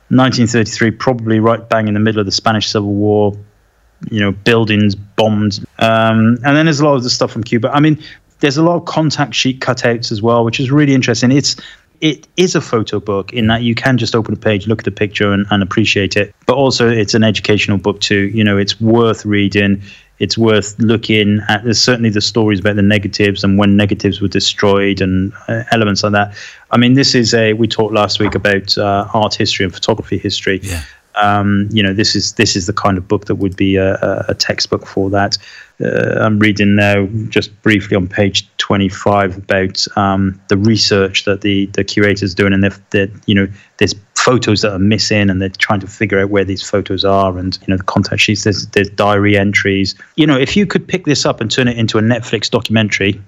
1933, 0.09 0.91
probably 0.91 1.39
right 1.39 1.67
bang 1.69 1.87
in 1.87 1.93
the 1.93 1.99
middle 1.99 2.19
of 2.19 2.25
the 2.25 2.31
Spanish 2.31 2.69
Civil 2.69 2.93
War 2.93 3.35
you 4.09 4.19
know, 4.19 4.31
buildings 4.31 4.95
bombed. 4.95 5.59
Um, 5.79 6.37
and 6.43 6.57
then 6.57 6.65
there's 6.65 6.79
a 6.79 6.85
lot 6.85 6.95
of 6.95 7.03
the 7.03 7.09
stuff 7.09 7.31
from 7.31 7.43
Cuba. 7.43 7.69
I 7.71 7.79
mean, 7.79 8.01
there's 8.39 8.57
a 8.57 8.63
lot 8.63 8.77
of 8.77 8.85
contact 8.85 9.35
sheet 9.35 9.59
cutouts 9.59 10.11
as 10.11 10.21
well, 10.21 10.43
which 10.43 10.59
is 10.59 10.71
really 10.71 10.93
interesting. 10.93 11.31
It's 11.31 11.55
it 11.99 12.27
is 12.35 12.55
a 12.55 12.61
photo 12.61 12.99
book 12.99 13.31
in 13.31 13.45
that 13.47 13.61
you 13.61 13.75
can 13.75 13.99
just 13.99 14.15
open 14.15 14.33
a 14.33 14.37
page, 14.37 14.65
look 14.65 14.79
at 14.79 14.85
the 14.85 14.91
picture, 14.91 15.31
and, 15.31 15.45
and 15.51 15.61
appreciate 15.61 16.17
it. 16.17 16.33
But 16.47 16.55
also, 16.55 16.89
it's 16.89 17.13
an 17.13 17.23
educational 17.23 17.77
book 17.77 17.99
too. 17.99 18.29
You 18.29 18.43
know, 18.43 18.57
it's 18.57 18.81
worth 18.81 19.23
reading. 19.23 19.83
It's 20.21 20.37
worth 20.37 20.77
looking 20.79 21.41
at. 21.49 21.63
There's 21.63 21.81
certainly 21.81 22.09
the 22.09 22.21
stories 22.21 22.59
about 22.59 22.75
the 22.75 22.81
negatives 22.81 23.43
and 23.43 23.57
when 23.57 23.75
negatives 23.75 24.21
were 24.21 24.27
destroyed 24.27 25.01
and 25.01 25.33
uh, 25.47 25.63
elements 25.71 26.03
like 26.03 26.13
that. 26.13 26.35
I 26.71 26.77
mean, 26.77 26.93
this 26.93 27.15
is 27.15 27.33
a. 27.33 27.53
We 27.53 27.67
talked 27.67 27.93
last 27.93 28.19
week 28.19 28.35
about 28.35 28.77
uh, 28.77 29.07
art 29.13 29.35
history 29.35 29.65
and 29.65 29.73
photography 29.73 30.17
history. 30.17 30.59
Yeah 30.63 30.83
um, 31.15 31.67
you 31.71 31.83
know, 31.83 31.93
this 31.93 32.15
is 32.15 32.33
this 32.33 32.55
is 32.55 32.67
the 32.67 32.73
kind 32.73 32.97
of 32.97 33.07
book 33.07 33.25
that 33.25 33.35
would 33.35 33.55
be 33.55 33.75
a, 33.75 34.25
a 34.27 34.33
textbook 34.33 34.85
for 34.85 35.09
that. 35.09 35.37
Uh, 35.83 36.19
I'm 36.19 36.39
reading 36.39 36.75
now, 36.75 37.07
just 37.29 37.59
briefly 37.63 37.97
on 37.97 38.07
page 38.07 38.47
25, 38.57 39.37
about 39.37 39.85
um, 39.97 40.39
the 40.49 40.57
research 40.57 41.25
that 41.25 41.41
the 41.41 41.65
the 41.67 41.83
curators 41.83 42.35
doing, 42.35 42.53
and 42.53 42.63
they're, 42.91 43.09
you 43.25 43.35
know, 43.35 43.47
there's 43.77 43.95
photos 44.21 44.61
that 44.61 44.71
are 44.71 44.79
missing, 44.79 45.29
and 45.29 45.41
they're 45.41 45.49
trying 45.49 45.79
to 45.79 45.87
figure 45.87 46.19
out 46.19 46.29
where 46.29 46.45
these 46.45 46.67
photos 46.67 47.03
are, 47.03 47.37
and 47.37 47.57
you 47.61 47.67
know, 47.67 47.77
the 47.77 47.83
contact 47.83 48.21
sheets. 48.21 48.43
There's 48.43 48.67
there's 48.67 48.89
diary 48.89 49.37
entries. 49.37 49.95
You 50.15 50.27
know, 50.27 50.37
if 50.37 50.55
you 50.55 50.65
could 50.65 50.87
pick 50.87 51.05
this 51.05 51.25
up 51.25 51.41
and 51.41 51.49
turn 51.49 51.67
it 51.67 51.77
into 51.77 51.97
a 51.97 52.01
Netflix 52.01 52.49
documentary, 52.49 53.21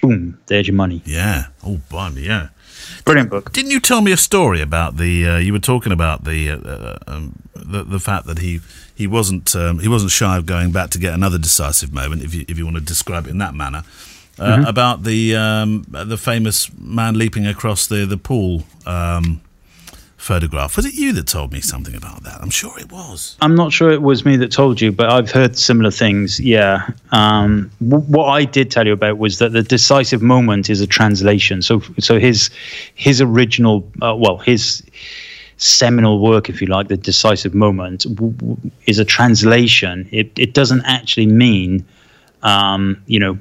boom, 0.00 0.38
there's 0.46 0.68
your 0.68 0.76
money. 0.76 1.02
Yeah. 1.04 1.46
Oh, 1.64 1.80
blimey, 1.88 2.22
yeah. 2.22 2.48
Brilliant 3.04 3.30
book. 3.30 3.52
Didn't 3.52 3.70
you 3.70 3.80
tell 3.80 4.00
me 4.00 4.12
a 4.12 4.16
story 4.16 4.60
about 4.60 4.96
the? 4.96 5.26
Uh, 5.26 5.36
you 5.38 5.52
were 5.52 5.58
talking 5.58 5.92
about 5.92 6.24
the, 6.24 6.50
uh, 6.50 6.58
uh, 6.58 6.98
um, 7.06 7.42
the 7.54 7.82
the 7.84 7.98
fact 7.98 8.26
that 8.26 8.38
he 8.38 8.60
he 8.94 9.06
wasn't 9.06 9.54
um, 9.56 9.80
he 9.80 9.88
wasn't 9.88 10.12
shy 10.12 10.36
of 10.36 10.46
going 10.46 10.72
back 10.72 10.90
to 10.90 10.98
get 10.98 11.14
another 11.14 11.38
decisive 11.38 11.92
moment, 11.92 12.22
if 12.22 12.34
you 12.34 12.44
if 12.48 12.58
you 12.58 12.64
want 12.64 12.76
to 12.76 12.82
describe 12.82 13.26
it 13.26 13.30
in 13.30 13.38
that 13.38 13.54
manner. 13.54 13.82
Uh, 14.38 14.58
mm-hmm. 14.58 14.64
About 14.66 15.02
the 15.02 15.34
um, 15.34 15.84
the 15.88 16.16
famous 16.16 16.70
man 16.78 17.18
leaping 17.18 17.46
across 17.46 17.88
the 17.88 18.06
the 18.06 18.16
pool. 18.16 18.62
Um, 18.86 19.40
photograph. 20.28 20.76
Was 20.76 20.84
it 20.84 20.92
you 20.92 21.14
that 21.14 21.26
told 21.26 21.54
me 21.54 21.62
something 21.62 21.94
about 21.94 22.22
that? 22.24 22.38
I'm 22.42 22.50
sure 22.50 22.78
it 22.78 22.92
was. 22.92 23.38
I'm 23.40 23.54
not 23.54 23.72
sure 23.72 23.90
it 23.90 24.02
was 24.02 24.26
me 24.26 24.36
that 24.36 24.52
told 24.52 24.78
you, 24.78 24.92
but 24.92 25.10
I've 25.10 25.30
heard 25.30 25.56
similar 25.56 25.90
things. 25.90 26.38
Yeah. 26.38 26.86
Um, 27.12 27.70
w- 27.80 28.04
what 28.04 28.26
I 28.26 28.44
did 28.44 28.70
tell 28.70 28.86
you 28.86 28.92
about 28.92 29.16
was 29.16 29.38
that 29.38 29.52
the 29.52 29.62
decisive 29.62 30.20
moment 30.20 30.68
is 30.68 30.82
a 30.82 30.86
translation. 30.86 31.62
So, 31.62 31.80
so 31.98 32.18
his 32.18 32.50
his 32.94 33.22
original, 33.22 33.90
uh, 34.02 34.14
well, 34.14 34.36
his 34.36 34.82
seminal 35.56 36.20
work, 36.20 36.50
if 36.50 36.60
you 36.60 36.66
like, 36.66 36.88
the 36.88 36.98
decisive 36.98 37.54
moment, 37.54 38.02
w- 38.02 38.34
w- 38.34 38.70
is 38.84 38.98
a 38.98 39.06
translation. 39.06 40.06
It 40.12 40.30
it 40.38 40.52
doesn't 40.52 40.82
actually 40.84 41.26
mean, 41.26 41.86
um, 42.42 43.02
you 43.06 43.18
know, 43.18 43.38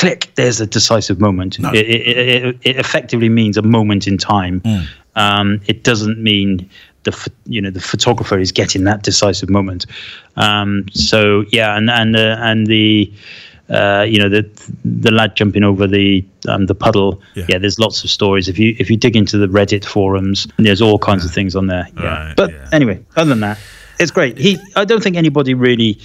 click, 0.00 0.30
there's 0.34 0.60
a 0.60 0.66
decisive 0.66 1.20
moment. 1.20 1.58
No. 1.58 1.70
It, 1.72 1.86
it, 1.86 2.18
it, 2.18 2.56
it, 2.62 2.76
effectively 2.76 3.28
means 3.28 3.56
a 3.56 3.62
moment 3.62 4.06
in 4.06 4.18
time. 4.18 4.60
Mm. 4.60 4.86
Um, 5.16 5.60
it 5.66 5.84
doesn't 5.84 6.18
mean 6.18 6.68
the 7.04 7.30
you 7.46 7.60
know 7.60 7.70
the 7.70 7.80
photographer 7.80 8.38
is 8.38 8.52
getting 8.52 8.84
that 8.84 9.02
decisive 9.02 9.50
moment. 9.50 9.86
Um, 10.36 10.86
so 10.92 11.44
yeah, 11.50 11.76
and 11.76 11.90
and 11.90 12.16
uh, 12.16 12.36
and 12.40 12.66
the. 12.66 13.12
Uh, 13.68 14.02
you 14.02 14.18
know 14.18 14.28
the 14.28 14.42
the 14.84 15.12
lad 15.12 15.36
jumping 15.36 15.62
over 15.62 15.86
the 15.86 16.24
um, 16.48 16.66
the 16.66 16.74
puddle. 16.74 17.22
Yeah. 17.36 17.44
Yeah. 17.50 17.58
there's 17.58 17.78
lots 17.78 18.02
of 18.02 18.10
stories. 18.10 18.48
If 18.48 18.58
you 18.58 18.74
if 18.80 18.90
you 18.90 18.96
dig 18.96 19.14
into 19.14 19.38
the 19.38 19.46
Reddit 19.46 19.84
forums, 19.84 20.48
there's 20.56 20.82
all 20.82 20.98
kinds 20.98 21.24
of 21.24 21.30
things 21.30 21.54
on 21.54 21.68
there. 21.68 21.86
Yeah. 21.96 22.02
Right, 22.02 22.36
but 22.36 22.50
yeah. 22.50 22.68
anyway, 22.72 23.00
other 23.14 23.28
than 23.28 23.38
that, 23.38 23.58
it's 24.00 24.10
great. 24.10 24.36
He, 24.38 24.58
I 24.74 24.84
don't 24.84 25.00
think 25.00 25.16
anybody 25.16 25.54
really 25.54 26.00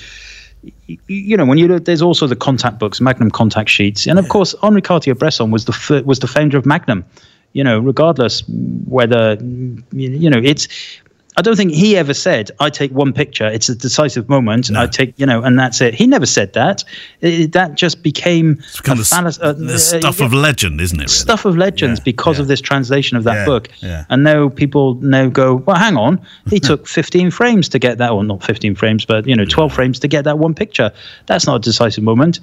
you 1.08 1.38
know, 1.38 1.46
when 1.46 1.58
you 1.58 1.68
look, 1.68 1.86
there's 1.86 2.02
also 2.02 2.28
the 2.28 2.36
contact 2.36 2.80
books, 2.80 3.02
Magnum 3.02 3.32
contact 3.32 3.70
sheets, 3.70 4.08
and 4.08 4.18
of 4.20 4.30
course, 4.30 4.56
Henri 4.62 4.82
Cartier-Bresson 4.82 5.52
was 5.52 5.66
the 5.66 5.74
f- 5.74 6.06
was 6.06 6.20
the 6.20 6.28
founder 6.28 6.58
of 6.58 6.66
Magnum. 6.66 7.06
You 7.56 7.64
know, 7.64 7.80
regardless 7.80 8.44
whether 8.98 9.38
you 9.94 10.30
know, 10.30 10.42
it's. 10.44 10.68
I 11.38 11.42
don't 11.42 11.58
think 11.58 11.74
he 11.74 11.98
ever 11.98 12.14
said, 12.14 12.50
"I 12.62 12.70
take 12.70 12.92
one 12.94 13.12
picture. 13.12 13.46
It's 13.48 13.68
a 13.68 13.76
decisive 13.76 14.30
moment. 14.30 14.72
I 14.74 14.88
take, 14.88 15.14
you 15.20 15.26
know, 15.26 15.42
and 15.44 15.60
that's 15.60 15.82
it." 15.82 15.94
He 15.94 16.08
never 16.08 16.26
said 16.26 16.54
that. 16.54 16.84
It, 17.20 17.52
that 17.52 17.76
just 17.76 18.04
became 18.04 18.58
It's 18.60 18.80
kind 18.80 19.00
of 19.00 19.06
fallacy- 19.06 19.42
uh, 19.42 19.52
the 19.52 19.74
uh, 19.76 19.78
stuff 19.78 20.20
yeah, 20.20 20.26
of 20.28 20.34
legend, 20.34 20.80
isn't 20.80 20.98
it? 21.00 21.10
Really? 21.12 21.26
stuff 21.26 21.44
of 21.44 21.58
legends 21.58 22.00
Yeah, 22.00 22.04
because 22.12 22.38
yeah. 22.38 22.44
of 22.44 22.48
this 22.48 22.62
translation 22.62 23.18
of 23.18 23.24
that 23.26 23.36
Yeah, 23.40 23.46
book. 23.46 23.68
yeah. 23.82 24.06
And 24.10 24.24
now 24.24 24.48
people 24.48 24.96
now 25.02 25.28
go, 25.28 25.56
well, 25.56 25.76
hang 25.78 25.98
on, 25.98 26.22
he 26.50 26.60
took 26.70 26.88
15 26.88 27.32
frames 27.32 27.68
to 27.70 27.80
get 27.80 27.98
that, 27.98 28.12
or 28.12 28.24
not 28.24 28.42
15 28.42 28.76
frames, 28.76 29.04
but 29.06 29.28
you 29.28 29.36
know, 29.36 29.44
12 29.46 29.74
frames 29.74 30.00
to 30.00 30.08
get 30.08 30.24
that 30.24 30.40
one 30.40 30.54
picture. 30.54 30.90
That's 31.26 31.46
not 31.48 31.56
a 31.58 31.60
decisive 31.60 32.04
moment. 32.06 32.40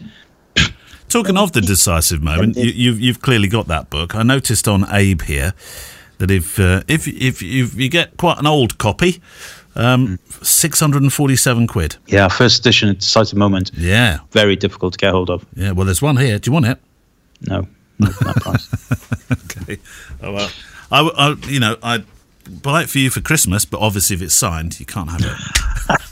Talking 1.13 1.37
of 1.37 1.53
the 1.53 1.61
decisive 1.75 2.23
moment, 2.23 2.57
you, 2.57 2.71
you've 2.71 3.01
you've 3.01 3.21
clearly 3.21 3.49
got 3.49 3.67
that 3.69 3.91
book. 3.91 4.15
I 4.15 4.23
noticed 4.23 4.67
on 4.67 4.87
Abe 4.91 5.23
here 5.23 5.53
that 6.19 6.31
if 6.31 6.59
uh, 6.59 6.83
if 6.89 7.07
if 7.07 7.43
you, 7.43 7.67
you 7.75 7.89
get 7.89 8.17
quite 8.17 8.39
an 8.39 8.47
old 8.47 8.79
copy, 8.79 9.21
um, 9.77 10.19
six 10.43 10.81
hundred 10.81 11.03
and 11.03 11.13
forty-seven 11.13 11.67
quid. 11.67 11.97
Yeah, 12.07 12.29
first 12.29 12.61
edition, 12.61 12.89
a 12.89 12.95
decisive 12.95 13.37
moment. 13.39 13.71
Yeah, 13.77 14.21
Very 14.31 14.57
difficult 14.57 14.95
to 14.95 14.99
get 14.99 15.13
hold 15.13 15.29
of. 15.31 15.45
yeah. 15.55 15.73
Well, 15.73 15.85
there's 15.85 16.01
one 16.03 16.17
here. 16.17 16.39
Do 16.39 16.49
you 16.49 16.53
want 16.55 16.67
it? 16.67 16.79
No, 17.49 17.67
not 17.99 18.13
that 18.21 18.37
price. 18.37 18.69
Okay. 19.63 19.79
Oh 20.23 20.33
well, 20.33 20.51
I, 20.91 21.01
I- 21.01 21.47
you 21.49 21.61
know 21.61 21.77
I'd 21.83 22.05
buy 22.63 22.83
it 22.83 22.89
for 22.91 22.99
you 22.99 23.11
for 23.11 23.21
Christmas, 23.21 23.65
but 23.65 23.81
obviously 23.81 24.17
if 24.17 24.23
it's 24.23 24.35
signed, 24.35 24.81
you 24.81 24.87
can't 24.87 25.11
have 25.11 25.21
it. 25.23 26.01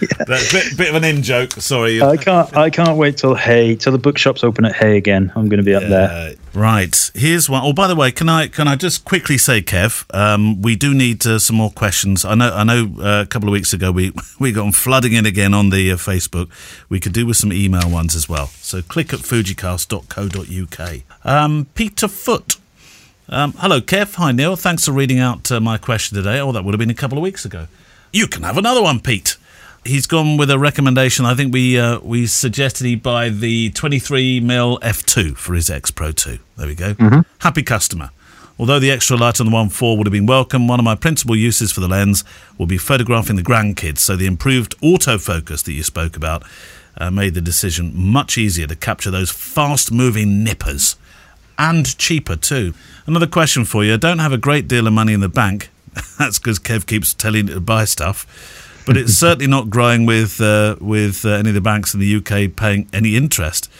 That's 0.26 0.50
a 0.50 0.56
bit, 0.56 0.76
bit 0.76 0.88
of 0.88 0.94
an 0.94 1.04
in 1.04 1.22
joke. 1.22 1.52
Sorry. 1.52 2.02
I 2.02 2.16
can't. 2.16 2.56
I 2.56 2.70
can't 2.70 2.96
wait 2.96 3.18
till 3.18 3.34
Hay, 3.34 3.76
till 3.76 3.92
the 3.92 3.98
bookshops 3.98 4.42
open 4.42 4.64
at 4.64 4.74
Hay 4.76 4.96
again. 4.96 5.32
I'm 5.34 5.48
going 5.48 5.58
to 5.58 5.64
be 5.64 5.74
up 5.74 5.82
there. 5.82 6.10
Uh, 6.10 6.58
right. 6.58 7.10
Here's 7.14 7.50
one. 7.50 7.62
Oh, 7.64 7.72
by 7.72 7.86
the 7.86 7.96
way, 7.96 8.10
can 8.10 8.28
I 8.28 8.48
can 8.48 8.68
I 8.68 8.76
just 8.76 9.04
quickly 9.04 9.36
say, 9.38 9.60
Kev, 9.60 10.04
um, 10.14 10.62
we 10.62 10.76
do 10.76 10.94
need 10.94 11.26
uh, 11.26 11.38
some 11.38 11.56
more 11.56 11.70
questions. 11.70 12.24
I 12.24 12.34
know. 12.34 12.54
I 12.54 12.64
know. 12.64 12.94
Uh, 12.98 13.22
a 13.22 13.26
couple 13.26 13.48
of 13.48 13.52
weeks 13.52 13.72
ago, 13.72 13.92
we 13.92 14.12
we 14.38 14.52
got 14.52 14.74
flooding 14.74 15.12
in 15.12 15.26
again 15.26 15.54
on 15.54 15.70
the 15.70 15.92
uh, 15.92 15.96
Facebook. 15.96 16.48
We 16.88 17.00
could 17.00 17.12
do 17.12 17.26
with 17.26 17.36
some 17.36 17.52
email 17.52 17.90
ones 17.90 18.14
as 18.14 18.28
well. 18.28 18.46
So 18.46 18.82
click 18.82 19.12
at 19.12 19.20
fujicast.co.uk. 19.20 21.02
Um, 21.24 21.66
Peter 21.74 22.08
Foot. 22.08 22.56
Um, 23.28 23.52
hello, 23.58 23.80
Kev. 23.80 24.14
Hi, 24.16 24.32
Neil. 24.32 24.56
Thanks 24.56 24.86
for 24.86 24.92
reading 24.92 25.20
out 25.20 25.52
uh, 25.52 25.60
my 25.60 25.78
question 25.78 26.16
today. 26.16 26.40
Oh, 26.40 26.50
that 26.50 26.64
would 26.64 26.74
have 26.74 26.80
been 26.80 26.90
a 26.90 26.94
couple 26.94 27.16
of 27.16 27.22
weeks 27.22 27.44
ago. 27.44 27.68
You 28.12 28.26
can 28.26 28.42
have 28.42 28.58
another 28.58 28.82
one, 28.82 28.98
Pete. 28.98 29.36
He's 29.84 30.06
gone 30.06 30.36
with 30.36 30.50
a 30.50 30.58
recommendation. 30.58 31.24
I 31.24 31.34
think 31.34 31.52
we 31.54 31.78
uh, 31.78 32.00
we 32.00 32.26
suggested 32.26 32.84
he 32.86 32.96
buy 32.96 33.30
the 33.30 33.70
23 33.70 34.40
mm 34.40 34.78
f2 34.80 35.36
for 35.36 35.54
his 35.54 35.70
X 35.70 35.90
Pro 35.90 36.12
2. 36.12 36.38
There 36.56 36.66
we 36.66 36.74
go. 36.74 36.94
Happy 37.38 37.62
customer. 37.62 38.10
Although 38.58 38.78
the 38.78 38.90
extra 38.90 39.16
light 39.16 39.40
on 39.40 39.46
the 39.46 39.52
1.4 39.52 39.96
would 39.96 40.06
have 40.06 40.12
been 40.12 40.26
welcome, 40.26 40.68
one 40.68 40.78
of 40.78 40.84
my 40.84 40.94
principal 40.94 41.34
uses 41.34 41.72
for 41.72 41.80
the 41.80 41.88
lens 41.88 42.24
will 42.58 42.66
be 42.66 42.76
photographing 42.76 43.36
the 43.36 43.42
grandkids. 43.42 44.00
So 44.00 44.16
the 44.16 44.26
improved 44.26 44.78
autofocus 44.82 45.64
that 45.64 45.72
you 45.72 45.82
spoke 45.82 46.14
about 46.14 46.42
uh, 46.98 47.10
made 47.10 47.32
the 47.32 47.40
decision 47.40 47.92
much 47.96 48.36
easier 48.36 48.66
to 48.66 48.76
capture 48.76 49.10
those 49.10 49.30
fast-moving 49.30 50.44
nippers 50.44 50.96
and 51.58 51.96
cheaper 51.96 52.36
too. 52.36 52.74
Another 53.06 53.26
question 53.26 53.64
for 53.64 53.82
you. 53.82 53.94
I 53.94 53.96
don't 53.96 54.18
have 54.18 54.34
a 54.34 54.38
great 54.38 54.68
deal 54.68 54.86
of 54.86 54.92
money 54.92 55.14
in 55.14 55.20
the 55.20 55.30
bank. 55.30 55.70
That's 56.18 56.38
because 56.38 56.58
Kev 56.58 56.86
keeps 56.86 57.14
telling 57.14 57.48
you 57.48 57.54
to 57.54 57.60
buy 57.60 57.86
stuff. 57.86 58.26
But 58.90 58.96
it's 58.96 59.12
certainly 59.12 59.46
not 59.46 59.70
growing 59.70 60.04
with 60.04 60.40
uh, 60.40 60.74
with 60.80 61.24
uh, 61.24 61.28
any 61.28 61.50
of 61.50 61.54
the 61.54 61.60
banks 61.60 61.94
in 61.94 62.00
the 62.00 62.16
UK 62.16 62.56
paying 62.56 62.88
any 62.92 63.14
interest. 63.14 63.70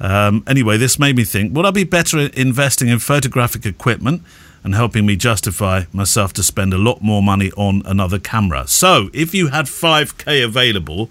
Um, 0.00 0.42
anyway, 0.46 0.78
this 0.78 0.98
made 0.98 1.16
me 1.16 1.24
think: 1.24 1.54
Would 1.54 1.66
I 1.66 1.70
be 1.70 1.84
better 1.84 2.18
investing 2.18 2.88
in 2.88 2.98
photographic 2.98 3.66
equipment 3.66 4.22
and 4.62 4.74
helping 4.74 5.04
me 5.04 5.16
justify 5.16 5.82
myself 5.92 6.32
to 6.32 6.42
spend 6.42 6.72
a 6.72 6.78
lot 6.78 7.02
more 7.02 7.22
money 7.22 7.52
on 7.58 7.82
another 7.84 8.18
camera? 8.18 8.66
So, 8.66 9.10
if 9.12 9.34
you 9.34 9.48
had 9.48 9.66
5k 9.66 10.42
available 10.42 11.10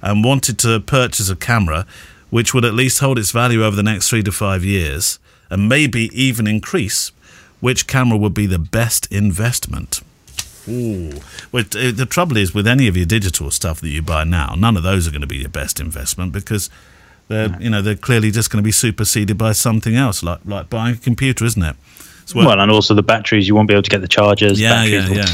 and 0.00 0.24
wanted 0.24 0.58
to 0.60 0.80
purchase 0.80 1.28
a 1.28 1.36
camera 1.36 1.86
which 2.30 2.54
would 2.54 2.64
at 2.64 2.72
least 2.72 3.00
hold 3.00 3.18
its 3.18 3.32
value 3.32 3.62
over 3.62 3.76
the 3.76 3.82
next 3.82 4.08
three 4.08 4.22
to 4.22 4.32
five 4.32 4.64
years 4.64 5.18
and 5.50 5.68
maybe 5.68 6.08
even 6.18 6.46
increase, 6.46 7.12
which 7.60 7.86
camera 7.86 8.16
would 8.16 8.32
be 8.32 8.46
the 8.46 8.58
best 8.58 9.06
investment? 9.12 10.00
Ooh. 10.68 11.20
Well, 11.52 11.64
the 11.64 12.06
trouble 12.08 12.36
is 12.36 12.54
with 12.54 12.66
any 12.66 12.88
of 12.88 12.96
your 12.96 13.06
digital 13.06 13.50
stuff 13.50 13.80
that 13.80 13.88
you 13.88 14.02
buy 14.02 14.24
now, 14.24 14.54
none 14.56 14.76
of 14.76 14.82
those 14.82 15.06
are 15.06 15.10
going 15.10 15.20
to 15.20 15.26
be 15.26 15.36
your 15.38 15.48
best 15.50 15.78
investment 15.80 16.32
because 16.32 16.70
they're, 17.28 17.56
you 17.60 17.70
know, 17.70 17.82
they're 17.82 17.94
clearly 17.96 18.30
just 18.30 18.50
going 18.50 18.62
to 18.62 18.66
be 18.66 18.72
superseded 18.72 19.36
by 19.38 19.52
something 19.52 19.94
else, 19.96 20.22
like 20.22 20.40
like 20.44 20.70
buying 20.70 20.94
a 20.94 20.98
computer, 20.98 21.44
isn't 21.44 21.62
it? 21.62 21.76
So 22.26 22.38
Well, 22.38 22.58
and 22.60 22.70
also 22.70 22.94
the 22.94 23.02
batteries, 23.02 23.46
you 23.48 23.54
won't 23.54 23.68
be 23.68 23.74
able 23.74 23.82
to 23.82 23.90
get 23.90 24.00
the 24.00 24.08
chargers. 24.08 24.60
yeah, 24.60 24.84
yeah, 24.84 25.08
will- 25.08 25.16
yeah. 25.16 25.26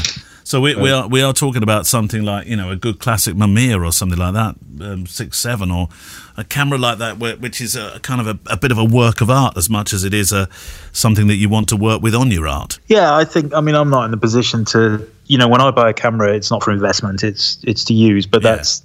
So 0.43 0.59
we, 0.59 0.75
we 0.75 0.89
are 0.91 1.07
we 1.07 1.21
are 1.21 1.31
talking 1.31 1.63
about 1.63 1.85
something 1.85 2.23
like 2.23 2.45
you 2.47 2.57
know 2.57 2.71
a 2.71 2.75
good 2.75 2.99
classic 2.99 3.35
Mamiya 3.35 3.81
or 3.85 3.91
something 3.93 4.17
like 4.19 4.33
that, 4.33 4.55
um, 4.81 5.05
six 5.05 5.37
seven 5.37 5.71
or 5.71 5.87
a 6.35 6.43
camera 6.43 6.77
like 6.77 6.97
that, 6.97 7.19
which 7.19 7.61
is 7.61 7.77
a 7.77 7.99
kind 8.01 8.19
of 8.19 8.27
a, 8.27 8.37
a 8.51 8.57
bit 8.57 8.71
of 8.71 8.77
a 8.77 8.83
work 8.83 9.21
of 9.21 9.29
art 9.29 9.55
as 9.55 9.69
much 9.69 9.93
as 9.93 10.03
it 10.03 10.13
is 10.13 10.33
a 10.33 10.49
something 10.91 11.27
that 11.27 11.35
you 11.35 11.47
want 11.47 11.69
to 11.69 11.77
work 11.77 12.01
with 12.01 12.13
on 12.13 12.31
your 12.31 12.47
art. 12.49 12.79
Yeah, 12.87 13.15
I 13.15 13.23
think. 13.23 13.53
I 13.53 13.61
mean, 13.61 13.75
I'm 13.75 13.89
not 13.89 14.03
in 14.05 14.11
the 14.11 14.17
position 14.17 14.65
to. 14.65 15.07
You 15.31 15.37
know, 15.37 15.47
when 15.47 15.61
I 15.61 15.71
buy 15.71 15.89
a 15.89 15.93
camera, 15.93 16.33
it's 16.37 16.51
not 16.51 16.61
for 16.63 16.71
investment. 16.71 17.23
It's 17.23 17.57
it's 17.63 17.83
to 17.85 17.93
use. 17.93 18.25
But 18.33 18.41
Yeah. 18.43 18.55
that's 18.55 18.83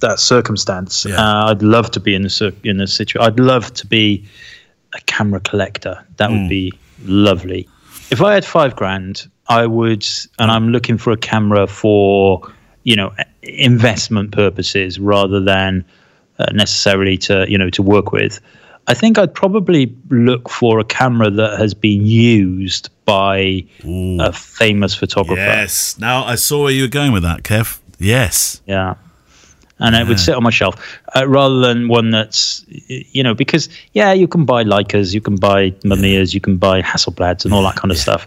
that 0.00 0.18
circumstance. 0.18 1.06
Yeah. 1.08 1.14
Uh, 1.22 1.50
I'd 1.50 1.62
love 1.62 1.90
to 1.92 2.00
be 2.00 2.12
in 2.14 2.28
cir- 2.28 2.52
in 2.64 2.80
a 2.80 2.86
situation. 2.86 3.24
I'd 3.26 3.38
love 3.38 3.72
to 3.74 3.86
be 3.86 4.24
a 4.92 5.00
camera 5.06 5.40
collector. 5.40 5.94
That 6.16 6.30
Hmm. 6.30 6.34
would 6.42 6.48
be 6.48 6.72
lovely. 7.04 7.68
If 8.10 8.20
I 8.22 8.34
had 8.34 8.44
five 8.44 8.74
grand, 8.76 9.14
I 9.48 9.66
would, 9.66 10.04
and 10.40 10.50
I'm 10.50 10.68
looking 10.70 10.98
for 10.98 11.12
a 11.12 11.16
camera 11.32 11.66
for 11.66 12.40
you 12.82 12.96
know 12.96 13.12
investment 13.42 14.32
purposes 14.32 14.98
rather 14.98 15.40
than 15.40 15.84
uh, 16.40 16.46
necessarily 16.52 17.16
to 17.18 17.46
you 17.48 17.56
know 17.58 17.70
to 17.70 17.82
work 17.82 18.10
with. 18.12 18.40
I 18.86 18.94
think 18.94 19.18
I'd 19.18 19.34
probably 19.34 19.94
look 20.10 20.50
for 20.50 20.78
a 20.78 20.84
camera 20.84 21.30
that 21.30 21.58
has 21.58 21.72
been 21.72 22.04
used 22.04 22.90
by 23.04 23.64
a 23.84 24.32
famous 24.32 24.94
photographer. 24.94 25.40
Yes. 25.40 25.98
Now 25.98 26.24
I 26.24 26.34
saw 26.34 26.64
where 26.64 26.72
you 26.72 26.82
were 26.82 26.88
going 26.88 27.12
with 27.12 27.22
that, 27.22 27.42
Kev. 27.42 27.78
Yes. 27.98 28.60
Yeah. 28.66 28.94
And 29.80 29.96
it 29.96 30.06
would 30.06 30.20
sit 30.20 30.34
on 30.34 30.42
my 30.42 30.50
shelf 30.50 30.76
uh, 31.16 31.26
rather 31.26 31.60
than 31.60 31.88
one 31.88 32.10
that's, 32.10 32.64
you 32.68 33.22
know, 33.22 33.34
because, 33.34 33.68
yeah, 33.92 34.12
you 34.12 34.28
can 34.28 34.44
buy 34.44 34.64
Leicas, 34.64 35.12
you 35.12 35.20
can 35.20 35.36
buy 35.36 35.70
Mamiyas, 35.82 36.32
you 36.32 36.40
can 36.40 36.56
buy 36.56 36.80
Hasselblads 36.80 37.44
and 37.44 37.52
all 37.52 37.62
that 37.64 37.76
kind 37.76 37.90
of 37.90 37.98
stuff. 37.98 38.26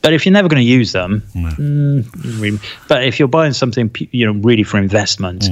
But 0.00 0.12
if 0.12 0.24
you're 0.24 0.32
never 0.32 0.48
going 0.48 0.62
to 0.62 0.68
use 0.68 0.92
them, 0.92 1.22
mm, 1.34 2.60
but 2.88 3.04
if 3.04 3.18
you're 3.18 3.28
buying 3.28 3.52
something, 3.52 3.90
you 4.10 4.26
know, 4.26 4.40
really 4.40 4.62
for 4.62 4.78
investment, 4.78 5.48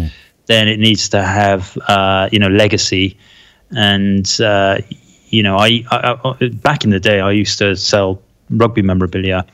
then 0.47 0.69
it 0.69 0.79
needs 0.79 1.09
to 1.11 1.23
have, 1.23 1.77
uh, 1.89 2.29
you 2.33 2.39
know, 2.39 2.49
legacy. 2.49 3.17
And, 3.77 4.29
uh, 4.41 4.79
you 5.29 5.43
know, 5.43 5.57
I, 5.57 5.85
I, 5.91 6.17
I 6.25 6.49
back 6.49 6.85
in 6.85 6.91
the 6.91 7.01
day, 7.01 7.21
I 7.21 7.31
used 7.31 7.59
to 7.59 7.77
sell 7.77 8.21
rugby 8.51 8.83
memorabilia. 8.83 9.47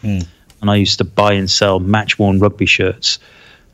And 0.62 0.70
I 0.70 0.76
used 0.76 0.98
to 0.98 1.04
buy 1.04 1.32
and 1.34 1.50
sell 1.50 1.80
match 1.80 2.18
worn 2.18 2.38
rugby 2.38 2.66
shirts. 2.66 3.18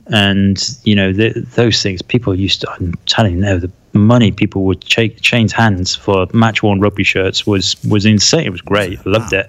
And 0.06 0.58
you 0.82 0.96
know 0.96 1.12
th 1.12 1.36
those 1.54 1.80
things 1.80 2.02
people 2.02 2.34
used 2.34 2.60
to 2.62 2.70
i'm 2.72 2.92
telling 3.06 3.34
you 3.34 3.40
now 3.40 3.56
the 3.56 3.70
money 3.92 4.32
people 4.32 4.64
would 4.64 4.80
cha- 4.82 5.14
change 5.20 5.52
hands 5.52 5.94
for 5.94 6.26
match 6.32 6.60
worn 6.62 6.80
rugby 6.80 7.04
shirts 7.04 7.46
was 7.46 7.76
was 7.84 8.04
insane. 8.04 8.46
It 8.46 8.50
was 8.50 8.60
great. 8.60 8.98
I 8.98 9.10
loved 9.10 9.32
it. 9.32 9.46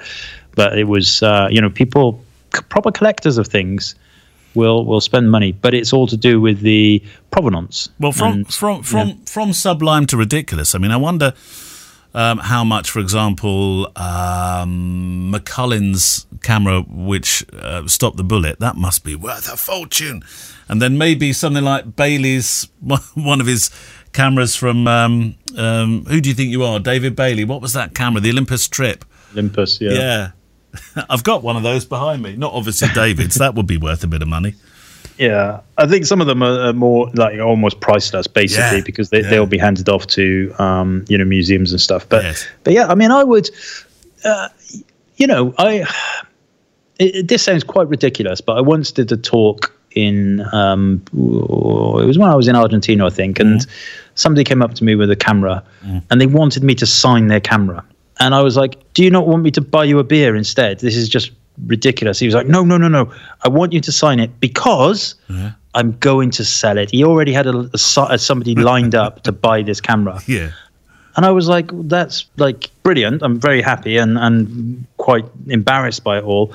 But 0.55 0.77
it 0.77 0.83
was 0.83 1.23
uh, 1.23 1.47
you 1.49 1.59
know 1.59 1.71
people 1.71 2.23
proper 2.69 2.91
collectors 2.91 3.39
of 3.39 3.47
things 3.47 3.95
will 4.55 4.85
will 4.85 5.01
spend 5.01 5.29
money 5.31 5.51
but 5.51 5.73
it's 5.73 5.93
all 5.93 6.07
to 6.07 6.17
do 6.17 6.39
with 6.41 6.59
the 6.61 7.01
provenance 7.31 7.89
Well, 7.99 8.11
from 8.11 8.33
And, 8.33 8.53
from 8.53 8.83
from 8.83 9.07
yeah. 9.07 9.13
from 9.25 9.53
sublime 9.53 10.05
to 10.07 10.17
ridiculous. 10.17 10.75
I 10.75 10.77
mean, 10.79 10.91
I 10.91 10.97
wonder 10.97 11.33
um, 12.13 12.37
how 12.37 12.63
much, 12.63 12.91
for 12.91 12.99
example, 12.99 13.87
um, 13.95 15.31
McCullin's 15.33 16.27
camera, 16.43 16.81
which 16.81 17.43
uh, 17.53 17.87
stopped 17.87 18.17
the 18.17 18.23
bullet, 18.23 18.59
that 18.59 18.75
must 18.75 19.03
be 19.03 19.15
worth 19.15 19.51
a 19.51 19.57
fortune. 19.57 20.23
And 20.69 20.81
then 20.81 20.97
maybe 20.97 21.33
something 21.33 21.63
like 21.63 21.95
Bailey's, 21.95 22.67
one 23.15 23.41
of 23.41 23.47
his 23.47 23.71
cameras 24.13 24.55
from 24.55 24.87
um, 24.87 25.35
um, 25.57 26.05
who 26.05 26.21
do 26.21 26.29
you 26.29 26.35
think 26.35 26.51
you 26.51 26.63
are, 26.63 26.79
David 26.79 27.15
Bailey? 27.15 27.45
What 27.45 27.61
was 27.61 27.73
that 27.73 27.95
camera? 27.95 28.21
The 28.21 28.29
Olympus 28.29 28.67
Trip. 28.67 29.05
olympus 29.33 29.81
yeah 29.81 29.91
Yeah. 29.93 30.31
I've 31.09 31.23
got 31.23 31.43
one 31.43 31.55
of 31.55 31.63
those 31.63 31.85
behind 31.85 32.21
me. 32.23 32.35
Not 32.35 32.53
obviously 32.53 32.87
David's. 32.93 33.35
that 33.35 33.55
would 33.55 33.67
be 33.67 33.77
worth 33.77 34.03
a 34.03 34.07
bit 34.07 34.21
of 34.21 34.27
money. 34.27 34.55
Yeah, 35.19 35.59
I 35.77 35.85
think 35.85 36.05
some 36.05 36.21
of 36.21 36.27
them 36.27 36.41
are, 36.41 36.73
more 36.73 37.09
like 37.13 37.39
almost 37.39 37.79
priceless, 37.79 38.25
basically, 38.25 38.77
Yeah, 38.77 38.83
because 38.83 39.09
they, 39.11 39.21
yeah. 39.21 39.29
they'll 39.29 39.45
be 39.45 39.59
handed 39.59 39.87
off 39.87 40.07
to 40.07 40.51
um, 40.57 41.05
you 41.07 41.17
know 41.17 41.25
museums 41.25 41.71
and 41.71 41.79
stuff. 41.79 42.07
But 42.09 42.23
Yes. 42.23 42.47
but 42.63 42.73
yeah, 42.73 42.87
I 42.87 42.95
mean, 42.95 43.11
I 43.11 43.23
would, 43.23 43.49
uh, 44.25 44.49
you 45.17 45.27
know, 45.27 45.53
I. 45.57 45.85
It, 46.99 47.15
it- 47.15 47.27
this 47.27 47.43
sounds 47.43 47.63
quite 47.63 47.87
ridiculous, 47.87 48.41
but 48.41 48.57
I 48.57 48.61
once 48.61 48.91
did 48.91 49.11
a 49.11 49.17
talk 49.17 49.71
in. 49.91 50.41
Um, 50.53 51.03
it 51.13 52.05
was 52.07 52.17
when 52.17 52.29
I 52.29 52.35
was 52.35 52.47
in 52.47 52.55
Argentina, 52.55 53.05
I 53.05 53.09
think, 53.09 53.39
and 53.39 53.59
Mm-hmm. 53.61 53.71
somebody 54.15 54.43
came 54.43 54.61
up 54.61 54.73
to 54.75 54.83
me 54.83 54.95
with 54.95 55.11
a 55.11 55.15
camera, 55.15 55.63
Mm. 55.85 56.01
and 56.09 56.21
they 56.21 56.27
wanted 56.27 56.63
me 56.63 56.73
to 56.75 56.85
sign 56.85 57.27
their 57.27 57.39
camera, 57.39 57.83
and 58.19 58.35
I 58.35 58.41
was 58.41 58.55
like, 58.57 58.93
"Do 58.93 59.03
you 59.03 59.09
not 59.09 59.27
want 59.27 59.43
me 59.43 59.51
to 59.51 59.61
buy 59.61 59.83
you 59.83 59.99
a 59.99 60.03
beer 60.03 60.35
instead? 60.35 60.79
This 60.79 60.95
is 60.95 61.09
just 61.09 61.31
ridiculous." 61.65 62.19
He 62.19 62.25
was 62.25 62.35
like, 62.35 62.47
"No, 62.47 62.63
no, 62.63 62.77
no, 62.77 62.87
no. 62.87 63.11
I 63.43 63.49
want 63.49 63.73
you 63.73 63.81
to 63.81 63.91
sign 63.91 64.19
it 64.19 64.39
because." 64.39 65.15
I'm 65.75 65.97
going 65.97 66.29
to 66.31 66.45
sell 66.45 66.77
it. 66.77 66.91
He 66.91 67.03
already 67.03 67.33
had 67.33 67.47
a, 67.47 67.69
a 67.73 67.77
somebody 68.19 68.53
lined 68.71 68.93
up 68.93 69.23
to 69.23 69.31
buy 69.31 69.63
this 69.63 69.81
camera. 69.81 70.19
Yeah. 70.27 70.51
And 71.15 71.25
I 71.25 71.31
was 71.31 71.47
like, 71.47 71.69
that's 71.87 72.25
like 72.37 72.69
brilliant. 72.83 73.21
I'm 73.21 73.39
very 73.39 73.61
happy 73.61 73.97
and, 73.97 74.17
and 74.17 74.85
quite 74.97 75.25
embarrassed 75.47 76.03
by 76.03 76.17
it 76.17 76.23
all. 76.23 76.53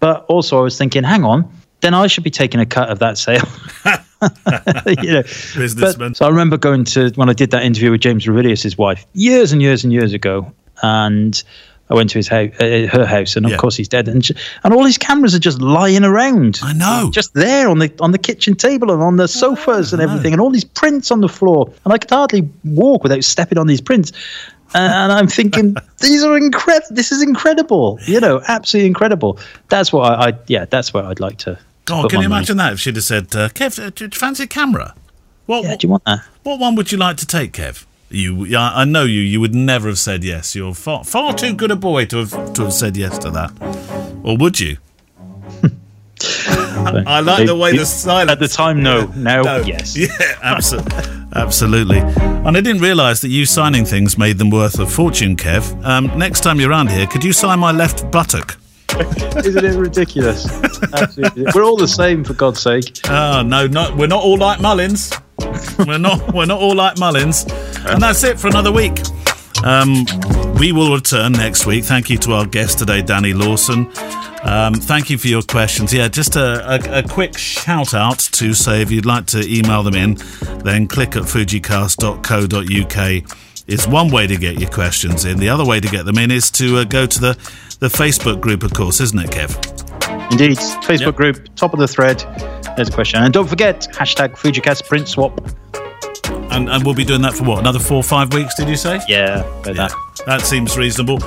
But 0.00 0.24
also, 0.26 0.58
I 0.58 0.62
was 0.62 0.76
thinking, 0.76 1.04
hang 1.04 1.24
on, 1.24 1.50
then 1.80 1.94
I 1.94 2.06
should 2.08 2.24
be 2.24 2.30
taking 2.30 2.60
a 2.60 2.66
cut 2.66 2.90
of 2.90 2.98
that 2.98 3.18
sale. 3.18 3.46
you 5.02 5.12
know, 5.12 5.22
Businessman. 5.56 6.10
But- 6.10 6.16
so 6.16 6.26
I 6.26 6.28
remember 6.28 6.56
going 6.56 6.84
to 6.84 7.10
when 7.14 7.28
I 7.28 7.32
did 7.32 7.50
that 7.52 7.62
interview 7.62 7.90
with 7.90 8.00
James 8.00 8.26
Ravilious, 8.26 8.76
wife, 8.78 9.06
years 9.14 9.52
and 9.52 9.62
years 9.62 9.84
and 9.84 9.92
years 9.92 10.12
ago, 10.12 10.52
and 10.84 11.42
I 11.90 11.94
went 11.94 12.08
to 12.10 12.18
his 12.18 12.28
house, 12.28 12.50
uh, 12.60 12.88
her 12.92 13.04
house, 13.06 13.36
and 13.36 13.44
of 13.46 13.52
Yeah. 13.52 13.58
course 13.58 13.76
he's 13.76 13.88
dead, 13.88 14.08
and 14.08 14.24
sh- 14.24 14.32
and 14.64 14.72
all 14.74 14.84
his 14.84 14.96
cameras 14.98 15.34
are 15.34 15.38
just 15.50 15.60
lying 15.60 16.02
around. 16.04 16.60
I 16.62 16.72
know. 16.72 17.10
just 17.12 17.34
there 17.34 17.68
on 17.68 17.78
the 17.78 17.90
on 18.00 18.12
the 18.12 18.18
kitchen 18.18 18.54
table 18.54 18.90
and 18.90 19.02
on 19.02 19.16
the 19.16 19.28
sofas 19.28 19.92
and 19.92 20.00
everything, 20.00 20.32
and 20.32 20.40
all 20.40 20.50
these 20.50 20.64
prints 20.80 21.10
on 21.10 21.20
the 21.20 21.28
floor, 21.28 21.70
and 21.84 21.92
I 21.92 21.98
could 21.98 22.10
hardly 22.10 22.48
walk 22.64 23.02
without 23.02 23.22
stepping 23.24 23.58
on 23.58 23.66
these 23.66 23.80
prints. 23.82 24.12
And 24.76 25.12
I'm 25.12 25.28
thinking, 25.28 25.76
these 26.00 26.24
are 26.24 26.36
incredible. 26.36 26.88
This 26.96 27.12
is 27.12 27.22
incredible. 27.22 27.98
You 28.06 28.18
know, 28.18 28.40
absolutely 28.48 28.88
incredible. 28.88 29.38
That's 29.68 29.92
what 29.92 30.10
I, 30.10 30.28
I 30.28 30.32
yeah, 30.48 30.64
that's 30.64 30.92
where 30.94 31.04
I'd 31.04 31.20
like 31.20 31.36
to. 31.46 31.58
God, 31.84 32.10
can 32.10 32.22
you 32.22 32.28
money. 32.28 32.38
imagine 32.40 32.56
that 32.56 32.72
if 32.72 32.80
she'd 32.80 32.96
have 32.96 33.04
said, 33.04 33.26
uh, 33.36 33.50
Kev, 33.50 33.78
uh, 33.78 33.90
do 33.94 34.04
you 34.06 34.10
fancy 34.10 34.44
a 34.44 34.46
camera? 34.48 34.94
What, 35.46 35.62
Yeah, 35.64 35.76
do 35.76 35.86
you 35.86 35.90
want 35.90 36.04
that? 36.06 36.20
what 36.42 36.58
one 36.58 36.74
would 36.76 36.90
you 36.90 36.98
like 36.98 37.18
to 37.18 37.26
take, 37.26 37.52
Kev? 37.52 37.84
You, 38.14 38.44
yeah, 38.44 38.70
I 38.72 38.84
know 38.84 39.02
you. 39.04 39.20
You 39.20 39.40
would 39.40 39.54
never 39.54 39.88
have 39.88 39.98
said 39.98 40.22
yes. 40.24 40.54
You're 40.54 40.74
far, 40.74 41.04
far 41.04 41.34
too 41.34 41.54
good 41.54 41.70
a 41.70 41.76
boy 41.76 42.04
to 42.06 42.18
have 42.18 42.52
to 42.54 42.62
have 42.62 42.72
said 42.72 42.96
yes 42.96 43.18
to 43.18 43.30
that, 43.30 43.50
or 44.22 44.36
would 44.36 44.60
you? 44.60 44.76
I 46.76 47.20
like 47.20 47.46
the 47.46 47.56
way 47.56 47.76
the 47.76 47.84
silence. 47.86 48.30
At 48.30 48.38
the 48.38 48.48
time, 48.48 48.82
no. 48.82 49.06
Now, 49.16 49.42
No. 49.42 49.56
yes. 49.58 49.96
Yeah, 50.04 50.08
absolutely. 50.42 51.02
absolutely. 51.34 51.98
And 51.98 52.56
I 52.56 52.60
didn't 52.60 52.82
realise 52.82 53.20
that 53.22 53.28
you 53.28 53.46
signing 53.46 53.84
things 53.84 54.16
made 54.18 54.38
them 54.38 54.50
worth 54.50 54.78
a 54.78 54.86
fortune, 54.86 55.36
Kev. 55.36 55.82
Um, 55.84 56.06
next 56.18 56.40
time 56.42 56.60
you're 56.60 56.70
around 56.70 56.90
here, 56.90 57.06
could 57.06 57.24
you 57.24 57.32
sign 57.32 57.58
my 57.58 57.72
left 57.72 58.10
buttock? 58.10 58.56
Isn't 59.44 59.64
it 59.64 59.76
ridiculous? 59.76 60.46
Absolutely. 60.92 61.46
We're 61.54 61.64
all 61.64 61.76
the 61.76 61.88
same, 61.88 62.22
for 62.22 62.34
God's 62.34 62.60
sake. 62.60 63.00
Oh 63.08 63.42
no, 63.42 63.66
not 63.66 63.96
we're 63.96 64.06
not 64.06 64.22
all 64.22 64.38
like 64.38 64.60
Mullins. 64.60 65.12
we're 65.86 65.98
not 65.98 66.34
we're 66.34 66.46
not 66.46 66.60
all 66.60 66.74
like 66.74 66.98
Mullins. 66.98 67.44
And 67.86 68.02
that's 68.02 68.24
it 68.24 68.38
for 68.40 68.48
another 68.48 68.72
week. 68.72 69.00
Um, 69.64 70.04
we 70.58 70.72
will 70.72 70.92
return 70.94 71.32
next 71.32 71.64
week. 71.66 71.84
Thank 71.84 72.10
you 72.10 72.18
to 72.18 72.32
our 72.32 72.46
guest 72.46 72.78
today, 72.78 73.02
Danny 73.02 73.32
Lawson. 73.32 73.88
Um, 74.42 74.74
thank 74.74 75.08
you 75.08 75.16
for 75.16 75.28
your 75.28 75.40
questions. 75.42 75.92
Yeah, 75.94 76.08
just 76.08 76.36
a, 76.36 76.74
a, 76.74 76.98
a 76.98 77.02
quick 77.08 77.38
shout 77.38 77.94
out 77.94 78.18
to 78.18 78.52
say 78.52 78.82
if 78.82 78.90
you'd 78.90 79.06
like 79.06 79.24
to 79.26 79.40
email 79.50 79.82
them 79.82 79.94
in, 79.94 80.16
then 80.64 80.86
click 80.86 81.16
at 81.16 81.22
fujicast.co.uk. 81.22 83.30
Is 83.66 83.88
one 83.88 84.10
way 84.10 84.26
to 84.26 84.36
get 84.36 84.60
your 84.60 84.68
questions 84.68 85.24
in. 85.24 85.38
The 85.38 85.48
other 85.48 85.64
way 85.64 85.80
to 85.80 85.88
get 85.88 86.04
them 86.04 86.18
in 86.18 86.30
is 86.30 86.50
to 86.52 86.76
uh, 86.78 86.84
go 86.84 87.06
to 87.06 87.18
the, 87.18 87.32
the 87.80 87.88
Facebook 87.88 88.42
group, 88.42 88.62
of 88.62 88.74
course, 88.74 89.00
isn't 89.00 89.18
it, 89.18 89.30
Kev? 89.30 89.56
Indeed. 90.30 90.58
Facebook 90.58 91.00
Yep. 91.06 91.16
group, 91.16 91.48
top 91.56 91.72
of 91.72 91.78
the 91.78 91.88
thread. 91.88 92.22
There's 92.76 92.88
a 92.88 92.92
question. 92.92 93.22
And 93.22 93.32
don't 93.32 93.48
forget, 93.48 93.88
hashtag 93.92 94.36
Fujicast 94.36 94.88
print 94.88 95.08
swap. 95.08 95.40
And, 96.50 96.68
and 96.68 96.84
we'll 96.84 96.94
be 96.94 97.04
doing 97.04 97.22
that 97.22 97.34
for 97.34 97.44
what, 97.44 97.58
another 97.58 97.78
four 97.78 97.98
or 97.98 98.02
five 98.02 98.32
weeks, 98.32 98.54
did 98.54 98.68
you 98.68 98.76
say? 98.76 99.00
Yeah, 99.08 99.42
like 99.64 99.76
that. 99.76 99.92
That 100.26 100.42
seems 100.42 100.76
reasonable. 100.76 101.20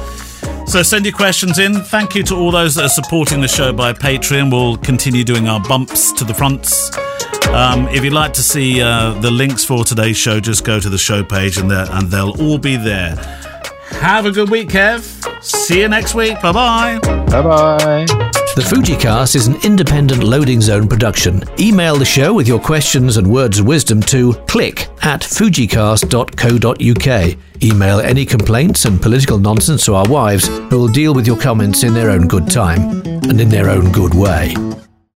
So 0.66 0.84
send 0.84 1.06
your 1.06 1.14
questions 1.14 1.60
in. 1.60 1.76
Thank 1.76 2.16
you 2.16 2.24
to 2.24 2.36
all 2.36 2.52
those 2.52 2.76
that 2.76 2.86
are 2.86 2.90
supporting 2.90 3.40
the 3.42 3.48
show 3.48 3.72
by 3.72 3.94
Patreon. 3.94 4.52
We'll 4.52 4.78
continue 4.78 5.24
doing 5.24 5.48
our 5.48 5.62
bumps 5.62 6.12
to 6.14 6.24
the 6.24 6.34
fronts. 6.34 6.92
Um, 7.48 7.88
if 7.88 8.04
you'd 8.04 8.12
like 8.12 8.34
to 8.34 8.44
see 8.44 8.82
uh, 8.82 9.14
the 9.22 9.32
links 9.32 9.64
for 9.64 9.86
today's 9.86 10.18
show, 10.18 10.42
just 10.42 10.66
go 10.66 10.80
to 10.80 10.90
the 10.90 10.98
show 10.98 11.24
page 11.24 11.58
and, 11.58 11.72
and 11.72 12.12
they'll 12.12 12.36
all 12.42 12.58
be 12.58 12.76
there. 12.76 13.16
Have 13.92 14.26
a 14.26 14.32
good 14.32 14.50
week, 14.50 14.70
Kev. 14.70 15.04
See 15.44 15.82
you 15.82 15.88
next 15.88 16.16
week. 16.16 16.42
Bye 16.42 16.52
bye. 16.52 17.00
Bye 17.00 17.42
bye. 17.42 18.06
The 18.56 18.64
Fujicast 18.64 19.36
is 19.36 19.46
an 19.48 19.56
independent 19.64 20.24
loading 20.24 20.62
zone 20.62 20.88
production. 20.88 21.44
Email 21.60 21.96
the 21.96 22.06
show 22.06 22.34
with 22.34 22.48
your 22.48 22.60
questions 22.60 23.18
and 23.18 23.28
words 23.28 23.60
of 23.60 23.68
wisdom 23.68 24.02
to 24.04 24.34
click 24.48 24.88
at 25.04 25.22
fujicast.co.uk. 25.22 27.38
Email 27.64 28.00
any 28.00 28.26
complaints 28.26 28.86
and 28.86 29.00
political 29.02 29.38
nonsense 29.38 29.86
to 29.86 29.94
our 29.94 30.10
wives, 30.10 30.48
who 30.48 30.80
will 30.80 30.88
deal 30.88 31.14
with 31.14 31.28
your 31.28 31.38
comments 31.38 31.84
in 31.84 31.94
their 31.94 32.10
own 32.10 32.28
good 32.28 32.50
time 32.50 33.02
and 33.06 33.40
in 33.40 33.50
their 33.50 33.70
own 33.70 33.92
good 33.92 34.16
way. 34.16 34.56